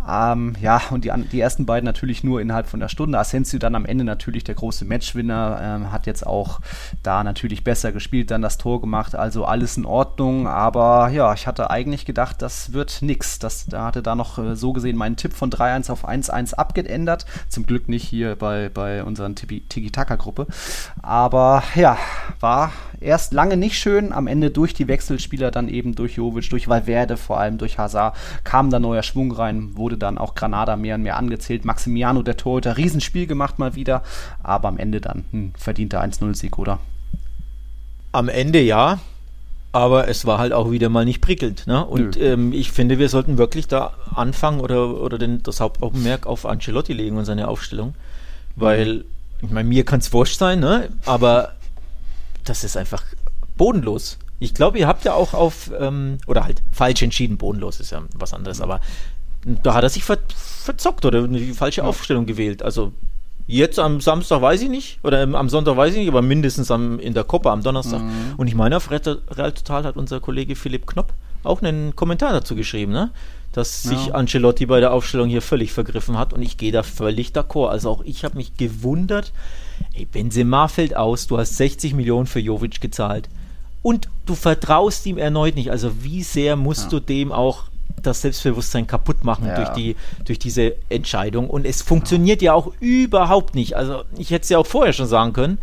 Ähm, 0.08 0.56
ja, 0.62 0.82
und 0.92 1.04
die, 1.04 1.12
die 1.32 1.40
ersten 1.40 1.66
beiden 1.66 1.86
natürlich 1.86 2.24
nur 2.24 2.42
innerhalb 2.42 2.68
von 2.68 2.80
der 2.80 2.90
Stunde. 2.90 3.18
Asensio 3.18 3.60
dann 3.60 3.76
am 3.76 3.86
Ende 3.86 4.04
natürlich 4.04 4.44
der 4.44 4.56
große 4.56 4.86
Matchwinner, 4.86 5.60
ähm, 5.62 5.92
hat 5.92 6.06
jetzt 6.06 6.26
auch 6.26 6.60
da 7.02 7.24
natürlich 7.24 7.64
besser 7.64 7.92
gespielt, 7.92 8.32
dann 8.32 8.42
das 8.42 8.58
Tor 8.58 8.82
gemacht, 8.82 9.16
also 9.16 9.46
alles 9.46 9.78
in 9.78 9.86
Ordnung. 9.86 10.48
Aber 10.48 11.10
ja, 11.10 11.34
ich 11.34 11.48
hatte 11.48 11.70
eigentlich 11.70 12.06
gedacht, 12.06 12.42
das 12.42 12.74
wird 12.74 13.02
nix. 13.02 13.40
Das, 13.40 13.66
da 13.66 13.86
hatte 13.86 14.04
da 14.04 14.16
noch 14.16 14.38
äh, 14.38 14.56
so 14.56 14.74
gesehen 14.74 14.98
meinen 14.98 15.16
Tipp 15.16 15.34
von 15.34 15.50
3-1 15.50 15.92
auf 15.92 16.08
1-1 16.08 16.54
abgeändert. 16.54 17.26
Zum 17.50 17.66
Glück 17.66 17.90
nicht 17.90 18.04
hier 18.04 18.36
bei, 18.36 18.70
bei 18.70 19.04
unseren 19.04 19.36
Tiki-Taka-Gruppe. 19.36 20.48
Aber 21.02 21.64
ja, 21.76 21.98
war 22.40 22.72
erst 23.00 23.34
lange 23.34 23.58
nicht 23.58 23.78
schön. 23.78 24.12
Am 24.12 24.28
Ende 24.28 24.52
durch 24.52 24.74
die 24.74 24.88
Wechselspieler, 24.88 25.52
dann 25.52 25.68
eben 25.68 25.96
durch 25.96 26.16
Jovic, 26.16 26.50
durch 26.50 26.68
Valverde, 26.68 27.18
vor 27.18 27.40
allem 27.40 27.58
durch 27.58 27.78
Hazard, 27.78 28.16
kam 28.44 28.70
da 28.70 28.80
neuer 28.80 29.04
Schwung 29.04 29.32
rein, 29.32 29.76
wurde 29.78 29.95
dann 29.96 30.18
auch 30.18 30.36
Granada 30.36 30.76
mehr 30.76 30.96
und 30.96 31.04
mehr 31.04 31.18
angezählt. 31.18 31.66
Maximiano, 31.66 32.22
der 32.22 32.38
Torhüter, 32.38 32.78
Riesenspiel 32.78 33.28
gemacht 33.28 33.60
mal 33.60 33.76
wieder, 33.76 34.04
aber 34.44 34.68
am 34.68 34.78
Ende 34.78 35.02
dann 35.02 35.26
ein 35.34 35.54
verdienter 35.58 36.02
1-0-Sieg, 36.04 36.58
oder? 36.58 36.80
Am 38.12 38.30
Ende 38.30 38.62
ja, 38.62 39.00
aber 39.76 40.08
es 40.08 40.26
war 40.26 40.38
halt 40.38 40.54
auch 40.54 40.72
wieder 40.72 40.88
mal 40.88 41.04
nicht 41.04 41.20
prickelnd. 41.20 41.68
Ne? 41.68 41.86
Und 41.86 42.16
ähm, 42.16 42.54
ich 42.54 42.72
finde, 42.72 42.98
wir 42.98 43.10
sollten 43.10 43.38
wirklich 43.38 43.68
da 43.68 43.92
anfangen 44.16 44.62
oder, 44.62 45.02
oder 45.02 45.18
den, 45.18 45.44
das 45.44 45.60
Hauptaugenmerk 45.60 46.26
auf 46.28 46.46
Ancelotti 46.46 46.94
legen 46.94 47.18
und 47.18 47.26
seine 47.26 47.50
Aufstellung. 47.50 47.94
Weil, 48.56 49.04
ich 49.42 49.50
meine, 49.50 49.68
mir 49.68 49.84
kann 49.84 50.00
es 50.00 50.14
wurscht 50.14 50.40
sein, 50.40 50.62
ne? 50.62 50.88
aber 51.06 51.56
das 52.46 52.64
ist 52.64 52.78
einfach 52.78 53.04
bodenlos. 53.58 54.18
Ich 54.40 54.54
glaube, 54.54 54.80
ihr 54.80 54.88
habt 54.88 55.04
ja 55.04 55.14
auch 55.14 55.34
auf, 55.34 55.72
ähm, 55.78 56.20
oder 56.26 56.46
halt 56.46 56.62
falsch 56.72 57.02
entschieden, 57.02 57.36
bodenlos 57.36 57.82
ist 57.82 57.92
ja 57.92 58.02
was 58.14 58.34
anderes, 58.34 58.62
aber 58.62 58.80
da 59.46 59.74
hat 59.74 59.84
er 59.84 59.90
sich 59.90 60.04
ver 60.04 60.18
verzockt 60.64 61.06
oder 61.06 61.28
die 61.28 61.54
falsche 61.54 61.82
ja. 61.82 61.88
Aufstellung 61.88 62.26
gewählt. 62.26 62.64
Also 62.64 62.92
Jetzt 63.48 63.78
am 63.78 64.02
Samstag 64.02 64.42
weiß 64.42 64.64
ich 64.64 64.70
nicht, 64.70 65.00
oder 65.04 65.22
am 65.22 65.50
Sonntag 65.50 65.78
weiß 65.78 65.94
ich 65.94 66.00
nicht, 66.00 66.08
aber 66.08 66.24
mindestens 66.24 66.72
am, 66.72 67.00
in 67.00 67.14
der 67.14 67.24
Copa 67.24 67.54
am 67.54 67.62
Donnerstag. 67.62 68.02
Mhm. 68.02 68.34
Und 68.38 68.48
ich 68.48 68.56
meine, 68.56 68.78
auf 68.78 68.90
Real 68.90 69.52
Total 69.52 69.84
hat 69.84 69.98
unser 69.98 70.20
Kollege 70.20 70.56
Philipp 70.56 70.88
Knopp 70.88 71.14
auch 71.44 71.62
einen 71.62 71.96
Kommentar 71.96 72.34
dazu 72.34 72.56
geschrieben, 72.56 72.92
ne? 72.92 73.12
dass 73.52 73.84
sich 73.84 74.08
Ja. 74.08 74.16
Ancelotti 74.16 74.66
bei 74.66 74.80
der 74.80 74.92
Aufstellung 74.92 75.30
hier 75.30 75.44
völlig 75.44 75.72
vergriffen 75.72 76.18
hat 76.18 76.34
und 76.34 76.42
ich 76.42 76.58
gehe 76.58 76.72
da 76.72 76.82
völlig 76.82 77.30
d'accord. 77.30 77.70
Also 77.70 77.92
auch 77.92 78.04
ich 78.04 78.26
habe 78.26 78.36
mich 78.36 78.58
gewundert, 78.58 79.32
ey, 79.94 80.06
Benzema 80.06 80.68
fällt 80.68 80.98
aus, 80.98 81.28
du 81.28 81.38
hast 81.38 81.56
60 81.56 81.94
Millionen 81.94 82.26
für 82.26 82.40
Jovic 82.40 82.82
gezahlt 82.82 83.30
und 83.84 84.10
du 84.26 84.34
vertraust 84.34 85.06
ihm 85.06 85.20
erneut 85.20 85.56
nicht. 85.56 85.70
Also 85.70 86.04
wie 86.04 86.24
sehr 86.24 86.56
musst 86.56 86.92
du 86.92 87.00
dem 87.00 87.32
auch 87.32 87.66
das 88.02 88.22
Selbstbewusstsein 88.22 88.88
kaputt 88.88 89.24
machen 89.24 89.48
Ja. 89.48 89.56
durch, 89.56 89.70
die, 89.70 89.96
durch 90.26 90.40
diese 90.40 90.76
Entscheidung. 90.90 91.50
Und 91.50 91.66
es 91.66 91.82
funktioniert 91.82 92.42
ja 92.42 92.54
auch 92.54 92.72
überhaupt 92.80 93.56
nicht. 93.56 93.76
Also 93.76 94.04
ich 94.18 94.30
hätte 94.32 94.44
es 94.44 94.50
ja 94.50 94.58
auch 94.60 94.68
vorher 94.68 94.94
schon 94.94 95.08
sagen 95.08 95.34
können. 95.34 95.58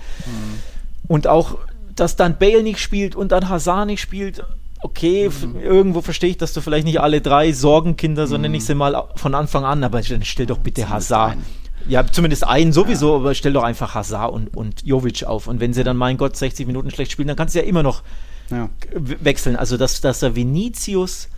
Und 1.09 1.27
auch, 1.27 1.59
dass 1.95 2.17
dann 2.17 2.39
Bale 2.39 2.63
nicht 2.63 2.79
spielt 2.81 3.15
und 3.15 3.33
dann 3.33 3.49
Hazard 3.49 3.87
nicht 3.87 4.01
spielt. 4.01 4.43
Okay, 4.81 5.27
f- 5.27 5.47
irgendwo 5.63 6.01
verstehe 6.01 6.31
ich, 6.31 6.39
dass 6.39 6.53
du 6.53 6.61
vielleicht 6.61 6.85
nicht 6.87 7.01
alle 7.01 7.21
drei 7.21 7.53
Sorgenkinder, 7.53 8.27
so 8.27 8.37
nenne 8.39 8.57
ich 8.57 8.65
sie 8.65 8.75
mal, 8.75 9.05
von 9.15 9.35
Anfang 9.35 9.65
an, 9.65 9.85
aber 9.85 10.01
dann 10.01 10.25
stell 10.25 10.47
doch 10.47 10.59
bitte 10.59 10.89
Hazard. 10.89 11.37
Ja, 11.89 12.05
zumindest 12.07 12.45
einen 12.47 12.73
sowieso, 12.73 13.17
aber 13.17 13.35
stell 13.35 13.53
doch 13.53 13.63
einfach 13.65 13.95
Hazard 13.95 14.33
und, 14.33 14.57
und 14.57 14.85
Jovic 14.85 15.25
auf. 15.25 15.47
Und 15.47 15.61
wenn 15.61 15.73
sie 15.73 15.85
dann, 15.85 15.97
mein 15.97 16.17
Gott, 16.17 16.37
60 16.37 16.67
Minuten 16.67 16.91
schlecht 16.91 17.13
spielen, 17.13 17.29
dann 17.29 17.37
kannst 17.37 17.55
du 17.55 17.61
ja 17.61 17.65
immer 17.65 17.83
noch 17.85 18.03
Ja. 18.51 18.69
wechseln. 18.95 19.55
Also, 19.57 19.77
dass, 19.77 20.01
dass 20.01 20.21
der 20.21 20.35
Vinicius, 20.35 21.29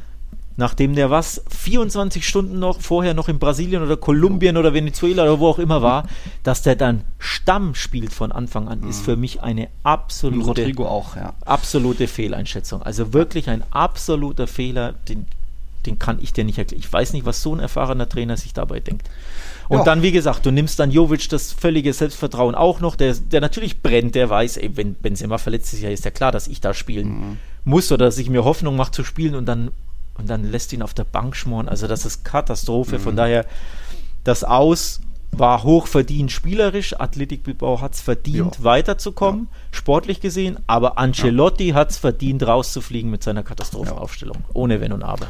nachdem 0.56 0.94
der 0.94 1.10
was, 1.10 1.42
24 1.50 2.26
Stunden 2.26 2.58
noch 2.58 2.80
vorher 2.80 3.14
noch 3.14 3.28
in 3.28 3.38
Brasilien 3.38 3.82
oder 3.82 3.96
Kolumbien 3.96 4.56
oder 4.56 4.72
Venezuela 4.74 5.24
oder 5.24 5.40
wo 5.40 5.48
auch 5.48 5.58
immer 5.58 5.82
war, 5.82 6.08
dass 6.42 6.62
der 6.62 6.76
dann 6.76 7.02
Stamm 7.18 7.74
spielt 7.74 8.12
von 8.12 8.30
Anfang 8.32 8.68
an, 8.68 8.88
ist 8.88 9.02
für 9.04 9.16
mich 9.16 9.42
eine 9.42 9.68
absolute, 9.82 10.72
auch, 10.78 11.16
ja. 11.16 11.34
absolute 11.44 12.06
Fehleinschätzung. 12.06 12.82
Also 12.82 13.12
wirklich 13.12 13.48
ein 13.50 13.62
absoluter 13.70 14.46
Fehler, 14.46 14.94
den, 15.08 15.26
den 15.86 15.98
kann 15.98 16.18
ich 16.22 16.32
dir 16.32 16.44
nicht 16.44 16.58
erklären. 16.58 16.80
Ich 16.80 16.92
weiß 16.92 17.12
nicht, 17.14 17.26
was 17.26 17.42
so 17.42 17.54
ein 17.54 17.60
erfahrener 17.60 18.08
Trainer 18.08 18.36
sich 18.36 18.52
dabei 18.54 18.80
denkt. 18.80 19.08
Und 19.68 19.78
Ja. 19.78 19.84
dann, 19.84 20.02
wie 20.02 20.12
gesagt, 20.12 20.44
du 20.46 20.50
nimmst 20.50 20.78
dann 20.78 20.90
Jovic 20.90 21.28
das 21.30 21.52
völlige 21.52 21.92
Selbstvertrauen 21.92 22.54
auch 22.54 22.80
noch, 22.80 22.96
der, 22.96 23.14
der 23.14 23.40
natürlich 23.40 23.80
brennt, 23.82 24.14
der 24.14 24.28
weiß, 24.30 24.58
ey, 24.58 24.76
wenn 24.76 24.94
Benzema 24.94 25.38
verletzt 25.38 25.72
ist, 25.72 25.80
ja, 25.80 25.88
ist 25.90 26.04
ja 26.04 26.10
klar, 26.10 26.32
dass 26.32 26.46
ich 26.48 26.60
da 26.60 26.74
spielen 26.74 27.08
Mhm. 27.08 27.36
muss 27.64 27.90
oder 27.90 28.04
dass 28.06 28.18
ich 28.18 28.28
mir 28.30 28.44
Hoffnung 28.44 28.76
mache 28.76 28.92
zu 28.92 29.04
spielen 29.04 29.34
und 29.34 29.46
dann, 29.46 29.70
und 30.18 30.28
dann 30.30 30.44
lässt 30.50 30.72
ihn 30.72 30.82
auf 30.82 30.94
der 30.94 31.04
Bank 31.04 31.36
schmoren. 31.36 31.68
Also 31.68 31.86
das 31.86 32.04
ist 32.06 32.24
Katastrophe. 32.24 32.98
Mhm. 32.98 33.02
Von 33.02 33.16
daher, 33.16 33.46
das 34.24 34.44
Aus 34.44 35.00
war 35.32 35.64
hochverdient 35.64 36.30
spielerisch. 36.30 36.98
Athletic 37.00 37.42
Bilbao 37.42 37.80
hat 37.80 37.94
es 37.94 38.00
verdient, 38.00 38.58
Ja. 38.58 38.64
weiterzukommen, 38.64 39.48
sportlich 39.72 40.20
gesehen. 40.20 40.58
Aber 40.66 40.96
Ancelotti 40.98 41.70
hat 41.70 41.90
es 41.90 41.96
verdient, 41.98 42.46
rauszufliegen 42.46 43.10
mit 43.10 43.22
seiner 43.22 43.42
Katastrophenaufstellung. 43.42 44.38
Ohne 44.52 44.80
Wenn 44.80 44.92
und 44.92 45.02
Aber. 45.02 45.26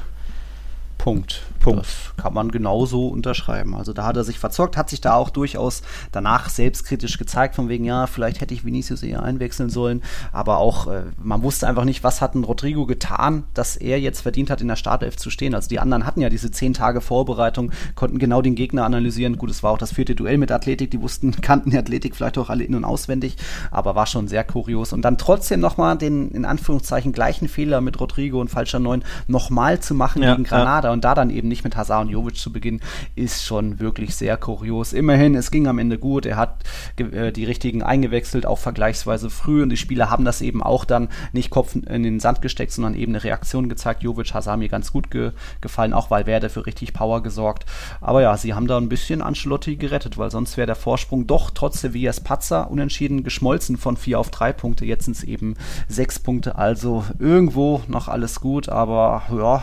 Punkt. 1.04 1.42
Punkt. 1.60 1.80
Das 1.80 2.16
kann 2.16 2.32
man 2.32 2.50
genauso 2.50 3.08
unterschreiben. 3.08 3.74
Also 3.74 3.92
da 3.92 4.06
hat 4.06 4.16
er 4.16 4.24
sich 4.24 4.38
verzockt, 4.38 4.78
hat 4.78 4.88
sich 4.88 5.02
da 5.02 5.12
auch 5.12 5.28
durchaus 5.28 5.82
danach 6.12 6.48
selbstkritisch 6.48 7.18
gezeigt, 7.18 7.56
von 7.56 7.68
wegen, 7.68 7.84
ja, 7.84 8.06
vielleicht 8.06 8.40
hätte 8.40 8.54
ich 8.54 8.64
Vinicius 8.64 9.02
eher 9.02 9.22
einwechseln 9.22 9.68
sollen. 9.68 10.02
Aber 10.32 10.56
auch, 10.56 10.86
äh, 10.86 11.02
man 11.22 11.42
wusste 11.42 11.66
einfach 11.68 11.84
nicht, 11.84 12.04
was 12.04 12.22
hat 12.22 12.34
ein 12.34 12.42
Rodrigo 12.42 12.86
getan, 12.86 13.44
dass 13.52 13.76
er 13.76 14.00
jetzt 14.00 14.22
verdient 14.22 14.48
hat, 14.48 14.62
in 14.62 14.68
der 14.68 14.76
Startelf 14.76 15.18
zu 15.18 15.28
stehen. 15.28 15.54
Also 15.54 15.68
die 15.68 15.78
anderen 15.78 16.06
hatten 16.06 16.22
ja 16.22 16.30
diese 16.30 16.50
zehn 16.50 16.72
Tage 16.72 17.02
Vorbereitung, 17.02 17.70
konnten 17.94 18.18
genau 18.18 18.40
den 18.40 18.54
Gegner 18.54 18.86
analysieren. 18.86 19.36
Gut, 19.36 19.50
es 19.50 19.62
war 19.62 19.72
auch 19.72 19.78
das 19.78 19.92
vierte 19.92 20.14
Duell 20.14 20.38
mit 20.38 20.50
Athletik, 20.52 20.90
die 20.90 21.02
wussten, 21.02 21.32
kannten 21.42 21.68
die 21.68 21.76
Athletik 21.76 22.16
vielleicht 22.16 22.38
auch 22.38 22.48
alle 22.48 22.64
in- 22.64 22.76
und 22.76 22.84
auswendig, 22.86 23.36
aber 23.70 23.94
war 23.94 24.06
schon 24.06 24.26
sehr 24.26 24.44
kurios. 24.44 24.94
Und 24.94 25.02
dann 25.02 25.18
trotzdem 25.18 25.60
nochmal 25.60 25.98
den, 25.98 26.30
in 26.30 26.46
Anführungszeichen, 26.46 27.12
gleichen 27.12 27.48
Fehler 27.48 27.82
mit 27.82 28.00
Rodrigo 28.00 28.40
und 28.40 28.48
falscher 28.48 28.78
Neun 28.78 29.04
nochmal 29.26 29.80
zu 29.80 29.94
machen 29.94 30.22
Ja, 30.22 30.34
gegen 30.34 30.44
ja. 30.44 30.93
Und 30.94 31.04
da 31.04 31.14
dann 31.14 31.28
eben 31.28 31.48
nicht 31.48 31.64
mit 31.64 31.76
Hazard 31.76 32.06
und 32.06 32.10
Jovic 32.10 32.36
zu 32.36 32.52
beginnen, 32.52 32.80
ist 33.14 33.44
schon 33.44 33.80
wirklich 33.80 34.14
sehr 34.14 34.36
kurios. 34.36 34.92
Immerhin, 34.92 35.34
es 35.34 35.50
ging 35.50 35.66
am 35.66 35.78
Ende 35.78 35.98
gut. 35.98 36.24
Er 36.24 36.36
hat 36.36 36.64
äh, 36.96 37.32
die 37.32 37.44
richtigen 37.44 37.82
eingewechselt, 37.82 38.46
auch 38.46 38.58
vergleichsweise 38.58 39.28
früh. 39.28 39.62
Und 39.62 39.68
die 39.68 39.76
Spieler 39.76 40.08
haben 40.08 40.24
das 40.24 40.40
eben 40.40 40.62
auch 40.62 40.84
dann 40.84 41.08
nicht 41.32 41.50
Kopf 41.50 41.74
in 41.74 42.02
den 42.02 42.20
Sand 42.20 42.40
gesteckt, 42.40 42.72
sondern 42.72 42.94
eben 42.94 43.12
eine 43.12 43.24
Reaktion 43.24 43.68
gezeigt. 43.68 44.02
Jovic, 44.02 44.32
Hazard 44.32 44.58
mir 44.58 44.68
ganz 44.68 44.92
gut 44.92 45.10
ge 45.10 45.32
gefallen, 45.60 45.92
auch 45.92 46.10
Valverde 46.10 46.48
für 46.48 46.66
richtig 46.66 46.92
Power 46.92 47.22
gesorgt. 47.22 47.66
Aber 48.00 48.22
ja, 48.22 48.36
sie 48.36 48.54
haben 48.54 48.66
da 48.66 48.76
ein 48.76 48.88
bisschen 48.88 49.22
Ancelotti 49.22 49.76
gerettet, 49.76 50.16
weil 50.18 50.30
sonst 50.30 50.56
wäre 50.56 50.66
der 50.66 50.76
Vorsprung 50.76 51.26
doch 51.26 51.50
trotz 51.50 51.80
Sevillas 51.80 52.20
Patzer 52.20 52.70
unentschieden 52.70 53.24
geschmolzen 53.24 53.76
von 53.76 53.96
vier 53.96 54.20
auf 54.20 54.30
drei 54.30 54.52
Punkte. 54.52 54.84
Jetzt 54.84 55.06
sind 55.06 55.16
es 55.16 55.24
eben 55.24 55.56
sechs 55.88 56.18
Punkte. 56.18 56.56
Also 56.56 57.04
irgendwo 57.18 57.82
noch 57.88 58.08
alles 58.08 58.40
gut, 58.40 58.68
aber 58.68 59.22
ja, 59.32 59.62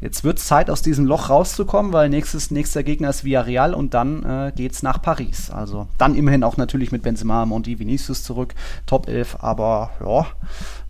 jetzt 0.00 0.24
wird 0.24 0.38
es 0.38 0.46
Zeit, 0.56 0.70
aus 0.70 0.80
diesem 0.80 1.04
Loch 1.04 1.28
rauszukommen, 1.28 1.92
weil 1.92 2.08
nächstes, 2.08 2.50
nächster 2.50 2.82
Gegner 2.82 3.10
ist 3.10 3.24
Villarreal 3.24 3.74
und 3.74 3.92
dann 3.92 4.22
äh, 4.22 4.52
geht 4.56 4.72
es 4.72 4.82
nach 4.82 5.02
Paris. 5.02 5.50
Also 5.50 5.86
dann 5.98 6.14
immerhin 6.14 6.42
auch 6.42 6.56
natürlich 6.56 6.92
mit 6.92 7.02
Benzema, 7.02 7.44
Monti, 7.44 7.78
Vinicius 7.78 8.22
zurück, 8.22 8.54
Top 8.86 9.06
11, 9.06 9.36
aber 9.40 9.90
ja, 10.00 10.26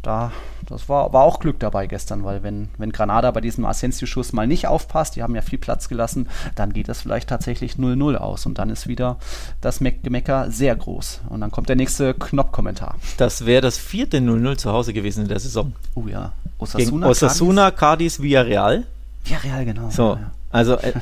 da, 0.03 0.31
das 0.69 0.89
war, 0.89 1.13
war 1.13 1.25
auch 1.25 1.41
Glück 1.41 1.59
dabei 1.59 1.89
gestern, 1.89 2.23
weil 2.23 2.45
wenn, 2.45 2.69
wenn 2.79 2.93
Granada 2.93 3.29
bei 3.33 3.41
diesem 3.41 3.65
Asensio-Schuss 3.65 4.33
mal 4.33 4.47
nicht 4.47 4.69
aufpasst, 4.69 5.17
die 5.17 5.25
haben 5.25 5.35
ja 5.35 5.43
viel 5.43 5.59
Platz 5.59 5.89
gelassen, 5.89 6.29
dann 6.55 6.73
geht 6.73 6.89
das 6.89 7.01
vielleicht 7.01 7.29
tatsächlich 7.29 7.73
0-0 7.73 8.15
aus 8.15 8.47
und 8.47 8.59
dann 8.59 8.71
ist 8.71 8.87
wieder 8.87 9.17
das 9.61 9.81
Meck 9.81 10.05
Gemecker 10.05 10.49
sehr 10.49 10.77
groß. 10.77 11.23
Und 11.29 11.41
dann 11.41 11.51
kommt 11.51 11.69
der 11.69 11.75
nächste 11.75 12.15
Knopp-Kommentar. 12.15 12.95
Das 13.17 13.47
wäre 13.47 13.63
das 13.63 13.79
vierte 13.79 14.19
0-0 14.19 14.59
zu 14.59 14.71
Hause 14.71 14.93
gewesen 14.93 15.23
in 15.23 15.29
der 15.29 15.41
Saison. 15.41 15.73
Oh 15.97 16.07
ja, 16.07 16.31
Gegen 16.77 17.03
Osasuna, 17.03 17.73
Cadiz, 17.73 18.23
Villarreal. 18.23 18.87
Ja, 19.29 19.39
real, 19.39 19.65
genau. 19.65 19.91
So, 19.91 20.15
Ja, 20.21 20.31
also 20.51 20.75
äh, 20.75 20.89
äh, 20.89 20.95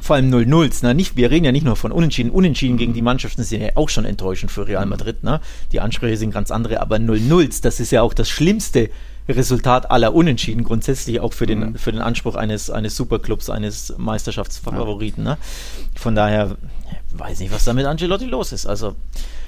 vor 0.00 0.16
allem 0.16 0.32
0-0s. 0.32 0.84
Ne? 0.84 0.94
Nicht, 0.94 1.16
wir 1.16 1.30
reden 1.30 1.44
ja 1.44 1.52
nicht 1.52 1.64
nur 1.64 1.76
von 1.76 1.92
Unentschieden. 1.92 2.30
Unentschieden 2.30 2.76
gegen 2.76 2.94
die 2.94 3.02
Mannschaften 3.02 3.42
sind 3.42 3.62
ja 3.62 3.70
auch 3.74 3.88
schon 3.88 4.04
enttäuschend 4.04 4.50
für 4.50 4.66
Real 4.66 4.86
Madrid. 4.86 5.24
Ne? 5.24 5.40
Die 5.72 5.80
Ansprüche 5.80 6.16
sind 6.16 6.30
ganz 6.30 6.50
andere, 6.50 6.80
aber 6.80 6.96
0-0s, 6.96 7.62
das 7.62 7.80
ist 7.80 7.90
ja 7.90 8.02
auch 8.02 8.14
das 8.14 8.28
schlimmste 8.28 8.90
Resultat 9.28 9.90
aller 9.90 10.14
Unentschieden, 10.14 10.64
grundsätzlich 10.64 11.20
auch 11.20 11.32
für 11.32 11.46
den, 11.46 11.76
für 11.76 11.92
den 11.92 12.00
Anspruch 12.00 12.34
eines, 12.34 12.70
eines 12.70 12.96
Superclubs, 12.96 13.50
eines 13.50 13.94
Meisterschaftsfavoriten. 13.98 15.22
Ne? 15.22 15.36
Von 15.94 16.14
daher 16.14 16.56
weiß 17.12 17.40
nicht, 17.40 17.52
was 17.52 17.64
da 17.64 17.72
mit 17.72 17.86
Angelotti 17.86 18.26
los 18.26 18.52
ist. 18.52 18.66
Also 18.66 18.94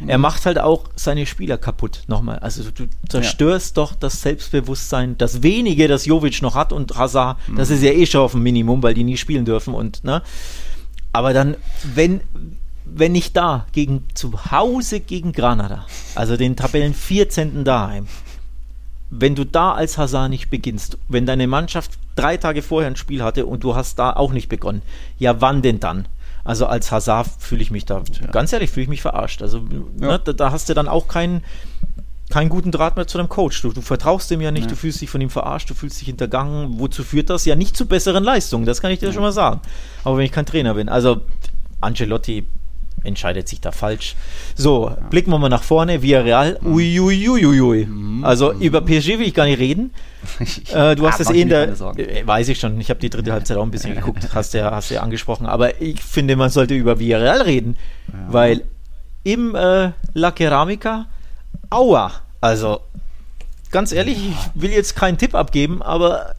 er 0.07 0.18
macht 0.18 0.47
halt 0.47 0.59
auch 0.59 0.85
seine 0.97 1.26
Spieler 1.26 1.59
kaputt 1.59 2.03
nochmal. 2.07 2.39
Also 2.39 2.70
du 2.70 2.89
zerstörst 3.09 3.76
doch 3.76 3.95
das 3.95 4.22
Selbstbewusstsein, 4.22 5.16
das 5.18 5.43
wenige, 5.43 5.89
das 5.89 6.07
Jovic 6.07 6.43
noch 6.43 6.55
hat 6.55 6.72
und 6.72 6.97
Hazard, 6.97 7.39
das 7.57 7.70
ist 7.70 7.83
ja 7.83 7.93
eh 7.93 8.07
schon 8.07 8.22
auf 8.22 8.33
dem 8.33 8.43
Minimum, 8.43 8.83
weil 8.83 8.95
die 8.95 9.05
nie 9.05 9.16
spielen 9.16 9.45
dürfen 9.45 9.74
und 9.74 10.05
ne. 10.05 10.22
Aber 11.12 11.33
dann, 11.33 11.57
wenn 11.95 12.20
wenn 12.93 13.12
nicht 13.12 13.37
da, 13.37 13.66
gegen 13.72 14.05
zu 14.14 14.51
Hause 14.51 15.01
gegen 15.01 15.33
Granada, 15.33 15.87
also 16.14 16.37
den 16.37 16.57
Tabellen 16.57 16.95
14. 16.95 17.64
daheim, 17.64 18.07
wenn 19.11 19.35
du 19.35 19.45
da 19.45 19.73
als 19.73 19.99
Hazard 19.99 20.31
nicht 20.31 20.51
beginnst, 20.51 20.99
wenn 21.09 21.27
deine 21.27 21.47
Mannschaft 21.47 21.99
drei 22.15 22.37
Tage 22.37 22.63
vorher 22.63 22.91
ein 22.91 22.97
Spiel 22.97 23.23
hatte 23.23 23.47
und 23.47 23.65
du 23.65 23.75
hast 23.75 23.99
da 23.99 24.13
auch 24.13 24.33
nicht 24.33 24.49
begonnen, 24.49 24.83
ja 25.19 25.41
wann 25.41 25.63
denn 25.63 25.81
dann? 25.81 26.07
Also 26.45 26.67
als 26.67 26.91
Hazard 26.91 27.29
fühle 27.39 27.63
ich 27.63 27.71
mich 27.71 27.85
da, 27.85 28.03
ganz 28.33 28.53
ehrlich, 28.53 28.71
fühle 28.71 28.85
ich 28.85 28.89
mich 28.89 29.03
verarscht. 29.03 29.43
Also 29.43 29.61
ne, 29.61 30.21
da, 30.25 30.33
da 30.33 30.53
hast 30.53 30.69
du 30.69 30.75
dann 30.75 30.89
auch 30.89 31.07
keinen 31.07 31.43
keinen 32.31 32.49
guten 32.49 32.71
Draht 32.71 32.97
mehr 32.97 33.09
zu 33.09 33.19
deinem 33.19 33.29
Coach. 33.29 33.61
Du, 33.61 33.73
du 33.73 33.81
vertraust 33.81 34.31
dem 34.31 34.41
ja 34.41 34.53
nicht, 34.53 34.71
du 34.71 34.77
fühlst 34.77 35.01
dich 35.01 35.11
von 35.11 35.21
ihm 35.21 35.31
verarscht, 35.31 35.69
du 35.69 35.75
fühlst 35.75 36.01
dich 36.01 36.07
hintergangen. 36.07 36.79
Wozu 36.79 37.03
führt 37.03 37.29
das? 37.29 37.45
Ja, 37.45 37.57
nicht 37.57 37.77
zu 37.77 37.87
besseren 37.87 38.23
Leistungen, 38.23 38.65
das 38.65 38.81
kann 38.81 38.93
ich 38.93 39.01
dir 39.01 39.13
schon 39.13 39.23
mal 39.23 39.33
sagen. 39.33 39.61
Aber 40.05 40.17
wenn 40.17 40.25
ich 40.25 40.33
kein 40.33 40.47
Trainer 40.47 40.75
bin, 40.75 40.89
also 40.89 41.23
Ancelotti 41.81 42.47
entscheidet 43.05 43.49
sich 43.49 43.61
da 43.61 43.73
falsch. 43.73 44.17
So, 44.55 44.95
blicken 45.11 45.31
wir 45.31 45.39
mal 45.39 45.49
nach 45.49 45.63
vorne. 45.63 46.03
Villarreal, 46.03 46.59
uiuiuiui. 46.65 47.89
Also 48.23 48.53
über 48.53 48.81
PSG 48.81 49.19
will 49.19 49.27
ich 49.27 49.35
gar 49.35 49.47
nicht 49.47 49.59
reden. 49.59 49.93
Äh, 50.73 50.97
du 50.97 51.07
hast 51.07 51.19
Ah, 51.19 51.23
es 51.23 51.29
mach 51.29 51.35
eh 51.35 51.41
in 51.41 51.49
der, 51.49 51.69
äh, 51.97 52.27
weiß 52.27 52.49
ich 52.49 52.61
schon, 52.61 52.79
ich 52.79 52.91
habe 52.91 53.01
die 53.01 53.09
dritte 53.09 53.33
Halbzeit 53.33 53.57
auch 53.57 53.63
ein 53.63 53.71
bisschen 53.71 53.95
geguckt, 53.97 54.29
hast 54.35 54.53
du 54.53 54.59
ja, 54.59 54.71
hast 54.71 54.91
ja 54.91 55.01
angesprochen, 55.01 55.47
aber 55.47 55.81
ich 55.81 56.03
finde, 56.03 56.37
man 56.37 56.51
sollte 56.51 56.75
über 56.75 56.99
Villarreal 56.99 57.41
reden, 57.43 57.77
weil 58.29 58.63
im 59.25 59.55
äh, 59.55 59.93
La 60.13 60.33
Ceramica, 60.37 61.07
aua, 61.71 62.13
also 62.41 62.81
ganz 63.71 63.93
ehrlich, 63.93 64.19
ich 64.19 64.37
will 64.55 64.71
jetzt 64.71 64.95
keinen 64.95 65.17
Tipp 65.19 65.35
abgeben, 65.35 65.83
aber 65.83 66.35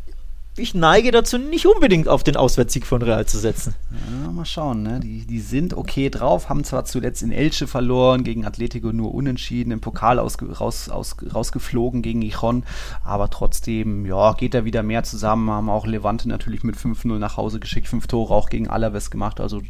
ich 0.57 0.75
neige 0.75 1.11
dazu, 1.11 1.37
nicht 1.37 1.65
unbedingt 1.65 2.09
auf 2.09 2.23
den 2.23 2.35
Auswärtssieg 2.35 2.85
von 2.85 3.01
Real 3.01 3.25
zu 3.25 3.39
setzen. 3.39 3.73
Ja, 4.21 4.29
mal 4.31 4.43
schauen, 4.43 4.83
ne? 4.83 4.99
die, 4.99 5.25
die 5.25 5.39
sind 5.39 5.73
okay 5.73 6.09
drauf, 6.09 6.49
haben 6.49 6.65
zwar 6.65 6.83
zuletzt 6.83 7.23
in 7.23 7.31
Elche 7.31 7.67
verloren, 7.67 8.25
gegen 8.25 8.45
Atletico 8.45 8.91
nur 8.91 9.13
unentschieden, 9.13 9.71
im 9.71 9.79
Pokal 9.79 10.19
raus, 10.19 10.89
aus, 10.89 11.15
rausgeflogen 11.33 12.01
gegen 12.01 12.19
Gijon, 12.19 12.63
aber 13.05 13.29
trotzdem, 13.29 14.05
ja, 14.05 14.33
geht 14.33 14.53
da 14.53 14.65
wieder 14.65 14.83
mehr 14.83 15.03
zusammen, 15.03 15.49
haben 15.49 15.69
auch 15.69 15.87
Levante 15.87 16.27
natürlich 16.27 16.63
mit 16.63 16.75
5-0 16.75 17.17
nach 17.17 17.37
Hause 17.37 17.61
geschickt, 17.61 17.87
fünf 17.87 18.07
Tore 18.07 18.33
auch 18.33 18.49
gegen 18.49 18.67
Alaves 18.67 19.09
gemacht, 19.09 19.39
also 19.39 19.61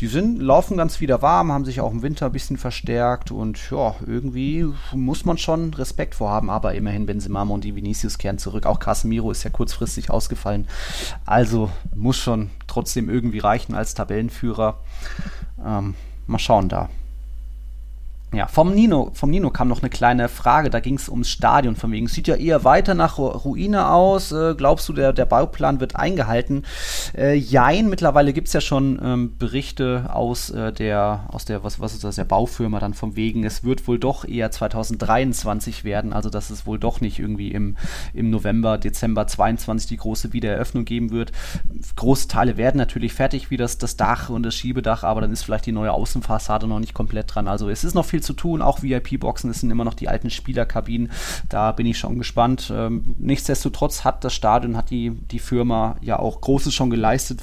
die 0.00 0.06
sind, 0.06 0.40
laufen 0.40 0.78
ganz 0.78 1.00
wieder 1.00 1.20
warm, 1.20 1.52
haben 1.52 1.66
sich 1.66 1.82
auch 1.82 1.92
im 1.92 2.00
Winter 2.00 2.26
ein 2.26 2.32
bisschen 2.32 2.56
verstärkt 2.56 3.30
und 3.30 3.70
ja, 3.70 3.94
irgendwie 4.06 4.66
muss 4.94 5.26
man 5.26 5.36
schon 5.36 5.74
Respekt 5.74 6.14
vorhaben, 6.14 6.48
aber 6.48 6.74
immerhin 6.74 7.04
Benzema 7.04 7.42
und 7.42 7.64
die 7.64 7.76
Vinicius 7.76 8.16
kehren 8.16 8.38
zurück, 8.38 8.64
auch 8.64 8.78
Casemiro 8.78 9.30
ist 9.30 9.44
ja 9.44 9.50
kurzfristig 9.50 10.10
ausgefallen 10.10 10.29
ausgefallen. 10.30 10.68
Also 11.26 11.70
muss 11.94 12.16
schon 12.16 12.50
trotzdem 12.66 13.08
irgendwie 13.10 13.40
reichen 13.40 13.74
als 13.74 13.94
Tabellenführer. 13.94 14.78
Ähm, 15.64 15.94
mal 16.26 16.38
schauen 16.38 16.68
da. 16.68 16.88
Ja, 18.32 18.46
vom 18.46 18.72
Nino, 18.72 19.10
vom 19.12 19.28
Nino 19.28 19.50
kam 19.50 19.66
noch 19.66 19.82
eine 19.82 19.90
kleine 19.90 20.28
Frage, 20.28 20.70
da 20.70 20.78
ging 20.78 20.94
es 20.94 21.08
ums 21.08 21.28
Stadion 21.28 21.74
von 21.74 21.90
wegen. 21.90 22.06
Sieht 22.06 22.28
ja 22.28 22.36
eher 22.36 22.62
weiter 22.62 22.94
nach 22.94 23.18
Ruine 23.18 23.90
aus. 23.90 24.30
Äh, 24.30 24.54
glaubst 24.56 24.88
du, 24.88 24.92
der, 24.92 25.12
der 25.12 25.24
Bauplan 25.24 25.80
wird 25.80 25.96
eingehalten? 25.96 26.64
Äh, 27.16 27.34
jein, 27.34 27.88
mittlerweile 27.88 28.32
gibt 28.32 28.46
es 28.46 28.52
ja 28.52 28.60
schon 28.60 29.00
ähm, 29.02 29.36
Berichte 29.36 30.10
aus 30.12 30.50
äh, 30.50 30.72
der, 30.72 31.24
aus 31.32 31.44
der, 31.44 31.64
was, 31.64 31.80
was 31.80 31.92
ist 31.92 32.04
das, 32.04 32.14
der 32.14 32.24
Baufirma 32.24 32.78
dann 32.78 32.94
vom 32.94 33.16
wegen, 33.16 33.42
es 33.42 33.64
wird 33.64 33.88
wohl 33.88 33.98
doch 33.98 34.24
eher 34.24 34.52
2023 34.52 35.82
werden, 35.82 36.12
also 36.12 36.30
dass 36.30 36.50
es 36.50 36.66
wohl 36.66 36.78
doch 36.78 37.00
nicht 37.00 37.18
irgendwie 37.18 37.50
im, 37.50 37.76
im 38.14 38.30
November, 38.30 38.78
Dezember 38.78 39.26
22 39.26 39.88
die 39.88 39.96
große 39.96 40.32
Wiedereröffnung 40.32 40.84
geben 40.84 41.10
wird. 41.10 41.32
Große 41.96 42.28
Teile 42.28 42.56
werden 42.56 42.78
natürlich 42.78 43.12
fertig, 43.12 43.50
wie 43.50 43.56
das, 43.56 43.78
das 43.78 43.96
Dach 43.96 44.30
und 44.30 44.44
das 44.44 44.54
Schiebedach, 44.54 45.02
aber 45.02 45.20
dann 45.20 45.32
ist 45.32 45.42
vielleicht 45.42 45.66
die 45.66 45.72
neue 45.72 45.90
Außenfassade 45.90 46.68
noch 46.68 46.78
nicht 46.78 46.94
komplett 46.94 47.34
dran. 47.34 47.48
Also 47.48 47.68
es 47.68 47.82
ist 47.82 47.94
noch 47.94 48.04
viel 48.04 48.19
viel 48.20 48.22
zu 48.22 48.32
tun. 48.34 48.62
Auch 48.62 48.82
VIP-Boxen, 48.82 49.48
das 49.48 49.60
sind 49.60 49.70
immer 49.70 49.84
noch 49.84 49.94
die 49.94 50.08
alten 50.08 50.30
Spielerkabinen. 50.30 51.10
Da 51.48 51.72
bin 51.72 51.86
ich 51.86 51.98
schon 51.98 52.18
gespannt. 52.18 52.72
Ähm, 52.74 53.14
nichtsdestotrotz 53.18 54.04
hat 54.04 54.24
das 54.24 54.34
Stadion, 54.34 54.76
hat 54.76 54.90
die, 54.90 55.10
die 55.10 55.38
Firma 55.38 55.96
ja 56.00 56.18
auch 56.18 56.40
Großes 56.40 56.74
schon 56.74 56.90
geleistet 56.90 57.42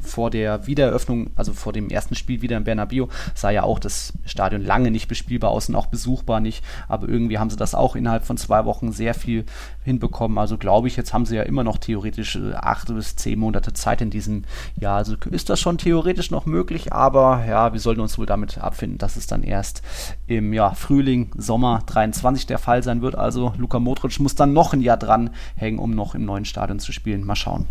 vor 0.00 0.30
der 0.30 0.66
Wiedereröffnung, 0.66 1.30
also 1.36 1.52
vor 1.52 1.72
dem 1.72 1.88
ersten 1.88 2.14
Spiel 2.14 2.42
wieder 2.42 2.56
in 2.56 2.64
Bernabeu. 2.64 3.06
Sah 3.34 3.50
ja 3.50 3.62
auch 3.62 3.78
das 3.78 4.12
Stadion 4.24 4.64
lange 4.64 4.90
nicht 4.90 5.08
bespielbar 5.08 5.50
aus 5.50 5.68
und 5.68 5.76
auch 5.76 5.86
besuchbar 5.86 6.40
nicht. 6.40 6.64
Aber 6.88 7.08
irgendwie 7.08 7.38
haben 7.38 7.50
sie 7.50 7.56
das 7.56 7.74
auch 7.74 7.96
innerhalb 7.96 8.24
von 8.24 8.36
zwei 8.36 8.64
Wochen 8.64 8.92
sehr 8.92 9.14
viel 9.14 9.44
hinbekommen. 9.86 10.36
Also 10.36 10.58
glaube 10.58 10.88
ich, 10.88 10.96
jetzt 10.96 11.14
haben 11.14 11.24
sie 11.24 11.36
ja 11.36 11.42
immer 11.44 11.64
noch 11.64 11.78
theoretisch 11.78 12.36
äh, 12.36 12.52
acht 12.54 12.88
bis 12.88 13.16
zehn 13.16 13.38
Monate 13.38 13.72
Zeit 13.72 14.02
in 14.02 14.10
diesem 14.10 14.42
Jahr. 14.78 14.96
Also 14.98 15.14
ist 15.30 15.48
das 15.48 15.60
schon 15.60 15.78
theoretisch 15.78 16.30
noch 16.30 16.44
möglich, 16.44 16.92
aber 16.92 17.44
ja, 17.48 17.72
wir 17.72 17.80
sollten 17.80 18.00
uns 18.00 18.18
wohl 18.18 18.26
damit 18.26 18.58
abfinden, 18.58 18.98
dass 18.98 19.16
es 19.16 19.26
dann 19.26 19.42
erst 19.42 19.82
im 20.26 20.52
ja, 20.52 20.72
Frühling, 20.72 21.30
Sommer 21.36 21.82
23 21.86 22.46
der 22.46 22.58
Fall 22.58 22.82
sein 22.82 23.00
wird. 23.00 23.16
Also 23.16 23.54
Luka 23.56 23.78
Modric 23.78 24.18
muss 24.20 24.34
dann 24.34 24.52
noch 24.52 24.72
ein 24.72 24.82
Jahr 24.82 24.96
dran 24.96 25.30
hängen, 25.54 25.78
um 25.78 25.92
noch 25.92 26.14
im 26.14 26.24
neuen 26.24 26.44
Stadion 26.44 26.80
zu 26.80 26.92
spielen. 26.92 27.24
Mal 27.24 27.36
schauen. 27.36 27.66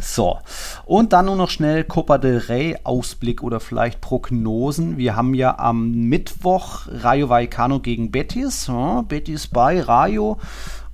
So, 0.00 0.38
und 0.84 1.12
dann 1.12 1.26
nur 1.26 1.34
noch 1.34 1.50
schnell 1.50 1.82
Copa 1.82 2.18
del 2.18 2.38
Rey 2.38 2.76
Ausblick 2.84 3.42
oder 3.42 3.58
vielleicht 3.58 4.00
Prognosen. 4.00 4.96
Wir 4.96 5.16
haben 5.16 5.34
ja 5.34 5.58
am 5.58 5.90
Mittwoch 5.90 6.86
Rayo 6.86 7.28
Vallecano 7.28 7.80
gegen 7.80 8.12
Betis. 8.12 8.68
Ja, 8.68 9.02
Betis 9.02 9.48
bei 9.48 9.80
Rayo. 9.80 10.38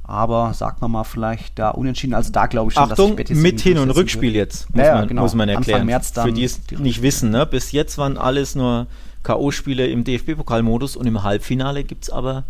Aber 0.07 0.53
sagt 0.53 0.83
man 0.83 0.91
mal 0.91 1.05
vielleicht 1.05 1.59
da 1.59 1.71
unentschieden. 1.71 2.13
Also 2.13 2.31
da 2.31 2.47
glaube 2.47 2.71
ich 2.71 2.75
schon, 2.75 2.85
Achtung, 2.85 3.11
dass 3.11 3.17
Betis 3.17 3.39
mit 3.39 3.61
Hin- 3.63 3.79
und 3.79 3.91
Rückspiel 3.91 4.35
wird. 4.35 4.53
jetzt. 4.53 4.75
Muss, 4.75 4.85
ja, 4.85 4.95
man, 4.97 5.09
genau. 5.09 5.23
muss 5.23 5.35
man 5.35 5.49
erklären. 5.49 5.81
Anfang 5.81 5.87
März 5.87 6.13
dann 6.13 6.27
Für 6.29 6.33
die 6.33 6.45
es 6.45 6.61
nicht 6.79 7.01
wissen, 7.01 7.31
ne? 7.31 7.47
bis 7.47 7.73
jetzt 7.73 7.97
waren 7.97 8.19
alles 8.19 8.55
nur 8.55 8.87
K.O.-Spiele 9.23 9.87
im 9.87 10.05
DFB-Pokalmodus 10.05 10.97
und 10.97 11.07
im 11.07 11.23
Halbfinale 11.23 11.85
gibt 11.85 12.05
es 12.05 12.11
aber 12.11 12.45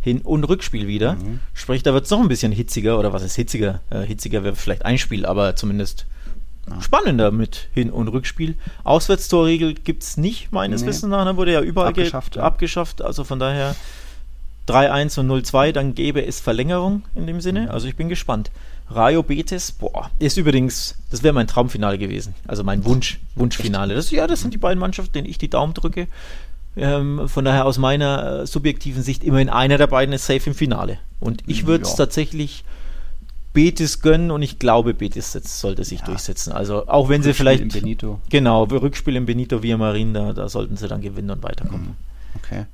Hin- 0.00 0.22
und 0.22 0.44
Rückspiel 0.44 0.88
wieder. 0.88 1.14
Mhm. 1.14 1.40
Sprich, 1.54 1.82
da 1.82 1.94
wird 1.94 2.04
es 2.04 2.10
noch 2.10 2.20
ein 2.20 2.28
bisschen 2.28 2.50
hitziger, 2.50 2.98
oder 2.98 3.12
was 3.12 3.22
ist 3.22 3.36
hitziger? 3.36 3.80
Äh, 3.90 4.00
hitziger 4.00 4.42
wäre 4.42 4.56
vielleicht 4.56 4.84
ein 4.84 4.98
Spiel, 4.98 5.24
aber 5.24 5.54
zumindest 5.54 6.06
ja. 6.68 6.80
spannender 6.80 7.30
mit 7.30 7.68
Hin- 7.74 7.90
und 7.90 8.08
Rückspiel. 8.08 8.56
Auswärtstorregel 8.84 9.74
gibt 9.74 10.02
es 10.02 10.16
nicht, 10.16 10.52
meines 10.52 10.82
nee. 10.82 10.88
Wissens 10.88 11.10
nach. 11.10 11.24
Da 11.24 11.36
wurde 11.36 11.52
ja 11.52 11.60
überall 11.60 11.88
abgeschafft, 11.88 12.36
ja. 12.36 12.42
abgeschafft. 12.42 13.02
Also 13.02 13.24
von 13.24 13.38
daher 13.38 13.76
3-1 14.68 15.20
und 15.20 15.30
0-2, 15.30 15.72
dann 15.72 15.94
gäbe 15.94 16.24
es 16.24 16.40
Verlängerung 16.40 17.02
in 17.14 17.26
dem 17.26 17.40
Sinne. 17.40 17.62
Mhm. 17.62 17.70
Also 17.70 17.88
ich 17.88 17.96
bin 17.96 18.08
gespannt. 18.08 18.50
Rayo 18.90 19.22
Betis, 19.22 19.72
boah, 19.72 20.10
ist 20.18 20.38
übrigens, 20.38 20.94
das 21.10 21.22
wäre 21.22 21.34
mein 21.34 21.46
Traumfinale 21.46 21.98
gewesen. 21.98 22.34
Also 22.46 22.64
mein 22.64 22.84
Wunsch, 22.84 23.20
Wunschfinale. 23.34 23.94
Das, 23.94 24.10
ja, 24.10 24.26
das 24.26 24.40
sind 24.40 24.54
die 24.54 24.58
beiden 24.58 24.78
Mannschaften, 24.78 25.12
denen 25.12 25.28
ich 25.28 25.36
die 25.36 25.50
Daumen 25.50 25.74
drücke. 25.74 26.06
Ähm, 26.76 27.28
von 27.28 27.44
daher 27.44 27.66
aus 27.66 27.76
meiner 27.76 28.42
äh, 28.42 28.46
subjektiven 28.46 29.02
Sicht 29.02 29.24
immerhin 29.24 29.48
einer 29.48 29.78
der 29.78 29.88
beiden 29.88 30.14
ist 30.14 30.26
safe 30.26 30.50
im 30.50 30.54
Finale. 30.54 30.98
Und 31.20 31.42
ich 31.46 31.66
würde 31.66 31.84
es 31.84 31.90
ja. 31.90 31.96
tatsächlich 31.96 32.64
Betis 33.52 34.00
gönnen 34.00 34.30
und 34.30 34.42
ich 34.42 34.58
glaube, 34.58 34.94
Betis 34.94 35.32
sollte 35.32 35.84
sich 35.84 36.00
ja. 36.00 36.06
durchsetzen. 36.06 36.52
Also 36.52 36.86
auch 36.86 37.08
wenn 37.08 37.16
Rückspiel 37.16 37.32
sie 37.32 37.36
vielleicht. 37.36 37.62
Genau, 38.30 38.64
Rückspiel 38.64 39.16
im 39.16 39.26
Benito 39.26 39.62
Via 39.62 39.76
Marin, 39.76 40.14
da, 40.14 40.32
da 40.32 40.48
sollten 40.48 40.76
sie 40.76 40.86
dann 40.86 41.00
gewinnen 41.00 41.30
und 41.30 41.42
weiterkommen. 41.42 41.88
Mhm. 41.88 42.07
Okay. 42.36 42.66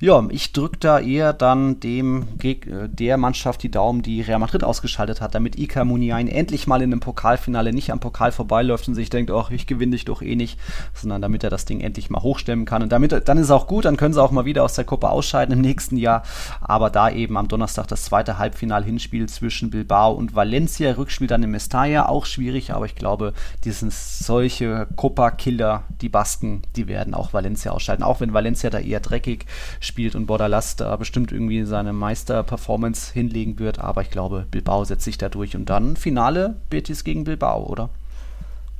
Ja, 0.00 0.22
ich 0.30 0.52
drücke 0.52 0.78
da 0.78 0.98
eher 0.98 1.32
dann 1.32 1.80
dem 1.80 2.38
Geg 2.38 2.66
äh, 2.66 2.88
der 2.88 3.16
Mannschaft 3.16 3.62
die 3.62 3.70
Daumen, 3.70 4.02
die 4.02 4.20
Real 4.20 4.38
Madrid 4.38 4.62
ausgeschaltet 4.64 5.20
hat, 5.20 5.34
damit 5.34 5.58
Ika 5.58 5.84
Muniain 5.84 6.28
endlich 6.28 6.66
mal 6.66 6.82
in 6.82 6.92
einem 6.92 7.00
Pokalfinale 7.00 7.72
nicht 7.72 7.90
am 7.90 8.00
Pokal 8.00 8.32
vorbeiläuft 8.32 8.86
und 8.86 8.94
sich 8.94 9.10
denkt, 9.10 9.30
ach, 9.30 9.50
ich 9.50 9.66
gewinne 9.66 9.92
dich 9.92 10.04
doch 10.04 10.22
eh 10.22 10.36
nicht, 10.36 10.58
sondern 10.94 11.22
damit 11.22 11.42
er 11.42 11.50
das 11.50 11.64
Ding 11.64 11.80
endlich 11.80 12.10
mal 12.10 12.22
hochstemmen 12.22 12.64
kann. 12.64 12.82
Und 12.82 12.92
damit, 12.92 13.28
dann 13.28 13.38
ist 13.38 13.50
auch 13.50 13.66
gut, 13.66 13.86
dann 13.86 13.96
können 13.96 14.14
sie 14.14 14.22
auch 14.22 14.30
mal 14.30 14.44
wieder 14.44 14.62
aus 14.62 14.74
der 14.74 14.84
Gruppe 14.84 15.10
ausscheiden 15.10 15.54
im 15.54 15.60
nächsten 15.60 15.96
Jahr. 15.96 16.22
Aber 16.60 16.90
da 16.90 17.10
eben 17.10 17.36
am 17.36 17.48
Donnerstag 17.48 17.88
das 17.88 18.04
zweite 18.04 18.38
Halbfinal-Hinspiel 18.38 19.28
zwischen 19.28 19.70
Bilbao 19.70 20.12
und 20.12 20.34
Valencia, 20.34 20.92
Rückspiel 20.92 21.26
dann 21.26 21.42
in 21.42 21.50
Mestalla, 21.50 22.08
auch 22.08 22.26
schwierig, 22.26 22.72
aber 22.72 22.86
ich 22.86 22.94
glaube, 22.94 23.32
die 23.64 23.72
sind 23.72 23.92
solche 23.92 24.86
Copa-Killer, 24.96 25.84
die 26.00 26.08
Basken, 26.08 26.62
die 26.76 26.88
werden 26.88 27.14
auch 27.14 27.32
Valencia 27.32 27.72
ausscheiden, 27.72 28.04
auch 28.04 28.20
wenn 28.20 28.32
Valencia 28.32 28.70
da 28.70 28.78
eher 28.78 28.97
dreckig 29.00 29.46
spielt 29.80 30.14
und 30.14 30.26
Bordalas 30.26 30.76
da 30.76 30.94
bestimmt 30.96 31.32
irgendwie 31.32 31.64
seine 31.64 31.92
Meister-Performance 31.92 33.12
hinlegen 33.12 33.58
wird. 33.58 33.78
Aber 33.78 34.02
ich 34.02 34.10
glaube, 34.10 34.46
Bilbao 34.50 34.84
setzt 34.84 35.04
sich 35.04 35.18
da 35.18 35.28
durch 35.28 35.56
und 35.56 35.70
dann 35.70 35.96
Finale 35.96 36.56
Betis 36.70 37.04
gegen 37.04 37.24
Bilbao, 37.24 37.64
oder? 37.66 37.90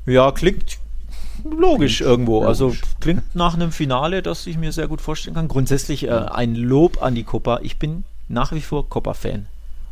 Ja, 0.06 0.32
klingt 0.32 0.78
logisch 1.44 1.98
klingt 1.98 2.10
irgendwo. 2.10 2.42
Also 2.42 2.66
logisch. 2.66 2.82
Also 2.82 2.96
klingt 3.00 3.34
nach 3.34 3.54
einem 3.54 3.72
Finale, 3.72 4.22
das 4.22 4.46
ich 4.46 4.58
mir 4.58 4.72
sehr 4.72 4.88
gut 4.88 5.00
vorstellen 5.00 5.34
kann. 5.34 5.48
Grundsätzlich 5.48 6.04
äh, 6.04 6.10
ein 6.10 6.54
Lob 6.54 7.02
an 7.02 7.14
die 7.14 7.24
Copa. 7.24 7.60
Ich 7.62 7.78
bin 7.78 8.04
nach 8.28 8.52
wie 8.52 8.60
vor 8.60 8.88
Copa-Fan. 8.88 9.46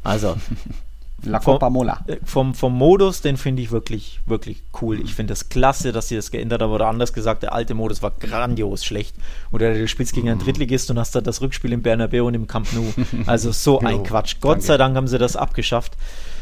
Also 0.04 0.36
La 1.26 1.40
Copa 1.40 1.70
Mola. 1.70 2.00
Äh, 2.06 2.16
vom, 2.24 2.54
vom 2.54 2.76
Modus, 2.76 3.20
den 3.20 3.36
finde 3.36 3.62
ich 3.62 3.70
wirklich, 3.70 4.20
wirklich 4.26 4.62
cool. 4.80 5.00
Ich 5.00 5.14
finde 5.14 5.32
das 5.32 5.48
klasse, 5.48 5.92
dass 5.92 6.08
sie 6.08 6.16
das 6.16 6.30
geändert 6.30 6.62
haben. 6.62 6.72
Oder 6.72 6.88
anders 6.88 7.12
gesagt, 7.12 7.42
der 7.42 7.52
alte 7.52 7.74
Modus 7.74 8.02
war 8.02 8.12
grandios 8.12 8.84
schlecht. 8.84 9.16
Oder 9.52 9.74
du 9.74 9.88
spielst 9.88 10.14
gegen 10.14 10.28
einen 10.28 10.40
Drittligist 10.40 10.90
und 10.90 10.98
hast 10.98 11.14
da 11.14 11.20
das 11.20 11.40
Rückspiel 11.40 11.72
im 11.72 11.82
Bernabeu 11.82 12.24
und 12.24 12.34
im 12.34 12.46
Camp 12.46 12.66
Nou. 12.72 12.84
Also 13.26 13.52
so 13.52 13.80
ein 13.80 14.02
Quatsch. 14.02 14.36
Gott 14.40 14.62
sei 14.62 14.76
Dank 14.76 14.96
haben 14.96 15.08
sie 15.08 15.18
das 15.18 15.36
abgeschafft. 15.36 15.96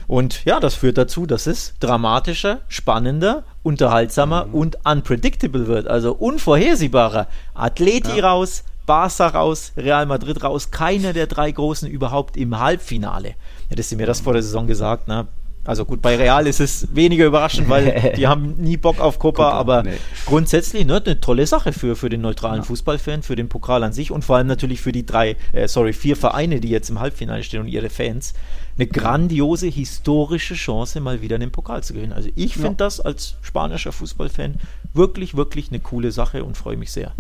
Und 0.07 0.45
ja, 0.45 0.61
das 0.61 0.75
führt 0.75 0.99
dazu, 0.99 1.27
dass 1.27 1.47
es 1.47 1.75
dramatischer, 1.81 2.61
spannender, 2.69 3.45
unterhaltsamer 3.63 4.47
mhm. 4.47 4.55
und 4.55 4.79
unpredictable 4.85 5.67
wird. 5.67 5.89
Also 5.89 6.13
unvorhersehbarer. 6.13 7.27
Atleti 7.55 8.19
ja. 8.19 8.31
raus, 8.31 8.65
Barca 8.87 9.29
raus, 9.29 9.73
Real 9.77 10.07
Madrid 10.07 10.43
raus, 10.43 10.71
keiner 10.71 11.13
der 11.13 11.27
drei 11.27 11.51
Großen 11.51 11.89
überhaupt 11.89 12.37
im 12.37 12.59
Halbfinale. 12.59 13.35
Hättest 13.69 13.93
du 13.93 13.97
mir 13.97 14.07
das 14.07 14.21
vor 14.21 14.33
der 14.33 14.43
Saison 14.43 14.67
gesagt, 14.67 15.09
ne? 15.09 15.27
Also 15.67 15.87
gut, 15.87 16.03
bei 16.03 16.17
Real 16.17 16.47
ist 16.47 16.61
es 16.61 16.95
weniger 16.95 17.25
überraschend, 17.25 17.71
weil 17.71 18.13
die 18.17 18.27
haben 18.27 18.57
nie 18.59 18.77
Bock 18.77 19.01
auf 19.01 19.19
Copa, 19.19 19.51
aber 19.51 19.83
nee. 19.83 19.95
grundsätzlich 20.27 20.85
ne, 20.85 21.03
eine 21.03 21.21
tolle 21.21 21.47
Sache 21.47 21.73
für, 21.73 21.97
für 21.97 22.11
den 22.11 22.21
neutralen 22.21 22.59
ja. 22.59 22.63
Fußballfan, 22.65 23.23
für 23.23 23.35
den 23.35 23.49
Pokal 23.49 23.83
an 23.83 23.95
sich 23.95 24.11
und 24.11 24.25
vor 24.25 24.37
allem 24.37 24.47
natürlich 24.47 24.83
für 24.83 24.93
die 24.93 25.07
drei, 25.07 25.37
äh, 25.53 25.67
sorry, 25.67 25.95
vier 25.95 26.17
Vereine, 26.17 26.61
die 26.61 26.69
jetzt 26.69 26.91
im 26.91 27.01
Halbfinale 27.01 27.43
stehen 27.43 27.61
und 27.61 27.69
ihre 27.69 27.89
Fans. 27.89 28.35
Eine 28.77 28.89
grandiose 28.89 29.69
historische 29.69 30.55
Chance, 30.55 31.01
mal 31.01 31.23
wieder 31.23 31.37
in 31.37 31.41
den 31.41 31.53
Pokal 31.53 31.83
zu 31.83 31.95
gewinnen. 31.95 32.13
Also 32.13 32.29
ich 32.35 32.55
finde 32.55 32.71
ja. 32.71 32.75
das 32.75 33.01
als 33.01 33.37
spanischer 33.41 33.93
Fußballfan 33.93 34.57
wirklich, 34.93 35.35
wirklich 35.35 35.71
eine 35.71 35.81
coole 35.81 36.13
Sache 36.13 36.45
und 36.45 36.59
freue 36.59 36.77
mich 36.77 36.93
sehr. 36.93 37.13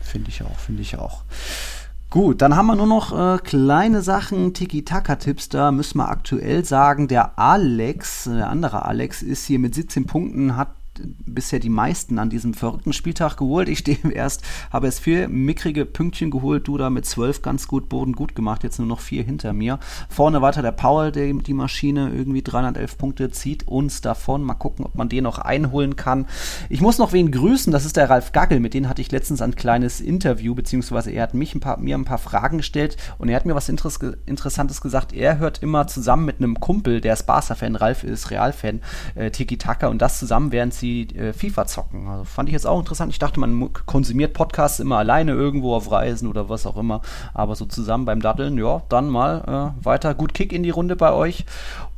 Finde 0.00 0.30
ich 0.30 0.42
auch, 0.42 0.58
finde 0.58 0.82
ich 0.82 0.98
auch. 0.98 1.22
Gut, 2.10 2.42
dann 2.42 2.56
haben 2.56 2.66
wir 2.66 2.74
nur 2.74 2.88
noch 2.88 3.16
äh, 3.16 3.38
kleine 3.38 4.02
Sachen, 4.02 4.52
Tiki-Taka-Tipps. 4.52 5.48
Da 5.48 5.70
müssen 5.70 5.98
wir 5.98 6.08
aktuell 6.08 6.64
sagen, 6.64 7.06
der 7.06 7.38
Alex, 7.38 8.24
der 8.24 8.50
andere 8.50 8.84
Alex, 8.84 9.22
ist 9.22 9.46
hier 9.46 9.60
mit 9.60 9.76
17 9.76 10.06
Punkten, 10.06 10.56
hat 10.56 10.70
bisher 11.26 11.60
die 11.60 11.68
meisten 11.68 12.18
an 12.18 12.30
diesem 12.30 12.54
verrückten 12.54 12.92
Spieltag 12.92 13.36
geholt. 13.36 13.68
Ich 13.68 13.80
stehe 13.80 13.98
erst, 14.12 14.42
habe 14.70 14.86
erst 14.86 15.00
vier 15.00 15.28
mickrige 15.28 15.86
Pünktchen 15.86 16.30
geholt, 16.30 16.66
du 16.68 16.76
da 16.76 16.90
mit 16.90 17.06
zwölf 17.06 17.42
ganz 17.42 17.68
gut 17.68 17.88
Boden 17.88 18.12
gut 18.12 18.34
gemacht, 18.34 18.64
jetzt 18.64 18.78
nur 18.78 18.88
noch 18.88 19.00
vier 19.00 19.22
hinter 19.22 19.52
mir. 19.52 19.78
Vorne 20.08 20.42
weiter 20.42 20.62
der 20.62 20.72
Paul, 20.72 21.12
der, 21.12 21.32
die 21.32 21.54
Maschine, 21.54 22.10
irgendwie 22.10 22.42
311 22.42 22.98
Punkte, 22.98 23.30
zieht 23.30 23.66
uns 23.66 24.00
davon. 24.00 24.42
Mal 24.42 24.54
gucken, 24.54 24.84
ob 24.84 24.94
man 24.94 25.08
den 25.08 25.24
noch 25.24 25.38
einholen 25.38 25.96
kann. 25.96 26.26
Ich 26.68 26.80
muss 26.80 26.98
noch 26.98 27.12
wen 27.12 27.30
grüßen, 27.30 27.72
das 27.72 27.84
ist 27.84 27.96
der 27.96 28.10
Ralf 28.10 28.32
Gaggel, 28.32 28.60
mit 28.60 28.74
dem 28.74 28.88
hatte 28.88 29.02
ich 29.02 29.12
letztens 29.12 29.42
ein 29.42 29.54
kleines 29.54 30.00
Interview, 30.00 30.54
beziehungsweise 30.54 31.10
er 31.10 31.22
hat 31.22 31.34
mich 31.34 31.54
ein 31.54 31.60
paar, 31.60 31.78
mir 31.78 31.96
ein 31.96 32.04
paar 32.04 32.18
Fragen 32.18 32.58
gestellt 32.58 32.96
und 33.18 33.28
er 33.28 33.36
hat 33.36 33.46
mir 33.46 33.54
was 33.54 33.68
Interessantes 33.68 34.80
gesagt. 34.80 35.12
Er 35.12 35.38
hört 35.38 35.62
immer 35.62 35.86
zusammen 35.86 36.24
mit 36.24 36.38
einem 36.38 36.60
Kumpel, 36.60 37.00
der 37.00 37.14
ist 37.14 37.26
Barca-Fan, 37.26 37.76
Ralf 37.76 38.04
ist 38.04 38.30
Real-Fan, 38.30 38.80
äh, 39.14 39.30
Tiki 39.30 39.58
Taka 39.58 39.88
und 39.88 40.02
das 40.02 40.18
zusammen, 40.18 40.52
während 40.52 40.74
sie 40.74 40.89
äh, 41.16 41.32
FIFA 41.32 41.66
zocken. 41.66 42.08
Also 42.08 42.24
fand 42.24 42.48
ich 42.48 42.52
jetzt 42.52 42.66
auch 42.66 42.78
interessant. 42.78 43.12
Ich 43.12 43.18
dachte, 43.18 43.40
man 43.40 43.72
konsumiert 43.86 44.32
Podcasts 44.32 44.80
immer 44.80 44.98
alleine 44.98 45.32
irgendwo 45.32 45.74
auf 45.74 45.90
Reisen 45.90 46.28
oder 46.28 46.48
was 46.48 46.66
auch 46.66 46.76
immer, 46.76 47.00
aber 47.34 47.54
so 47.56 47.66
zusammen 47.66 48.04
beim 48.04 48.20
Daddeln, 48.20 48.58
ja, 48.58 48.82
dann 48.88 49.08
mal 49.08 49.74
äh, 49.80 49.84
weiter 49.84 50.14
gut 50.14 50.34
Kick 50.34 50.52
in 50.52 50.62
die 50.62 50.70
Runde 50.70 50.96
bei 50.96 51.12
euch 51.12 51.44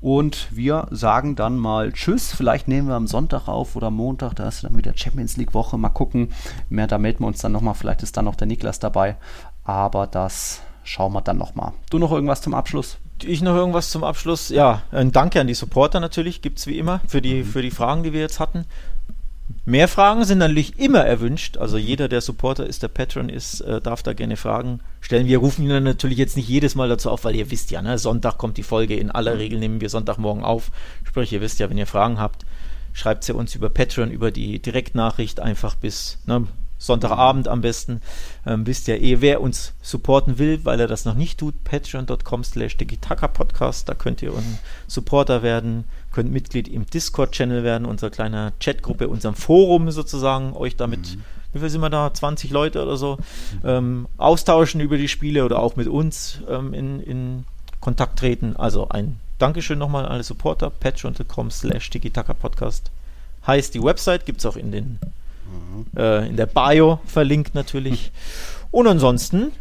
und 0.02 0.48
wir 0.50 0.88
sagen 0.90 1.36
dann 1.36 1.58
mal 1.58 1.92
Tschüss. 1.92 2.32
Vielleicht 2.32 2.66
nehmen 2.66 2.88
wir 2.88 2.96
am 2.96 3.06
Sonntag 3.06 3.46
auf 3.46 3.76
oder 3.76 3.90
Montag. 3.90 4.34
Da 4.34 4.48
ist 4.48 4.64
dann 4.64 4.76
wieder 4.76 4.92
Champions 4.96 5.36
League 5.36 5.54
Woche. 5.54 5.78
Mal 5.78 5.90
gucken. 5.90 6.32
Mehr, 6.68 6.88
da 6.88 6.98
melden 6.98 7.20
wir 7.20 7.28
uns 7.28 7.40
dann 7.40 7.52
nochmal. 7.52 7.74
Vielleicht 7.74 8.02
ist 8.02 8.16
dann 8.16 8.24
noch 8.24 8.34
der 8.34 8.48
Niklas 8.48 8.80
dabei. 8.80 9.16
Aber 9.62 10.08
das 10.08 10.60
schauen 10.82 11.12
wir 11.12 11.20
dann 11.20 11.38
nochmal. 11.38 11.72
Du 11.90 11.98
noch 11.98 12.10
irgendwas 12.10 12.42
zum 12.42 12.52
Abschluss? 12.52 12.98
Ich 13.24 13.42
noch 13.42 13.54
irgendwas 13.54 13.90
zum 13.90 14.04
Abschluss. 14.04 14.48
Ja, 14.48 14.82
ein 14.90 15.12
Danke 15.12 15.40
an 15.40 15.46
die 15.46 15.54
Supporter 15.54 16.00
natürlich. 16.00 16.42
Gibt 16.42 16.58
es 16.58 16.66
wie 16.66 16.78
immer 16.78 17.00
für 17.06 17.22
die, 17.22 17.42
mhm. 17.42 17.44
für 17.44 17.62
die 17.62 17.70
Fragen, 17.70 18.02
die 18.02 18.12
wir 18.12 18.20
jetzt 18.20 18.40
hatten. 18.40 18.64
Mehr 19.64 19.86
Fragen 19.86 20.24
sind 20.24 20.38
natürlich 20.38 20.78
immer 20.78 21.04
erwünscht. 21.04 21.56
Also 21.56 21.76
jeder, 21.76 22.08
der 22.08 22.20
Supporter 22.20 22.66
ist, 22.66 22.82
der 22.82 22.88
Patron 22.88 23.28
ist, 23.28 23.60
äh, 23.60 23.80
darf 23.80 24.02
da 24.02 24.12
gerne 24.12 24.36
Fragen 24.36 24.80
stellen. 25.00 25.26
Wir 25.26 25.38
rufen 25.38 25.68
ihn 25.68 25.84
natürlich 25.84 26.18
jetzt 26.18 26.36
nicht 26.36 26.48
jedes 26.48 26.74
Mal 26.74 26.88
dazu 26.88 27.10
auf, 27.10 27.24
weil 27.24 27.36
ihr 27.36 27.50
wisst 27.50 27.70
ja, 27.70 27.80
ne, 27.80 27.96
Sonntag 27.98 28.38
kommt 28.38 28.56
die 28.56 28.64
Folge. 28.64 28.96
In 28.96 29.10
aller 29.10 29.38
Regel 29.38 29.58
nehmen 29.60 29.80
wir 29.80 29.88
Sonntagmorgen 29.88 30.42
auf. 30.42 30.70
Sprich, 31.04 31.32
ihr 31.32 31.40
wisst 31.40 31.60
ja, 31.60 31.70
wenn 31.70 31.78
ihr 31.78 31.86
Fragen 31.86 32.18
habt, 32.18 32.44
schreibt 32.92 33.22
sie 33.24 33.34
uns 33.34 33.54
über 33.54 33.70
Patreon, 33.70 34.10
über 34.10 34.32
die 34.32 34.58
Direktnachricht 34.58 35.38
einfach 35.38 35.76
bis 35.76 36.18
ne, 36.26 36.46
Sonntagabend 36.82 37.46
am 37.46 37.60
besten. 37.60 38.00
Ähm, 38.44 38.66
wisst 38.66 38.88
ja 38.88 38.96
eh, 38.96 39.20
wer 39.20 39.40
uns 39.40 39.72
supporten 39.82 40.38
will, 40.38 40.64
weil 40.64 40.80
er 40.80 40.88
das 40.88 41.04
noch 41.04 41.14
nicht 41.14 41.38
tut, 41.38 41.62
patreon.com 41.62 42.42
slash 42.42 42.76
Podcast. 43.32 43.88
Da 43.88 43.94
könnt 43.94 44.20
ihr 44.20 44.32
ein 44.32 44.58
Supporter 44.88 45.44
werden, 45.44 45.84
könnt 46.12 46.32
Mitglied 46.32 46.66
im 46.66 46.84
Discord-Channel 46.84 47.62
werden, 47.62 47.86
unserer 47.86 48.10
kleiner 48.10 48.52
Chatgruppe, 48.58 49.06
unserem 49.06 49.36
Forum 49.36 49.92
sozusagen, 49.92 50.54
euch 50.54 50.74
damit, 50.74 51.16
mhm. 51.16 51.22
wie 51.52 51.60
viel 51.60 51.70
sind 51.70 51.80
wir 51.82 51.90
da, 51.90 52.12
20 52.12 52.50
Leute 52.50 52.82
oder 52.82 52.96
so, 52.96 53.18
ähm, 53.64 54.08
austauschen 54.16 54.80
über 54.80 54.96
die 54.96 55.08
Spiele 55.08 55.44
oder 55.44 55.60
auch 55.60 55.76
mit 55.76 55.86
uns 55.86 56.40
ähm, 56.48 56.74
in, 56.74 57.00
in 57.00 57.44
Kontakt 57.80 58.18
treten. 58.18 58.56
Also 58.56 58.88
ein 58.88 59.20
Dankeschön 59.38 59.78
nochmal 59.78 60.04
an 60.04 60.10
alle 60.10 60.24
Supporter, 60.24 60.70
patreon.com 60.70 61.52
slash 61.52 61.90
Podcast. 62.40 62.90
Heißt 63.46 63.72
die 63.74 63.82
Website, 63.82 64.26
gibt 64.26 64.40
es 64.40 64.46
auch 64.46 64.56
in 64.56 64.72
den 64.72 64.98
äh, 65.96 66.28
in 66.28 66.36
der 66.36 66.46
Bio 66.46 67.00
verlinkt 67.06 67.54
natürlich. 67.54 68.12
Und 68.70 68.86
ansonsten 68.86 69.52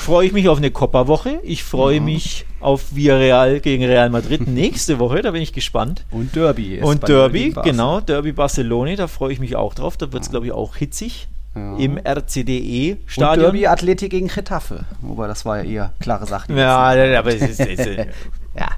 freue 0.00 0.26
ich 0.26 0.32
mich 0.32 0.48
auf 0.48 0.58
eine 0.58 0.70
Copa-Woche. 0.70 1.40
Ich 1.42 1.62
freue 1.62 1.96
ja. 1.96 2.02
mich 2.02 2.46
auf 2.60 2.94
Villarreal 2.94 3.60
gegen 3.60 3.84
Real 3.84 4.10
Madrid 4.10 4.46
nächste 4.46 4.98
Woche. 4.98 5.22
Da 5.22 5.32
bin 5.32 5.42
ich 5.42 5.52
gespannt. 5.52 6.04
Und 6.10 6.34
Derby. 6.34 6.80
Und 6.80 7.06
Derby, 7.08 7.54
genau. 7.62 8.00
Derby 8.00 8.32
Barcelona. 8.32 8.96
Da 8.96 9.08
freue 9.08 9.32
ich 9.32 9.40
mich 9.40 9.56
auch 9.56 9.74
drauf. 9.74 9.96
Da 9.96 10.12
wird 10.12 10.22
es, 10.22 10.30
glaube 10.30 10.46
ich, 10.46 10.52
auch 10.52 10.76
hitzig. 10.76 11.28
Ja. 11.54 11.76
Im 11.78 11.98
RCDE-Stadion. 11.98 13.42
Derby 13.42 13.66
Athletik 13.66 14.12
gegen 14.12 14.28
Getafe. 14.28 14.84
Wobei, 15.00 15.26
das 15.26 15.44
war 15.44 15.58
ja 15.58 15.64
eher 15.68 15.92
klare 15.98 16.24
Sache. 16.24 16.52
Ja, 16.52 16.78
aber 17.18 17.34
es 17.34 17.42
ist, 17.42 17.58
es 17.58 17.86
ist 17.86 17.96
ja. 18.56 18.68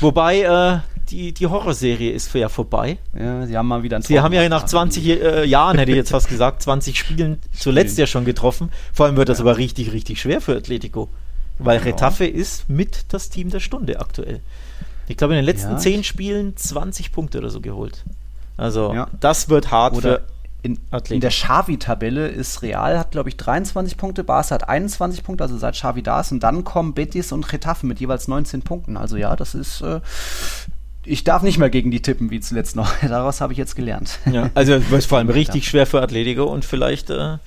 Wobei, 0.00 0.42
äh, 0.42 0.78
die, 1.10 1.32
die 1.32 1.46
Horrorserie 1.46 2.10
ist 2.10 2.32
ja 2.34 2.48
vorbei. 2.48 2.98
Ja, 3.18 3.46
sie 3.46 3.56
haben 3.56 3.68
mal 3.68 3.82
wieder 3.82 3.96
ein 3.96 4.02
Sie 4.02 4.20
haben 4.20 4.32
ja 4.32 4.48
nach 4.48 4.64
20 4.64 5.06
äh, 5.06 5.44
Jahren, 5.44 5.78
hätte 5.78 5.90
ich 5.90 5.96
jetzt 5.96 6.10
fast 6.10 6.28
gesagt, 6.28 6.62
20 6.62 6.98
Spielen 6.98 7.38
zuletzt 7.52 7.98
ja 7.98 8.06
schon 8.06 8.24
getroffen. 8.24 8.70
Vor 8.92 9.06
allem 9.06 9.16
wird 9.16 9.28
das 9.28 9.38
ja. 9.38 9.44
aber 9.44 9.56
richtig, 9.56 9.92
richtig 9.92 10.20
schwer 10.20 10.40
für 10.40 10.56
Atletico. 10.56 11.08
Weil 11.58 11.78
ja. 11.78 11.84
Retafe 11.84 12.26
ist 12.26 12.68
mit 12.68 13.06
das 13.08 13.28
Team 13.28 13.50
der 13.50 13.60
Stunde 13.60 14.00
aktuell. 14.00 14.40
Ich 15.06 15.16
glaube, 15.16 15.34
in 15.34 15.38
den 15.38 15.44
letzten 15.44 15.72
ja, 15.72 15.78
10 15.78 16.04
Spielen 16.04 16.56
20 16.56 17.12
Punkte 17.12 17.38
oder 17.38 17.50
so 17.50 17.60
geholt. 17.60 18.04
Also, 18.56 18.92
ja. 18.94 19.08
das 19.20 19.48
wird 19.48 19.70
hart 19.70 19.94
oder 19.94 20.20
für 20.20 20.34
in, 20.64 20.78
in, 21.10 21.20
der 21.20 21.28
Xavi-Tabelle 21.28 22.26
ist 22.26 22.62
Real, 22.62 22.98
hat 22.98 23.10
glaube 23.10 23.28
ich 23.28 23.36
23 23.36 23.98
Punkte, 23.98 24.24
Barca 24.24 24.54
hat 24.54 24.66
21 24.66 25.22
Punkte, 25.22 25.44
also 25.44 25.58
seit 25.58 25.74
Xavi 25.74 26.02
da 26.02 26.20
ist. 26.20 26.32
Und 26.32 26.40
dann 26.40 26.64
kommen 26.64 26.94
Betis 26.94 27.32
und 27.32 27.52
Retafe 27.52 27.84
mit 27.84 28.00
jeweils 28.00 28.28
19 28.28 28.62
Punkten. 28.62 28.96
Also 28.96 29.18
ja, 29.18 29.36
das 29.36 29.54
ist 29.54 29.82
äh, 29.82 30.00
ich 31.04 31.24
darf 31.24 31.42
nicht 31.42 31.58
mehr 31.58 31.70
gegen 31.70 31.90
die 31.90 32.02
tippen 32.02 32.30
wie 32.30 32.40
zuletzt 32.40 32.76
noch. 32.76 32.92
Daraus 33.02 33.40
habe 33.40 33.52
ich 33.52 33.58
jetzt 33.58 33.76
gelernt. 33.76 34.18
Ja, 34.30 34.50
also 34.54 34.74
es 34.74 34.90
wird 34.90 35.04
vor 35.04 35.18
allem 35.18 35.30
richtig 35.30 35.66
schwer 35.68 35.86
für 35.86 36.00
Atletico 36.02 36.44
und 36.44 36.64
vielleicht 36.64 37.10
äh, 37.10 37.38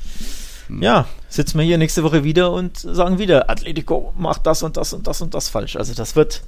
hm. 0.68 0.82
ja, 0.82 1.06
sitzen 1.30 1.58
wir 1.58 1.66
hier 1.66 1.78
nächste 1.78 2.04
Woche 2.04 2.24
wieder 2.24 2.52
und 2.52 2.78
sagen 2.78 3.20
wieder, 3.20 3.50
Atletico 3.50 4.14
macht 4.18 4.46
das 4.46 4.64
und 4.64 4.78
das 4.78 4.94
und 4.94 5.08
das 5.08 5.22
und 5.22 5.34
das 5.34 5.50
falsch. 5.50 5.76
Also 5.76 5.94
das 5.94 6.16
wird 6.16 6.44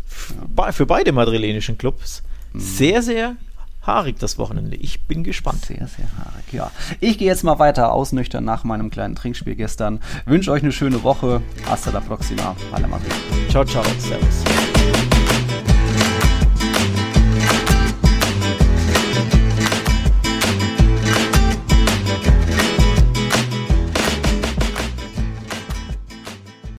ja. 0.58 0.72
für 0.72 0.86
beide 0.86 1.12
madrilenischen 1.12 1.78
Clubs 1.78 2.24
mhm. 2.54 2.60
sehr, 2.60 3.02
sehr 3.02 3.36
haarig 3.82 4.20
das 4.20 4.38
Wochenende. 4.38 4.76
Ich 4.78 5.02
bin 5.08 5.24
gespannt. 5.24 5.66
Sehr, 5.66 5.88
sehr 5.88 6.08
haarig, 6.18 6.46
ja. 6.52 6.72
Ich 7.00 7.18
gehe 7.18 7.28
jetzt 7.28 7.44
mal 7.44 7.60
weiter 7.60 7.92
ausnüchtern 7.92 8.44
nach 8.44 8.64
meinem 8.64 8.90
kleinen 8.90 9.16
Trinkspiel 9.16 9.56
gestern. 9.56 10.00
Wünsche 10.26 10.52
euch 10.52 10.64
eine 10.64 10.72
schöne 10.72 11.04
Woche. 11.04 11.42
Hasta 11.66 11.92
la 11.92 12.02
próxima. 12.02 12.56
Alle 12.72 12.88
Madrid. 12.88 13.14
Ciao, 13.50 13.66
ciao. 13.66 13.84
Servus. 13.98 14.44